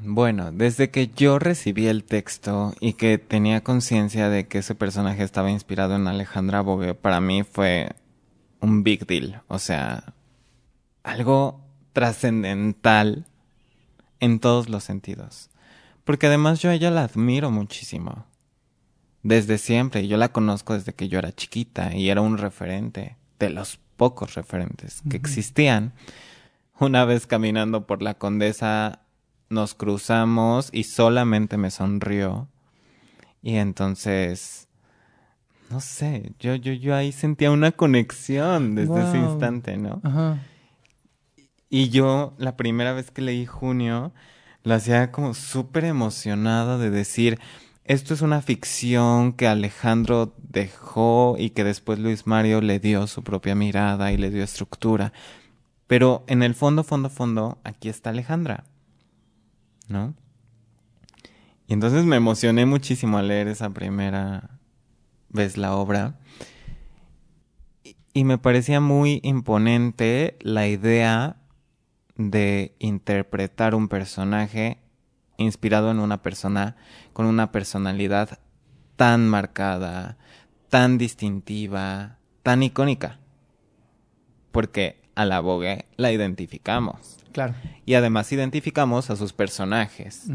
Bueno, 0.02 0.50
desde 0.50 0.90
que 0.90 1.08
yo 1.08 1.38
recibí 1.38 1.86
el 1.86 2.04
texto 2.04 2.74
y 2.80 2.94
que 2.94 3.18
tenía 3.18 3.62
conciencia 3.62 4.30
de 4.30 4.48
que 4.48 4.58
ese 4.58 4.74
personaje 4.74 5.22
estaba 5.22 5.50
inspirado 5.50 5.96
en 5.96 6.08
Alejandra 6.08 6.62
Bogue, 6.62 6.94
para 6.94 7.20
mí 7.20 7.42
fue 7.42 7.90
un 8.60 8.82
big 8.82 9.06
deal. 9.06 9.42
O 9.48 9.58
sea, 9.58 10.14
algo 11.02 11.60
trascendental 11.92 13.26
en 14.20 14.40
todos 14.40 14.70
los 14.70 14.84
sentidos. 14.84 15.49
Porque 16.10 16.26
además 16.26 16.58
yo 16.58 16.70
a 16.70 16.74
ella 16.74 16.90
la 16.90 17.04
admiro 17.04 17.52
muchísimo. 17.52 18.26
Desde 19.22 19.58
siempre, 19.58 20.08
yo 20.08 20.16
la 20.16 20.32
conozco 20.32 20.74
desde 20.74 20.92
que 20.92 21.08
yo 21.08 21.20
era 21.20 21.30
chiquita 21.30 21.94
y 21.94 22.10
era 22.10 22.20
un 22.20 22.36
referente, 22.36 23.16
de 23.38 23.50
los 23.50 23.78
pocos 23.96 24.34
referentes 24.34 25.04
que 25.08 25.16
existían. 25.16 25.92
Una 26.80 27.04
vez 27.04 27.28
caminando 27.28 27.86
por 27.86 28.02
la 28.02 28.14
condesa 28.14 29.02
nos 29.50 29.76
cruzamos 29.76 30.70
y 30.72 30.82
solamente 30.82 31.56
me 31.58 31.70
sonrió. 31.70 32.48
Y 33.40 33.54
entonces, 33.58 34.66
no 35.70 35.78
sé, 35.78 36.32
yo, 36.40 36.56
yo, 36.56 36.72
yo 36.72 36.96
ahí 36.96 37.12
sentía 37.12 37.52
una 37.52 37.70
conexión 37.70 38.74
desde 38.74 39.00
ese 39.00 39.18
instante, 39.18 39.76
¿no? 39.76 40.00
Ajá. 40.02 40.40
Y 41.68 41.90
yo, 41.90 42.34
la 42.36 42.56
primera 42.56 42.94
vez 42.94 43.12
que 43.12 43.22
leí 43.22 43.46
Junio, 43.46 44.12
la 44.62 44.76
hacía 44.76 45.10
como 45.10 45.34
súper 45.34 45.84
emocionada 45.84 46.78
de 46.78 46.90
decir, 46.90 47.38
esto 47.84 48.14
es 48.14 48.22
una 48.22 48.42
ficción 48.42 49.32
que 49.32 49.48
Alejandro 49.48 50.34
dejó 50.38 51.36
y 51.38 51.50
que 51.50 51.64
después 51.64 51.98
Luis 51.98 52.26
Mario 52.26 52.60
le 52.60 52.78
dio 52.78 53.06
su 53.06 53.24
propia 53.24 53.54
mirada 53.54 54.12
y 54.12 54.16
le 54.16 54.30
dio 54.30 54.44
estructura. 54.44 55.12
Pero 55.86 56.24
en 56.28 56.42
el 56.42 56.54
fondo, 56.54 56.84
fondo, 56.84 57.10
fondo, 57.10 57.58
aquí 57.64 57.88
está 57.88 58.10
Alejandra. 58.10 58.64
¿No? 59.88 60.14
Y 61.66 61.72
entonces 61.72 62.04
me 62.04 62.16
emocioné 62.16 62.64
muchísimo 62.64 63.18
al 63.18 63.28
leer 63.28 63.48
esa 63.48 63.70
primera 63.70 64.58
vez 65.30 65.56
la 65.56 65.74
obra. 65.74 66.18
Y 68.12 68.24
me 68.24 68.38
parecía 68.38 68.80
muy 68.80 69.20
imponente 69.22 70.36
la 70.42 70.68
idea 70.68 71.39
de 72.28 72.74
interpretar 72.78 73.74
un 73.74 73.88
personaje 73.88 74.78
inspirado 75.38 75.90
en 75.90 76.00
una 76.00 76.22
persona 76.22 76.76
con 77.14 77.24
una 77.24 77.50
personalidad 77.50 78.40
tan 78.96 79.26
marcada, 79.26 80.18
tan 80.68 80.98
distintiva, 80.98 82.18
tan 82.42 82.62
icónica. 82.62 83.20
Porque 84.52 85.00
a 85.14 85.24
la 85.24 85.40
Vogue 85.40 85.86
la 85.96 86.12
identificamos. 86.12 87.16
Claro. 87.32 87.54
Y 87.86 87.94
además 87.94 88.30
identificamos 88.32 89.08
a 89.08 89.16
sus 89.16 89.32
personajes. 89.32 90.26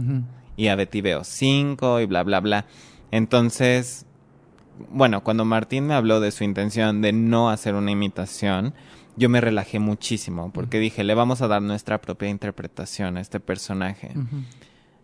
Y 0.56 0.70
a 0.70 0.76
Betty 0.76 1.02
Veo 1.02 1.24
5 1.24 2.00
y 2.00 2.06
bla, 2.06 2.24
bla, 2.24 2.40
bla. 2.40 2.66
Entonces, 3.12 4.08
bueno, 4.90 5.24
cuando 5.24 5.46
Martín 5.46 5.86
me 5.86 5.94
habló 5.94 6.20
de 6.20 6.32
su 6.32 6.44
intención 6.44 7.02
de 7.02 7.14
no 7.14 7.50
hacer 7.50 7.76
una 7.76 7.92
imitación, 7.92 8.74
yo 9.18 9.30
me 9.30 9.42
relajé 9.42 9.80
muchísimo 9.80 10.52
porque 10.52 10.80
dije, 10.80 11.04
le 11.04 11.14
vamos 11.16 11.42
a 11.42 11.48
dar 11.48 11.62
nuestra 11.62 12.02
propia 12.02 12.30
interpretación 12.30 13.18
a 13.18 13.22
este 13.22 13.40
personaje. 13.40 14.14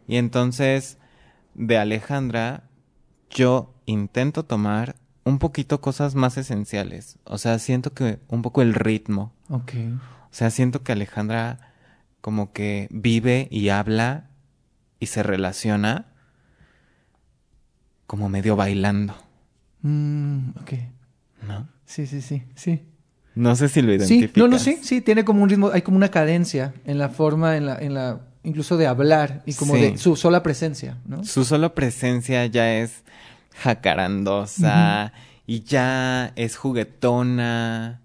Y 0.07 0.17
entonces, 0.17 0.97
de 1.53 1.77
Alejandra, 1.77 2.63
yo 3.29 3.73
intento 3.85 4.43
tomar 4.43 4.95
un 5.23 5.39
poquito 5.39 5.81
cosas 5.81 6.15
más 6.15 6.37
esenciales. 6.37 7.17
O 7.23 7.37
sea, 7.37 7.59
siento 7.59 7.93
que 7.93 8.19
un 8.27 8.41
poco 8.41 8.61
el 8.61 8.73
ritmo. 8.73 9.33
Ok. 9.49 9.73
O 10.25 10.33
sea, 10.33 10.49
siento 10.49 10.83
que 10.83 10.91
Alejandra 10.91 11.73
como 12.21 12.53
que 12.53 12.87
vive 12.91 13.47
y 13.51 13.69
habla 13.69 14.29
y 14.99 15.07
se 15.07 15.23
relaciona 15.23 16.07
como 18.07 18.29
medio 18.29 18.55
bailando. 18.55 19.15
Mm, 19.81 20.49
ok. 20.61 20.73
¿No? 21.47 21.67
Sí, 21.85 22.05
sí, 22.05 22.21
sí, 22.21 22.43
sí. 22.55 22.85
No 23.35 23.55
sé 23.55 23.69
si 23.69 23.81
lo 23.81 23.93
identificas. 23.93 24.33
Sí, 24.33 24.39
no, 24.39 24.47
no, 24.47 24.59
sí, 24.59 24.79
sí, 24.81 25.01
tiene 25.01 25.23
como 25.23 25.43
un 25.43 25.49
ritmo, 25.49 25.71
hay 25.71 25.81
como 25.81 25.97
una 25.97 26.09
cadencia 26.09 26.73
en 26.85 26.97
la 26.97 27.09
forma, 27.09 27.55
en 27.55 27.65
la, 27.65 27.77
en 27.77 27.93
la, 27.93 28.21
incluso 28.43 28.77
de 28.77 28.87
hablar 28.87 29.41
y 29.45 29.53
como 29.53 29.75
de 29.75 29.97
su 29.97 30.15
sola 30.15 30.43
presencia, 30.43 30.97
¿no? 31.05 31.23
Su 31.23 31.45
sola 31.45 31.73
presencia 31.73 32.45
ya 32.47 32.75
es 32.75 33.03
jacarandosa 33.53 35.13
y 35.47 35.61
ya 35.61 36.33
es 36.35 36.57
juguetona. 36.57 38.01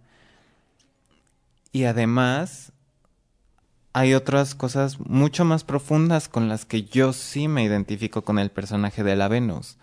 Y 1.72 1.84
además 1.84 2.72
hay 3.92 4.14
otras 4.14 4.54
cosas 4.54 5.00
mucho 5.00 5.44
más 5.44 5.64
profundas 5.64 6.28
con 6.28 6.48
las 6.48 6.64
que 6.64 6.84
yo 6.84 7.12
sí 7.12 7.48
me 7.48 7.64
identifico 7.64 8.22
con 8.22 8.38
el 8.38 8.50
personaje 8.50 9.02
de 9.02 9.16
la 9.16 9.28
Venus, 9.28 9.78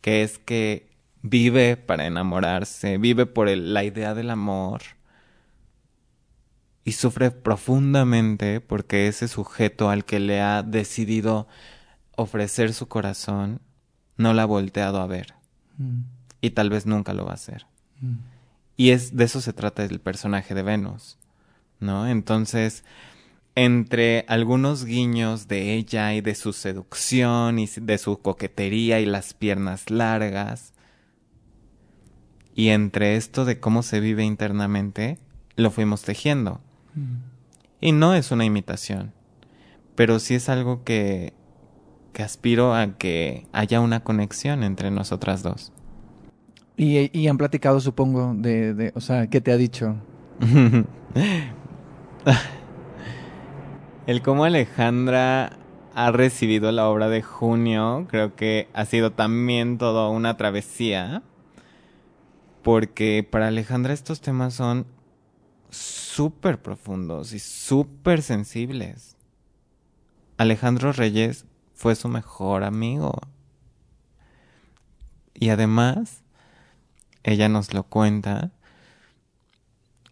que 0.00 0.22
es 0.22 0.38
que 0.38 0.87
vive 1.22 1.76
para 1.76 2.06
enamorarse, 2.06 2.98
vive 2.98 3.26
por 3.26 3.48
la 3.48 3.84
idea 3.84 4.14
del 4.14 4.30
amor 4.30 4.82
y 6.84 6.92
sufre 6.92 7.30
profundamente 7.30 8.60
porque 8.60 9.08
ese 9.08 9.28
sujeto 9.28 9.90
al 9.90 10.04
que 10.04 10.20
le 10.20 10.40
ha 10.40 10.62
decidido 10.62 11.46
ofrecer 12.16 12.72
su 12.72 12.88
corazón 12.88 13.60
no 14.16 14.32
la 14.32 14.42
ha 14.42 14.46
volteado 14.46 15.00
a 15.00 15.06
ver 15.06 15.34
mm. 15.76 16.00
y 16.40 16.50
tal 16.50 16.70
vez 16.70 16.86
nunca 16.86 17.12
lo 17.14 17.24
va 17.24 17.32
a 17.32 17.34
hacer. 17.34 17.66
Mm. 18.00 18.16
Y 18.76 18.90
es 18.90 19.16
de 19.16 19.24
eso 19.24 19.40
se 19.40 19.52
trata 19.52 19.84
el 19.84 20.00
personaje 20.00 20.54
de 20.54 20.62
Venus, 20.62 21.18
¿no? 21.80 22.06
Entonces, 22.06 22.84
entre 23.54 24.24
algunos 24.28 24.84
guiños 24.84 25.48
de 25.48 25.74
ella 25.74 26.14
y 26.14 26.20
de 26.20 26.36
su 26.36 26.52
seducción 26.52 27.58
y 27.58 27.66
de 27.66 27.98
su 27.98 28.20
coquetería 28.22 29.00
y 29.00 29.06
las 29.06 29.34
piernas 29.34 29.90
largas, 29.90 30.72
y 32.58 32.70
entre 32.70 33.14
esto 33.14 33.44
de 33.44 33.60
cómo 33.60 33.84
se 33.84 34.00
vive 34.00 34.24
internamente, 34.24 35.16
lo 35.54 35.70
fuimos 35.70 36.02
tejiendo. 36.02 36.60
Mm. 36.96 37.18
Y 37.80 37.92
no 37.92 38.14
es 38.14 38.32
una 38.32 38.44
imitación, 38.44 39.12
pero 39.94 40.18
sí 40.18 40.34
es 40.34 40.48
algo 40.48 40.82
que, 40.82 41.34
que 42.12 42.24
aspiro 42.24 42.74
a 42.74 42.98
que 42.98 43.46
haya 43.52 43.80
una 43.80 44.00
conexión 44.00 44.64
entre 44.64 44.90
nosotras 44.90 45.44
dos. 45.44 45.72
Y, 46.76 47.16
y 47.16 47.28
han 47.28 47.38
platicado, 47.38 47.78
supongo, 47.78 48.34
de, 48.36 48.74
de, 48.74 48.90
o 48.96 49.00
sea, 49.00 49.28
¿qué 49.28 49.40
te 49.40 49.52
ha 49.52 49.56
dicho? 49.56 49.94
El 54.08 54.20
cómo 54.20 54.44
Alejandra 54.44 55.52
ha 55.94 56.10
recibido 56.10 56.72
la 56.72 56.88
obra 56.88 57.08
de 57.08 57.22
junio, 57.22 58.08
creo 58.10 58.34
que 58.34 58.68
ha 58.74 58.84
sido 58.84 59.12
también 59.12 59.78
toda 59.78 60.08
una 60.08 60.36
travesía 60.36 61.22
porque 62.68 63.26
para 63.28 63.48
Alejandra 63.48 63.94
estos 63.94 64.20
temas 64.20 64.52
son 64.52 64.84
súper 65.70 66.60
profundos 66.60 67.32
y 67.32 67.38
súper 67.38 68.20
sensibles. 68.20 69.16
Alejandro 70.36 70.92
Reyes 70.92 71.46
fue 71.72 71.96
su 71.96 72.10
mejor 72.10 72.64
amigo. 72.64 73.22
Y 75.32 75.48
además, 75.48 76.20
ella 77.22 77.48
nos 77.48 77.72
lo 77.72 77.84
cuenta, 77.84 78.50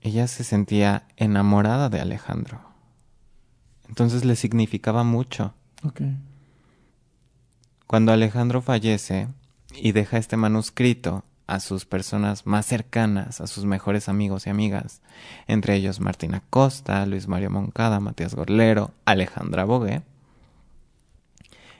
ella 0.00 0.26
se 0.26 0.42
sentía 0.42 1.06
enamorada 1.16 1.90
de 1.90 2.00
Alejandro. 2.00 2.62
Entonces 3.86 4.24
le 4.24 4.34
significaba 4.34 5.04
mucho. 5.04 5.52
Cuando 7.86 8.12
Alejandro 8.12 8.62
fallece 8.62 9.28
y 9.74 9.92
deja 9.92 10.16
este 10.16 10.38
manuscrito, 10.38 11.22
a 11.47 11.60
sus 11.60 11.85
personas 11.85 12.47
más 12.47 12.66
cercanas, 12.66 13.40
a 13.40 13.47
sus 13.47 13.64
mejores 13.64 14.09
amigos 14.09 14.47
y 14.47 14.51
amigas, 14.51 15.01
entre 15.47 15.77
ellos 15.77 16.01
Martina 16.01 16.43
Costa, 16.51 17.06
Luis 17.06 17.28
Mario 17.28 17.51
Moncada, 17.51 18.01
Matías 18.01 18.35
Gorlero, 18.35 18.93
Alejandra 19.05 19.64
Bogue. 19.64 20.02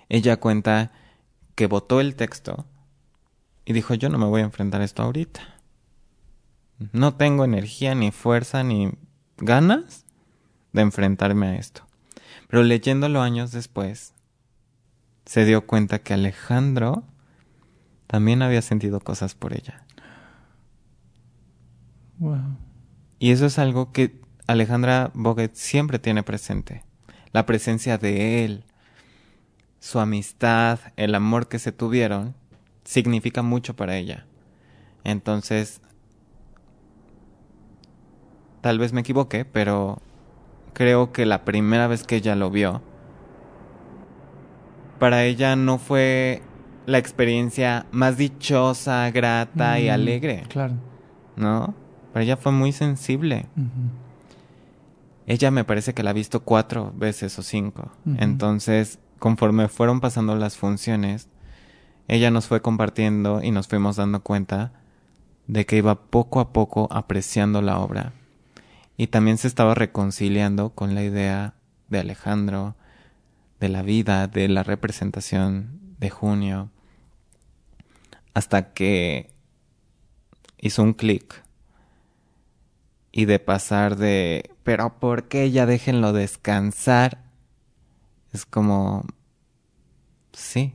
Ella 0.09 0.37
cuenta 0.37 0.93
que 1.55 1.67
votó 1.67 2.01
el 2.01 2.15
texto 2.15 2.65
y 3.65 3.73
dijo 3.73 3.95
yo 3.95 4.09
no 4.09 4.19
me 4.19 4.27
voy 4.27 4.43
a 4.43 4.45
enfrentar 4.45 4.81
a 4.81 4.85
esto 4.85 5.03
ahorita. 5.03 5.57
No 6.93 7.15
tengo 7.15 7.45
energía, 7.45 7.95
ni 7.95 8.11
fuerza, 8.13 8.63
ni 8.63 8.93
ganas 9.39 10.05
de 10.73 10.83
enfrentarme 10.83 11.49
a 11.49 11.57
esto. 11.57 11.87
Pero 12.49 12.63
leyéndolo 12.63 13.23
años 13.23 13.51
después, 13.51 14.13
se 15.25 15.45
dio 15.45 15.67
cuenta 15.67 15.99
que 16.01 16.15
Alejandro 16.15 17.05
también 18.07 18.43
había 18.43 18.63
sentido 18.63 19.01
cosas 19.01 19.35
por 19.35 19.53
ella. 19.53 19.85
Y 23.19 23.31
eso 23.31 23.47
es 23.47 23.59
algo 23.59 23.93
que 23.93 24.21
Alejandra 24.47 25.11
Boguet 25.15 25.55
siempre 25.55 25.99
tiene 25.99 26.23
presente. 26.23 26.85
La 27.33 27.47
presencia 27.47 27.99
de 27.99 28.45
él, 28.45 28.65
su 29.81 30.01
amistad, 30.01 30.79
el 30.97 31.15
amor 31.15 31.49
que 31.49 31.59
se 31.59 31.73
tuvieron, 31.73 32.35
significa 32.85 33.43
mucho 33.43 33.75
para 33.77 33.97
ella. 33.97 34.27
Entonces, 35.05 35.81
tal 38.61 38.79
vez 38.79 38.93
me 38.93 39.03
equivoque, 39.03 39.45
pero 39.45 40.01
creo 40.73 41.13
que 41.13 41.27
la 41.27 41.45
primera 41.45 41.87
vez 41.87 42.05
que 42.05 42.17
ella 42.17 42.35
lo 42.35 42.51
vio, 42.51 42.83
para 44.99 45.25
ella 45.25 45.57
no 45.57 45.79
fue 45.79 46.43
la 46.87 46.99
experiencia 46.99 47.87
más 47.91 48.17
dichosa, 48.17 49.11
grata 49.11 49.79
y 49.81 49.89
Mm, 49.89 49.93
alegre, 49.93 50.43
Claro. 50.49 50.75
¿no? 51.37 51.75
Para 52.13 52.25
ella 52.25 52.37
fue 52.37 52.53
muy 52.53 52.73
sensible. 52.73 53.47
Ella 55.27 55.51
me 55.51 55.65
parece 55.65 55.93
que 55.93 56.03
la 56.03 56.11
ha 56.11 56.15
visto 56.15 56.41
cuatro 56.45 56.93
veces 56.97 57.39
o 57.39 57.43
cinco. 57.43 57.91
Entonces, 58.19 58.99
conforme 59.19 59.69
fueron 59.69 60.01
pasando 60.01 60.37
las 60.37 60.57
funciones, 60.57 61.29
ella 62.09 62.31
nos 62.31 62.47
fue 62.47 62.63
compartiendo 62.63 63.43
y 63.43 63.51
nos 63.51 63.67
fuimos 63.67 63.97
dando 63.97 64.21
cuenta 64.23 64.73
de 65.49 65.67
que 65.67 65.77
iba 65.77 65.97
poco 65.97 66.39
a 66.41 66.53
poco 66.53 66.89
apreciando 66.93 67.61
la 67.63 67.79
obra. 67.81 68.13
Y 68.97 69.09
también 69.09 69.37
se 69.37 69.49
estaba 69.49 69.75
reconciliando 69.75 70.71
con 70.71 70.95
la 70.95 71.03
idea 71.03 71.55
de 71.89 71.99
Alejandro, 71.99 72.77
de 73.61 73.69
la 73.69 73.83
vida, 73.83 74.27
de 74.29 74.49
la 74.49 74.63
representación 74.63 75.81
de 75.99 76.11
junio, 76.11 76.71
hasta 78.37 78.75
que 78.75 79.31
hizo 80.59 80.83
un 80.83 80.93
clic 80.93 81.43
y 83.11 83.25
de 83.25 83.39
pasar 83.39 83.97
de, 83.97 84.51
pero 84.63 84.99
¿por 84.99 85.27
qué 85.27 85.51
ya 85.51 85.65
déjenlo 85.65 86.13
descansar? 86.13 87.25
Es 88.35 88.45
como, 88.45 89.07
sí. 90.35 90.75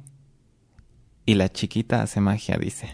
Y 1.28 1.36
la 1.36 1.52
chiquita 1.52 2.02
hace 2.02 2.20
magia, 2.20 2.58
dice. 2.58 2.90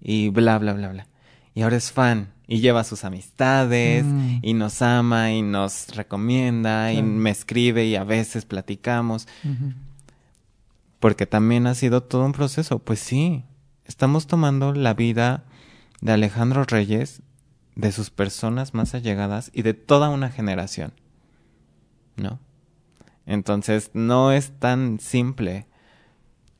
Y 0.00 0.30
bla, 0.30 0.58
bla, 0.58 0.72
bla, 0.72 0.88
bla. 0.88 1.06
Y 1.54 1.62
ahora 1.62 1.76
es 1.76 1.92
fan. 1.92 2.32
Y 2.48 2.58
lleva 2.58 2.82
sus 2.82 3.04
amistades. 3.04 4.04
Mm. 4.04 4.38
Y 4.42 4.54
nos 4.54 4.82
ama. 4.82 5.30
Y 5.30 5.42
nos 5.42 5.94
recomienda. 5.94 6.92
Y 6.92 7.04
me 7.04 7.30
escribe. 7.30 7.86
Y 7.86 7.94
a 7.94 8.02
veces 8.02 8.44
platicamos. 8.46 9.28
Porque 11.00 11.26
también 11.26 11.66
ha 11.66 11.74
sido 11.74 12.02
todo 12.02 12.24
un 12.24 12.32
proceso. 12.32 12.78
Pues 12.78 13.00
sí. 13.00 13.44
Estamos 13.84 14.26
tomando 14.26 14.72
la 14.72 14.94
vida 14.94 15.44
de 16.00 16.12
Alejandro 16.12 16.64
Reyes. 16.64 17.22
De 17.74 17.92
sus 17.92 18.10
personas 18.10 18.74
más 18.74 18.94
allegadas. 18.94 19.50
Y 19.52 19.62
de 19.62 19.74
toda 19.74 20.08
una 20.08 20.30
generación. 20.30 20.92
¿No? 22.16 22.40
Entonces 23.26 23.90
no 23.92 24.32
es 24.32 24.58
tan 24.58 24.98
simple 25.00 25.66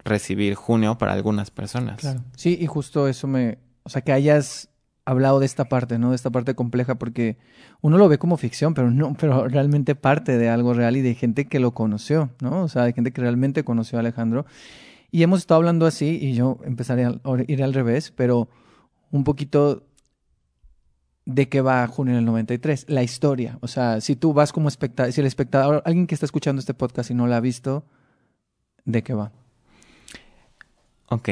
recibir 0.05 0.55
junio 0.55 0.99
para 0.99 1.13
algunas 1.15 1.51
personas. 1.51 1.99
Claro. 1.99 2.23
Sí, 2.37 2.59
y 2.61 2.67
justo 2.67 3.09
eso 3.09 3.27
me, 3.27 3.59
o 3.85 3.89
sea, 3.89 4.03
que 4.03 4.13
hayas 4.13 4.69
hablado 5.09 5.41
de 5.41 5.47
esta 5.47 5.65
parte, 5.65 5.99
¿no? 5.99 6.11
De 6.11 6.17
esta 6.17 6.31
parte 6.31 6.55
compleja, 6.55 6.97
porque 6.97 7.39
uno 7.81 7.97
lo 7.97 8.09
ve 8.09 8.19
como 8.19 8.37
ficción, 8.37 8.75
pero 8.75 8.91
no, 8.91 9.15
pero 9.19 9.49
realmente 9.49 9.95
parte 9.95 10.37
de 10.37 10.51
algo 10.51 10.75
real 10.75 10.99
y 10.99 11.01
de 11.01 11.15
gente 11.15 11.47
que 11.47 11.61
lo 11.61 11.73
conoció, 11.73 12.31
¿no? 12.41 12.65
O 12.65 12.69
sea, 12.69 12.85
de 12.85 12.93
gente 12.93 13.11
que 13.11 13.23
realmente 13.23 13.65
conoció 13.65 13.99
a 13.99 14.01
Alejandro. 14.01 14.45
Y 15.11 15.23
hemos 15.23 15.41
estado 15.41 15.59
hablando 15.59 15.87
así, 15.87 16.19
y 16.21 16.35
yo 16.35 16.59
empezaré 16.63 17.07
a 17.07 17.21
ir 17.47 17.63
al 17.63 17.73
revés, 17.73 18.13
pero 18.15 18.49
un 19.11 19.25
poquito 19.25 19.87
de 21.25 21.49
qué 21.49 21.63
va 21.63 21.87
Junio 21.87 22.15
del 22.15 22.27
93, 22.27 22.85
la 22.89 23.03
historia. 23.03 23.59
O 23.63 23.67
sea, 23.67 24.03
si 24.03 24.15
tú 24.15 24.35
vas 24.35 24.53
como 24.53 24.69
espectador, 24.69 25.13
si 25.13 25.23
el 25.23 25.27
espectador, 25.27 25.83
alguien 25.87 26.07
que 26.07 26.15
está 26.15 26.27
escuchando 26.27 26.61
este 26.61 26.75
podcast 26.75 27.11
y 27.11 27.15
no 27.15 27.27
la 27.27 27.39
ha 27.39 27.41
visto, 27.41 27.85
¿de 28.85 29.03
qué 29.03 29.15
va? 29.15 29.33
Ok. 31.09 31.31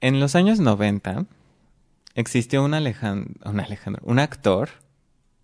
En 0.00 0.20
los 0.20 0.36
años 0.36 0.60
90 0.60 1.26
existió 2.14 2.64
un 2.64 2.74
Alejandro, 2.74 3.32
un 4.02 4.18
actor 4.18 4.70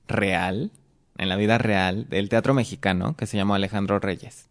real, 0.09 0.71
en 1.19 1.29
la 1.29 1.37
vida 1.37 1.59
real, 1.59 2.09
del 2.09 2.29
teatro 2.29 2.55
mexicano, 2.55 3.17
que 3.17 3.27
se 3.27 3.37
llamó 3.37 3.55
Alejandro 3.55 3.99
Reyes. 3.99 4.49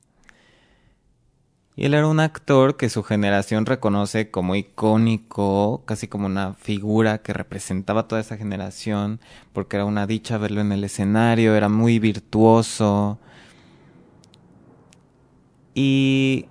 Y 1.78 1.86
él 1.86 1.94
era 1.94 2.08
un 2.08 2.22
actor 2.22 2.78
que 2.78 2.90
su 2.90 3.04
generación 3.04 3.66
reconoce 3.66 4.32
como 4.32 4.56
icónico, 4.56 5.84
casi 5.86 6.08
como 6.08 6.26
una 6.26 6.54
figura 6.54 7.18
que 7.18 7.34
representaba 7.34 8.08
toda 8.08 8.22
esa 8.22 8.38
generación, 8.38 9.20
porque 9.52 9.76
era 9.76 9.86
una 9.86 10.08
dicha 10.08 10.38
verlo 10.38 10.62
en 10.62 10.72
el 10.72 10.86
escenario, 10.86 11.54
era 11.54 11.68
muy 11.68 12.00
virtuoso. 12.00 13.20
Y 15.74 16.46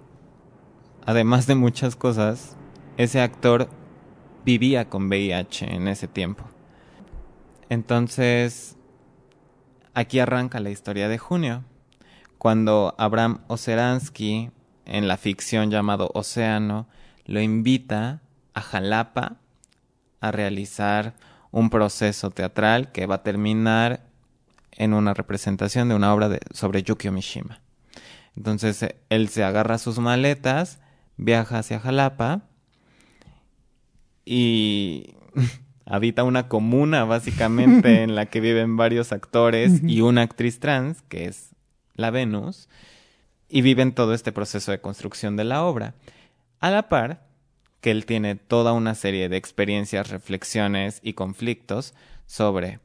además 1.06 1.46
de 1.46 1.54
muchas 1.54 1.96
cosas, 1.96 2.56
ese 2.98 3.22
actor 3.22 3.70
vivía 4.44 4.88
con 4.88 5.08
VIH 5.08 5.74
en 5.74 5.88
ese 5.88 6.08
tiempo. 6.08 6.44
Entonces, 7.68 8.76
aquí 9.94 10.18
arranca 10.18 10.60
la 10.60 10.70
historia 10.70 11.08
de 11.08 11.18
Junio, 11.18 11.64
cuando 12.38 12.94
Abraham 12.98 13.40
Oceransky, 13.46 14.50
en 14.84 15.08
la 15.08 15.16
ficción 15.16 15.70
llamado 15.70 16.10
Océano, 16.14 16.86
lo 17.24 17.40
invita 17.40 18.20
a 18.52 18.60
Jalapa 18.60 19.36
a 20.20 20.30
realizar 20.30 21.14
un 21.50 21.70
proceso 21.70 22.30
teatral 22.30 22.92
que 22.92 23.06
va 23.06 23.16
a 23.16 23.22
terminar 23.22 24.06
en 24.72 24.92
una 24.92 25.14
representación 25.14 25.88
de 25.88 25.94
una 25.94 26.12
obra 26.12 26.38
sobre 26.52 26.82
Yukio 26.82 27.12
Mishima. 27.12 27.60
Entonces 28.36 28.84
él 29.08 29.28
se 29.28 29.44
agarra 29.44 29.78
sus 29.78 29.98
maletas, 29.98 30.80
viaja 31.16 31.58
hacia 31.58 31.80
Jalapa 31.80 32.42
y 34.24 35.14
habita 35.86 36.24
una 36.24 36.48
comuna 36.48 37.04
básicamente 37.04 38.02
en 38.02 38.14
la 38.14 38.26
que 38.26 38.40
viven 38.40 38.76
varios 38.76 39.12
actores 39.12 39.82
y 39.82 40.00
una 40.00 40.22
actriz 40.22 40.60
trans, 40.60 41.02
que 41.02 41.26
es 41.26 41.50
la 41.94 42.10
Venus, 42.10 42.68
y 43.48 43.62
viven 43.62 43.94
todo 43.94 44.14
este 44.14 44.32
proceso 44.32 44.70
de 44.72 44.80
construcción 44.80 45.36
de 45.36 45.44
la 45.44 45.64
obra. 45.64 45.94
A 46.60 46.70
la 46.70 46.88
par 46.88 47.26
que 47.80 47.90
él 47.90 48.06
tiene 48.06 48.34
toda 48.34 48.72
una 48.72 48.94
serie 48.94 49.28
de 49.28 49.36
experiencias, 49.36 50.08
reflexiones 50.08 51.00
y 51.02 51.12
conflictos 51.12 51.92
sobre 52.26 52.80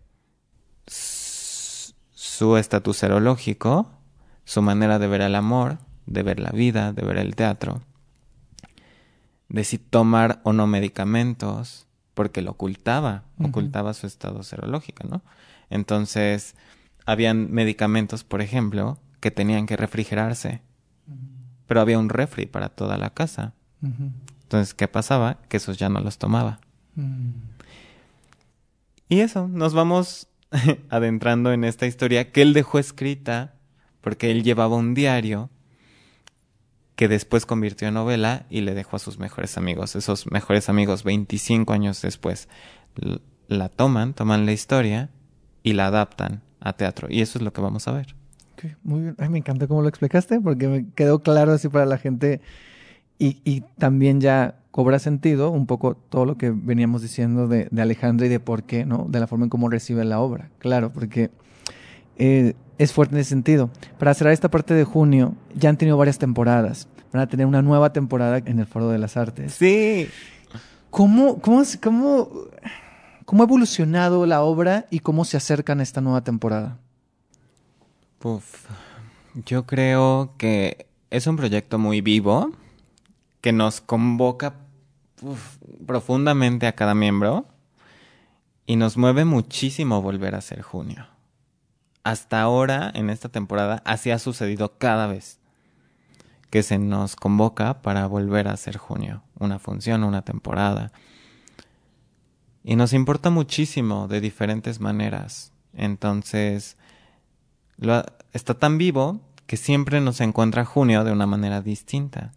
su 0.88 2.58
estatus 2.58 2.98
serológico, 2.98 3.90
su 4.44 4.62
manera 4.62 5.00
de 5.00 5.08
ver 5.08 5.22
el 5.22 5.36
amor, 5.36 5.78
de 6.06 6.24
ver 6.24 6.40
la 6.40 6.50
vida, 6.50 6.92
de 6.92 7.02
ver 7.04 7.18
el 7.18 7.36
teatro, 7.36 7.82
de 9.50 9.64
si 9.64 9.78
tomar 9.78 10.40
o 10.44 10.54
no 10.54 10.68
medicamentos, 10.68 11.88
porque 12.14 12.42
lo 12.42 12.52
ocultaba, 12.52 13.24
ocultaba 13.40 13.94
su 13.94 14.08
estado 14.08 14.44
serológico, 14.44 15.08
¿no? 15.08 15.22
Entonces, 15.70 16.56
habían 17.06 17.52
medicamentos, 17.52 18.24
por 18.24 18.42
ejemplo, 18.42 19.00
que 19.20 19.32
tenían 19.32 19.66
que 19.66 19.78
refrigerarse, 19.78 20.62
pero 21.68 21.82
había 21.82 22.00
un 22.00 22.10
refri 22.10 22.46
para 22.46 22.70
toda 22.70 22.98
la 22.98 23.12
casa. 23.12 23.54
Entonces, 24.44 24.74
¿qué 24.74 24.88
pasaba? 24.88 25.38
Que 25.48 25.58
esos 25.58 25.78
ya 25.78 25.90
no 25.90 26.00
los 26.02 26.18
tomaba. 26.18 26.60
Mm. 26.96 27.30
Y 29.10 29.22
eso, 29.22 29.48
nos 29.48 29.74
vamos 29.74 30.28
adentrando 30.90 31.52
en 31.52 31.64
esta 31.64 31.88
historia 31.88 32.32
que 32.32 32.42
él 32.42 32.54
dejó 32.54 32.80
escrita 32.80 33.56
porque 34.02 34.32
él 34.32 34.44
llevaba 34.44 34.76
un 34.76 34.94
diario 34.94 35.50
que 37.00 37.08
después 37.08 37.46
convirtió 37.46 37.88
en 37.88 37.94
novela 37.94 38.46
y 38.50 38.60
le 38.60 38.74
dejó 38.74 38.98
a 38.98 39.00
sus 39.00 39.20
mejores 39.20 39.58
amigos. 39.58 39.96
Esos 39.96 40.30
mejores 40.30 40.68
amigos, 40.68 41.06
25 41.06 41.72
años 41.72 42.02
después, 42.02 42.50
la 43.48 43.70
toman, 43.70 44.14
toman 44.14 44.46
la 44.46 44.52
historia 44.52 45.10
y 45.64 45.72
la 45.72 45.88
adaptan 45.88 46.42
a 46.60 46.74
teatro. 46.74 47.08
Y 47.10 47.22
eso 47.22 47.40
es 47.40 47.46
lo 47.46 47.54
que 47.54 47.62
vamos 47.62 47.88
a 47.88 47.94
ver. 47.94 48.18
Muy 48.84 49.00
bien. 49.00 49.16
Ay, 49.18 49.30
me 49.30 49.38
encanta 49.38 49.66
cómo 49.66 49.82
lo 49.82 49.88
explicaste 49.88 50.42
porque 50.42 50.68
me 50.68 50.90
quedó 50.90 51.20
claro 51.20 51.54
así 51.54 51.70
para 51.70 51.86
la 51.86 51.98
gente 51.98 52.42
y, 53.18 53.40
y 53.46 53.62
también 53.78 54.20
ya 54.20 54.60
cobra 54.72 55.00
sentido 55.00 55.52
un 55.52 55.68
poco 55.68 55.96
todo 55.96 56.26
lo 56.26 56.38
que 56.38 56.52
veníamos 56.52 57.02
diciendo 57.02 57.48
de, 57.48 57.70
de 57.72 58.26
y 58.26 58.28
de 58.28 58.40
por 58.42 58.64
qué, 58.64 58.86
¿no? 58.86 59.06
De 59.08 59.22
la 59.22 59.28
forma 59.28 59.46
en 59.46 59.50
cómo 59.50 59.70
recibe 59.70 60.04
la 60.04 60.20
obra. 60.20 60.50
Claro, 60.60 60.92
porque 60.92 61.32
eh, 62.18 62.56
es 62.80 62.94
fuerte 62.94 63.14
en 63.14 63.22
ese 63.22 63.30
sentido. 63.30 63.70
Para 64.00 64.14
cerrar 64.16 64.34
esta 64.34 64.50
parte 64.50 64.74
de 64.74 64.86
junio, 64.86 65.36
ya 65.54 65.70
han 65.70 65.78
tenido 65.78 65.98
varias 65.98 66.18
temporadas. 66.18 66.88
Van 67.12 67.22
a 67.22 67.28
tener 67.28 67.46
una 67.46 67.62
nueva 67.62 67.92
temporada 67.94 68.38
en 68.38 68.58
el 68.58 68.66
Foro 68.66 68.90
de 68.90 68.98
las 68.98 69.18
Artes. 69.18 69.54
Sí. 69.54 70.08
¿Cómo, 70.90 71.40
cómo, 71.40 71.62
cómo, 71.84 72.30
cómo 73.26 73.44
ha 73.44 73.46
evolucionado 73.46 74.26
la 74.26 74.42
obra 74.42 74.88
y 74.90 75.00
cómo 75.00 75.26
se 75.26 75.38
acercan 75.38 75.82
a 75.82 75.84
esta 75.84 76.02
nueva 76.02 76.24
temporada? 76.24 76.80
Uf, 78.24 78.66
yo 79.46 79.66
creo 79.66 80.34
que 80.38 80.88
es 81.10 81.28
un 81.28 81.36
proyecto 81.36 81.80
muy 81.80 82.00
vivo 82.00 82.52
que 83.42 83.52
nos 83.52 83.82
convoca 83.82 84.56
uf, 85.22 85.58
profundamente 85.86 86.66
a 86.66 86.76
cada 86.76 86.96
miembro 86.96 87.46
y 88.66 88.78
nos 88.78 88.98
mueve 88.98 89.26
muchísimo 89.26 90.02
volver 90.02 90.36
a 90.36 90.42
ser 90.42 90.62
junio. 90.62 91.08
Hasta 92.10 92.42
ahora, 92.42 92.92
en 92.96 93.12
esta 93.12 93.30
temporada, 93.30 93.84
así 93.86 94.10
ha 94.10 94.18
sucedido 94.18 94.80
cada 94.80 95.06
vez. 95.06 95.38
que 96.50 96.64
se 96.64 96.80
nos 96.80 97.16
convoca 97.16 97.84
para 97.84 98.08
volver 98.08 98.48
a 98.48 98.54
hacer 98.54 98.78
junio, 98.78 99.22
una 99.38 99.60
función, 99.60 100.04
una 100.04 100.24
temporada. 100.24 100.92
Y 102.64 102.76
nos 102.76 102.94
importa 102.94 103.30
muchísimo 103.30 104.08
de 104.08 104.20
diferentes 104.20 104.80
maneras. 104.80 105.52
Entonces, 105.76 106.76
está 108.34 108.56
tan 108.56 108.80
vivo 108.80 109.22
que 109.46 109.58
siempre 109.58 110.02
nos 110.02 110.20
encuentra 110.22 110.66
junio 110.66 111.04
de 111.04 111.12
una 111.12 111.28
manera 111.28 111.62
distinta. 111.62 112.32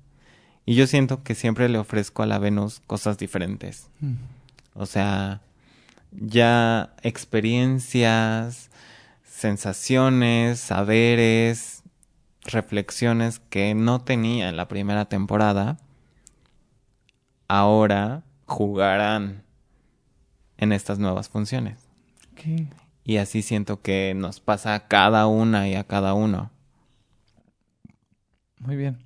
Y 0.66 0.74
yo 0.74 0.86
siento 0.86 1.22
que 1.22 1.34
siempre 1.34 1.70
le 1.70 1.78
ofrezco 1.78 2.22
a 2.22 2.26
la 2.26 2.38
Venus 2.38 2.82
cosas 2.86 3.16
diferentes. 3.16 3.88
Mm. 4.00 4.16
O 4.74 4.84
sea, 4.84 5.40
ya 6.10 6.94
experiencias, 7.02 8.68
sensaciones, 9.42 10.60
saberes, 10.60 11.82
reflexiones 12.44 13.40
que 13.40 13.74
no 13.74 14.00
tenía 14.00 14.48
en 14.48 14.56
la 14.56 14.68
primera 14.68 15.06
temporada, 15.06 15.78
ahora 17.48 18.22
jugarán 18.46 19.42
en 20.58 20.70
estas 20.70 21.00
nuevas 21.00 21.28
funciones. 21.28 21.88
Y 23.04 23.16
así 23.16 23.42
siento 23.42 23.82
que 23.82 24.14
nos 24.16 24.38
pasa 24.38 24.74
a 24.74 24.86
cada 24.86 25.26
una 25.26 25.68
y 25.68 25.74
a 25.74 25.84
cada 25.84 26.14
uno. 26.14 26.52
Muy 28.60 28.76
bien. 28.76 28.98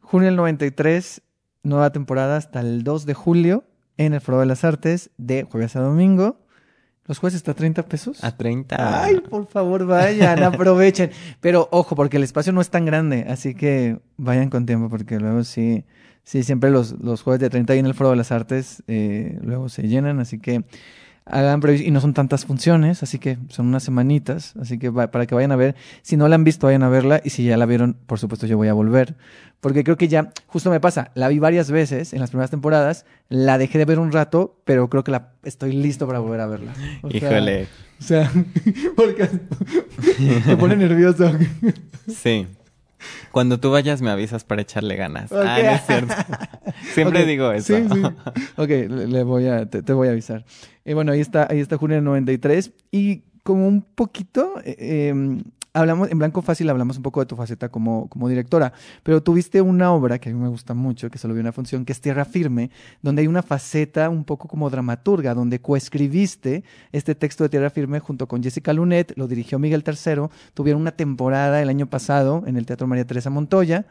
Junio 0.00 0.26
del 0.26 0.36
93, 0.36 1.22
nueva 1.62 1.90
temporada 1.90 2.36
hasta 2.36 2.60
el 2.60 2.84
2 2.84 3.06
de 3.06 3.14
julio 3.14 3.64
en 3.96 4.12
el 4.12 4.20
Foro 4.20 4.40
de 4.40 4.46
las 4.46 4.62
Artes 4.62 5.10
de 5.16 5.44
jueves 5.44 5.74
a 5.74 5.80
domingo. 5.80 6.43
¿Los 7.06 7.18
jueves 7.18 7.34
está 7.34 7.52
a 7.52 7.54
30 7.54 7.82
pesos? 7.86 8.24
A 8.24 8.34
30. 8.34 9.04
Ay, 9.04 9.20
por 9.20 9.46
favor, 9.46 9.84
vayan, 9.86 10.42
aprovechen. 10.42 11.10
Pero 11.40 11.68
ojo, 11.70 11.94
porque 11.94 12.16
el 12.16 12.22
espacio 12.22 12.52
no 12.52 12.60
es 12.62 12.70
tan 12.70 12.86
grande, 12.86 13.26
así 13.28 13.54
que 13.54 13.98
vayan 14.16 14.48
con 14.48 14.64
tiempo, 14.64 14.88
porque 14.88 15.18
luego 15.20 15.44
sí, 15.44 15.84
sí, 16.22 16.42
siempre 16.42 16.70
los, 16.70 16.92
los 17.00 17.22
jueves 17.22 17.40
de 17.40 17.50
30 17.50 17.74
ahí 17.74 17.78
en 17.78 17.86
el 17.86 17.94
Foro 17.94 18.10
de 18.10 18.16
las 18.16 18.32
Artes 18.32 18.82
eh, 18.86 19.38
luego 19.42 19.68
se 19.68 19.82
llenan, 19.82 20.18
así 20.18 20.38
que 20.38 20.64
hagan 21.26 21.62
y 21.76 21.90
no 21.90 22.00
son 22.00 22.12
tantas 22.12 22.44
funciones, 22.44 23.02
así 23.02 23.18
que 23.18 23.38
son 23.48 23.66
unas 23.66 23.82
semanitas, 23.82 24.54
así 24.60 24.78
que 24.78 24.92
para 24.92 25.26
que 25.26 25.34
vayan 25.34 25.52
a 25.52 25.56
ver, 25.56 25.74
si 26.02 26.16
no 26.16 26.28
la 26.28 26.34
han 26.34 26.44
visto 26.44 26.66
vayan 26.66 26.82
a 26.82 26.88
verla 26.88 27.20
y 27.24 27.30
si 27.30 27.44
ya 27.44 27.56
la 27.56 27.66
vieron, 27.66 27.96
por 28.06 28.18
supuesto 28.18 28.46
yo 28.46 28.56
voy 28.56 28.68
a 28.68 28.74
volver, 28.74 29.14
porque 29.60 29.84
creo 29.84 29.96
que 29.96 30.08
ya 30.08 30.32
justo 30.46 30.70
me 30.70 30.80
pasa, 30.80 31.10
la 31.14 31.28
vi 31.28 31.38
varias 31.38 31.70
veces 31.70 32.12
en 32.12 32.20
las 32.20 32.30
primeras 32.30 32.50
temporadas, 32.50 33.06
la 33.30 33.56
dejé 33.56 33.78
de 33.78 33.86
ver 33.86 33.98
un 33.98 34.12
rato, 34.12 34.60
pero 34.64 34.88
creo 34.90 35.04
que 35.04 35.12
la 35.12 35.32
estoy 35.44 35.72
listo 35.72 36.06
para 36.06 36.18
volver 36.18 36.40
a 36.40 36.46
verla. 36.46 36.72
Híjole. 37.08 37.68
o 37.98 38.02
sea, 38.02 38.30
porque 38.96 39.28
me 40.46 40.56
pone 40.56 40.76
nervioso. 40.76 41.32
sí. 42.08 42.46
Cuando 43.32 43.58
tú 43.58 43.70
vayas 43.70 44.02
me 44.02 44.10
avisas 44.10 44.44
para 44.44 44.62
echarle 44.62 44.96
ganas. 44.96 45.32
Ah, 45.32 45.58
no 45.62 45.70
es 45.70 45.86
cierto. 45.86 46.14
Siempre 46.94 47.26
digo 47.26 47.50
eso. 47.52 47.76
Sí, 47.76 47.86
sí. 47.92 48.02
Ok, 48.56 48.68
le, 48.68 49.22
voy 49.22 49.48
a, 49.48 49.66
te, 49.66 49.92
voy 49.92 50.08
a 50.08 50.12
avisar. 50.12 50.44
Y 50.84 50.92
bueno, 50.92 51.12
ahí 51.12 51.20
está, 51.20 51.46
ahí 51.50 51.60
está 51.60 51.76
Junio 51.76 51.96
del 51.96 52.04
93. 52.04 52.72
Y 52.90 53.22
como 53.42 53.66
un 53.68 53.82
poquito, 53.82 54.54
eh, 54.64 55.08
em, 55.08 55.42
hablamos, 55.74 56.10
en 56.10 56.18
Blanco 56.18 56.40
Fácil 56.40 56.70
hablamos 56.70 56.96
un 56.96 57.02
poco 57.02 57.20
de 57.20 57.26
tu 57.26 57.36
faceta 57.36 57.68
como, 57.68 58.08
como 58.08 58.28
directora, 58.28 58.72
pero 59.02 59.22
tuviste 59.22 59.60
una 59.60 59.92
obra 59.92 60.18
que 60.18 60.30
a 60.30 60.32
mí 60.32 60.38
me 60.38 60.48
gusta 60.48 60.72
mucho, 60.72 61.10
que 61.10 61.18
solo 61.18 61.34
vi 61.34 61.40
una 61.40 61.52
función, 61.52 61.84
que 61.84 61.92
es 61.92 62.00
Tierra 62.00 62.24
Firme, 62.24 62.70
donde 63.02 63.22
hay 63.22 63.28
una 63.28 63.42
faceta 63.42 64.08
un 64.08 64.24
poco 64.24 64.48
como 64.48 64.70
dramaturga, 64.70 65.34
donde 65.34 65.60
coescribiste 65.60 66.64
este 66.92 67.14
texto 67.14 67.44
de 67.44 67.50
Tierra 67.50 67.70
Firme 67.70 68.00
junto 68.00 68.26
con 68.28 68.42
Jessica 68.42 68.72
Lunet, 68.72 69.12
lo 69.16 69.28
dirigió 69.28 69.58
Miguel 69.58 69.84
III, 69.86 70.28
tuvieron 70.54 70.80
una 70.80 70.92
temporada 70.92 71.60
el 71.60 71.68
año 71.68 71.86
pasado 71.86 72.44
en 72.46 72.56
el 72.56 72.64
Teatro 72.64 72.86
María 72.86 73.06
Teresa 73.06 73.30
Montoya. 73.30 73.84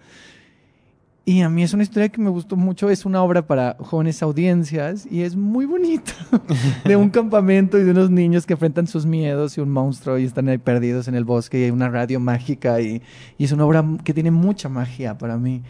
Y 1.26 1.42
a 1.42 1.48
mí 1.48 1.64
es 1.64 1.74
una 1.74 1.84
historia 1.84 2.10
que 2.10 2.20
me 2.20 2.30
gustó 2.30 2.58
mucho, 2.58 2.90
es 2.90 3.06
una 3.06 3.24
obra 3.24 3.48
para 3.48 3.78
jóvenes 3.80 4.22
audiencias 4.22 5.08
y 5.10 5.22
es 5.22 5.38
muy 5.38 5.66
bonita, 5.66 6.12
de 6.86 6.98
un 6.98 7.10
campamento 7.10 7.78
y 7.78 7.84
de 7.84 7.92
unos 7.92 8.10
niños 8.10 8.46
que 8.46 8.54
enfrentan 8.54 8.88
sus 8.88 9.06
miedos 9.06 9.58
y 9.58 9.62
un 9.62 9.72
monstruo 9.72 10.18
y 10.18 10.26
están 10.26 10.50
ahí 10.50 10.58
perdidos 10.58 11.08
en 11.08 11.16
el 11.16 11.24
bosque 11.24 11.62
y 11.62 11.64
hay 11.64 11.72
una 11.72 11.88
radio 11.88 12.20
mágica 12.20 12.82
y, 12.82 13.02
es 13.40 13.54
una 13.54 13.66
obra 13.66 13.86
que 14.04 14.14
tiene 14.14 14.32
mucha 14.32 14.68
magia 14.68 15.18
para 15.18 15.38
mí. 15.38 15.64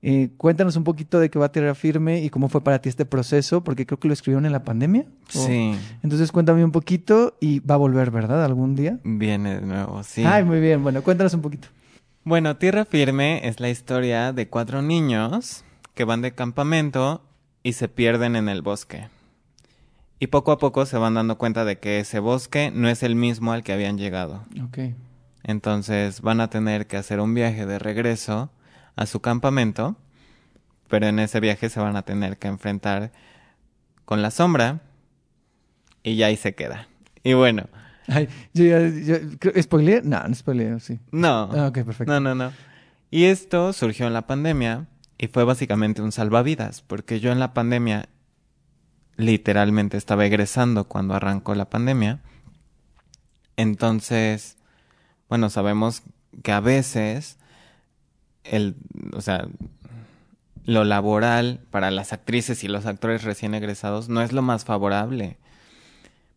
Eh, 0.00 0.30
cuéntanos 0.38 0.76
un 0.76 0.84
poquito 0.84 1.20
de 1.20 1.30
qué 1.30 1.38
va 1.38 1.46
a 1.46 1.52
Tierra 1.52 1.74
Firme 1.74 2.22
y 2.22 2.30
cómo 2.30 2.48
fue 2.48 2.62
para 2.62 2.78
ti 2.78 2.88
este 2.88 3.04
proceso, 3.04 3.62
porque 3.62 3.86
creo 3.86 3.98
que 3.98 4.08
lo 4.08 4.14
escribieron 4.14 4.46
en 4.46 4.52
la 4.52 4.64
pandemia. 4.64 5.04
Sí. 5.28 5.74
Entonces 6.02 6.32
cuéntame 6.32 6.64
un 6.64 6.72
poquito 6.72 7.36
y 7.40 7.60
va 7.60 7.74
a 7.74 7.78
volver, 7.78 8.10
¿verdad? 8.10 8.42
¿Algún 8.42 8.74
día? 8.74 9.00
Viene 9.04 9.60
de 9.60 9.66
nuevo, 9.66 10.02
sí. 10.02 10.22
Ay, 10.24 10.44
muy 10.44 10.60
bien. 10.60 10.82
Bueno, 10.82 11.02
cuéntanos 11.02 11.34
un 11.34 11.42
poquito. 11.42 11.68
Bueno, 12.26 12.56
Tierra 12.56 12.86
Firme 12.86 13.46
es 13.46 13.60
la 13.60 13.68
historia 13.68 14.32
de 14.32 14.48
cuatro 14.48 14.80
niños 14.80 15.62
que 15.92 16.04
van 16.04 16.22
de 16.22 16.34
campamento 16.34 17.22
y 17.62 17.74
se 17.74 17.86
pierden 17.88 18.34
en 18.34 18.48
el 18.48 18.62
bosque. 18.62 19.10
Y 20.18 20.28
poco 20.28 20.50
a 20.52 20.56
poco 20.56 20.86
se 20.86 20.96
van 20.96 21.12
dando 21.12 21.36
cuenta 21.36 21.66
de 21.66 21.78
que 21.78 22.00
ese 22.00 22.20
bosque 22.20 22.72
no 22.74 22.88
es 22.88 23.02
el 23.02 23.14
mismo 23.14 23.52
al 23.52 23.62
que 23.62 23.74
habían 23.74 23.98
llegado. 23.98 24.42
Ok. 24.66 24.94
Entonces 25.42 26.22
van 26.22 26.40
a 26.40 26.48
tener 26.48 26.86
que 26.86 26.96
hacer 26.96 27.20
un 27.20 27.34
viaje 27.34 27.66
de 27.66 27.78
regreso 27.78 28.50
a 28.96 29.04
su 29.04 29.20
campamento, 29.20 29.94
pero 30.88 31.06
en 31.06 31.18
ese 31.18 31.40
viaje 31.40 31.68
se 31.68 31.80
van 31.80 31.94
a 31.94 32.02
tener 32.04 32.38
que 32.38 32.48
enfrentar 32.48 33.12
con 34.06 34.22
la 34.22 34.30
sombra 34.30 34.80
y 36.02 36.16
ya 36.16 36.28
ahí 36.28 36.38
se 36.38 36.54
queda. 36.54 36.88
Y 37.22 37.34
bueno, 37.34 37.68
Ay, 38.06 38.28
yo 38.52 38.64
ya, 38.64 38.88
yo, 38.88 39.62
¿Spoileé? 39.62 40.02
No, 40.02 40.22
no 40.26 40.34
spoileé, 40.34 40.78
sí. 40.80 40.98
No. 41.10 41.50
Ah, 41.52 41.68
ok, 41.68 41.84
perfecto. 41.84 42.12
No, 42.12 42.20
no, 42.20 42.34
no. 42.34 42.52
Y 43.10 43.24
esto 43.24 43.72
surgió 43.72 44.06
en 44.06 44.12
la 44.12 44.26
pandemia 44.26 44.86
y 45.18 45.28
fue 45.28 45.44
básicamente 45.44 46.02
un 46.02 46.12
salvavidas, 46.12 46.82
porque 46.82 47.20
yo 47.20 47.32
en 47.32 47.38
la 47.38 47.54
pandemia 47.54 48.08
literalmente 49.16 49.96
estaba 49.96 50.26
egresando 50.26 50.84
cuando 50.84 51.14
arrancó 51.14 51.54
la 51.54 51.70
pandemia. 51.70 52.20
Entonces, 53.56 54.56
bueno, 55.28 55.50
sabemos 55.50 56.02
que 56.42 56.52
a 56.52 56.60
veces 56.60 57.38
el, 58.42 58.76
o 59.12 59.20
sea, 59.20 59.46
lo 60.64 60.84
laboral 60.84 61.60
para 61.70 61.90
las 61.90 62.12
actrices 62.12 62.64
y 62.64 62.68
los 62.68 62.86
actores 62.86 63.22
recién 63.22 63.54
egresados 63.54 64.08
no 64.08 64.22
es 64.22 64.32
lo 64.32 64.42
más 64.42 64.64
favorable. 64.64 65.38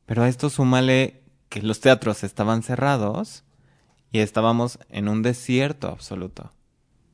Pero 0.06 0.24
a 0.24 0.30
esto 0.30 0.50
súmale 0.50 1.22
que 1.50 1.62
los 1.62 1.80
teatros 1.80 2.24
estaban 2.24 2.64
cerrados 2.64 3.44
y 4.12 4.20
estábamos 4.20 4.80
en 4.90 5.08
un 5.10 5.22
desierto 5.22 5.88
absoluto, 5.88 6.52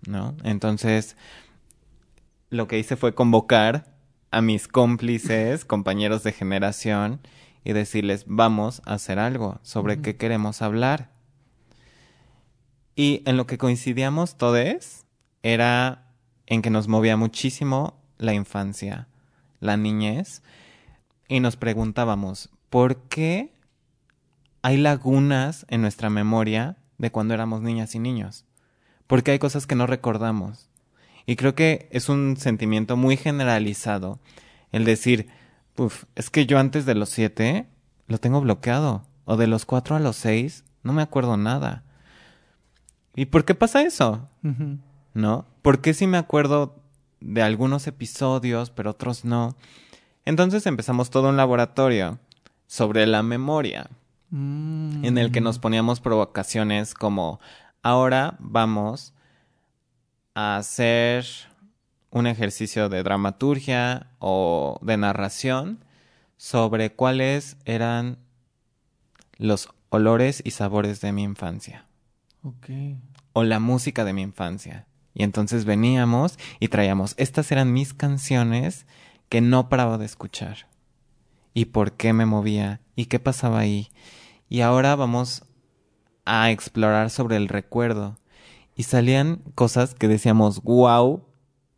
¿no? 0.08 0.36
Entonces, 0.44 1.18
lo 2.50 2.68
que 2.68 2.80
hice 2.80 2.96
fue 2.96 3.16
convocar 3.16 3.96
a 4.32 4.42
mis 4.42 4.68
cómplices, 4.68 5.66
compañeros 5.66 6.24
de 6.24 6.32
generación, 6.32 7.22
y 7.64 7.74
decirles, 7.74 8.26
vamos 8.28 8.82
a 8.86 8.96
hacer 8.96 9.20
algo, 9.20 9.60
sobre 9.64 10.02
qué 10.02 10.18
queremos 10.18 10.62
hablar. 10.62 11.12
Y 12.96 13.24
en 13.26 13.38
lo 13.38 13.48
que 13.48 13.58
coincidíamos 13.58 14.38
todos 14.38 15.06
era 15.44 16.12
en 16.46 16.62
que 16.62 16.70
nos 16.70 16.88
movía 16.88 17.16
muchísimo 17.16 18.02
la 18.18 18.34
infancia, 18.34 19.08
la 19.60 19.78
niñez, 19.78 20.44
y 21.30 21.40
nos 21.40 21.56
preguntábamos, 21.56 22.50
¿por 22.70 22.98
qué 23.04 23.53
hay 24.64 24.78
lagunas 24.78 25.66
en 25.70 25.82
nuestra 25.82 26.10
memoria 26.10 26.78
de 26.98 27.12
cuando 27.12 27.34
éramos 27.34 27.62
niñas 27.62 27.96
y 27.96 28.00
niños, 28.00 28.46
porque 29.08 29.32
hay 29.32 29.40
cosas 29.40 29.68
que 29.68 29.76
no 29.76 29.88
recordamos. 29.88 30.70
Y 31.26 31.36
creo 31.36 31.54
que 31.54 31.90
es 31.92 32.08
un 32.08 32.38
sentimiento 32.38 32.96
muy 32.96 33.18
generalizado 33.18 34.20
el 34.72 34.86
decir, 34.86 35.28
Puf, 35.76 36.06
es 36.16 36.30
que 36.30 36.46
yo 36.46 36.60
antes 36.60 36.86
de 36.86 36.96
los 36.96 37.10
siete 37.10 37.68
lo 38.08 38.20
tengo 38.20 38.40
bloqueado, 38.40 39.06
o 39.26 39.36
de 39.36 39.48
los 39.48 39.66
cuatro 39.66 39.98
a 39.98 40.00
los 40.00 40.16
seis 40.16 40.64
no 40.82 40.94
me 40.94 41.02
acuerdo 41.02 41.36
nada. 41.36 41.84
¿Y 43.16 43.26
por 43.26 43.44
qué 43.44 43.56
pasa 43.56 43.84
eso? 43.84 44.30
¿No? 45.14 45.46
¿Por 45.62 45.82
qué 45.82 45.94
si 45.94 46.08
me 46.08 46.18
acuerdo 46.18 46.80
de 47.20 47.42
algunos 47.42 47.86
episodios, 47.88 48.70
pero 48.72 48.92
otros 48.92 49.26
no? 49.26 49.58
Entonces 50.24 50.66
empezamos 50.68 51.10
todo 51.10 51.30
un 51.30 51.38
laboratorio 51.38 52.20
sobre 52.66 53.06
la 53.08 53.24
memoria 53.24 53.90
en 54.34 55.18
el 55.20 55.32
que 55.32 55.42
nos 55.42 55.60
poníamos 55.60 56.00
provocaciones 56.00 56.96
como 56.96 57.40
ahora 57.84 58.36
vamos 58.40 59.14
a 60.34 60.58
hacer 60.58 61.26
un 62.10 62.26
ejercicio 62.26 62.90
de 62.90 63.04
dramaturgia 63.04 64.08
o 64.18 64.80
de 64.82 64.98
narración 64.98 65.86
sobre 66.38 66.94
cuáles 66.96 67.58
eran 67.66 68.18
los 69.38 69.70
olores 69.90 70.42
y 70.44 70.52
sabores 70.52 71.00
de 71.02 71.12
mi 71.12 71.22
infancia. 71.22 71.86
O 73.34 73.44
la 73.44 73.60
música 73.60 74.04
de 74.04 74.14
mi 74.14 74.24
infancia. 74.24 74.88
Y 75.14 75.24
entonces 75.24 75.66
veníamos 75.66 76.40
y 76.60 76.70
traíamos, 76.70 77.14
estas 77.18 77.52
eran 77.52 77.72
mis 77.72 77.94
canciones 77.94 78.88
que 79.30 79.42
no 79.42 79.70
paraba 79.70 80.00
de 80.00 80.06
escuchar. 80.06 80.68
Y 81.54 81.66
por 81.66 81.92
qué 81.94 82.14
me 82.14 82.26
movía 82.26 82.82
y 82.96 83.06
qué 83.06 83.20
pasaba 83.20 83.60
ahí 83.60 83.90
y 84.54 84.62
ahora 84.62 84.96
vamos 84.96 85.46
a 86.26 86.52
explorar 86.52 87.10
sobre 87.10 87.38
el 87.38 87.48
recuerdo. 87.48 88.20
y 88.76 88.84
salían 88.84 89.42
cosas 89.56 89.96
que 89.96 90.08
decíamos, 90.08 90.62
wow, 90.62 91.26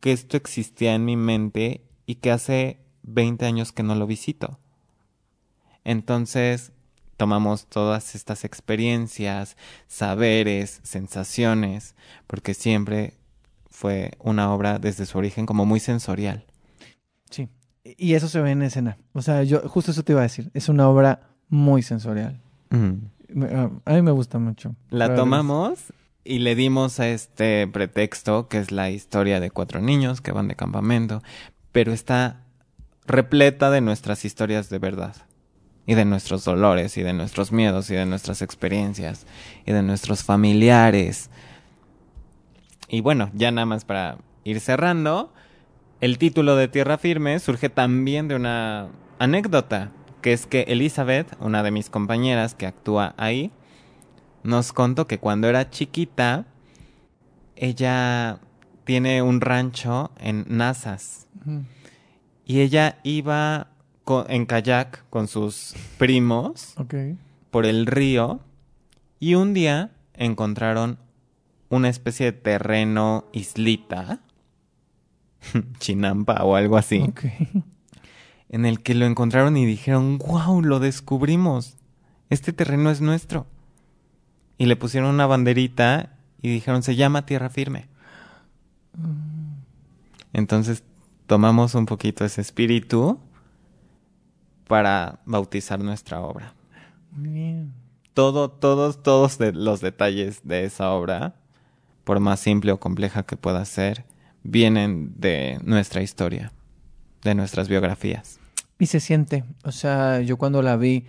que 0.02 0.12
esto 0.12 0.36
existía 0.36 0.94
en 0.94 1.06
mi 1.06 1.16
mente 1.16 1.86
y 2.06 2.16
que 2.16 2.32
hace 2.32 2.80
20 3.04 3.46
años 3.46 3.72
que 3.72 3.84
no 3.84 3.96
lo 3.96 4.08
visito. 4.08 4.60
Entonces, 5.86 6.74
tomamos 7.16 7.68
todas 7.68 8.14
estas 8.14 8.44
experiencias, 8.44 9.56
saberes, 9.88 10.82
sensaciones, 10.84 11.96
porque 12.28 12.54
siempre 12.54 13.14
fue 13.70 14.12
una 14.20 14.54
obra 14.54 14.80
desde 14.80 15.06
su 15.06 15.18
origen 15.18 15.46
como 15.46 15.66
muy 15.66 15.80
sensorial. 15.80 16.46
Sí, 17.30 17.48
y 17.86 18.16
eso 18.16 18.28
se 18.28 18.42
ve 18.42 18.52
en 18.52 18.64
escena. 18.64 18.98
O 19.14 19.22
sea, 19.22 19.44
yo 19.44 19.62
justo 19.70 19.92
eso 19.92 20.04
te 20.04 20.12
iba 20.12 20.20
a 20.20 20.24
decir. 20.24 20.52
Es 20.54 20.68
una 20.68 20.90
obra 20.90 21.30
muy 21.48 21.82
sensorial. 21.82 22.42
A 22.76 23.94
mí 23.94 24.02
me 24.02 24.12
gusta 24.12 24.40
mucho. 24.40 24.76
La 24.90 25.16
tomamos 25.16 25.94
y 26.24 26.40
le 26.40 26.56
dimos 26.56 27.00
a 27.00 27.08
este 27.08 27.68
pretexto 27.68 28.48
que 28.48 28.58
es 28.58 28.72
la 28.72 28.90
historia 28.90 29.40
de 29.40 29.52
cuatro 29.52 29.82
niños 29.82 30.22
que 30.22 30.32
van 30.32 30.48
de 30.48 30.56
campamento, 30.56 31.22
pero 31.72 31.94
está 31.94 32.42
repleta 33.06 33.70
de 33.70 33.82
nuestras 33.82 34.26
historias 34.26 34.70
de 34.70 34.80
verdad 34.80 35.16
y 35.86 35.94
de 35.94 36.06
nuestros 36.06 36.44
dolores 36.44 36.98
y 36.98 37.04
de 37.04 37.14
nuestros 37.14 37.52
miedos 37.52 37.90
y 37.92 37.96
de 37.96 38.06
nuestras 38.06 38.42
experiencias 38.42 39.28
y 39.66 39.72
de 39.72 39.84
nuestros 39.84 40.24
familiares. 40.24 41.30
Y 42.88 43.02
bueno, 43.02 43.30
ya 43.34 43.52
nada 43.52 43.66
más 43.66 43.86
para 43.86 44.18
ir 44.44 44.60
cerrando, 44.60 45.32
el 46.02 46.18
título 46.18 46.56
de 46.56 46.68
Tierra 46.68 46.98
Firme 46.98 47.40
surge 47.40 47.70
también 47.70 48.28
de 48.28 48.36
una 48.36 48.90
anécdota, 49.20 49.92
que 50.26 50.34
es 50.34 50.48
que 50.48 50.62
Elizabeth, 50.62 51.38
una 51.40 51.62
de 51.62 51.70
mis 51.70 51.92
compañeras 51.92 52.56
que 52.56 52.66
actúa 52.66 53.14
ahí, 53.16 53.52
nos 54.42 54.74
contó 54.74 55.06
que 55.06 55.20
cuando 55.20 55.48
era 55.48 55.70
chiquita, 55.70 56.48
ella 57.56 58.40
tiene 58.86 59.22
un 59.22 59.40
rancho 59.40 60.10
en 60.18 60.46
Nazas. 60.48 61.28
Y 62.44 62.62
ella 62.62 62.98
iba 63.04 63.68
en 64.28 64.48
kayak 64.48 65.08
con 65.12 65.28
sus 65.28 65.76
primos 66.00 66.74
por 67.52 67.68
el 67.68 67.86
río. 67.86 68.40
Y 69.20 69.36
un 69.36 69.54
día 69.54 69.92
encontraron 70.16 70.98
una 71.70 71.90
especie 71.90 72.26
de 72.26 72.32
terreno 72.32 73.26
islita, 73.32 74.22
chinampa 75.78 76.44
o 76.44 76.56
algo 76.56 76.78
así, 76.78 77.14
en 78.56 78.65
el 78.65 78.82
que 78.82 78.95
lo 78.95 79.06
encontraron 79.06 79.57
y 79.57 79.65
dijeron, 79.65 80.18
wow, 80.18 80.61
lo 80.61 80.80
descubrimos, 80.80 81.76
este 82.30 82.53
terreno 82.53 82.90
es 82.90 83.02
nuestro 83.02 83.48
y 84.57 84.68
le 84.68 84.77
pusieron 84.77 85.14
una 85.14 85.27
banderita 85.27 86.15
y 86.41 86.53
dijeron, 86.53 86.82
se 86.82 86.95
llama 86.95 87.26
Tierra 87.26 87.49
Firme. 87.49 87.90
Entonces 90.32 90.84
tomamos 91.27 91.76
un 91.76 91.86
poquito 91.86 92.23
ese 92.23 92.40
espíritu 92.40 93.19
para 94.69 95.19
bautizar 95.26 95.82
nuestra 95.82 96.22
obra. 96.22 96.53
Muy 97.11 97.32
bien. 97.32 97.73
Todo, 98.14 98.49
todos, 98.49 99.03
todos 99.03 99.38
los 99.53 99.82
detalles 99.82 100.48
de 100.48 100.64
esa 100.64 100.91
obra, 100.91 101.36
por 102.06 102.22
más 102.22 102.40
simple 102.40 102.72
o 102.72 102.80
compleja 102.80 103.23
que 103.23 103.36
pueda 103.36 103.65
ser, 103.65 104.06
vienen 104.44 105.11
de 105.18 105.60
nuestra 105.61 106.02
historia, 106.02 106.53
de 107.22 107.36
nuestras 107.36 107.68
biografías. 107.68 108.40
Y 108.80 108.88
se 108.88 109.00
siente, 109.00 109.46
o 109.64 109.72
sea, 109.72 110.22
yo 110.22 110.38
cuando 110.38 110.62
la 110.62 110.76
vi, 110.76 111.06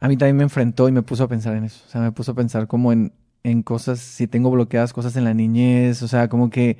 a 0.00 0.08
mí 0.08 0.16
también 0.16 0.36
me 0.36 0.42
enfrentó 0.44 0.88
y 0.88 0.92
me 0.92 1.02
puso 1.02 1.24
a 1.24 1.28
pensar 1.28 1.56
en 1.56 1.64
eso. 1.64 1.84
O 1.86 1.90
sea, 1.90 2.00
me 2.00 2.12
puso 2.12 2.32
a 2.32 2.34
pensar 2.34 2.66
como 2.66 2.92
en, 2.92 3.12
en 3.44 3.62
cosas, 3.62 4.00
si 4.00 4.26
tengo 4.26 4.50
bloqueadas 4.50 4.92
cosas 4.92 5.16
en 5.16 5.24
la 5.24 5.34
niñez, 5.34 6.02
o 6.02 6.08
sea, 6.08 6.28
como 6.28 6.50
que 6.50 6.78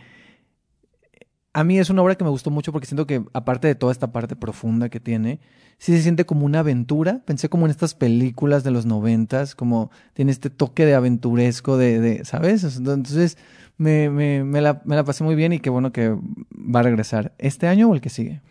a 1.52 1.64
mí 1.64 1.78
es 1.78 1.90
una 1.90 2.02
obra 2.02 2.14
que 2.14 2.24
me 2.24 2.30
gustó 2.30 2.50
mucho 2.50 2.72
porque 2.72 2.86
siento 2.86 3.06
que 3.06 3.24
aparte 3.32 3.66
de 3.66 3.74
toda 3.74 3.92
esta 3.92 4.12
parte 4.12 4.36
profunda 4.36 4.88
que 4.88 5.00
tiene, 5.00 5.40
sí 5.78 5.92
se 5.92 6.02
siente 6.02 6.24
como 6.24 6.46
una 6.46 6.60
aventura. 6.60 7.22
Pensé 7.24 7.48
como 7.48 7.66
en 7.66 7.70
estas 7.70 7.94
películas 7.94 8.62
de 8.62 8.70
los 8.70 8.86
noventas, 8.86 9.54
como 9.56 9.90
tiene 10.14 10.30
este 10.30 10.50
toque 10.50 10.86
de 10.86 10.94
aventuresco, 10.94 11.76
de, 11.76 12.00
de 12.00 12.24
¿sabes? 12.24 12.62
Entonces 12.76 13.36
me, 13.78 14.10
me, 14.10 14.44
me, 14.44 14.60
la, 14.60 14.82
me 14.84 14.94
la 14.94 15.04
pasé 15.04 15.24
muy 15.24 15.34
bien 15.34 15.52
y 15.52 15.58
qué 15.60 15.70
bueno 15.70 15.92
que 15.92 16.10
va 16.54 16.80
a 16.80 16.82
regresar 16.84 17.32
este 17.38 17.66
año 17.66 17.88
o 17.88 17.94
el 17.94 18.00
que 18.00 18.10
sigue. 18.10 18.42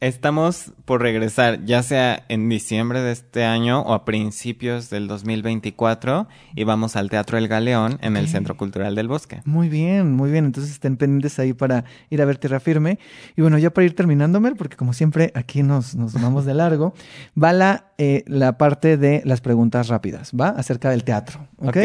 Estamos 0.00 0.72
por 0.84 1.02
regresar, 1.02 1.64
ya 1.64 1.82
sea 1.82 2.24
en 2.28 2.48
diciembre 2.48 3.00
de 3.00 3.10
este 3.10 3.44
año 3.44 3.80
o 3.80 3.94
a 3.94 4.04
principios 4.04 4.90
del 4.90 5.08
2024, 5.08 6.28
y 6.54 6.62
vamos 6.62 6.94
al 6.94 7.10
Teatro 7.10 7.36
El 7.36 7.48
Galeón 7.48 7.98
en 8.00 8.16
el 8.16 8.28
Centro 8.28 8.56
Cultural 8.56 8.94
del 8.94 9.08
Bosque. 9.08 9.40
Muy 9.44 9.68
bien, 9.68 10.12
muy 10.12 10.30
bien. 10.30 10.44
Entonces 10.44 10.70
estén 10.70 10.96
pendientes 10.96 11.40
ahí 11.40 11.52
para 11.52 11.84
ir 12.10 12.22
a 12.22 12.26
ver 12.26 12.38
Tierra 12.38 12.60
Firme. 12.60 13.00
Y 13.36 13.42
bueno, 13.42 13.58
ya 13.58 13.70
para 13.70 13.86
ir 13.86 13.96
terminando, 13.96 14.40
porque 14.56 14.76
como 14.76 14.92
siempre 14.92 15.32
aquí 15.34 15.64
nos, 15.64 15.96
nos 15.96 16.12
vamos 16.12 16.44
de 16.44 16.54
largo, 16.54 16.94
va 17.42 17.52
la, 17.52 17.86
eh, 17.98 18.22
la 18.28 18.56
parte 18.56 18.96
de 18.98 19.22
las 19.24 19.40
preguntas 19.40 19.88
rápidas, 19.88 20.30
¿va? 20.32 20.50
Acerca 20.50 20.90
del 20.90 21.02
teatro. 21.02 21.48
¿Ok? 21.56 21.76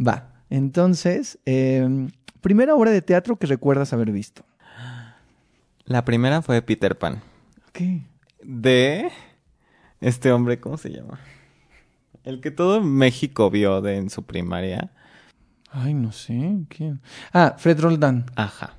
Va. 0.00 0.30
Entonces, 0.48 1.38
eh, 1.44 2.08
primera 2.40 2.74
obra 2.74 2.90
de 2.90 3.02
teatro 3.02 3.36
que 3.36 3.46
recuerdas 3.46 3.92
haber 3.92 4.12
visto. 4.12 4.44
La 5.84 6.06
primera 6.06 6.40
fue 6.40 6.62
Peter 6.62 6.96
Pan. 6.96 7.20
¿Qué? 7.72 8.02
De 8.42 9.10
este 10.00 10.32
hombre, 10.32 10.60
¿cómo 10.60 10.76
se 10.76 10.90
llama? 10.90 11.20
El 12.24 12.40
que 12.40 12.50
todo 12.50 12.80
México 12.82 13.50
vio 13.50 13.80
de 13.80 13.96
en 13.96 14.10
su 14.10 14.24
primaria. 14.24 14.90
Ay, 15.70 15.94
no 15.94 16.12
sé. 16.12 16.58
¿Quién? 16.68 17.00
Ah, 17.32 17.54
Fred 17.58 17.80
Roldán. 17.80 18.26
Ajá. 18.36 18.76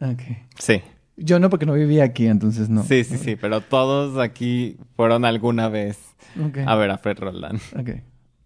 Ok. 0.00 0.22
Sí. 0.58 0.82
Yo 1.16 1.38
no, 1.38 1.50
porque 1.50 1.66
no 1.66 1.74
vivía 1.74 2.04
aquí, 2.04 2.26
entonces 2.26 2.68
no. 2.68 2.82
Sí, 2.82 3.04
sí, 3.04 3.18
sí, 3.18 3.36
pero 3.36 3.60
todos 3.60 4.18
aquí 4.18 4.76
fueron 4.96 5.24
alguna 5.24 5.68
vez 5.68 5.98
a 6.66 6.74
ver 6.74 6.90
a 6.90 6.98
Fred 6.98 7.18
Roldán. 7.18 7.60
Ok. 7.78 7.90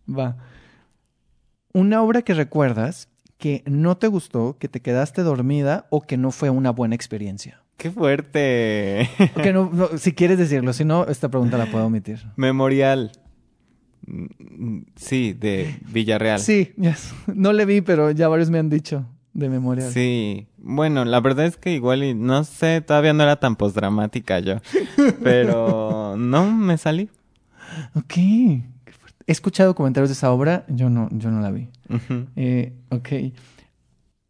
Va. 0.09 0.37
Una 1.73 2.03
obra 2.03 2.23
que 2.23 2.35
recuerdas 2.35 3.09
que 3.39 3.63
no 3.67 3.97
te 3.97 4.09
gustó, 4.09 4.59
que 4.59 4.69
te 4.69 4.81
quedaste 4.81 5.23
dormida 5.23 5.87
o 5.91 6.03
que 6.03 6.17
no 6.17 6.31
fue 6.31 6.51
una 6.51 6.71
buena 6.71 6.95
experiencia. 6.95 7.63
¡Qué 7.77 7.91
fuerte! 7.91 9.09
No, 9.53 9.89
si 9.99 10.13
quieres 10.13 10.39
decirlo, 10.39 10.73
si 10.73 10.85
no, 10.85 11.07
esta 11.07 11.29
pregunta 11.29 11.59
la 11.59 11.67
puedo 11.67 11.87
omitir. 11.87 12.21
Memorial. 12.37 13.13
Sí, 14.95 15.33
de 15.33 15.79
Villarreal. 15.93 16.41
Sí, 16.41 16.75
no 17.27 17.53
le 17.53 17.65
vi, 17.65 17.81
pero 17.81 18.11
ya 18.13 18.29
varios 18.29 18.51
me 18.51 18.59
han 18.59 18.71
dicho 18.71 19.05
de 19.35 19.51
Memorial. 19.51 19.91
Sí, 19.91 20.47
bueno, 20.57 21.05
la 21.05 21.21
verdad 21.21 21.45
es 21.45 21.57
que 21.57 21.73
igual, 21.73 22.03
y 22.03 22.15
no 22.15 22.45
sé, 22.45 22.81
todavía 22.81 23.13
no 23.13 23.23
era 23.23 23.37
tan 23.37 23.57
postdramática 23.57 24.39
yo, 24.39 24.57
pero 25.23 26.15
no 26.17 26.51
me 26.51 26.79
salí. 26.79 27.11
Ok, 27.95 28.17
he 28.17 28.63
escuchado 29.27 29.75
comentarios 29.75 30.09
de 30.09 30.15
esa 30.15 30.31
obra, 30.31 30.65
yo 30.69 30.89
no, 30.89 31.09
yo 31.13 31.31
no 31.31 31.41
la 31.41 31.51
vi. 31.51 31.69
eh, 32.37 32.73
ok, 32.91 33.09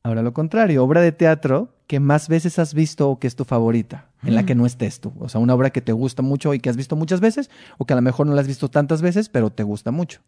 ahora 0.02 0.23
lo 0.23 0.32
contrario, 0.32 0.82
obra 0.82 1.02
de 1.02 1.12
teatro 1.12 1.76
que 1.87 2.01
más 2.01 2.29
veces 2.29 2.59
has 2.59 2.75
visto 2.75 3.09
o 3.09 3.19
que 3.19 3.27
es 3.27 3.37
tu 3.37 3.45
favorita, 3.45 4.09
en 4.23 4.35
la 4.35 4.45
que 4.45 4.55
mm. 4.55 4.59
no 4.59 4.67
estés 4.67 5.01
tú. 5.01 5.13
O 5.19 5.29
sea, 5.29 5.41
una 5.41 5.55
obra 5.55 5.71
que 5.71 5.81
te 5.81 5.93
gusta 5.93 6.23
mucho 6.23 6.53
y 6.55 6.61
que 6.61 6.69
has 6.69 6.77
visto 6.77 6.97
muchas 6.97 7.21
veces, 7.21 7.51
o 7.79 7.85
que 7.85 7.93
a 7.93 7.97
lo 7.97 8.03
mejor 8.03 8.27
no 8.27 8.35
la 8.35 8.41
has 8.41 8.47
visto 8.47 8.69
tantas 8.69 9.03
veces, 9.03 9.29
pero 9.29 9.51
te 9.51 9.63
gusta 9.63 9.91
mucho. 9.91 10.21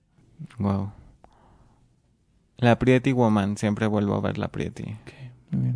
Wow. 0.58 0.92
La 2.58 2.78
Pretty 2.78 3.12
Woman, 3.12 3.56
siempre 3.56 3.86
vuelvo 3.86 4.14
a 4.14 4.20
ver 4.20 4.38
la 4.38 4.48
Pretty. 4.48 4.96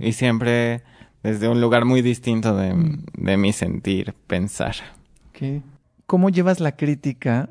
y 0.01 0.13
siempre 0.13 0.83
desde 1.23 1.49
un 1.49 1.61
lugar 1.61 1.85
muy 1.85 2.03
distinto 2.03 2.57
de, 2.57 2.75
mm. 2.75 3.05
de 3.15 3.37
mi 3.37 3.53
sentir, 3.53 4.15
pensar. 4.27 4.77
¿Cómo 6.07 6.31
llevas 6.31 6.61
la 6.61 6.77
crítica 6.77 7.51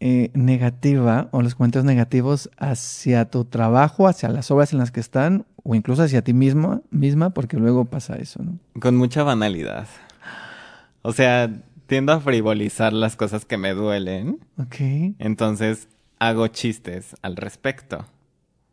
eh, 0.00 0.30
negativa 0.34 1.28
o 1.32 1.42
los 1.42 1.54
comentarios 1.54 1.86
negativos 1.86 2.50
hacia 2.58 3.30
tu 3.30 3.44
trabajo, 3.46 4.08
hacia 4.08 4.28
las 4.28 4.50
obras 4.50 4.72
en 4.72 4.78
las 4.78 4.90
que 4.90 5.00
están 5.00 5.46
o 5.66 5.74
incluso 5.74 6.02
hacia 6.02 6.22
ti 6.22 6.32
misma, 6.32 6.80
misma 6.90 7.30
porque 7.30 7.56
luego 7.56 7.86
pasa 7.86 8.16
eso, 8.16 8.42
¿no? 8.42 8.58
Con 8.80 8.96
mucha 8.96 9.24
banalidad. 9.24 9.88
O 11.02 11.12
sea, 11.12 11.50
tiendo 11.86 12.12
a 12.12 12.20
frivolizar 12.20 12.92
las 12.92 13.16
cosas 13.16 13.44
que 13.44 13.56
me 13.56 13.74
duelen. 13.74 14.38
Ok. 14.58 14.76
Entonces 15.18 15.88
hago 16.18 16.46
chistes 16.48 17.16
al 17.22 17.36
respecto. 17.36 18.06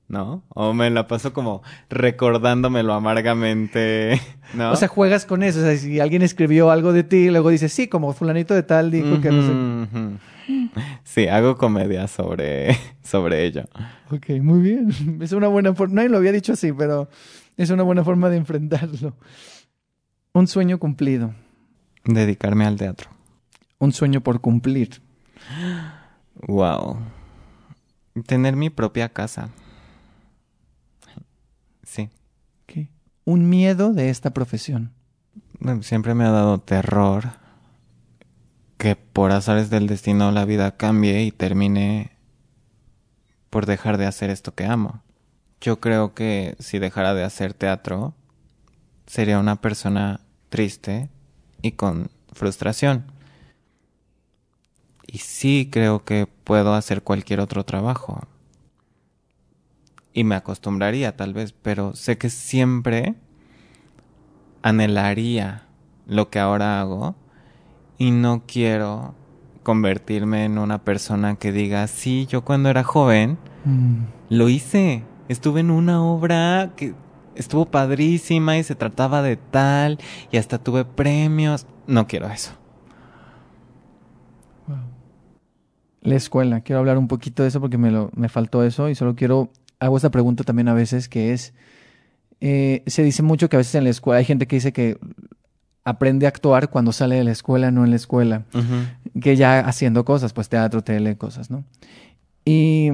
¿no? 0.08 0.44
O 0.50 0.74
me 0.74 0.92
la 0.92 1.08
paso 1.08 1.34
como 1.34 1.64
recordándomelo 1.90 2.94
amargamente, 2.94 4.22
¿no? 4.54 4.72
O 4.72 4.76
sea, 4.76 4.88
juegas 4.88 5.26
con 5.26 5.42
eso. 5.42 5.60
O 5.60 5.64
sea, 5.64 5.76
si 5.76 6.00
alguien 6.00 6.22
escribió 6.22 6.70
algo 6.70 6.94
de 6.94 7.04
ti, 7.04 7.32
luego 7.32 7.50
dices, 7.50 7.74
sí, 7.74 7.88
como 7.88 8.14
fulanito 8.14 8.54
de 8.54 8.62
tal 8.62 8.92
dijo 8.92 9.20
que 9.22 9.32
no 9.32 9.42
sé. 9.42 10.20
Sí, 11.04 11.28
hago 11.28 11.58
comedia 11.58 12.08
sobre, 12.08 12.78
sobre 13.04 13.46
ello. 13.46 13.64
Ok, 14.12 14.30
muy 14.42 14.62
bien. 14.62 15.20
Es 15.22 15.32
una 15.32 15.48
buena 15.48 15.74
forma. 15.74 15.96
Nadie 15.96 16.10
lo 16.10 16.18
había 16.18 16.32
dicho 16.32 16.54
así, 16.54 16.72
pero 16.72 17.10
es 17.58 17.70
una 17.70 17.84
buena 17.84 18.04
forma 18.04 18.30
de 18.30 18.38
enfrentarlo. 18.38 19.16
Un 20.34 20.48
sueño 20.48 20.80
cumplido. 20.80 21.34
Dedicarme 22.06 22.66
al 22.66 22.78
teatro. 22.78 23.10
Un 23.80 23.92
sueño 23.92 24.22
por 24.22 24.42
cumplir. 24.42 25.02
Wow. 26.48 27.00
Tener 28.26 28.56
mi 28.56 28.70
propia 28.70 29.10
casa. 29.10 29.50
Sí. 31.84 32.10
Ok. 32.64 32.88
Un 33.26 33.50
miedo 33.50 33.94
de 33.94 34.10
esta 34.10 34.32
profesión. 34.34 34.94
Siempre 35.82 36.14
me 36.14 36.26
ha 36.26 36.32
dado 36.32 36.60
terror 36.60 37.43
que 38.84 38.98
por 38.98 39.32
azares 39.32 39.70
del 39.70 39.88
destino 39.88 40.34
la 40.34 40.44
vida 40.44 40.76
cambie 40.76 41.24
y 41.24 41.32
termine 41.32 42.18
por 43.50 43.66
dejar 43.66 43.98
de 43.98 44.06
hacer 44.06 44.30
esto 44.30 44.56
que 44.56 44.66
amo. 44.66 45.02
Yo 45.62 45.80
creo 45.80 46.14
que 46.14 46.58
si 46.60 46.80
dejara 46.80 47.14
de 47.14 47.24
hacer 47.24 47.54
teatro, 47.54 48.14
sería 49.08 49.40
una 49.40 49.62
persona 49.62 50.20
triste 50.50 51.10
y 51.62 51.72
con 51.72 52.12
frustración. 52.34 53.06
Y 55.08 55.20
sí 55.20 55.70
creo 55.72 56.04
que 56.04 56.28
puedo 56.28 56.74
hacer 56.74 57.04
cualquier 57.04 57.40
otro 57.40 57.64
trabajo. 57.64 58.28
Y 60.12 60.26
me 60.26 60.36
acostumbraría 60.36 61.16
tal 61.16 61.34
vez, 61.34 61.54
pero 61.54 61.96
sé 61.96 62.18
que 62.18 62.30
siempre 62.30 63.16
anhelaría 64.62 65.68
lo 66.06 66.30
que 66.30 66.40
ahora 66.40 66.82
hago 66.82 67.23
y 67.98 68.12
no 68.12 68.44
quiero 68.48 69.16
convertirme 69.64 70.46
en 70.46 70.58
una 70.58 70.84
persona 70.84 71.36
que 71.36 71.52
diga, 71.52 71.88
sí, 71.88 72.26
yo 72.30 72.44
cuando 72.44 72.70
era 72.70 72.84
joven 72.84 73.38
Mm, 73.66 74.04
lo 74.30 74.50
hice. 74.50 75.04
Estuve 75.30 75.62
en 75.62 75.72
una 75.72 76.04
obra 76.04 76.74
que 76.76 76.94
estuvo 77.36 77.66
padrísima 77.66 78.58
y 78.58 78.64
se 78.64 78.76
trataba 78.76 79.22
de 79.22 79.38
tal 79.38 80.00
y 80.32 80.38
hasta 80.38 80.58
tuve 80.58 80.86
premios. 80.86 81.66
No 81.88 82.08
quiero 82.08 82.30
eso. 82.30 82.52
La 86.02 86.16
escuela. 86.16 86.62
Quiero 86.62 86.80
hablar 86.80 86.98
un 86.98 87.08
poquito 87.08 87.44
de 87.44 87.50
eso 87.50 87.62
porque 87.62 87.78
me, 87.78 87.90
lo, 87.90 88.12
me 88.16 88.28
faltó 88.28 88.64
eso 88.64 88.90
y 88.90 88.96
solo 88.96 89.16
quiero... 89.16 89.50
Hago 89.80 89.98
esta 89.98 90.12
pregunta 90.12 90.44
también 90.44 90.68
a 90.68 90.74
veces 90.74 91.08
que 91.10 91.34
es... 91.34 91.54
eh, 92.42 92.84
se 92.88 93.04
dice 93.04 93.24
mucho 93.24 93.50
que 93.50 93.56
a 93.56 93.60
veces 93.60 93.76
en 93.76 93.86
la 93.86 93.90
escuela 93.90 94.20
hay 94.20 94.26
gente 94.26 94.48
que 94.48 94.58
dice 94.58 94.74
que 94.74 94.98
aprende 95.86 96.26
a 96.26 96.30
actuar 96.30 96.70
cuando 96.70 96.92
sale 96.92 97.16
de 97.16 97.24
la 97.24 97.32
escuela, 97.32 97.72
no 97.72 97.84
en 97.84 97.90
la 97.90 97.96
escuela. 97.96 98.46
que 99.22 99.36
ya 99.36 99.60
haciendo 99.60 100.06
cosas, 100.06 100.34
pues 100.34 100.50
teatro, 100.50 100.84
tele, 100.84 101.18
cosas, 101.18 101.50
¿no? 101.50 101.64
Y 102.46 102.90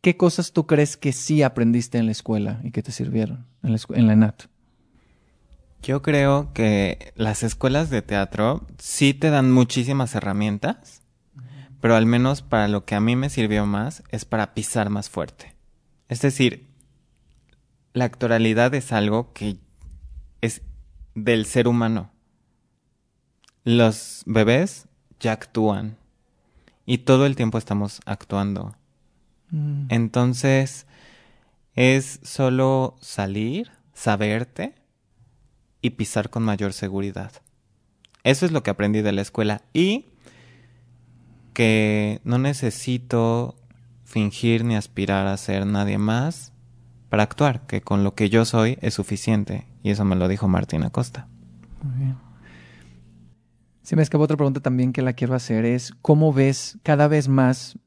¿qué 0.00 0.16
cosas 0.16 0.52
tú 0.52 0.66
crees 0.66 0.96
que 0.96 1.12
sí 1.12 1.42
aprendiste 1.42 1.98
en 1.98 2.06
la 2.06 2.12
escuela 2.12 2.60
y 2.62 2.70
que 2.70 2.82
te 2.82 2.92
sirvieron 2.92 3.46
en 3.62 3.72
la, 3.72 3.78
en 3.94 4.06
la 4.06 4.12
ENAT? 4.12 4.44
Yo 5.82 6.00
creo 6.00 6.52
que 6.54 7.12
las 7.14 7.42
escuelas 7.42 7.90
de 7.90 8.00
teatro 8.00 8.66
sí 8.78 9.12
te 9.12 9.30
dan 9.30 9.52
muchísimas 9.52 10.14
herramientas, 10.14 11.02
pero 11.80 11.96
al 11.96 12.06
menos 12.06 12.40
para 12.40 12.68
lo 12.68 12.86
que 12.86 12.94
a 12.94 13.00
mí 13.00 13.16
me 13.16 13.28
sirvió 13.28 13.66
más 13.66 14.02
es 14.08 14.24
para 14.24 14.54
pisar 14.54 14.88
más 14.88 15.10
fuerte. 15.10 15.54
Es 16.08 16.22
decir, 16.22 16.66
la 17.92 18.06
actoralidad 18.06 18.74
es 18.74 18.92
algo 18.92 19.32
que 19.34 19.58
es 20.40 20.62
del 21.14 21.46
ser 21.46 21.68
humano. 21.68 22.10
Los 23.64 24.22
bebés 24.26 24.86
ya 25.20 25.32
actúan 25.32 25.96
y 26.86 26.98
todo 26.98 27.26
el 27.26 27.36
tiempo 27.36 27.58
estamos 27.58 28.00
actuando. 28.04 28.74
Mm, 29.50 29.86
Entonces, 29.88 30.86
es 31.74 32.20
solo 32.22 32.96
salir, 33.00 33.70
saberte 33.94 34.74
y 35.80 35.90
pisar 35.90 36.30
con 36.30 36.42
mayor 36.42 36.72
seguridad. 36.72 37.32
Eso 38.22 38.46
es 38.46 38.52
lo 38.52 38.62
que 38.62 38.70
aprendí 38.70 39.02
de 39.02 39.12
la 39.12 39.22
escuela. 39.22 39.62
Y 39.72 40.06
que 41.52 42.20
no 42.24 42.38
necesito 42.38 43.56
fingir 44.04 44.64
ni 44.64 44.76
aspirar 44.76 45.26
a 45.26 45.36
ser 45.36 45.66
nadie 45.66 45.98
más 45.98 46.52
para 47.08 47.22
actuar, 47.22 47.66
que 47.66 47.80
con 47.80 48.02
lo 48.02 48.14
que 48.14 48.28
yo 48.28 48.44
soy 48.44 48.78
es 48.80 48.94
suficiente. 48.94 49.66
Y 49.84 49.90
eso 49.90 50.04
me 50.04 50.16
lo 50.16 50.26
dijo 50.28 50.48
Martín 50.48 50.82
Acosta. 50.82 51.28
Muy 51.82 51.96
bien. 51.98 52.16
Se 53.82 53.96
me 53.96 54.02
escapó 54.02 54.24
otra 54.24 54.38
pregunta 54.38 54.60
también 54.60 54.94
que 54.94 55.02
la 55.02 55.12
quiero 55.12 55.34
hacer 55.34 55.66
es, 55.66 55.92
¿cómo 56.00 56.32
ves 56.32 56.78
cada 56.82 57.06
vez 57.06 57.28
más, 57.28 57.78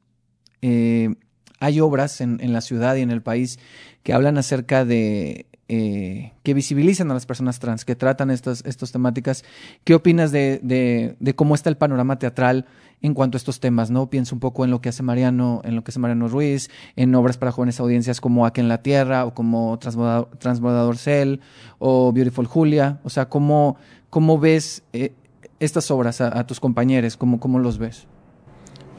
eh, 0.62 1.16
hay 1.58 1.80
obras 1.80 2.20
en, 2.20 2.38
en 2.40 2.52
la 2.52 2.60
ciudad 2.60 2.94
y 2.94 3.00
en 3.00 3.10
el 3.10 3.20
país 3.20 3.58
que 4.04 4.12
hablan 4.12 4.38
acerca 4.38 4.84
de, 4.84 5.46
eh, 5.68 6.32
que 6.42 6.54
visibilizan 6.54 7.10
a 7.10 7.14
las 7.14 7.26
personas 7.26 7.58
trans, 7.58 7.84
que 7.84 7.94
tratan 7.94 8.30
estas, 8.30 8.64
estas 8.64 8.90
temáticas? 8.92 9.44
¿Qué 9.84 9.94
opinas 9.94 10.32
de, 10.32 10.60
de, 10.62 11.16
de 11.20 11.34
cómo 11.34 11.54
está 11.54 11.68
el 11.70 11.76
panorama 11.76 12.18
teatral 12.18 12.66
en 13.02 13.14
cuanto 13.14 13.36
a 13.36 13.38
estos 13.38 13.60
temas? 13.60 13.90
¿no? 13.90 14.08
Pienso 14.08 14.34
un 14.34 14.40
poco 14.40 14.64
en 14.64 14.70
lo 14.70 14.80
que 14.80 14.88
hace 14.88 15.02
Mariano, 15.02 15.60
en 15.64 15.76
lo 15.76 15.84
que 15.84 15.90
hace 15.90 15.98
Mariano 15.98 16.28
Ruiz, 16.28 16.70
en 16.96 17.14
obras 17.14 17.36
para 17.36 17.52
jóvenes 17.52 17.78
audiencias 17.80 18.20
como 18.20 18.46
Aquí 18.46 18.60
en 18.60 18.68
la 18.68 18.82
Tierra 18.82 19.26
o 19.26 19.34
como 19.34 19.78
Transbordador, 19.78 20.96
Cell 20.96 21.40
o 21.78 22.12
Beautiful 22.12 22.46
Julia. 22.46 23.00
O 23.04 23.10
sea, 23.10 23.28
¿cómo, 23.28 23.76
cómo 24.10 24.38
ves 24.38 24.82
eh, 24.92 25.12
estas 25.60 25.90
obras 25.90 26.20
a, 26.20 26.38
a 26.38 26.46
tus 26.46 26.60
compañeros? 26.60 27.16
¿Cómo, 27.16 27.40
¿Cómo 27.40 27.58
los 27.58 27.78
ves? 27.78 28.06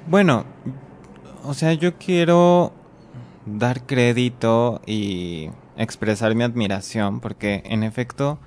Bueno, 0.07 0.45
o 1.43 1.53
sea, 1.53 1.73
yo 1.73 1.97
quiero 1.97 2.73
dar 3.45 3.85
crédito 3.85 4.81
y 4.85 5.49
expresar 5.79 6.35
mi 6.35 6.43
admiración 6.43 7.21
porque 7.21 7.63
en 7.65 7.83
efecto 7.83 8.39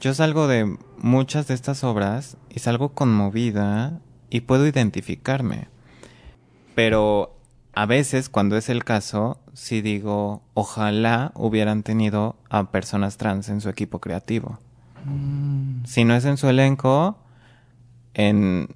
yo 0.00 0.14
salgo 0.14 0.46
de 0.46 0.78
muchas 0.98 1.48
de 1.48 1.54
estas 1.54 1.84
obras 1.84 2.36
y 2.48 2.60
salgo 2.60 2.90
conmovida 2.90 4.00
y 4.30 4.42
puedo 4.42 4.66
identificarme. 4.66 5.68
Pero 6.74 7.36
a 7.74 7.86
veces, 7.86 8.28
cuando 8.28 8.56
es 8.56 8.68
el 8.68 8.84
caso, 8.84 9.40
sí 9.52 9.80
digo, 9.80 10.42
ojalá 10.54 11.32
hubieran 11.34 11.82
tenido 11.82 12.36
a 12.48 12.70
personas 12.70 13.16
trans 13.16 13.48
en 13.48 13.60
su 13.60 13.68
equipo 13.68 14.00
creativo. 14.00 14.58
Si 15.84 16.04
no 16.04 16.14
es 16.14 16.24
en 16.24 16.36
su 16.36 16.48
elenco, 16.48 17.18
en 18.14 18.74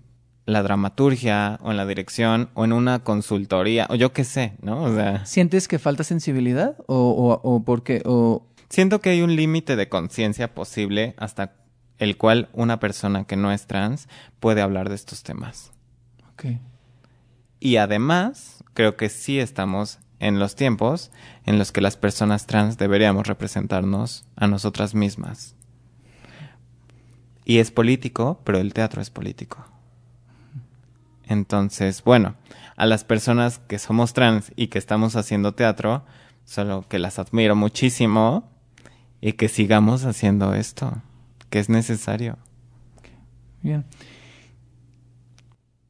la 0.49 0.63
dramaturgia 0.63 1.59
o 1.63 1.71
en 1.71 1.77
la 1.77 1.85
dirección 1.85 2.49
o 2.55 2.65
en 2.65 2.73
una 2.73 3.01
consultoría 3.01 3.87
o 3.91 3.95
yo 3.95 4.13
qué 4.15 4.25
sé, 4.25 4.55
¿no? 4.63 4.83
O 4.83 4.95
sea, 4.95 5.27
¿Sientes 5.27 5.69
que 5.69 5.79
falta 5.79 6.05
sensibilidad 6.05 6.77
o, 6.87 6.97
o, 6.97 7.41
o 7.43 7.63
porque 7.65 8.03
o 8.07 8.47
siento 8.71 9.01
que 9.01 9.11
hay 9.11 9.21
un 9.21 9.37
límite 9.37 9.77
de 9.77 9.91
conciencia 9.91 10.55
posible 10.55 11.15
hasta 11.19 11.53
el 11.99 12.17
cual 12.17 12.49
una 12.53 12.81
persona 12.81 13.25
que 13.25 13.37
no 13.37 13.53
es 13.53 13.67
trans 13.67 14.09
puede 14.41 14.63
hablar 14.63 14.89
de 14.89 14.95
estos 14.95 15.23
temas. 15.23 15.73
ok. 16.33 16.45
Y 17.61 17.77
además, 17.77 18.65
creo 18.73 18.97
que 18.97 19.09
sí 19.09 19.41
estamos 19.41 19.99
en 20.21 20.39
los 20.39 20.55
tiempos 20.55 21.11
en 21.45 21.59
los 21.59 21.73
que 21.73 21.81
las 21.81 21.97
personas 21.97 22.47
trans 22.47 22.79
deberíamos 22.79 23.27
representarnos 23.27 24.25
a 24.37 24.47
nosotras 24.47 24.95
mismas. 24.95 25.57
Y 27.45 27.59
es 27.59 27.71
político, 27.71 28.41
pero 28.45 28.59
el 28.59 28.73
teatro 28.73 29.03
es 29.03 29.11
político. 29.11 29.67
Entonces, 31.29 32.03
bueno, 32.03 32.35
a 32.77 32.87
las 32.87 33.05
personas 33.05 33.59
que 33.59 33.79
somos 33.79 34.15
trans 34.15 34.51
y 34.57 34.69
que 34.69 34.79
estamos 34.79 35.15
haciendo 35.15 35.53
teatro, 35.53 36.05
solo 36.45 36.87
que 36.89 36.99
las 36.99 37.19
admiro 37.19 37.55
muchísimo 37.55 38.51
y 39.21 39.35
que 39.35 39.49
sigamos 39.49 40.05
haciendo 40.05 40.55
esto, 40.55 41.03
que 41.51 41.59
es 41.59 41.69
necesario. 41.69 42.39
Bien. 43.63 43.85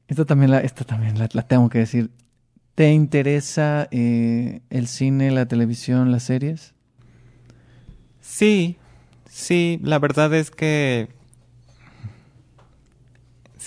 Esta 0.09 0.25
también 0.25 0.51
la, 0.51 0.61
esta 0.61 0.85
también 0.85 1.19
la, 1.19 1.29
la 1.33 1.43
tengo 1.43 1.69
que 1.69 1.79
decir. 1.79 2.11
¿Te 2.75 2.93
interesa 2.93 3.89
eh, 3.91 4.63
el 4.71 4.89
cine, 4.89 5.31
la 5.31 5.47
televisión, 5.47 6.11
las 6.11 6.25
series? 6.25 6.75
Sí, 8.21 8.77
sí, 9.29 9.79
la 9.83 9.99
verdad 9.99 10.33
es 10.35 10.51
que 10.51 11.09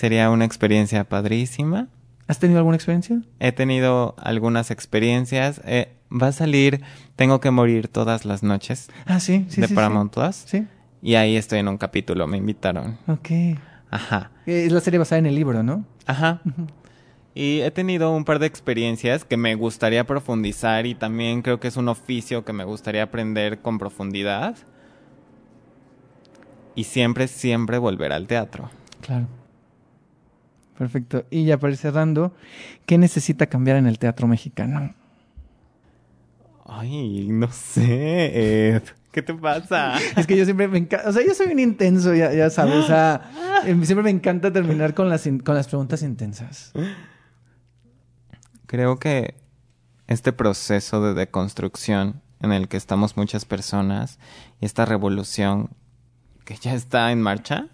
sería 0.02 0.30
una 0.30 0.44
experiencia 0.44 1.04
padrísima. 1.04 1.86
¿Has 2.26 2.40
tenido 2.40 2.58
alguna 2.58 2.74
experiencia? 2.74 3.22
He 3.38 3.52
tenido 3.52 4.16
algunas 4.18 4.72
experiencias. 4.72 5.60
Eh, 5.64 5.92
va 6.10 6.26
a 6.26 6.32
salir 6.32 6.80
Tengo 7.14 7.38
que 7.38 7.52
morir 7.52 7.86
todas 7.86 8.24
las 8.24 8.42
noches 8.42 8.88
Ah, 9.06 9.20
sí, 9.20 9.46
sí, 9.48 9.60
de 9.60 9.68
sí. 9.68 9.74
Paramount 9.74 10.12
Plus. 10.12 10.34
Sí. 10.34 10.58
Sí, 10.58 10.66
Y 11.02 11.14
ahí 11.14 11.36
estoy 11.36 11.60
en 11.60 11.68
un 11.68 11.78
capítulo, 11.78 12.26
me 12.26 12.36
invitaron. 12.36 12.98
ok. 13.06 13.28
Ajá, 13.92 14.32
Es 14.44 14.72
la 14.72 14.80
serie 14.80 14.98
basada 14.98 15.20
en 15.20 15.26
el 15.26 15.36
libro, 15.36 15.62
¿no? 15.62 15.84
ajá. 16.06 16.40
Y 17.32 17.60
he 17.60 17.70
tenido 17.70 18.10
un 18.10 18.24
par 18.24 18.40
de 18.40 18.46
experiencias 18.46 19.24
que 19.24 19.36
me 19.36 19.54
gustaría 19.54 20.04
profundizar 20.04 20.84
y 20.84 20.96
también 20.96 21.42
creo 21.42 21.60
que 21.60 21.68
es 21.68 21.76
un 21.76 21.88
oficio 21.88 22.44
que 22.44 22.52
me 22.52 22.64
gustaría 22.64 23.04
aprender 23.04 23.60
con 23.60 23.78
profundidad. 23.78 24.56
Y 26.74 26.84
siempre, 26.84 27.28
siempre 27.28 27.78
volver 27.78 28.12
al 28.12 28.26
teatro. 28.26 28.68
Claro. 29.00 29.26
Perfecto. 30.78 31.24
Y 31.30 31.44
ya 31.44 31.58
para 31.58 31.72
ir 31.72 31.76
cerrando, 31.76 32.34
¿qué 32.86 32.98
necesita 32.98 33.46
cambiar 33.46 33.76
en 33.76 33.86
el 33.86 33.98
teatro 33.98 34.26
mexicano? 34.26 34.94
Ay, 36.64 37.28
no 37.28 37.50
sé, 37.50 38.70
Ed. 38.74 38.82
¿Qué 39.10 39.20
te 39.20 39.34
pasa? 39.34 39.98
Es 40.16 40.26
que 40.26 40.36
yo 40.36 40.44
siempre 40.44 40.68
me 40.68 40.78
encanta, 40.78 41.08
o 41.08 41.12
sea, 41.12 41.24
yo 41.24 41.34
soy 41.34 41.52
un 41.52 41.58
intenso, 41.58 42.14
ya, 42.14 42.32
ya 42.32 42.48
sabes, 42.48 42.76
o 42.76 42.86
sea, 42.86 43.30
eh, 43.66 43.78
siempre 43.84 44.02
me 44.02 44.10
encanta 44.10 44.50
terminar 44.50 44.94
con 44.94 45.08
las, 45.08 45.28
con 45.44 45.54
las 45.54 45.68
preguntas 45.68 46.02
intensas. 46.02 46.72
Creo 48.66 48.98
que 48.98 49.34
este 50.06 50.32
proceso 50.32 51.02
de 51.04 51.12
deconstrucción 51.12 52.22
en 52.40 52.52
el 52.52 52.68
que 52.68 52.78
estamos 52.78 53.16
muchas 53.16 53.44
personas 53.44 54.18
y 54.60 54.64
esta 54.64 54.86
revolución 54.86 55.70
que 56.44 56.56
ya 56.56 56.74
está 56.74 57.12
en 57.12 57.20
marcha 57.20 57.68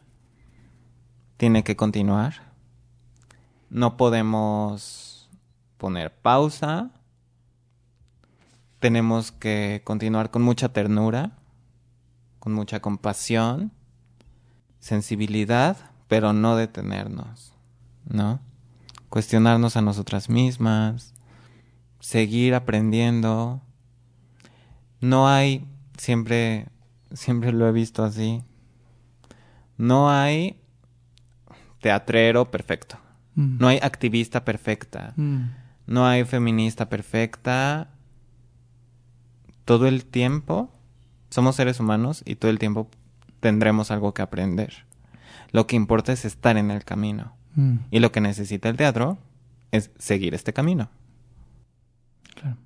tiene 1.37 1.63
que 1.63 1.77
continuar. 1.77 2.48
No 3.71 3.97
podemos 3.97 5.29
poner 5.77 6.13
pausa. 6.13 6.91
Tenemos 8.81 9.33
que 9.33 9.83
continuar 9.85 10.31
con 10.31 10.43
mucha 10.43 10.69
ternura, 10.71 11.33
con 12.39 12.53
mucha 12.53 12.81
compasión, 12.81 13.73
sensibilidad, 14.79 15.77
pero 16.07 16.33
no 16.33 16.57
detenernos, 16.57 17.55
¿no? 18.05 18.41
Cuestionarnos 19.09 19.77
a 19.77 19.83
nosotras 19.83 20.29
mismas, 20.29 21.15
seguir 22.01 22.55
aprendiendo. 22.55 23.61
No 25.01 25.29
hay, 25.29 25.67
siempre, 25.97 26.69
siempre 27.13 27.53
lo 27.53 27.69
he 27.69 27.73
visto 27.73 28.05
así, 28.05 28.43
no 29.77 30.11
hay 30.11 30.61
teatrero 31.81 32.51
perfecto. 32.51 32.99
Mm. 33.39 33.59
No 33.61 33.69
hay 33.69 33.79
activista 33.81 34.45
perfecta. 34.45 35.15
Mm. 35.17 35.51
No 35.87 36.07
hay 36.07 36.25
feminista 36.25 36.89
perfecta. 36.89 37.89
Todo 39.65 39.87
el 39.87 40.05
tiempo 40.05 40.73
somos 41.31 41.55
seres 41.55 41.79
humanos 41.79 42.23
y 42.27 42.35
todo 42.35 42.51
el 42.51 42.59
tiempo 42.59 42.91
tendremos 43.39 43.93
algo 43.93 44.13
que 44.13 44.23
aprender. 44.23 44.87
Lo 45.53 45.69
que 45.69 45.77
importa 45.77 46.13
es 46.13 46.25
estar 46.25 46.57
en 46.57 46.73
el 46.73 46.85
camino. 46.85 47.37
Mm. 47.55 47.77
Y 47.93 48.01
lo 48.01 48.11
que 48.11 48.21
necesita 48.21 48.69
el 48.69 48.77
teatro 48.77 49.19
es 49.71 49.93
seguir 49.99 50.35
este 50.35 50.53
camino. 50.53 50.91
Claro. 52.35 52.57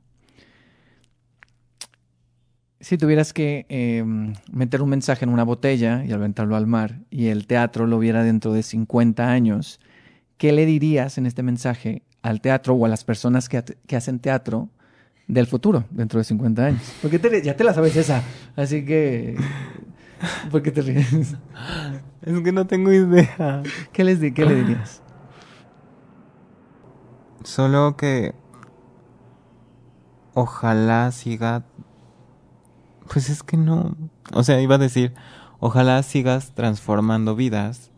Si 2.81 2.97
tuvieras 2.97 3.35
que 3.35 3.67
eh, 3.69 4.05
meter 4.51 4.81
un 4.81 4.89
mensaje 4.89 5.27
en 5.27 5.31
una 5.31 5.45
botella 5.45 6.03
y 6.03 6.13
aventarlo 6.13 6.57
al 6.57 6.67
mar 6.67 7.01
y 7.11 7.27
el 7.27 7.47
teatro 7.47 7.87
lo 7.87 7.99
viera 7.99 8.25
dentro 8.25 8.55
de 8.55 8.63
50 8.63 9.31
años, 9.31 9.79
¿qué 10.43 10.51
le 10.51 10.67
dirías 10.67 11.19
en 11.19 11.27
este 11.27 11.45
mensaje 11.45 12.03
al 12.21 12.41
teatro 12.41 12.75
o 12.75 12.85
a 12.85 12.89
las 12.89 13.05
personas 13.05 13.49
que, 13.49 13.63
hacen 13.97 14.19
teatro 14.19 14.71
del 15.29 15.47
futuro 15.47 15.85
dentro 15.91 16.19
de 16.19 16.25
50 16.25 16.65
años? 16.67 16.83
Porque 17.01 17.21
te- 17.21 17.43
ya 17.43 17.55
te 17.57 17.63
la 17.63 17.73
sabes 17.73 17.95
esa, 17.95 18.25
así 18.57 18.85
que... 18.85 19.37
¿Por 20.51 20.61
qué 20.61 20.73
te 20.73 20.83
ríes? 20.83 21.37
Es 22.23 22.41
que 22.41 22.51
no 22.51 22.67
tengo 22.67 22.93
idea. 22.93 23.63
¿Qué, 23.93 24.03
les 24.03 24.21
di- 24.21 24.33
qué 24.33 24.45
le 24.45 24.57
dirías? 24.57 25.01
Solo 27.45 27.97
que 27.97 28.35
ojalá 30.35 31.13
siga... 31.13 31.63
Pues 33.13 33.31
es 33.31 33.45
que 33.45 33.57
no... 33.57 33.97
O 34.33 34.43
sea, 34.43 34.61
iba 34.61 34.75
a 34.75 34.79
decir, 34.79 35.15
ojalá 35.61 36.03
sigas 36.03 36.51
transformando 36.53 37.37
vidas 37.37 37.93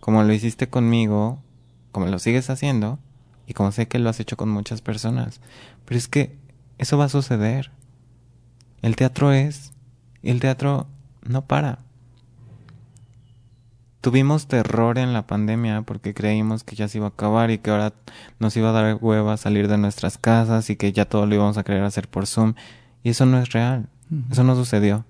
como 0.00 0.22
lo 0.22 0.32
hiciste 0.32 0.70
conmigo, 0.70 1.38
como 1.92 2.06
lo 2.06 2.18
sigues 2.18 2.50
haciendo 2.50 2.98
y 3.46 3.54
como 3.54 3.72
sé 3.72 3.88
que 3.88 3.98
lo 3.98 4.08
has 4.10 4.20
hecho 4.20 4.36
con 4.36 4.48
muchas 4.48 4.80
personas. 4.80 5.40
Pero 5.84 5.98
es 5.98 6.08
que 6.08 6.36
eso 6.78 6.98
va 6.98 7.06
a 7.06 7.08
suceder. 7.08 7.70
El 8.82 8.96
teatro 8.96 9.32
es... 9.32 9.72
Y 10.22 10.30
el 10.30 10.40
teatro 10.40 10.86
no 11.22 11.46
para. 11.46 11.78
Tuvimos 14.00 14.46
terror 14.48 14.98
en 14.98 15.12
la 15.12 15.26
pandemia 15.26 15.82
porque 15.82 16.14
creímos 16.14 16.64
que 16.64 16.76
ya 16.76 16.88
se 16.88 16.98
iba 16.98 17.06
a 17.06 17.10
acabar 17.10 17.50
y 17.50 17.58
que 17.58 17.70
ahora 17.70 17.92
nos 18.38 18.56
iba 18.56 18.70
a 18.70 18.72
dar 18.72 18.98
hueva 19.00 19.36
salir 19.36 19.68
de 19.68 19.78
nuestras 19.78 20.16
casas 20.16 20.70
y 20.70 20.76
que 20.76 20.92
ya 20.92 21.06
todo 21.06 21.26
lo 21.26 21.34
íbamos 21.34 21.58
a 21.58 21.64
querer 21.64 21.84
hacer 21.84 22.08
por 22.08 22.26
Zoom. 22.26 22.54
Y 23.02 23.10
eso 23.10 23.26
no 23.26 23.38
es 23.38 23.52
real. 23.52 23.88
Eso 24.30 24.44
no 24.44 24.54
sucedió. 24.56 25.04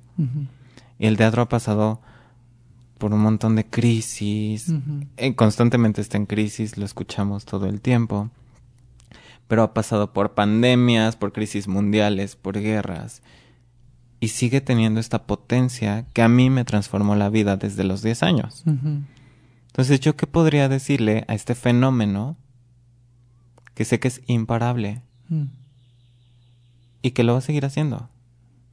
Y 0.99 1.07
el 1.07 1.17
teatro 1.17 1.43
ha 1.43 1.49
pasado 1.49 2.01
por 3.01 3.13
un 3.13 3.21
montón 3.21 3.57
de 3.57 3.65
crisis. 3.67 4.73
Eh, 5.17 5.35
constantemente 5.35 6.01
está 6.01 6.19
en 6.19 6.27
crisis, 6.27 6.77
lo 6.77 6.85
escuchamos 6.85 7.47
todo 7.47 7.67
el 7.67 7.81
tiempo. 7.81 8.31
Pero 9.49 9.65
ha 9.65 9.75
pasado 9.75 10.13
por 10.13 10.35
pandemias, 10.35 11.17
por 11.17 11.33
crisis 11.33 11.67
mundiales, 11.67 12.37
por 12.37 12.61
guerras. 12.61 13.23
Y 14.21 14.29
sigue 14.29 14.61
teniendo 14.61 15.01
esta 15.01 15.25
potencia 15.27 16.05
que 16.13 16.23
a 16.23 16.29
mí 16.29 16.51
me 16.51 16.65
transformó 16.65 17.17
la 17.17 17.31
vida 17.31 17.57
desde 17.57 17.83
los 17.83 18.03
10 18.03 18.23
años. 18.23 18.63
Entonces, 18.67 19.99
¿yo 20.01 20.15
qué 20.15 20.27
podría 20.27 20.69
decirle 20.69 21.25
a 21.27 21.35
este 21.35 21.55
fenómeno 21.55 22.37
que 23.75 23.85
sé 23.85 23.99
que 23.99 24.09
es 24.09 24.21
imparable 24.27 25.03
Mm. 25.31 25.45
y 27.03 27.13
que 27.13 27.23
lo 27.25 27.33
va 27.33 27.39
a 27.39 27.43
seguir 27.43 27.65
haciendo? 27.65 27.97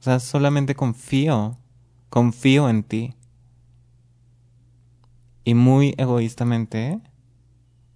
O 0.00 0.02
sea, 0.02 0.20
solamente 0.20 0.74
confío, 0.74 1.56
confío 2.10 2.68
en 2.68 2.82
ti. 2.82 3.14
Y 5.48 5.54
muy 5.54 5.94
egoístamente, 5.96 7.00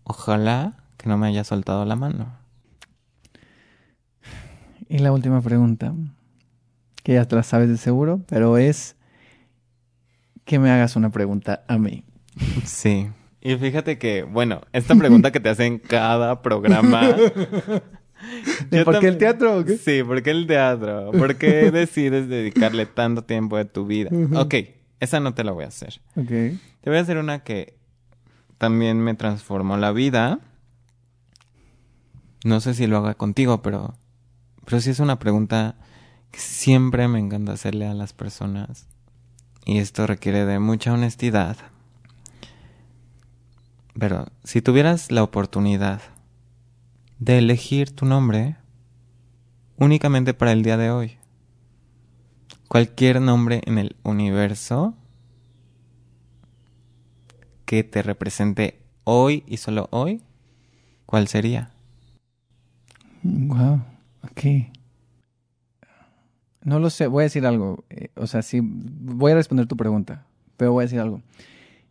ojalá 0.04 0.72
que 0.96 1.10
no 1.10 1.18
me 1.18 1.26
haya 1.26 1.44
soltado 1.44 1.84
la 1.84 1.96
mano. 1.96 2.34
Y 4.88 5.00
la 5.00 5.12
última 5.12 5.42
pregunta, 5.42 5.92
que 7.02 7.12
ya 7.12 7.26
te 7.26 7.36
la 7.36 7.42
sabes 7.42 7.68
de 7.68 7.76
seguro, 7.76 8.22
pero 8.26 8.56
es 8.56 8.96
que 10.46 10.58
me 10.58 10.70
hagas 10.70 10.96
una 10.96 11.10
pregunta 11.10 11.62
a 11.68 11.76
mí. 11.76 12.04
Sí. 12.64 13.10
Y 13.42 13.56
fíjate 13.56 13.98
que, 13.98 14.22
bueno, 14.22 14.62
esta 14.72 14.94
pregunta 14.94 15.30
que 15.30 15.40
te 15.40 15.50
hacen 15.50 15.78
cada 15.78 16.40
programa. 16.40 17.02
¿De 18.70 18.82
por 18.82 18.98
qué 18.98 19.08
el 19.08 19.18
teatro 19.18 19.58
o 19.58 19.64
qué? 19.66 19.76
Sí, 19.76 20.02
¿por 20.02 20.22
qué 20.22 20.30
el 20.30 20.46
teatro? 20.46 21.10
¿Por 21.12 21.36
qué 21.36 21.70
decides 21.70 22.30
dedicarle 22.30 22.86
tanto 22.86 23.24
tiempo 23.24 23.58
de 23.58 23.66
tu 23.66 23.84
vida? 23.84 24.08
Ok, 24.36 24.54
esa 25.00 25.20
no 25.20 25.34
te 25.34 25.44
la 25.44 25.52
voy 25.52 25.64
a 25.64 25.68
hacer. 25.68 26.00
Ok. 26.16 26.56
Te 26.82 26.90
voy 26.90 26.98
a 26.98 27.02
hacer 27.02 27.16
una 27.16 27.44
que 27.44 27.78
también 28.58 29.00
me 29.00 29.14
transformó 29.14 29.76
la 29.76 29.92
vida. 29.92 30.40
No 32.44 32.60
sé 32.60 32.74
si 32.74 32.88
lo 32.88 32.98
haga 32.98 33.14
contigo, 33.14 33.62
pero, 33.62 33.94
pero 34.64 34.80
sí 34.80 34.90
es 34.90 34.98
una 34.98 35.20
pregunta 35.20 35.76
que 36.32 36.40
siempre 36.40 37.06
me 37.06 37.20
encanta 37.20 37.52
hacerle 37.52 37.86
a 37.86 37.94
las 37.94 38.12
personas. 38.12 38.88
Y 39.64 39.78
esto 39.78 40.08
requiere 40.08 40.44
de 40.44 40.58
mucha 40.58 40.92
honestidad. 40.92 41.56
Pero 43.96 44.26
si 44.42 44.60
tuvieras 44.60 45.12
la 45.12 45.22
oportunidad 45.22 46.02
de 47.20 47.38
elegir 47.38 47.94
tu 47.94 48.06
nombre 48.06 48.56
únicamente 49.76 50.34
para 50.34 50.50
el 50.50 50.64
día 50.64 50.76
de 50.76 50.90
hoy, 50.90 51.18
cualquier 52.66 53.20
nombre 53.20 53.62
en 53.66 53.78
el 53.78 53.94
universo 54.02 54.96
que 57.72 57.84
te 57.84 58.02
represente 58.02 58.76
hoy 59.04 59.44
y 59.46 59.56
solo 59.56 59.88
hoy, 59.92 60.20
¿cuál 61.06 61.26
sería? 61.26 61.70
Wow. 63.22 63.80
Ok. 64.22 64.68
No 66.64 66.78
lo 66.78 66.90
sé, 66.90 67.06
voy 67.06 67.22
a 67.22 67.24
decir 67.24 67.46
algo. 67.46 67.82
eh, 67.88 68.08
o 68.14 68.26
sea, 68.26 68.42
sí, 68.42 68.60
voy 68.62 69.32
a 69.32 69.36
responder 69.36 69.66
tu 69.66 69.78
pregunta, 69.78 70.26
pero 70.58 70.72
voy 70.72 70.82
a 70.82 70.84
decir 70.84 71.00
algo. 71.00 71.22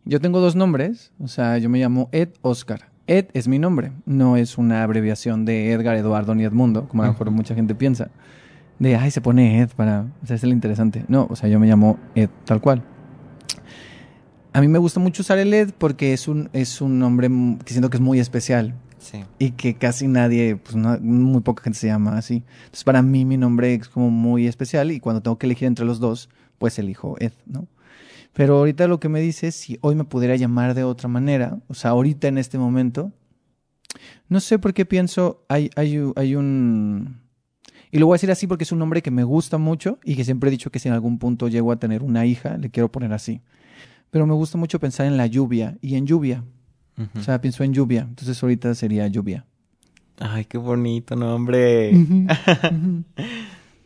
Yo 0.06 0.22
tengo 0.22 0.40
dos 0.40 0.56
nombres, 0.56 1.14
o 1.18 1.28
sea, 1.28 1.58
yo 1.58 1.68
me 1.68 1.80
llamo 1.80 2.10
Ed 2.12 2.30
Oscar. 2.44 2.92
Ed 3.08 3.30
es 3.34 3.48
mi 3.48 3.58
nombre, 3.58 3.92
no 4.06 4.38
es 4.38 4.60
una 4.60 4.84
abreviación 4.84 5.46
de 5.46 5.72
Edgar, 5.72 5.96
Eduardo 5.96 6.36
ni 6.36 6.44
Edmundo, 6.44 6.88
como 6.88 7.02
a 7.02 7.08
lo 7.08 7.14
mejor 7.14 7.32
mucha 7.32 7.56
gente 7.56 7.74
piensa. 7.74 8.12
De, 8.78 8.96
ay, 8.98 9.10
se 9.10 9.20
pone 9.20 9.62
Ed 9.62 9.72
para, 9.76 10.06
o 10.22 10.28
sea, 10.28 10.36
es 10.36 10.44
el 10.44 10.52
interesante. 10.52 11.06
No, 11.08 11.26
o 11.28 11.36
sea, 11.36 11.50
yo 11.50 11.60
me 11.60 11.66
llamo 11.66 11.98
Ed 12.14 12.30
tal 12.46 12.62
cual. 12.62 12.84
A 14.54 14.62
mí 14.62 14.68
me 14.68 14.80
gusta 14.80 15.00
mucho 15.00 15.22
usar 15.22 15.38
el 15.38 15.54
Ed 15.54 15.72
porque 15.78 16.14
es 16.14 16.28
un, 16.28 16.50
es 16.54 16.82
un 16.82 17.00
nombre 17.00 17.30
que 17.64 17.72
siento 17.74 17.90
que 17.90 17.98
es 17.98 18.02
muy 18.02 18.20
especial 18.20 18.74
Sí. 19.00 19.24
y 19.40 19.52
que 19.52 19.76
casi 19.76 20.08
nadie, 20.08 20.58
pues 20.58 20.76
no- 20.76 21.00
muy 21.00 21.42
poca 21.42 21.64
gente 21.64 21.80
se 21.80 21.88
llama 21.88 22.18
así. 22.18 22.44
Entonces 22.66 22.84
para 22.84 23.02
mí 23.02 23.26
mi 23.26 23.38
nombre 23.38 23.74
es 23.74 23.88
como 23.88 24.10
muy 24.12 24.48
especial 24.48 24.92
y 24.92 25.00
cuando 25.00 25.22
tengo 25.22 25.38
que 25.38 25.48
elegir 25.48 25.68
entre 25.68 25.86
los 25.86 26.00
dos, 26.00 26.30
pues 26.60 26.78
elijo 26.80 27.16
Ed, 27.20 27.32
¿no? 27.46 27.68
Pero 28.34 28.58
ahorita 28.58 28.88
lo 28.88 29.00
que 29.00 29.10
me 29.10 29.20
dice 29.22 29.48
es 29.48 29.56
si 29.56 29.78
hoy 29.82 29.96
me 29.96 30.04
pudiera 30.04 30.36
llamar 30.36 30.74
de 30.74 30.84
otra 30.84 31.08
manera, 31.10 31.58
o 31.68 31.74
sea, 31.74 31.92
ahorita 31.92 32.28
en 32.28 32.38
este 32.38 32.58
momento, 32.58 33.12
no 34.30 34.40
sé 34.40 34.60
por 34.60 34.74
qué 34.74 34.86
pienso, 34.86 35.44
hay, 35.50 35.70
hay, 35.76 35.98
hay 36.16 36.36
un... 36.36 37.22
Y 37.94 38.00
lo 38.00 38.06
voy 38.06 38.14
a 38.14 38.16
decir 38.16 38.32
así 38.32 38.48
porque 38.48 38.64
es 38.64 38.72
un 38.72 38.80
nombre 38.80 39.02
que 39.02 39.12
me 39.12 39.24
gusta 39.26 39.58
mucho 39.58 40.00
y 40.06 40.16
que 40.16 40.24
siempre 40.24 40.48
he 40.50 40.52
dicho 40.52 40.70
que 40.72 40.80
si 40.80 40.88
en 40.88 40.94
algún 40.94 41.18
punto 41.20 41.48
llego 41.50 41.72
a 41.74 41.76
tener 41.80 42.04
una 42.04 42.26
hija, 42.26 42.58
le 42.58 42.70
quiero 42.70 42.90
poner 42.90 43.12
así. 43.12 43.42
Pero 44.12 44.28
me 44.28 44.34
gusta 44.34 44.58
mucho 44.58 44.80
pensar 44.80 45.08
en 45.08 45.18
la 45.18 45.26
lluvia 45.26 45.78
y 45.82 45.96
en 45.96 46.06
lluvia. 46.06 46.44
O 47.16 47.22
sea, 47.22 47.42
pienso 47.42 47.64
en 47.64 47.74
lluvia. 47.74 48.02
Entonces 48.02 48.42
ahorita 48.44 48.76
sería 48.76 49.08
lluvia. 49.08 49.46
Ay, 50.20 50.46
qué 50.46 50.60
bonito 50.60 51.16
nombre. 51.16 51.90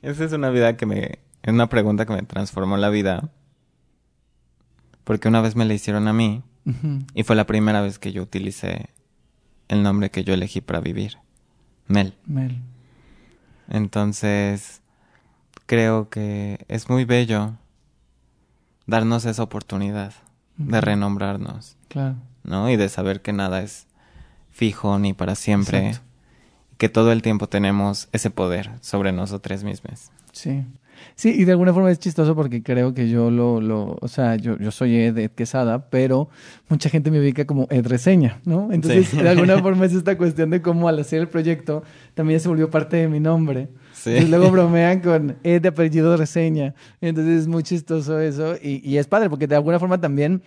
Esa 0.02 0.26
es 0.26 0.34
una 0.34 0.50
vida 0.50 0.76
que 0.76 0.86
me... 0.86 1.20
Es 1.44 1.54
una 1.54 1.70
pregunta 1.70 2.06
que 2.06 2.14
me 2.14 2.24
transformó 2.24 2.76
la 2.76 2.90
vida. 2.90 3.30
Porque 5.06 5.30
una 5.30 5.40
vez 5.40 5.56
me 5.56 5.64
la 5.64 5.76
hicieron 5.76 6.08
a 6.08 6.14
mí 6.14 6.44
y 7.14 7.24
fue 7.24 7.36
la 7.36 7.46
primera 7.46 7.82
vez 7.82 8.00
que 8.00 8.12
yo 8.12 8.24
utilicé 8.24 8.90
el 9.68 9.84
nombre 9.84 10.10
que 10.10 10.24
yo 10.24 10.34
elegí 10.34 10.60
para 10.62 10.82
vivir. 10.82 11.20
Mel. 11.88 12.16
Mel. 12.26 12.62
Entonces, 13.70 14.82
creo 15.68 16.10
que 16.10 16.66
es 16.68 16.90
muy 16.90 17.06
bello 17.06 17.58
darnos 18.88 19.26
esa 19.26 19.44
oportunidad 19.44 20.14
de 20.58 20.80
renombrarnos, 20.82 21.76
Claro. 21.90 22.16
¿no? 22.44 22.70
Y 22.70 22.76
de 22.78 22.88
saber 22.90 23.22
que 23.22 23.34
nada 23.34 23.62
es 23.62 23.88
fijo 24.52 24.98
ni 25.00 25.14
para 25.14 25.36
siempre, 25.36 25.88
Exacto. 25.90 26.08
que 26.78 26.90
todo 26.90 27.12
el 27.12 27.22
tiempo 27.22 27.48
tenemos 27.48 28.08
ese 28.14 28.30
poder 28.30 28.70
sobre 28.82 29.12
nosotros 29.12 29.64
mismos. 29.64 30.12
Sí. 30.32 30.64
Sí, 31.16 31.30
y 31.38 31.44
de 31.46 31.52
alguna 31.52 31.74
forma 31.74 31.92
es 31.92 32.00
chistoso 32.00 32.36
porque 32.36 32.64
creo 32.64 32.94
que 32.94 33.10
yo 33.10 33.30
lo, 33.30 33.60
lo 33.60 33.98
o 34.02 34.08
sea, 34.08 34.36
yo, 34.38 34.58
yo 34.58 34.72
soy 34.72 34.96
Ed, 34.96 35.18
Ed 35.18 35.32
Quesada, 35.32 35.90
pero 35.90 36.30
mucha 36.70 36.90
gente 36.90 37.12
me 37.12 37.20
ubica 37.20 37.46
como 37.46 37.68
Ed 37.70 37.86
Reseña, 37.86 38.40
¿no? 38.46 38.72
Entonces, 38.72 39.10
Sí. 39.10 39.18
de 39.18 39.30
alguna 39.30 39.60
forma 39.62 39.86
es 39.86 39.94
esta 39.94 40.18
cuestión 40.18 40.50
de 40.52 40.62
cómo 40.62 40.88
al 40.88 40.98
hacer 41.00 41.20
el 41.22 41.28
proyecto 41.28 41.84
también 42.14 42.40
se 42.40 42.48
volvió 42.48 42.70
parte 42.70 42.96
de 42.98 43.08
mi 43.10 43.20
nombre. 43.20 43.68
Sí. 44.06 44.12
Entonces 44.12 44.30
luego 44.30 44.52
bromean 44.52 45.00
con 45.02 45.36
Ed 45.44 45.62
de 45.64 45.70
apellido 45.70 46.16
Reseña. 46.16 46.74
Entonces 47.02 47.42
es 47.42 47.48
muy 47.48 47.64
chistoso 47.64 48.20
eso 48.20 48.56
y, 48.62 48.82
y 48.88 48.98
es 48.98 49.08
padre 49.08 49.30
porque 49.30 49.48
de 49.48 49.56
alguna 49.56 49.80
forma 49.80 50.00
también 50.00 50.42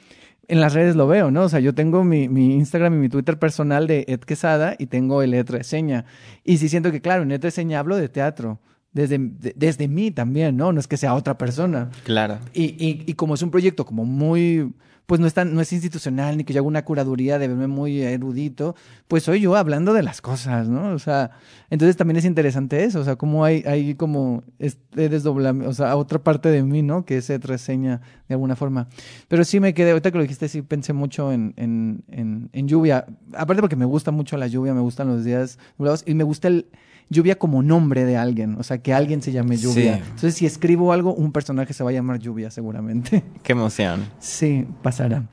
en 0.46 0.60
las 0.60 0.72
redes 0.72 0.96
lo 0.96 1.06
veo, 1.06 1.30
¿no? 1.30 1.42
O 1.42 1.48
sea, 1.50 1.60
yo 1.60 1.74
tengo 1.74 2.04
mi, 2.04 2.28
mi 2.28 2.54
Instagram 2.54 2.94
y 2.94 2.96
mi 2.96 3.08
Twitter 3.10 3.38
personal 3.38 3.86
de 3.86 4.06
Ed 4.08 4.20
Quesada 4.20 4.76
y 4.78 4.86
tengo 4.86 5.20
el 5.22 5.34
Ed 5.34 5.50
Reseña. 5.50 6.06
Y 6.42 6.56
sí 6.56 6.70
siento 6.70 6.90
que, 6.90 7.02
claro, 7.02 7.22
en 7.24 7.32
Ed 7.32 7.42
Reseña 7.42 7.80
hablo 7.80 7.96
de 7.96 8.08
teatro. 8.08 8.58
Desde, 8.94 9.18
de- 9.18 9.52
desde 9.54 9.86
mí 9.88 10.10
también, 10.10 10.56
¿no? 10.56 10.72
No 10.72 10.80
es 10.80 10.88
que 10.88 10.96
sea 10.96 11.12
otra 11.14 11.36
persona. 11.36 11.90
Claro. 12.04 12.38
Y, 12.54 12.62
y, 12.82 13.04
y 13.06 13.12
como 13.12 13.34
es 13.34 13.42
un 13.42 13.50
proyecto 13.50 13.84
como 13.84 14.06
muy, 14.06 14.72
pues 15.08 15.22
no 15.22 15.26
es, 15.26 15.32
tan, 15.32 15.54
no 15.54 15.62
es 15.62 15.72
institucional, 15.72 16.36
ni 16.36 16.44
que 16.44 16.52
yo 16.52 16.60
haga 16.60 16.68
una 16.68 16.84
curaduría 16.84 17.38
de 17.38 17.48
verme 17.48 17.66
muy 17.66 18.02
erudito, 18.02 18.76
pues 19.08 19.22
soy 19.22 19.40
yo 19.40 19.56
hablando 19.56 19.94
de 19.94 20.02
las 20.02 20.20
cosas, 20.20 20.68
¿no? 20.68 20.92
O 20.92 20.98
sea, 20.98 21.30
entonces 21.70 21.96
también 21.96 22.18
es 22.18 22.26
interesante 22.26 22.84
eso, 22.84 23.00
o 23.00 23.04
sea, 23.04 23.16
como 23.16 23.42
hay, 23.42 23.64
hay 23.66 23.94
como 23.94 24.44
este 24.58 25.08
desdoblamiento, 25.08 25.70
o 25.70 25.72
sea, 25.72 25.96
otra 25.96 26.18
parte 26.18 26.50
de 26.50 26.62
mí, 26.62 26.82
¿no? 26.82 27.06
Que 27.06 27.22
se 27.22 27.38
reseña 27.38 28.02
de 28.28 28.34
alguna 28.34 28.54
forma. 28.54 28.88
Pero 29.28 29.46
sí 29.46 29.60
me 29.60 29.72
quedé, 29.72 29.92
ahorita 29.92 30.10
que 30.10 30.18
lo 30.18 30.22
dijiste, 30.24 30.46
sí 30.46 30.60
pensé 30.60 30.92
mucho 30.92 31.32
en, 31.32 31.54
en, 31.56 32.04
en, 32.08 32.50
en 32.52 32.68
lluvia, 32.68 33.06
aparte 33.32 33.62
porque 33.62 33.76
me 33.76 33.86
gusta 33.86 34.10
mucho 34.10 34.36
la 34.36 34.46
lluvia, 34.46 34.74
me 34.74 34.82
gustan 34.82 35.08
los 35.08 35.24
días 35.24 35.58
nublados 35.78 36.04
y 36.06 36.12
me 36.12 36.24
gusta 36.24 36.48
el 36.48 36.66
lluvia 37.10 37.38
como 37.38 37.62
nombre 37.62 38.04
de 38.04 38.16
alguien, 38.16 38.56
o 38.58 38.62
sea, 38.62 38.78
que 38.78 38.92
alguien 38.92 39.22
se 39.22 39.32
llame 39.32 39.56
lluvia. 39.56 39.96
Sí. 39.96 40.02
Entonces, 40.04 40.34
si 40.34 40.46
escribo 40.46 40.92
algo, 40.92 41.14
un 41.14 41.32
personaje 41.32 41.72
se 41.72 41.82
va 41.82 41.90
a 41.90 41.92
llamar 41.92 42.18
lluvia 42.18 42.50
seguramente. 42.50 43.24
Qué 43.42 43.52
emoción. 43.52 44.06
Sí, 44.18 44.66
pasará. 44.82 45.24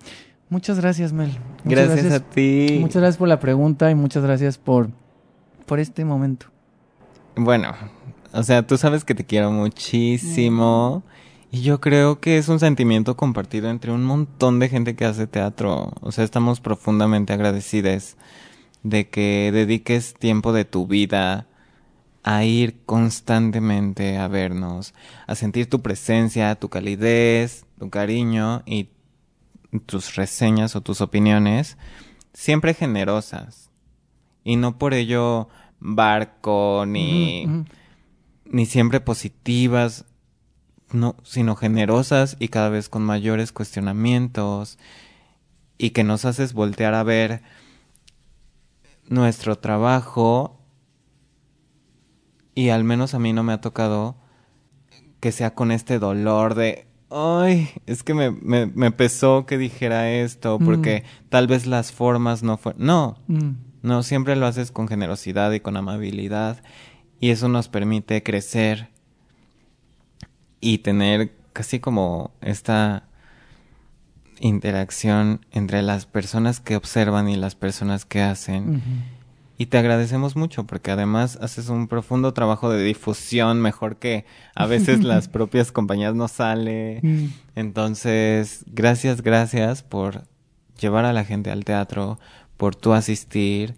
Muchas 0.49 0.80
gracias, 0.80 1.11
Mel. 1.11 1.31
Muchas 1.64 1.88
Gracias, 1.89 2.14
a 2.14 2.19
ti. 2.19 2.77
Muchas 2.80 3.02
gracias 3.02 3.18
por 3.18 3.27
la 3.27 3.39
pregunta 3.39 3.89
y 3.89 3.95
muchas 3.95 4.23
gracias 4.23 4.57
por, 4.57 4.89
por 5.65 5.80
este 5.80 6.06
momento. 6.06 6.47
Bueno, 7.35 7.73
o 8.31 8.43
sea, 8.43 8.65
tú 8.65 8.77
sabes 8.77 9.03
que 9.03 9.15
te 9.15 9.26
quiero 9.26 9.52
muchísimo. 9.52 11.03
Y 11.52 11.61
yo 11.61 11.80
creo 11.80 12.19
que 12.19 12.38
es 12.38 12.49
un 12.49 12.60
sentimiento 12.60 13.15
compartido 13.15 13.69
entre 13.69 13.91
un 13.91 14.03
montón 14.03 14.60
de 14.60 14.69
gente 14.69 14.95
que 14.95 15.06
hace 15.06 15.26
teatro. 15.26 15.93
O 16.02 16.11
sea, 16.11 16.23
estamos 16.23 16.60
profundamente 16.60 17.34
agradecidos 17.34 18.18
de 18.84 19.10
que 19.10 19.52
dediques 19.53 20.14
tiempo 20.14 20.53
de 20.53 20.65
tu 20.65 20.85
vida 20.85 21.47
a 22.27 22.43
ir 22.43 22.84
constantemente 22.88 24.18
a 24.18 24.27
vernos, 24.27 24.95
a 25.27 25.35
sentir 25.35 25.69
tu 25.69 25.84
presencia, 25.84 26.56
tu 26.56 26.69
calidez, 26.69 27.68
tu 27.77 27.91
cariño 27.91 28.64
y 28.65 28.89
tus 29.85 30.15
reseñas 30.15 30.76
o 30.76 30.81
tus 30.81 31.02
opiniones, 31.02 31.77
siempre 32.34 32.73
generosas. 32.73 33.69
Y 34.43 34.56
no 34.56 34.80
por 34.80 34.95
ello 34.95 35.49
barco 35.80 36.85
ni, 36.88 37.45
ni 38.45 38.65
siempre 38.65 39.02
positivas, 39.02 40.06
no, 40.91 41.18
sino 41.22 41.56
generosas 41.56 42.38
y 42.39 42.47
cada 42.47 42.69
vez 42.69 42.89
con 42.89 43.03
mayores 43.03 43.52
cuestionamientos 43.52 44.80
y 45.77 45.91
que 45.91 46.03
nos 46.03 46.26
haces 46.26 46.53
voltear 46.53 46.95
a 46.95 47.03
ver 47.03 47.43
nuestro 49.07 49.60
trabajo 49.60 50.55
y 52.56 52.69
al 52.69 52.84
menos 52.84 53.14
a 53.14 53.19
mí 53.19 53.34
no 53.34 53.44
me 53.44 53.53
ha 53.53 53.61
tocado 53.61 54.15
que 55.19 55.32
sea 55.32 55.53
con 55.53 55.72
este 55.72 55.99
dolor 55.99 56.56
de 56.56 56.88
ay, 57.11 57.69
es 57.86 58.02
que 58.03 58.14
me, 58.14 58.32
me, 58.32 58.65
me 58.65 58.91
pesó 58.91 59.45
que 59.45 59.57
dijera 59.57 60.11
esto 60.11 60.57
porque 60.60 61.03
tal 61.30 61.48
vez 61.48 61.68
las 61.68 61.91
formas 61.91 62.41
no 62.41 62.57
fueron 62.57 62.86
no, 62.86 63.18
Mm, 63.27 63.52
no, 63.84 64.02
siempre 64.02 64.36
lo 64.36 64.48
haces 64.48 64.72
con 64.72 64.88
generosidad 64.88 65.52
y 65.52 65.60
con 65.60 65.77
amabilidad 65.77 66.64
y 67.19 67.30
eso 67.30 67.48
nos 67.49 67.69
permite 67.69 68.23
crecer 68.23 68.90
y 70.60 70.80
tener 70.80 71.32
casi 71.53 71.80
como 71.80 72.32
esta 72.41 73.07
interacción 74.40 75.45
entre 75.52 75.82
las 75.82 76.06
personas 76.06 76.60
que 76.60 76.76
observan 76.76 77.30
y 77.30 77.36
las 77.36 77.56
personas 77.56 78.06
que 78.06 78.22
hacen. 78.22 78.82
Y 79.57 79.68
te 79.68 79.77
agradecemos 79.77 80.36
mucho 80.36 80.65
porque 80.65 80.91
además 80.91 81.38
haces 81.41 81.69
un 81.69 81.88
profundo 81.88 82.34
trabajo 82.34 82.69
de 82.69 82.84
difusión 82.84 83.61
mejor 83.61 83.98
que 83.98 84.26
a 84.53 84.65
veces 84.65 85.03
las 85.03 85.30
propias 85.30 85.72
compañías 85.72 86.14
no 86.14 86.27
sale. 86.27 86.99
Mm. 87.02 87.26
Entonces, 87.56 88.65
gracias, 88.68 89.22
gracias 89.22 89.82
por 89.84 90.23
llevar 90.80 91.06
a 91.06 91.14
la 91.14 91.23
gente 91.23 91.52
al 91.52 91.64
teatro, 91.64 92.19
por 92.57 92.76
tú 92.76 92.94
asistir 92.94 93.76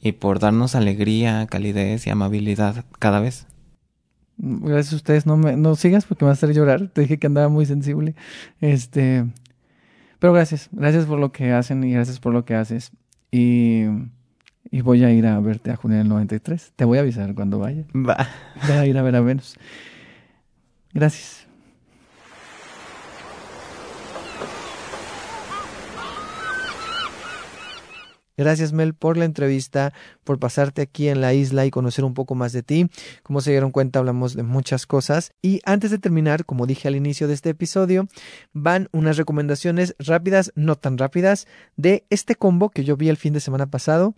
y 0.00 0.12
por 0.12 0.40
darnos 0.40 0.74
alegría, 0.74 1.46
calidez 1.46 2.06
y 2.06 2.10
amabilidad 2.10 2.84
cada 2.98 3.20
vez. 3.20 3.46
Gracias 4.36 4.92
a 4.92 4.96
ustedes. 4.96 5.26
No, 5.26 5.38
me, 5.38 5.56
no 5.56 5.74
sigas 5.74 6.04
porque 6.04 6.26
me 6.26 6.30
vas 6.30 6.42
a 6.42 6.46
hacer 6.46 6.54
llorar. 6.54 6.88
Te 6.88 7.02
dije 7.02 7.18
que 7.18 7.26
andaba 7.26 7.48
muy 7.48 7.64
sensible. 7.64 8.14
Este, 8.60 9.24
pero 10.18 10.34
gracias. 10.34 10.68
Gracias 10.72 11.06
por 11.06 11.18
lo 11.18 11.32
que 11.32 11.52
hacen 11.52 11.82
y 11.84 11.92
gracias 11.92 12.20
por 12.20 12.34
lo 12.34 12.44
que 12.44 12.54
haces. 12.54 12.92
Y, 13.30 13.84
y 14.70 14.80
voy 14.80 15.04
a 15.04 15.10
ir 15.10 15.26
a 15.26 15.38
verte 15.40 15.70
a 15.70 15.76
junio 15.76 15.98
del 15.98 16.08
93. 16.08 16.72
Te 16.76 16.84
voy 16.84 16.98
a 16.98 17.02
avisar 17.02 17.34
cuando 17.34 17.58
vaya. 17.58 17.84
Va. 17.94 18.28
Voy 18.66 18.76
a 18.76 18.86
ir 18.86 18.98
a 18.98 19.02
ver 19.02 19.16
a 19.16 19.20
Venus. 19.20 19.56
Gracias. 20.92 21.44
Gracias 28.36 28.72
Mel 28.72 28.94
por 28.94 29.16
la 29.16 29.26
entrevista, 29.26 29.92
por 30.24 30.40
pasarte 30.40 30.82
aquí 30.82 31.08
en 31.08 31.20
la 31.20 31.34
isla 31.34 31.66
y 31.66 31.70
conocer 31.70 32.04
un 32.04 32.14
poco 32.14 32.34
más 32.34 32.52
de 32.52 32.64
ti. 32.64 32.88
Como 33.22 33.40
se 33.40 33.52
dieron 33.52 33.70
cuenta 33.70 34.00
hablamos 34.00 34.34
de 34.34 34.42
muchas 34.42 34.86
cosas. 34.86 35.32
Y 35.40 35.60
antes 35.64 35.92
de 35.92 35.98
terminar, 35.98 36.44
como 36.44 36.66
dije 36.66 36.88
al 36.88 36.96
inicio 36.96 37.28
de 37.28 37.34
este 37.34 37.50
episodio, 37.50 38.08
van 38.52 38.88
unas 38.90 39.18
recomendaciones 39.18 39.94
rápidas, 40.00 40.52
no 40.56 40.74
tan 40.74 40.98
rápidas, 40.98 41.46
de 41.76 42.06
este 42.10 42.34
combo 42.34 42.70
que 42.70 42.82
yo 42.82 42.96
vi 42.96 43.08
el 43.08 43.16
fin 43.16 43.34
de 43.34 43.40
semana 43.40 43.66
pasado, 43.66 44.14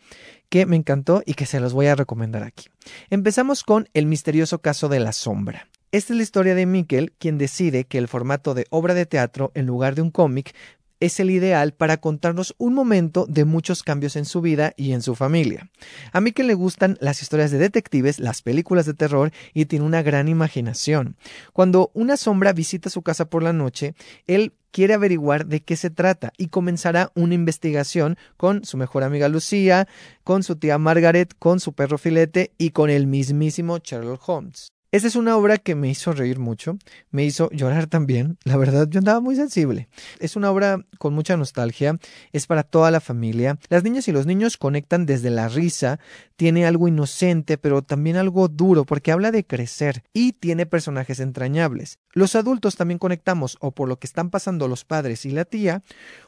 que 0.48 0.66
me 0.66 0.77
encantó 0.77 1.23
y 1.27 1.35
que 1.35 1.47
se 1.47 1.60
los 1.60 1.73
voy 1.73 1.86
a 1.86 1.94
recomendar 1.94 2.43
aquí. 2.43 2.66
Empezamos 3.10 3.62
con 3.62 3.89
El 3.94 4.06
misterioso 4.06 4.60
caso 4.60 4.89
de 4.89 5.01
la 5.01 5.12
sombra. 5.12 5.68
Esta 5.93 6.12
es 6.12 6.16
la 6.16 6.23
historia 6.23 6.55
de 6.55 6.66
Mikkel, 6.66 7.12
quien 7.18 7.39
decide 7.39 7.85
que 7.85 7.98
el 7.98 8.09
formato 8.09 8.55
de 8.55 8.66
obra 8.70 8.94
de 8.94 9.06
teatro 9.06 9.52
en 9.55 9.66
lugar 9.66 9.94
de 9.94 10.02
un 10.02 10.10
cómic 10.10 10.55
es 11.01 11.20
el 11.20 11.31
ideal 11.31 11.73
para 11.73 11.98
contarnos 11.98 12.55
un 12.59 12.74
momento 12.74 13.27
de 13.28 13.44
muchos 13.44 13.82
cambios 13.82 14.16
en 14.16 14.24
su 14.24 14.40
vida 14.40 14.73
y 14.77 14.93
en 14.93 15.02
su 15.02 15.14
familia. 15.14 15.70
A 16.12 16.20
Mikkel 16.20 16.47
le 16.47 16.55
gustan 16.55 16.97
las 17.01 17.23
historias 17.23 17.51
de 17.51 17.59
detectives, 17.59 18.18
las 18.18 18.43
películas 18.43 18.86
de 18.86 18.94
terror 18.94 19.31
y 19.52 19.66
tiene 19.66 19.85
una 19.85 20.02
gran 20.02 20.28
imaginación. 20.28 21.16
Cuando 21.52 21.90
una 21.94 22.16
sombra 22.16 22.52
visita 22.52 22.90
su 22.90 23.02
casa 23.02 23.28
por 23.28 23.43
la 23.43 23.52
noche, 23.52 23.94
él 24.27 24.55
quiere 24.77 24.93
averiguar 24.93 25.47
de 25.47 25.62
qué 25.62 25.74
se 25.74 25.89
trata 25.89 26.35
y 26.36 26.48
comenzará 26.48 27.11
una 27.15 27.32
investigación 27.32 28.19
con 28.36 28.62
su 28.66 28.77
mejor 28.77 29.05
amiga 29.05 29.27
Lucía, 29.27 29.89
con 30.23 30.43
su 30.43 30.57
tía 30.57 30.77
Margaret, 30.77 31.32
con 31.39 31.61
su 31.61 31.73
perro 31.73 31.97
Filete 31.97 32.53
y 32.59 32.73
con 32.73 32.90
el 32.90 33.07
mismísimo 33.07 33.78
Sherlock 33.78 34.28
Holmes. 34.28 34.76
Esta 34.92 35.08
es 35.08 35.16
una 35.16 35.36
obra 35.36 35.58
que 35.58 35.74
me 35.74 35.88
hizo 35.88 36.12
reír 36.12 36.38
mucho, 36.38 36.78
me 37.10 37.24
hizo 37.24 37.50
llorar 37.50 37.86
también, 37.86 38.38
la 38.44 38.56
verdad 38.56 38.88
yo 38.88 38.98
andaba 38.98 39.20
muy 39.20 39.36
sensible. 39.36 39.88
Es 40.20 40.36
una 40.36 40.50
obra 40.50 40.84
con 40.98 41.12
mucha 41.12 41.36
nostalgia, 41.36 41.98
es 42.32 42.46
para 42.46 42.62
toda 42.62 42.90
la 42.90 43.00
familia. 43.00 43.58
Las 43.68 43.82
niñas 43.82 44.08
y 44.08 44.12
los 44.12 44.26
niños 44.26 44.56
conectan 44.56 45.04
desde 45.04 45.30
la 45.30 45.48
risa, 45.48 45.98
tiene 46.36 46.66
algo 46.66 46.88
inocente 46.88 47.58
pero 47.58 47.82
también 47.82 48.16
algo 48.16 48.48
duro 48.48 48.84
porque 48.84 49.12
habla 49.12 49.30
de 49.30 49.44
crecer 49.44 50.04
y 50.12 50.32
tiene 50.32 50.66
personajes 50.66 51.20
entrañables. 51.20 51.98
Los 52.12 52.34
adultos 52.34 52.76
también 52.76 52.98
conectamos 52.98 53.56
o 53.60 53.72
por 53.72 53.88
lo 53.88 53.98
que 53.98 54.06
están 54.06 54.30
pasando 54.30 54.68
los 54.68 54.84
padres 54.84 55.26
y 55.26 55.30
la 55.30 55.44
tía 55.44 55.82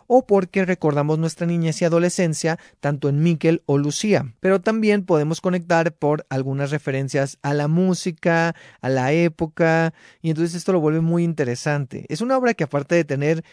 o 0.06 0.26
porque 0.26 0.64
recordamos 0.64 1.18
nuestra 1.18 1.46
niñez 1.46 1.80
y 1.80 1.84
adolescencia 1.84 2.58
tanto 2.80 3.08
en 3.08 3.22
Mikkel 3.22 3.62
o 3.66 3.78
Lucía, 3.78 4.34
pero 4.40 4.60
también 4.60 5.04
podemos 5.04 5.40
conectar 5.40 5.94
por 5.94 6.26
algunas 6.30 6.70
referencias 6.70 7.38
a 7.42 7.54
la 7.54 7.68
música, 7.68 8.47
a 8.80 8.88
la 8.88 9.12
época, 9.12 9.94
y 10.22 10.30
entonces 10.30 10.54
esto 10.54 10.72
lo 10.72 10.80
vuelve 10.80 11.00
muy 11.00 11.24
interesante. 11.24 12.06
Es 12.08 12.20
una 12.20 12.36
obra 12.36 12.54
que 12.54 12.64
aparte 12.64 12.94
de 12.94 13.04
tener 13.04 13.44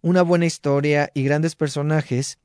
una 0.00 0.22
buena 0.22 0.46
historia 0.46 1.10
y 1.14 1.24
grandes 1.24 1.56
personajes, 1.56 2.38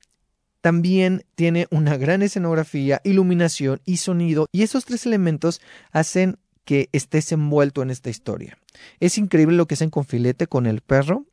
también 0.61 1.25
tiene 1.35 1.67
una 1.71 1.97
gran 1.97 2.21
escenografía, 2.21 3.01
iluminación 3.03 3.81
y 3.85 3.97
sonido, 3.97 4.47
y 4.51 4.63
esos 4.63 4.85
tres 4.85 5.05
elementos 5.05 5.61
hacen 5.91 6.37
que 6.63 6.87
estés 6.93 7.31
envuelto 7.31 7.81
en 7.81 7.89
esta 7.89 8.09
historia. 8.09 8.57
Es 8.99 9.17
increíble 9.17 9.57
lo 9.57 9.67
que 9.67 9.73
hacen 9.73 9.89
con 9.89 10.05
Filete, 10.05 10.47
con 10.47 10.65
el 10.65 10.81
perro. 10.81 11.25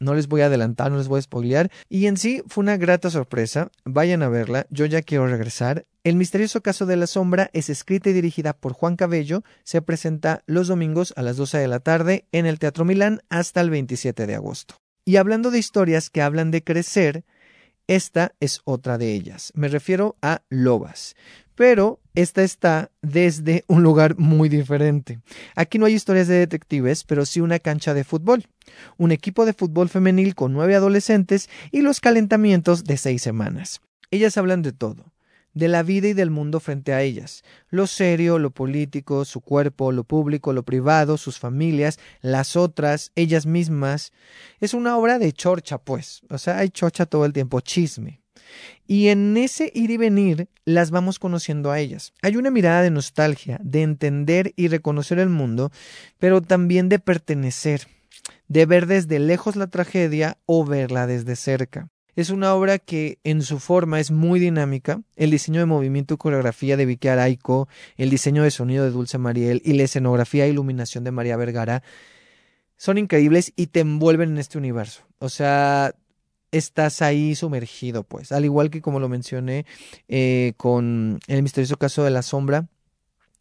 No 0.00 0.14
les 0.14 0.28
voy 0.28 0.42
a 0.42 0.46
adelantar, 0.46 0.90
no 0.90 0.98
les 0.98 1.08
voy 1.08 1.18
a 1.18 1.22
spoilear. 1.22 1.70
Y 1.88 2.06
en 2.06 2.16
sí 2.16 2.42
fue 2.46 2.62
una 2.62 2.76
grata 2.76 3.10
sorpresa. 3.10 3.70
Vayan 3.84 4.22
a 4.22 4.28
verla. 4.28 4.66
Yo 4.70 4.86
ya 4.86 5.02
quiero 5.02 5.26
regresar. 5.26 5.86
El 6.04 6.16
misterioso 6.16 6.62
caso 6.62 6.86
de 6.86 6.96
la 6.96 7.06
sombra 7.06 7.50
es 7.52 7.68
escrita 7.68 8.10
y 8.10 8.12
dirigida 8.12 8.52
por 8.52 8.72
Juan 8.72 8.96
Cabello. 8.96 9.42
Se 9.64 9.82
presenta 9.82 10.42
los 10.46 10.68
domingos 10.68 11.12
a 11.16 11.22
las 11.22 11.36
12 11.36 11.58
de 11.58 11.68
la 11.68 11.80
tarde 11.80 12.26
en 12.32 12.46
el 12.46 12.58
Teatro 12.58 12.84
Milán 12.84 13.22
hasta 13.28 13.60
el 13.60 13.70
27 13.70 14.26
de 14.26 14.34
agosto. 14.34 14.76
Y 15.04 15.16
hablando 15.16 15.50
de 15.50 15.58
historias 15.58 16.10
que 16.10 16.22
hablan 16.22 16.50
de 16.50 16.62
crecer, 16.62 17.24
esta 17.86 18.34
es 18.40 18.60
otra 18.64 18.98
de 18.98 19.14
ellas. 19.14 19.52
Me 19.54 19.68
refiero 19.68 20.16
a 20.20 20.42
Lobas. 20.48 21.14
Pero 21.54 22.00
esta 22.16 22.42
está 22.42 22.90
desde 23.02 23.64
un 23.68 23.84
lugar 23.84 24.18
muy 24.18 24.48
diferente. 24.48 25.20
Aquí 25.54 25.78
no 25.78 25.86
hay 25.86 25.94
historias 25.94 26.26
de 26.26 26.38
detectives, 26.38 27.04
pero 27.04 27.24
sí 27.24 27.40
una 27.40 27.60
cancha 27.60 27.94
de 27.94 28.02
fútbol. 28.02 28.46
Un 28.96 29.12
equipo 29.12 29.46
de 29.46 29.52
fútbol 29.52 29.88
femenil 29.88 30.34
con 30.34 30.52
nueve 30.52 30.74
adolescentes 30.74 31.48
y 31.70 31.82
los 31.82 32.00
calentamientos 32.00 32.84
de 32.84 32.96
seis 32.96 33.22
semanas. 33.22 33.80
Ellas 34.10 34.36
hablan 34.36 34.62
de 34.62 34.72
todo 34.72 35.12
de 35.56 35.68
la 35.68 35.82
vida 35.82 36.08
y 36.08 36.12
del 36.12 36.28
mundo 36.28 36.60
frente 36.60 36.92
a 36.92 37.00
ellas, 37.00 37.42
lo 37.70 37.86
serio, 37.86 38.38
lo 38.38 38.50
político, 38.50 39.24
su 39.24 39.40
cuerpo, 39.40 39.90
lo 39.90 40.04
público, 40.04 40.52
lo 40.52 40.64
privado, 40.64 41.16
sus 41.16 41.38
familias, 41.38 41.98
las 42.20 42.56
otras, 42.56 43.10
ellas 43.14 43.46
mismas. 43.46 44.12
Es 44.60 44.74
una 44.74 44.98
obra 44.98 45.18
de 45.18 45.32
chorcha, 45.32 45.78
pues, 45.78 46.20
o 46.28 46.36
sea, 46.36 46.58
hay 46.58 46.68
chorcha 46.68 47.06
todo 47.06 47.24
el 47.24 47.32
tiempo, 47.32 47.62
chisme. 47.62 48.20
Y 48.86 49.08
en 49.08 49.36
ese 49.36 49.70
ir 49.74 49.90
y 49.90 49.96
venir 49.96 50.48
las 50.64 50.90
vamos 50.90 51.18
conociendo 51.18 51.70
a 51.70 51.80
ellas. 51.80 52.12
Hay 52.22 52.36
una 52.36 52.50
mirada 52.50 52.82
de 52.82 52.90
nostalgia, 52.90 53.58
de 53.62 53.82
entender 53.82 54.52
y 54.56 54.68
reconocer 54.68 55.18
el 55.18 55.28
mundo, 55.28 55.70
pero 56.18 56.40
también 56.42 56.88
de 56.88 56.98
pertenecer, 56.98 57.88
de 58.48 58.66
ver 58.66 58.86
desde 58.86 59.18
lejos 59.18 59.56
la 59.56 59.66
tragedia 59.66 60.38
o 60.46 60.64
verla 60.64 61.06
desde 61.06 61.36
cerca. 61.36 61.88
Es 62.16 62.30
una 62.30 62.54
obra 62.54 62.78
que 62.78 63.18
en 63.24 63.42
su 63.42 63.58
forma 63.58 64.00
es 64.00 64.10
muy 64.10 64.40
dinámica. 64.40 65.02
El 65.16 65.30
diseño 65.30 65.60
de 65.60 65.66
movimiento 65.66 66.14
y 66.14 66.16
coreografía 66.16 66.78
de 66.78 66.86
Vicky 66.86 67.08
Araico, 67.08 67.68
el 67.98 68.08
diseño 68.08 68.42
de 68.42 68.50
sonido 68.50 68.84
de 68.84 68.90
Dulce 68.90 69.18
Mariel 69.18 69.60
y 69.64 69.74
la 69.74 69.82
escenografía 69.82 70.46
e 70.46 70.48
iluminación 70.48 71.04
de 71.04 71.10
María 71.10 71.36
Vergara 71.36 71.82
son 72.78 72.98
increíbles 72.98 73.52
y 73.56 73.68
te 73.68 73.80
envuelven 73.80 74.30
en 74.30 74.38
este 74.38 74.58
universo. 74.58 75.02
O 75.18 75.28
sea, 75.28 75.94
estás 76.56 77.02
ahí 77.02 77.34
sumergido, 77.34 78.02
pues. 78.04 78.32
Al 78.32 78.44
igual 78.44 78.70
que 78.70 78.80
como 78.82 79.00
lo 79.00 79.08
mencioné 79.08 79.66
eh, 80.08 80.54
con 80.56 81.20
el 81.26 81.42
misterioso 81.42 81.76
caso 81.76 82.04
de 82.04 82.10
la 82.10 82.22
sombra, 82.22 82.68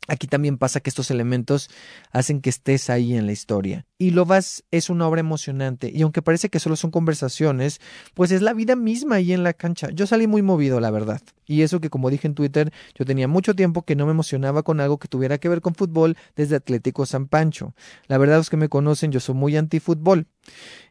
Aquí 0.07 0.27
también 0.27 0.57
pasa 0.57 0.81
que 0.81 0.89
estos 0.89 1.09
elementos 1.09 1.69
hacen 2.11 2.41
que 2.41 2.51
estés 2.51 2.91
ahí 2.91 3.15
en 3.15 3.25
la 3.25 3.31
historia. 3.31 3.87
Y 3.97 4.11
Lovas 4.11 4.63
es 4.69 4.91
una 4.91 5.07
obra 5.07 5.21
emocionante, 5.21 5.91
y 5.91 6.03
aunque 6.03 6.21
parece 6.21 6.49
que 6.49 6.59
solo 6.59 6.75
son 6.75 6.91
conversaciones, 6.91 7.81
pues 8.13 8.31
es 8.31 8.43
la 8.43 8.53
vida 8.53 8.75
misma 8.75 9.15
ahí 9.15 9.33
en 9.33 9.43
la 9.43 9.53
cancha. 9.53 9.89
Yo 9.91 10.05
salí 10.05 10.27
muy 10.27 10.43
movido, 10.43 10.79
la 10.79 10.91
verdad. 10.91 11.21
Y 11.47 11.63
eso 11.63 11.79
que, 11.79 11.89
como 11.89 12.11
dije 12.11 12.27
en 12.27 12.35
Twitter, 12.35 12.71
yo 12.93 13.05
tenía 13.05 13.27
mucho 13.27 13.55
tiempo 13.55 13.81
que 13.81 13.95
no 13.95 14.05
me 14.05 14.11
emocionaba 14.11 14.61
con 14.61 14.79
algo 14.79 14.99
que 14.99 15.07
tuviera 15.07 15.39
que 15.39 15.49
ver 15.49 15.61
con 15.61 15.73
fútbol 15.73 16.17
desde 16.35 16.55
Atlético 16.55 17.07
San 17.07 17.27
Pancho. 17.27 17.73
La 18.07 18.19
verdad, 18.19 18.37
los 18.37 18.51
que 18.51 18.57
me 18.57 18.69
conocen, 18.69 19.11
yo 19.11 19.19
soy 19.19 19.33
muy 19.33 19.57
anti-fútbol. 19.57 20.27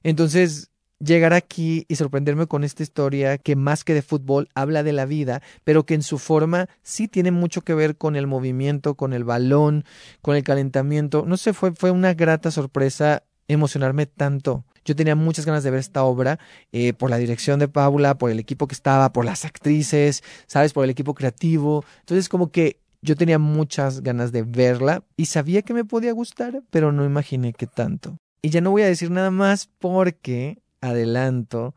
Entonces, 0.03 0.71
llegar 1.05 1.33
aquí 1.33 1.85
y 1.89 1.97
sorprenderme 1.97 2.47
con 2.47 2.65
esta 2.65 2.83
historia 2.83 3.39
que 3.39 3.57
más 3.57 3.85
que 3.85 3.95
de 3.95 4.03
fútbol 4.03 4.49
habla 4.55 4.83
de 4.83 4.93
la 4.93 5.07
vida, 5.07 5.43
pero 5.65 5.85
que 5.85 5.95
en 5.95 6.03
su 6.03 6.19
forma 6.19 6.69
sí 6.83 7.09
tiene 7.09 7.31
mucho 7.31 7.63
que 7.63 7.75
ver 7.75 7.97
con 7.97 8.17
el 8.17 8.27
movimiento, 8.27 8.95
con 8.95 9.13
el 9.13 9.25
balón, 9.25 9.85
con 10.23 10.37
el 10.37 10.43
calentamiento. 10.43 11.25
No 11.27 11.37
sé, 11.37 11.53
fue, 11.53 11.73
fue 11.73 11.91
una 11.91 12.15
grata 12.15 12.51
sorpresa 12.51 13.23
emocionarme 13.49 14.07
tanto. 14.07 14.65
Yo 14.85 14.95
tenía 14.95 15.15
muchas 15.15 15.47
ganas 15.47 15.65
de 15.65 15.71
ver 15.71 15.81
esta 15.81 16.05
obra 16.05 16.39
eh, 16.73 16.93
por 16.93 17.09
la 17.11 17.17
dirección 17.17 17.59
de 17.59 17.69
Paula, 17.69 18.19
por 18.19 18.31
el 18.31 18.39
equipo 18.39 18.67
que 18.67 18.75
estaba, 18.75 19.13
por 19.13 19.25
las 19.25 19.45
actrices, 19.45 20.23
¿sabes? 20.47 20.73
Por 20.73 20.85
el 20.85 20.91
equipo 20.91 21.15
creativo. 21.15 21.85
Entonces 22.01 22.29
como 22.29 22.51
que 22.51 22.81
yo 23.01 23.17
tenía 23.17 23.39
muchas 23.39 24.03
ganas 24.03 24.33
de 24.33 24.43
verla 24.43 25.05
y 25.17 25.27
sabía 25.27 25.63
que 25.63 25.75
me 25.75 25.85
podía 25.85 26.13
gustar, 26.13 26.63
pero 26.71 26.93
no 26.93 27.05
imaginé 27.05 27.53
que 27.53 27.67
tanto. 27.67 28.17
Y 28.43 28.51
ya 28.51 28.61
no 28.61 28.71
voy 28.71 28.83
a 28.83 28.87
decir 28.87 29.11
nada 29.11 29.31
más 29.31 29.71
porque 29.79 30.59
adelanto, 30.85 31.75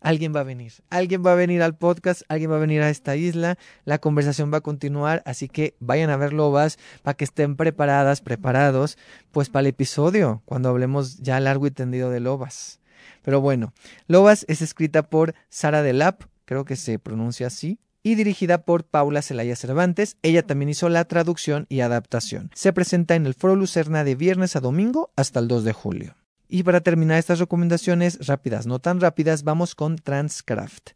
alguien 0.00 0.34
va 0.34 0.40
a 0.40 0.44
venir. 0.44 0.72
Alguien 0.90 1.24
va 1.24 1.32
a 1.32 1.36
venir 1.36 1.62
al 1.62 1.76
podcast, 1.76 2.22
alguien 2.28 2.50
va 2.50 2.56
a 2.56 2.60
venir 2.60 2.82
a 2.82 2.90
esta 2.90 3.16
isla, 3.16 3.58
la 3.84 3.98
conversación 3.98 4.52
va 4.52 4.58
a 4.58 4.62
continuar, 4.62 5.22
así 5.26 5.48
que 5.48 5.74
vayan 5.80 6.10
a 6.10 6.16
ver 6.16 6.32
Lobas 6.32 6.78
para 7.02 7.16
que 7.16 7.24
estén 7.24 7.56
preparadas, 7.56 8.20
preparados, 8.20 8.98
pues 9.32 9.48
para 9.48 9.60
el 9.60 9.66
episodio, 9.68 10.42
cuando 10.44 10.68
hablemos 10.68 11.18
ya 11.18 11.40
largo 11.40 11.66
y 11.66 11.70
tendido 11.70 12.10
de 12.10 12.20
Lobas. 12.20 12.80
Pero 13.22 13.40
bueno, 13.40 13.72
Lobas 14.06 14.44
es 14.48 14.62
escrita 14.62 15.02
por 15.02 15.34
Sara 15.48 15.82
Delap, 15.82 16.22
creo 16.44 16.64
que 16.64 16.76
se 16.76 16.98
pronuncia 16.98 17.48
así, 17.48 17.78
y 18.02 18.14
dirigida 18.14 18.62
por 18.62 18.84
Paula 18.84 19.22
Celaya 19.22 19.56
Cervantes. 19.56 20.16
Ella 20.22 20.46
también 20.46 20.70
hizo 20.70 20.88
la 20.88 21.04
traducción 21.04 21.66
y 21.68 21.80
adaptación. 21.80 22.50
Se 22.54 22.72
presenta 22.72 23.16
en 23.16 23.26
el 23.26 23.34
Foro 23.34 23.56
Lucerna 23.56 24.04
de 24.04 24.14
viernes 24.14 24.56
a 24.56 24.60
domingo 24.60 25.10
hasta 25.16 25.40
el 25.40 25.48
2 25.48 25.64
de 25.64 25.72
julio. 25.72 26.14
Y 26.48 26.62
para 26.62 26.80
terminar 26.80 27.18
estas 27.18 27.38
recomendaciones 27.38 28.26
rápidas, 28.26 28.66
no 28.66 28.78
tan 28.78 29.00
rápidas, 29.00 29.44
vamos 29.44 29.74
con 29.74 29.96
Transcraft, 29.96 30.90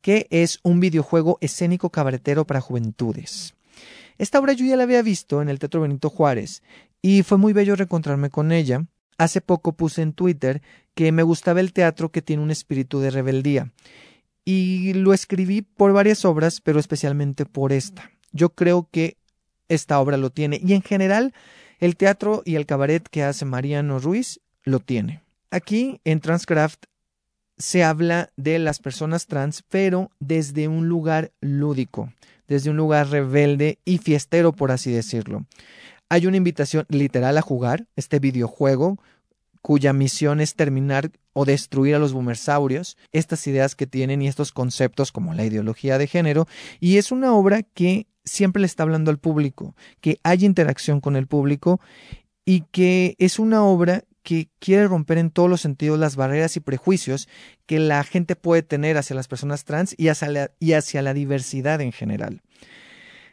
que 0.00 0.26
es 0.30 0.58
un 0.64 0.80
videojuego 0.80 1.38
escénico 1.40 1.90
cabaretero 1.90 2.46
para 2.46 2.60
juventudes. 2.60 3.54
Esta 4.18 4.40
obra 4.40 4.52
yo 4.54 4.66
ya 4.66 4.76
la 4.76 4.82
había 4.82 5.02
visto 5.02 5.40
en 5.40 5.48
el 5.48 5.60
Teatro 5.60 5.82
Benito 5.82 6.10
Juárez 6.10 6.62
y 7.00 7.22
fue 7.22 7.38
muy 7.38 7.52
bello 7.52 7.76
reencontrarme 7.76 8.30
con 8.30 8.50
ella. 8.50 8.86
Hace 9.16 9.40
poco 9.40 9.72
puse 9.72 10.02
en 10.02 10.12
Twitter 10.12 10.62
que 10.94 11.12
me 11.12 11.22
gustaba 11.22 11.60
el 11.60 11.72
teatro 11.72 12.10
que 12.10 12.22
tiene 12.22 12.42
un 12.42 12.50
espíritu 12.50 12.98
de 12.98 13.10
rebeldía 13.10 13.72
y 14.44 14.94
lo 14.94 15.12
escribí 15.12 15.62
por 15.62 15.92
varias 15.92 16.24
obras, 16.24 16.60
pero 16.60 16.80
especialmente 16.80 17.46
por 17.46 17.72
esta. 17.72 18.10
Yo 18.32 18.50
creo 18.50 18.88
que 18.90 19.16
esta 19.68 20.00
obra 20.00 20.16
lo 20.16 20.30
tiene 20.30 20.60
y 20.64 20.72
en 20.72 20.82
general 20.82 21.34
el 21.78 21.96
teatro 21.96 22.42
y 22.44 22.56
el 22.56 22.66
cabaret 22.66 23.06
que 23.08 23.22
hace 23.22 23.44
Mariano 23.44 24.00
Ruiz 24.00 24.40
lo 24.68 24.80
tiene. 24.80 25.22
Aquí 25.50 26.00
en 26.04 26.20
Transcraft 26.20 26.84
se 27.56 27.82
habla 27.82 28.30
de 28.36 28.58
las 28.58 28.78
personas 28.78 29.26
trans, 29.26 29.64
pero 29.68 30.10
desde 30.20 30.68
un 30.68 30.88
lugar 30.88 31.32
lúdico, 31.40 32.12
desde 32.46 32.70
un 32.70 32.76
lugar 32.76 33.08
rebelde 33.08 33.78
y 33.84 33.98
fiestero, 33.98 34.52
por 34.52 34.70
así 34.70 34.92
decirlo. 34.92 35.44
Hay 36.08 36.26
una 36.26 36.36
invitación 36.36 36.86
literal 36.88 37.36
a 37.36 37.42
jugar 37.42 37.86
este 37.96 38.18
videojuego 38.18 38.98
cuya 39.60 39.92
misión 39.92 40.40
es 40.40 40.54
terminar 40.54 41.10
o 41.32 41.44
destruir 41.44 41.94
a 41.94 41.98
los 41.98 42.12
boomersaurios, 42.12 42.96
estas 43.12 43.46
ideas 43.46 43.74
que 43.74 43.86
tienen 43.86 44.22
y 44.22 44.28
estos 44.28 44.52
conceptos 44.52 45.12
como 45.12 45.34
la 45.34 45.44
ideología 45.44 45.98
de 45.98 46.06
género, 46.06 46.46
y 46.80 46.96
es 46.96 47.12
una 47.12 47.34
obra 47.34 47.62
que 47.62 48.06
siempre 48.24 48.60
le 48.60 48.66
está 48.66 48.84
hablando 48.84 49.10
al 49.10 49.18
público, 49.18 49.74
que 50.00 50.18
hay 50.22 50.44
interacción 50.44 51.00
con 51.00 51.16
el 51.16 51.26
público 51.26 51.80
y 52.44 52.62
que 52.72 53.14
es 53.18 53.38
una 53.38 53.62
obra 53.62 54.04
que 54.28 54.50
quiere 54.58 54.86
romper 54.86 55.16
en 55.16 55.30
todos 55.30 55.48
los 55.48 55.62
sentidos 55.62 55.98
las 55.98 56.14
barreras 56.14 56.54
y 56.54 56.60
prejuicios 56.60 57.30
que 57.64 57.78
la 57.78 58.04
gente 58.04 58.36
puede 58.36 58.60
tener 58.60 58.98
hacia 58.98 59.16
las 59.16 59.26
personas 59.26 59.64
trans 59.64 59.94
y 59.96 60.08
hacia 60.08 60.28
la, 60.28 60.50
y 60.60 60.74
hacia 60.74 61.00
la 61.00 61.14
diversidad 61.14 61.80
en 61.80 61.92
general. 61.92 62.42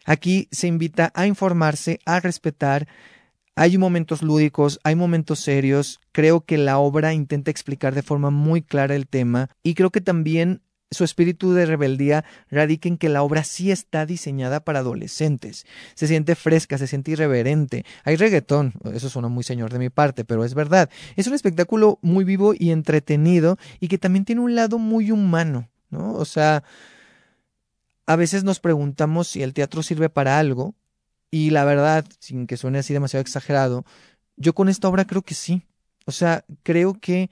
Aquí 0.06 0.48
se 0.52 0.68
invita 0.68 1.12
a 1.14 1.28
informarse, 1.28 2.00
a 2.06 2.22
respetar, 2.22 2.88
hay 3.58 3.78
momentos 3.78 4.22
lúdicos, 4.22 4.80
hay 4.86 4.96
momentos 4.96 5.40
serios. 5.40 6.00
Creo 6.14 6.46
que 6.46 6.58
la 6.58 6.78
obra 6.78 7.14
intenta 7.14 7.52
explicar 7.52 7.94
de 7.94 8.02
forma 8.02 8.30
muy 8.30 8.62
clara 8.62 8.96
el 8.96 9.06
tema 9.06 9.50
y 9.64 9.74
creo 9.74 9.90
que 9.90 10.00
también 10.00 10.62
su 10.92 11.04
espíritu 11.04 11.54
de 11.54 11.66
rebeldía 11.66 12.26
radica 12.50 12.88
en 12.88 12.98
que 12.98 13.10
la 13.10 13.24
obra 13.24 13.44
sí 13.44 13.72
está 13.72 14.06
diseñada 14.06 14.64
para 14.64 14.80
adolescentes. 14.80 15.66
Se 15.96 16.08
siente 16.08 16.36
fresca, 16.36 16.78
se 16.78 16.88
siente 16.88 17.12
irreverente. 17.12 17.86
Hay 18.04 18.16
reggaetón, 18.16 18.74
eso 18.94 19.10
suena 19.10 19.28
muy 19.28 19.44
señor 19.44 19.72
de 19.72 19.80
mi 19.80 19.90
parte, 19.90 20.26
pero 20.26 20.46
es 20.46 20.54
verdad. 20.54 20.90
Es 21.16 21.28
un 21.28 21.34
espectáculo 21.34 22.00
muy 22.02 22.24
vivo 22.24 22.54
y 22.58 22.72
entretenido 22.72 23.58
y 23.80 23.88
que 23.88 23.98
también 23.98 24.26
tiene 24.26 24.42
un 24.42 24.56
lado 24.56 24.78
muy 24.78 25.12
humano, 25.12 25.70
¿no? 25.90 26.14
O 26.14 26.26
sea, 26.26 26.64
a 28.06 28.16
veces 28.16 28.44
nos 28.44 28.60
preguntamos 28.60 29.28
si 29.28 29.42
el 29.42 29.54
teatro 29.54 29.84
sirve 29.84 30.10
para 30.10 30.40
algo 30.40 30.76
y 31.32 31.50
la 31.50 31.66
verdad, 31.66 32.06
sin 32.20 32.48
que 32.48 32.58
suene 32.58 32.80
así 32.80 32.94
demasiado 32.94 33.22
exagerado, 33.22 33.86
yo 34.38 34.54
con 34.54 34.70
esta 34.70 34.88
obra 34.88 35.06
creo 35.06 35.22
que 35.22 35.34
sí. 35.34 35.64
O 36.06 36.12
sea, 36.12 36.46
creo 36.64 36.94
que 36.94 37.32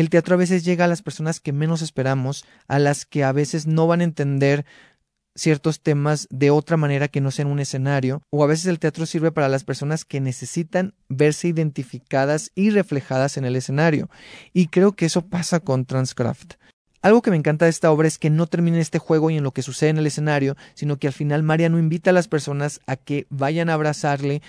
el 0.00 0.10
teatro 0.10 0.34
a 0.34 0.38
veces 0.38 0.64
llega 0.64 0.84
a 0.84 0.88
las 0.88 1.02
personas 1.02 1.40
que 1.40 1.52
menos 1.52 1.82
esperamos, 1.82 2.44
a 2.68 2.78
las 2.78 3.06
que 3.06 3.24
a 3.24 3.32
veces 3.32 3.66
no 3.66 3.86
van 3.86 4.00
a 4.00 4.04
entender 4.04 4.64
ciertos 5.34 5.80
temas 5.80 6.28
de 6.30 6.50
otra 6.50 6.76
manera 6.76 7.08
que 7.08 7.20
no 7.20 7.30
sea 7.30 7.44
en 7.44 7.50
un 7.50 7.60
escenario, 7.60 8.22
o 8.30 8.44
a 8.44 8.46
veces 8.46 8.66
el 8.66 8.78
teatro 8.78 9.06
sirve 9.06 9.32
para 9.32 9.48
las 9.48 9.64
personas 9.64 10.04
que 10.04 10.20
necesitan 10.20 10.94
verse 11.08 11.48
identificadas 11.48 12.50
y 12.54 12.70
reflejadas 12.70 13.36
en 13.36 13.44
el 13.44 13.56
escenario. 13.56 14.10
Y 14.52 14.66
creo 14.66 14.92
que 14.92 15.06
eso 15.06 15.22
pasa 15.22 15.60
con 15.60 15.86
Transcraft. 15.86 16.54
Algo 17.02 17.20
que 17.20 17.30
me 17.30 17.36
encanta 17.36 17.64
de 17.64 17.70
esta 17.70 17.90
obra 17.90 18.06
es 18.06 18.18
que 18.18 18.30
no 18.30 18.46
termina 18.46 18.78
este 18.78 19.00
juego 19.00 19.30
y 19.30 19.36
en 19.36 19.42
lo 19.42 19.50
que 19.50 19.62
sucede 19.62 19.90
en 19.90 19.98
el 19.98 20.06
escenario, 20.06 20.56
sino 20.74 20.98
que 20.98 21.08
al 21.08 21.12
final 21.12 21.42
Mariano 21.42 21.78
invita 21.78 22.10
a 22.10 22.12
las 22.12 22.28
personas 22.28 22.80
a 22.86 22.94
que 22.94 23.26
vayan 23.28 23.70
a 23.70 23.74
abrazarle, 23.74 24.40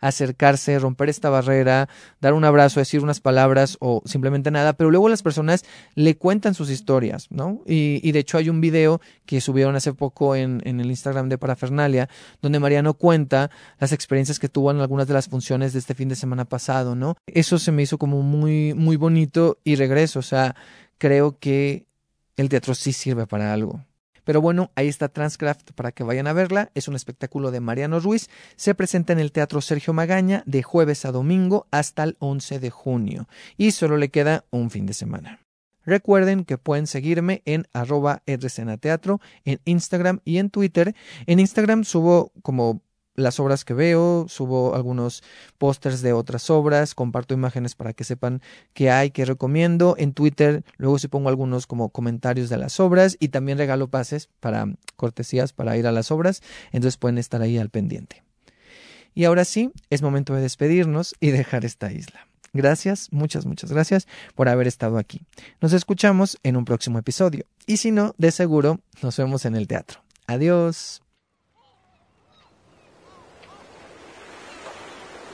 acercarse, 0.00 0.78
romper 0.78 1.08
esta 1.08 1.30
barrera, 1.30 1.88
dar 2.20 2.34
un 2.34 2.44
abrazo, 2.44 2.80
decir 2.80 3.02
unas 3.02 3.20
palabras 3.20 3.76
o 3.80 4.02
simplemente 4.04 4.50
nada, 4.50 4.72
pero 4.72 4.90
luego 4.90 5.08
las 5.08 5.22
personas 5.22 5.64
le 5.94 6.16
cuentan 6.16 6.54
sus 6.54 6.70
historias, 6.70 7.26
¿no? 7.30 7.62
Y, 7.66 8.00
y 8.02 8.12
de 8.12 8.18
hecho 8.20 8.38
hay 8.38 8.48
un 8.48 8.60
video 8.60 9.00
que 9.26 9.40
subieron 9.40 9.76
hace 9.76 9.92
poco 9.92 10.34
en, 10.34 10.60
en 10.64 10.80
el 10.80 10.90
Instagram 10.90 11.28
de 11.28 11.38
Parafernalia, 11.38 12.08
donde 12.42 12.60
Mariano 12.60 12.94
cuenta 12.94 13.50
las 13.78 13.92
experiencias 13.92 14.38
que 14.38 14.48
tuvo 14.48 14.70
en 14.70 14.80
algunas 14.80 15.06
de 15.06 15.14
las 15.14 15.28
funciones 15.28 15.72
de 15.72 15.78
este 15.78 15.94
fin 15.94 16.08
de 16.08 16.16
semana 16.16 16.44
pasado, 16.44 16.94
¿no? 16.94 17.16
Eso 17.26 17.58
se 17.58 17.72
me 17.72 17.82
hizo 17.82 17.98
como 17.98 18.22
muy, 18.22 18.74
muy 18.74 18.96
bonito 18.96 19.58
y 19.64 19.76
regreso, 19.76 20.18
o 20.18 20.22
sea, 20.22 20.56
creo 20.98 21.38
que 21.38 21.86
el 22.36 22.48
teatro 22.48 22.74
sí 22.74 22.92
sirve 22.92 23.26
para 23.26 23.52
algo. 23.52 23.84
Pero 24.30 24.40
bueno, 24.40 24.70
ahí 24.76 24.86
está 24.86 25.08
Transcraft 25.08 25.72
para 25.72 25.90
que 25.90 26.04
vayan 26.04 26.28
a 26.28 26.32
verla. 26.32 26.70
Es 26.76 26.86
un 26.86 26.94
espectáculo 26.94 27.50
de 27.50 27.58
Mariano 27.58 27.98
Ruiz. 27.98 28.30
Se 28.54 28.76
presenta 28.76 29.12
en 29.12 29.18
el 29.18 29.32
Teatro 29.32 29.60
Sergio 29.60 29.92
Magaña 29.92 30.44
de 30.46 30.62
jueves 30.62 31.04
a 31.04 31.10
domingo 31.10 31.66
hasta 31.72 32.04
el 32.04 32.16
11 32.20 32.60
de 32.60 32.70
junio. 32.70 33.28
Y 33.56 33.72
solo 33.72 33.96
le 33.96 34.10
queda 34.10 34.44
un 34.50 34.70
fin 34.70 34.86
de 34.86 34.94
semana. 34.94 35.40
Recuerden 35.84 36.44
que 36.44 36.58
pueden 36.58 36.86
seguirme 36.86 37.42
en 37.44 37.66
arroba 37.72 38.22
teatro 38.78 39.20
en 39.44 39.58
Instagram 39.64 40.20
y 40.24 40.38
en 40.38 40.50
Twitter. 40.50 40.94
En 41.26 41.40
Instagram 41.40 41.82
subo 41.82 42.30
como 42.42 42.82
las 43.20 43.40
obras 43.40 43.64
que 43.64 43.74
veo, 43.74 44.26
subo 44.28 44.74
algunos 44.74 45.22
pósters 45.58 46.02
de 46.02 46.12
otras 46.12 46.50
obras, 46.50 46.94
comparto 46.94 47.34
imágenes 47.34 47.74
para 47.74 47.92
que 47.92 48.04
sepan 48.04 48.42
qué 48.72 48.90
hay, 48.90 49.10
qué 49.10 49.24
recomiendo. 49.24 49.94
En 49.98 50.12
Twitter 50.12 50.64
luego 50.76 50.98
sí 50.98 51.08
pongo 51.08 51.28
algunos 51.28 51.66
como 51.66 51.90
comentarios 51.90 52.48
de 52.48 52.58
las 52.58 52.80
obras 52.80 53.16
y 53.20 53.28
también 53.28 53.58
regalo 53.58 53.88
pases 53.88 54.28
para 54.40 54.66
cortesías 54.96 55.52
para 55.52 55.76
ir 55.76 55.86
a 55.86 55.92
las 55.92 56.10
obras, 56.10 56.42
entonces 56.72 56.96
pueden 56.96 57.18
estar 57.18 57.42
ahí 57.42 57.58
al 57.58 57.70
pendiente. 57.70 58.22
Y 59.14 59.24
ahora 59.24 59.44
sí, 59.44 59.72
es 59.90 60.02
momento 60.02 60.34
de 60.34 60.42
despedirnos 60.42 61.14
y 61.20 61.30
dejar 61.30 61.64
esta 61.64 61.92
isla. 61.92 62.26
Gracias, 62.52 63.08
muchas, 63.12 63.46
muchas 63.46 63.70
gracias 63.70 64.08
por 64.34 64.48
haber 64.48 64.66
estado 64.66 64.98
aquí. 64.98 65.22
Nos 65.60 65.72
escuchamos 65.72 66.38
en 66.42 66.56
un 66.56 66.64
próximo 66.64 66.98
episodio. 66.98 67.44
Y 67.66 67.76
si 67.76 67.92
no, 67.92 68.14
de 68.18 68.32
seguro 68.32 68.80
nos 69.02 69.16
vemos 69.16 69.44
en 69.44 69.54
el 69.54 69.68
teatro. 69.68 70.00
Adiós. 70.26 71.02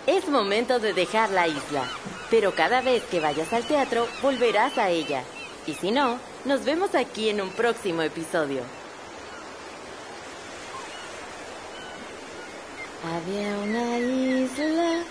Es 0.07 0.29
momento 0.29 0.79
de 0.79 0.93
dejar 0.93 1.31
la 1.31 1.49
isla, 1.49 1.83
pero 2.31 2.55
cada 2.55 2.81
vez 2.81 3.03
que 3.05 3.19
vayas 3.19 3.53
al 3.53 3.65
teatro 3.65 4.07
volverás 4.23 4.79
a 4.79 4.89
ella. 4.89 5.25
Y 5.67 5.75
si 5.75 5.91
no, 5.91 6.21
nos 6.45 6.65
vemos 6.65 6.95
aquí 6.95 7.29
en 7.29 7.41
un 7.41 7.51
próximo 7.51 8.03
episodio. 8.03 8.63
Había 13.05 13.59
una 13.59 13.99
isla, 13.99 15.03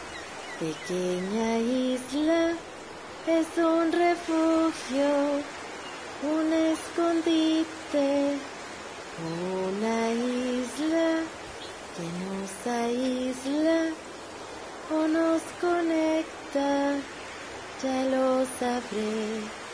pequeña 0.61 1.57
isla, 1.57 2.51
es 3.27 3.47
un 3.57 3.91
refugio, 3.91 5.09
un 6.23 6.53
escondite, 6.53 8.37
una 9.61 10.09
isla 10.11 11.19
que 11.97 12.05
nos 12.23 12.75
aísla 12.75 13.91
o 14.91 15.07
nos 15.07 15.41
conecta, 15.59 16.97
ya 17.81 18.03
lo 18.05 18.45
sabré. 18.59 19.64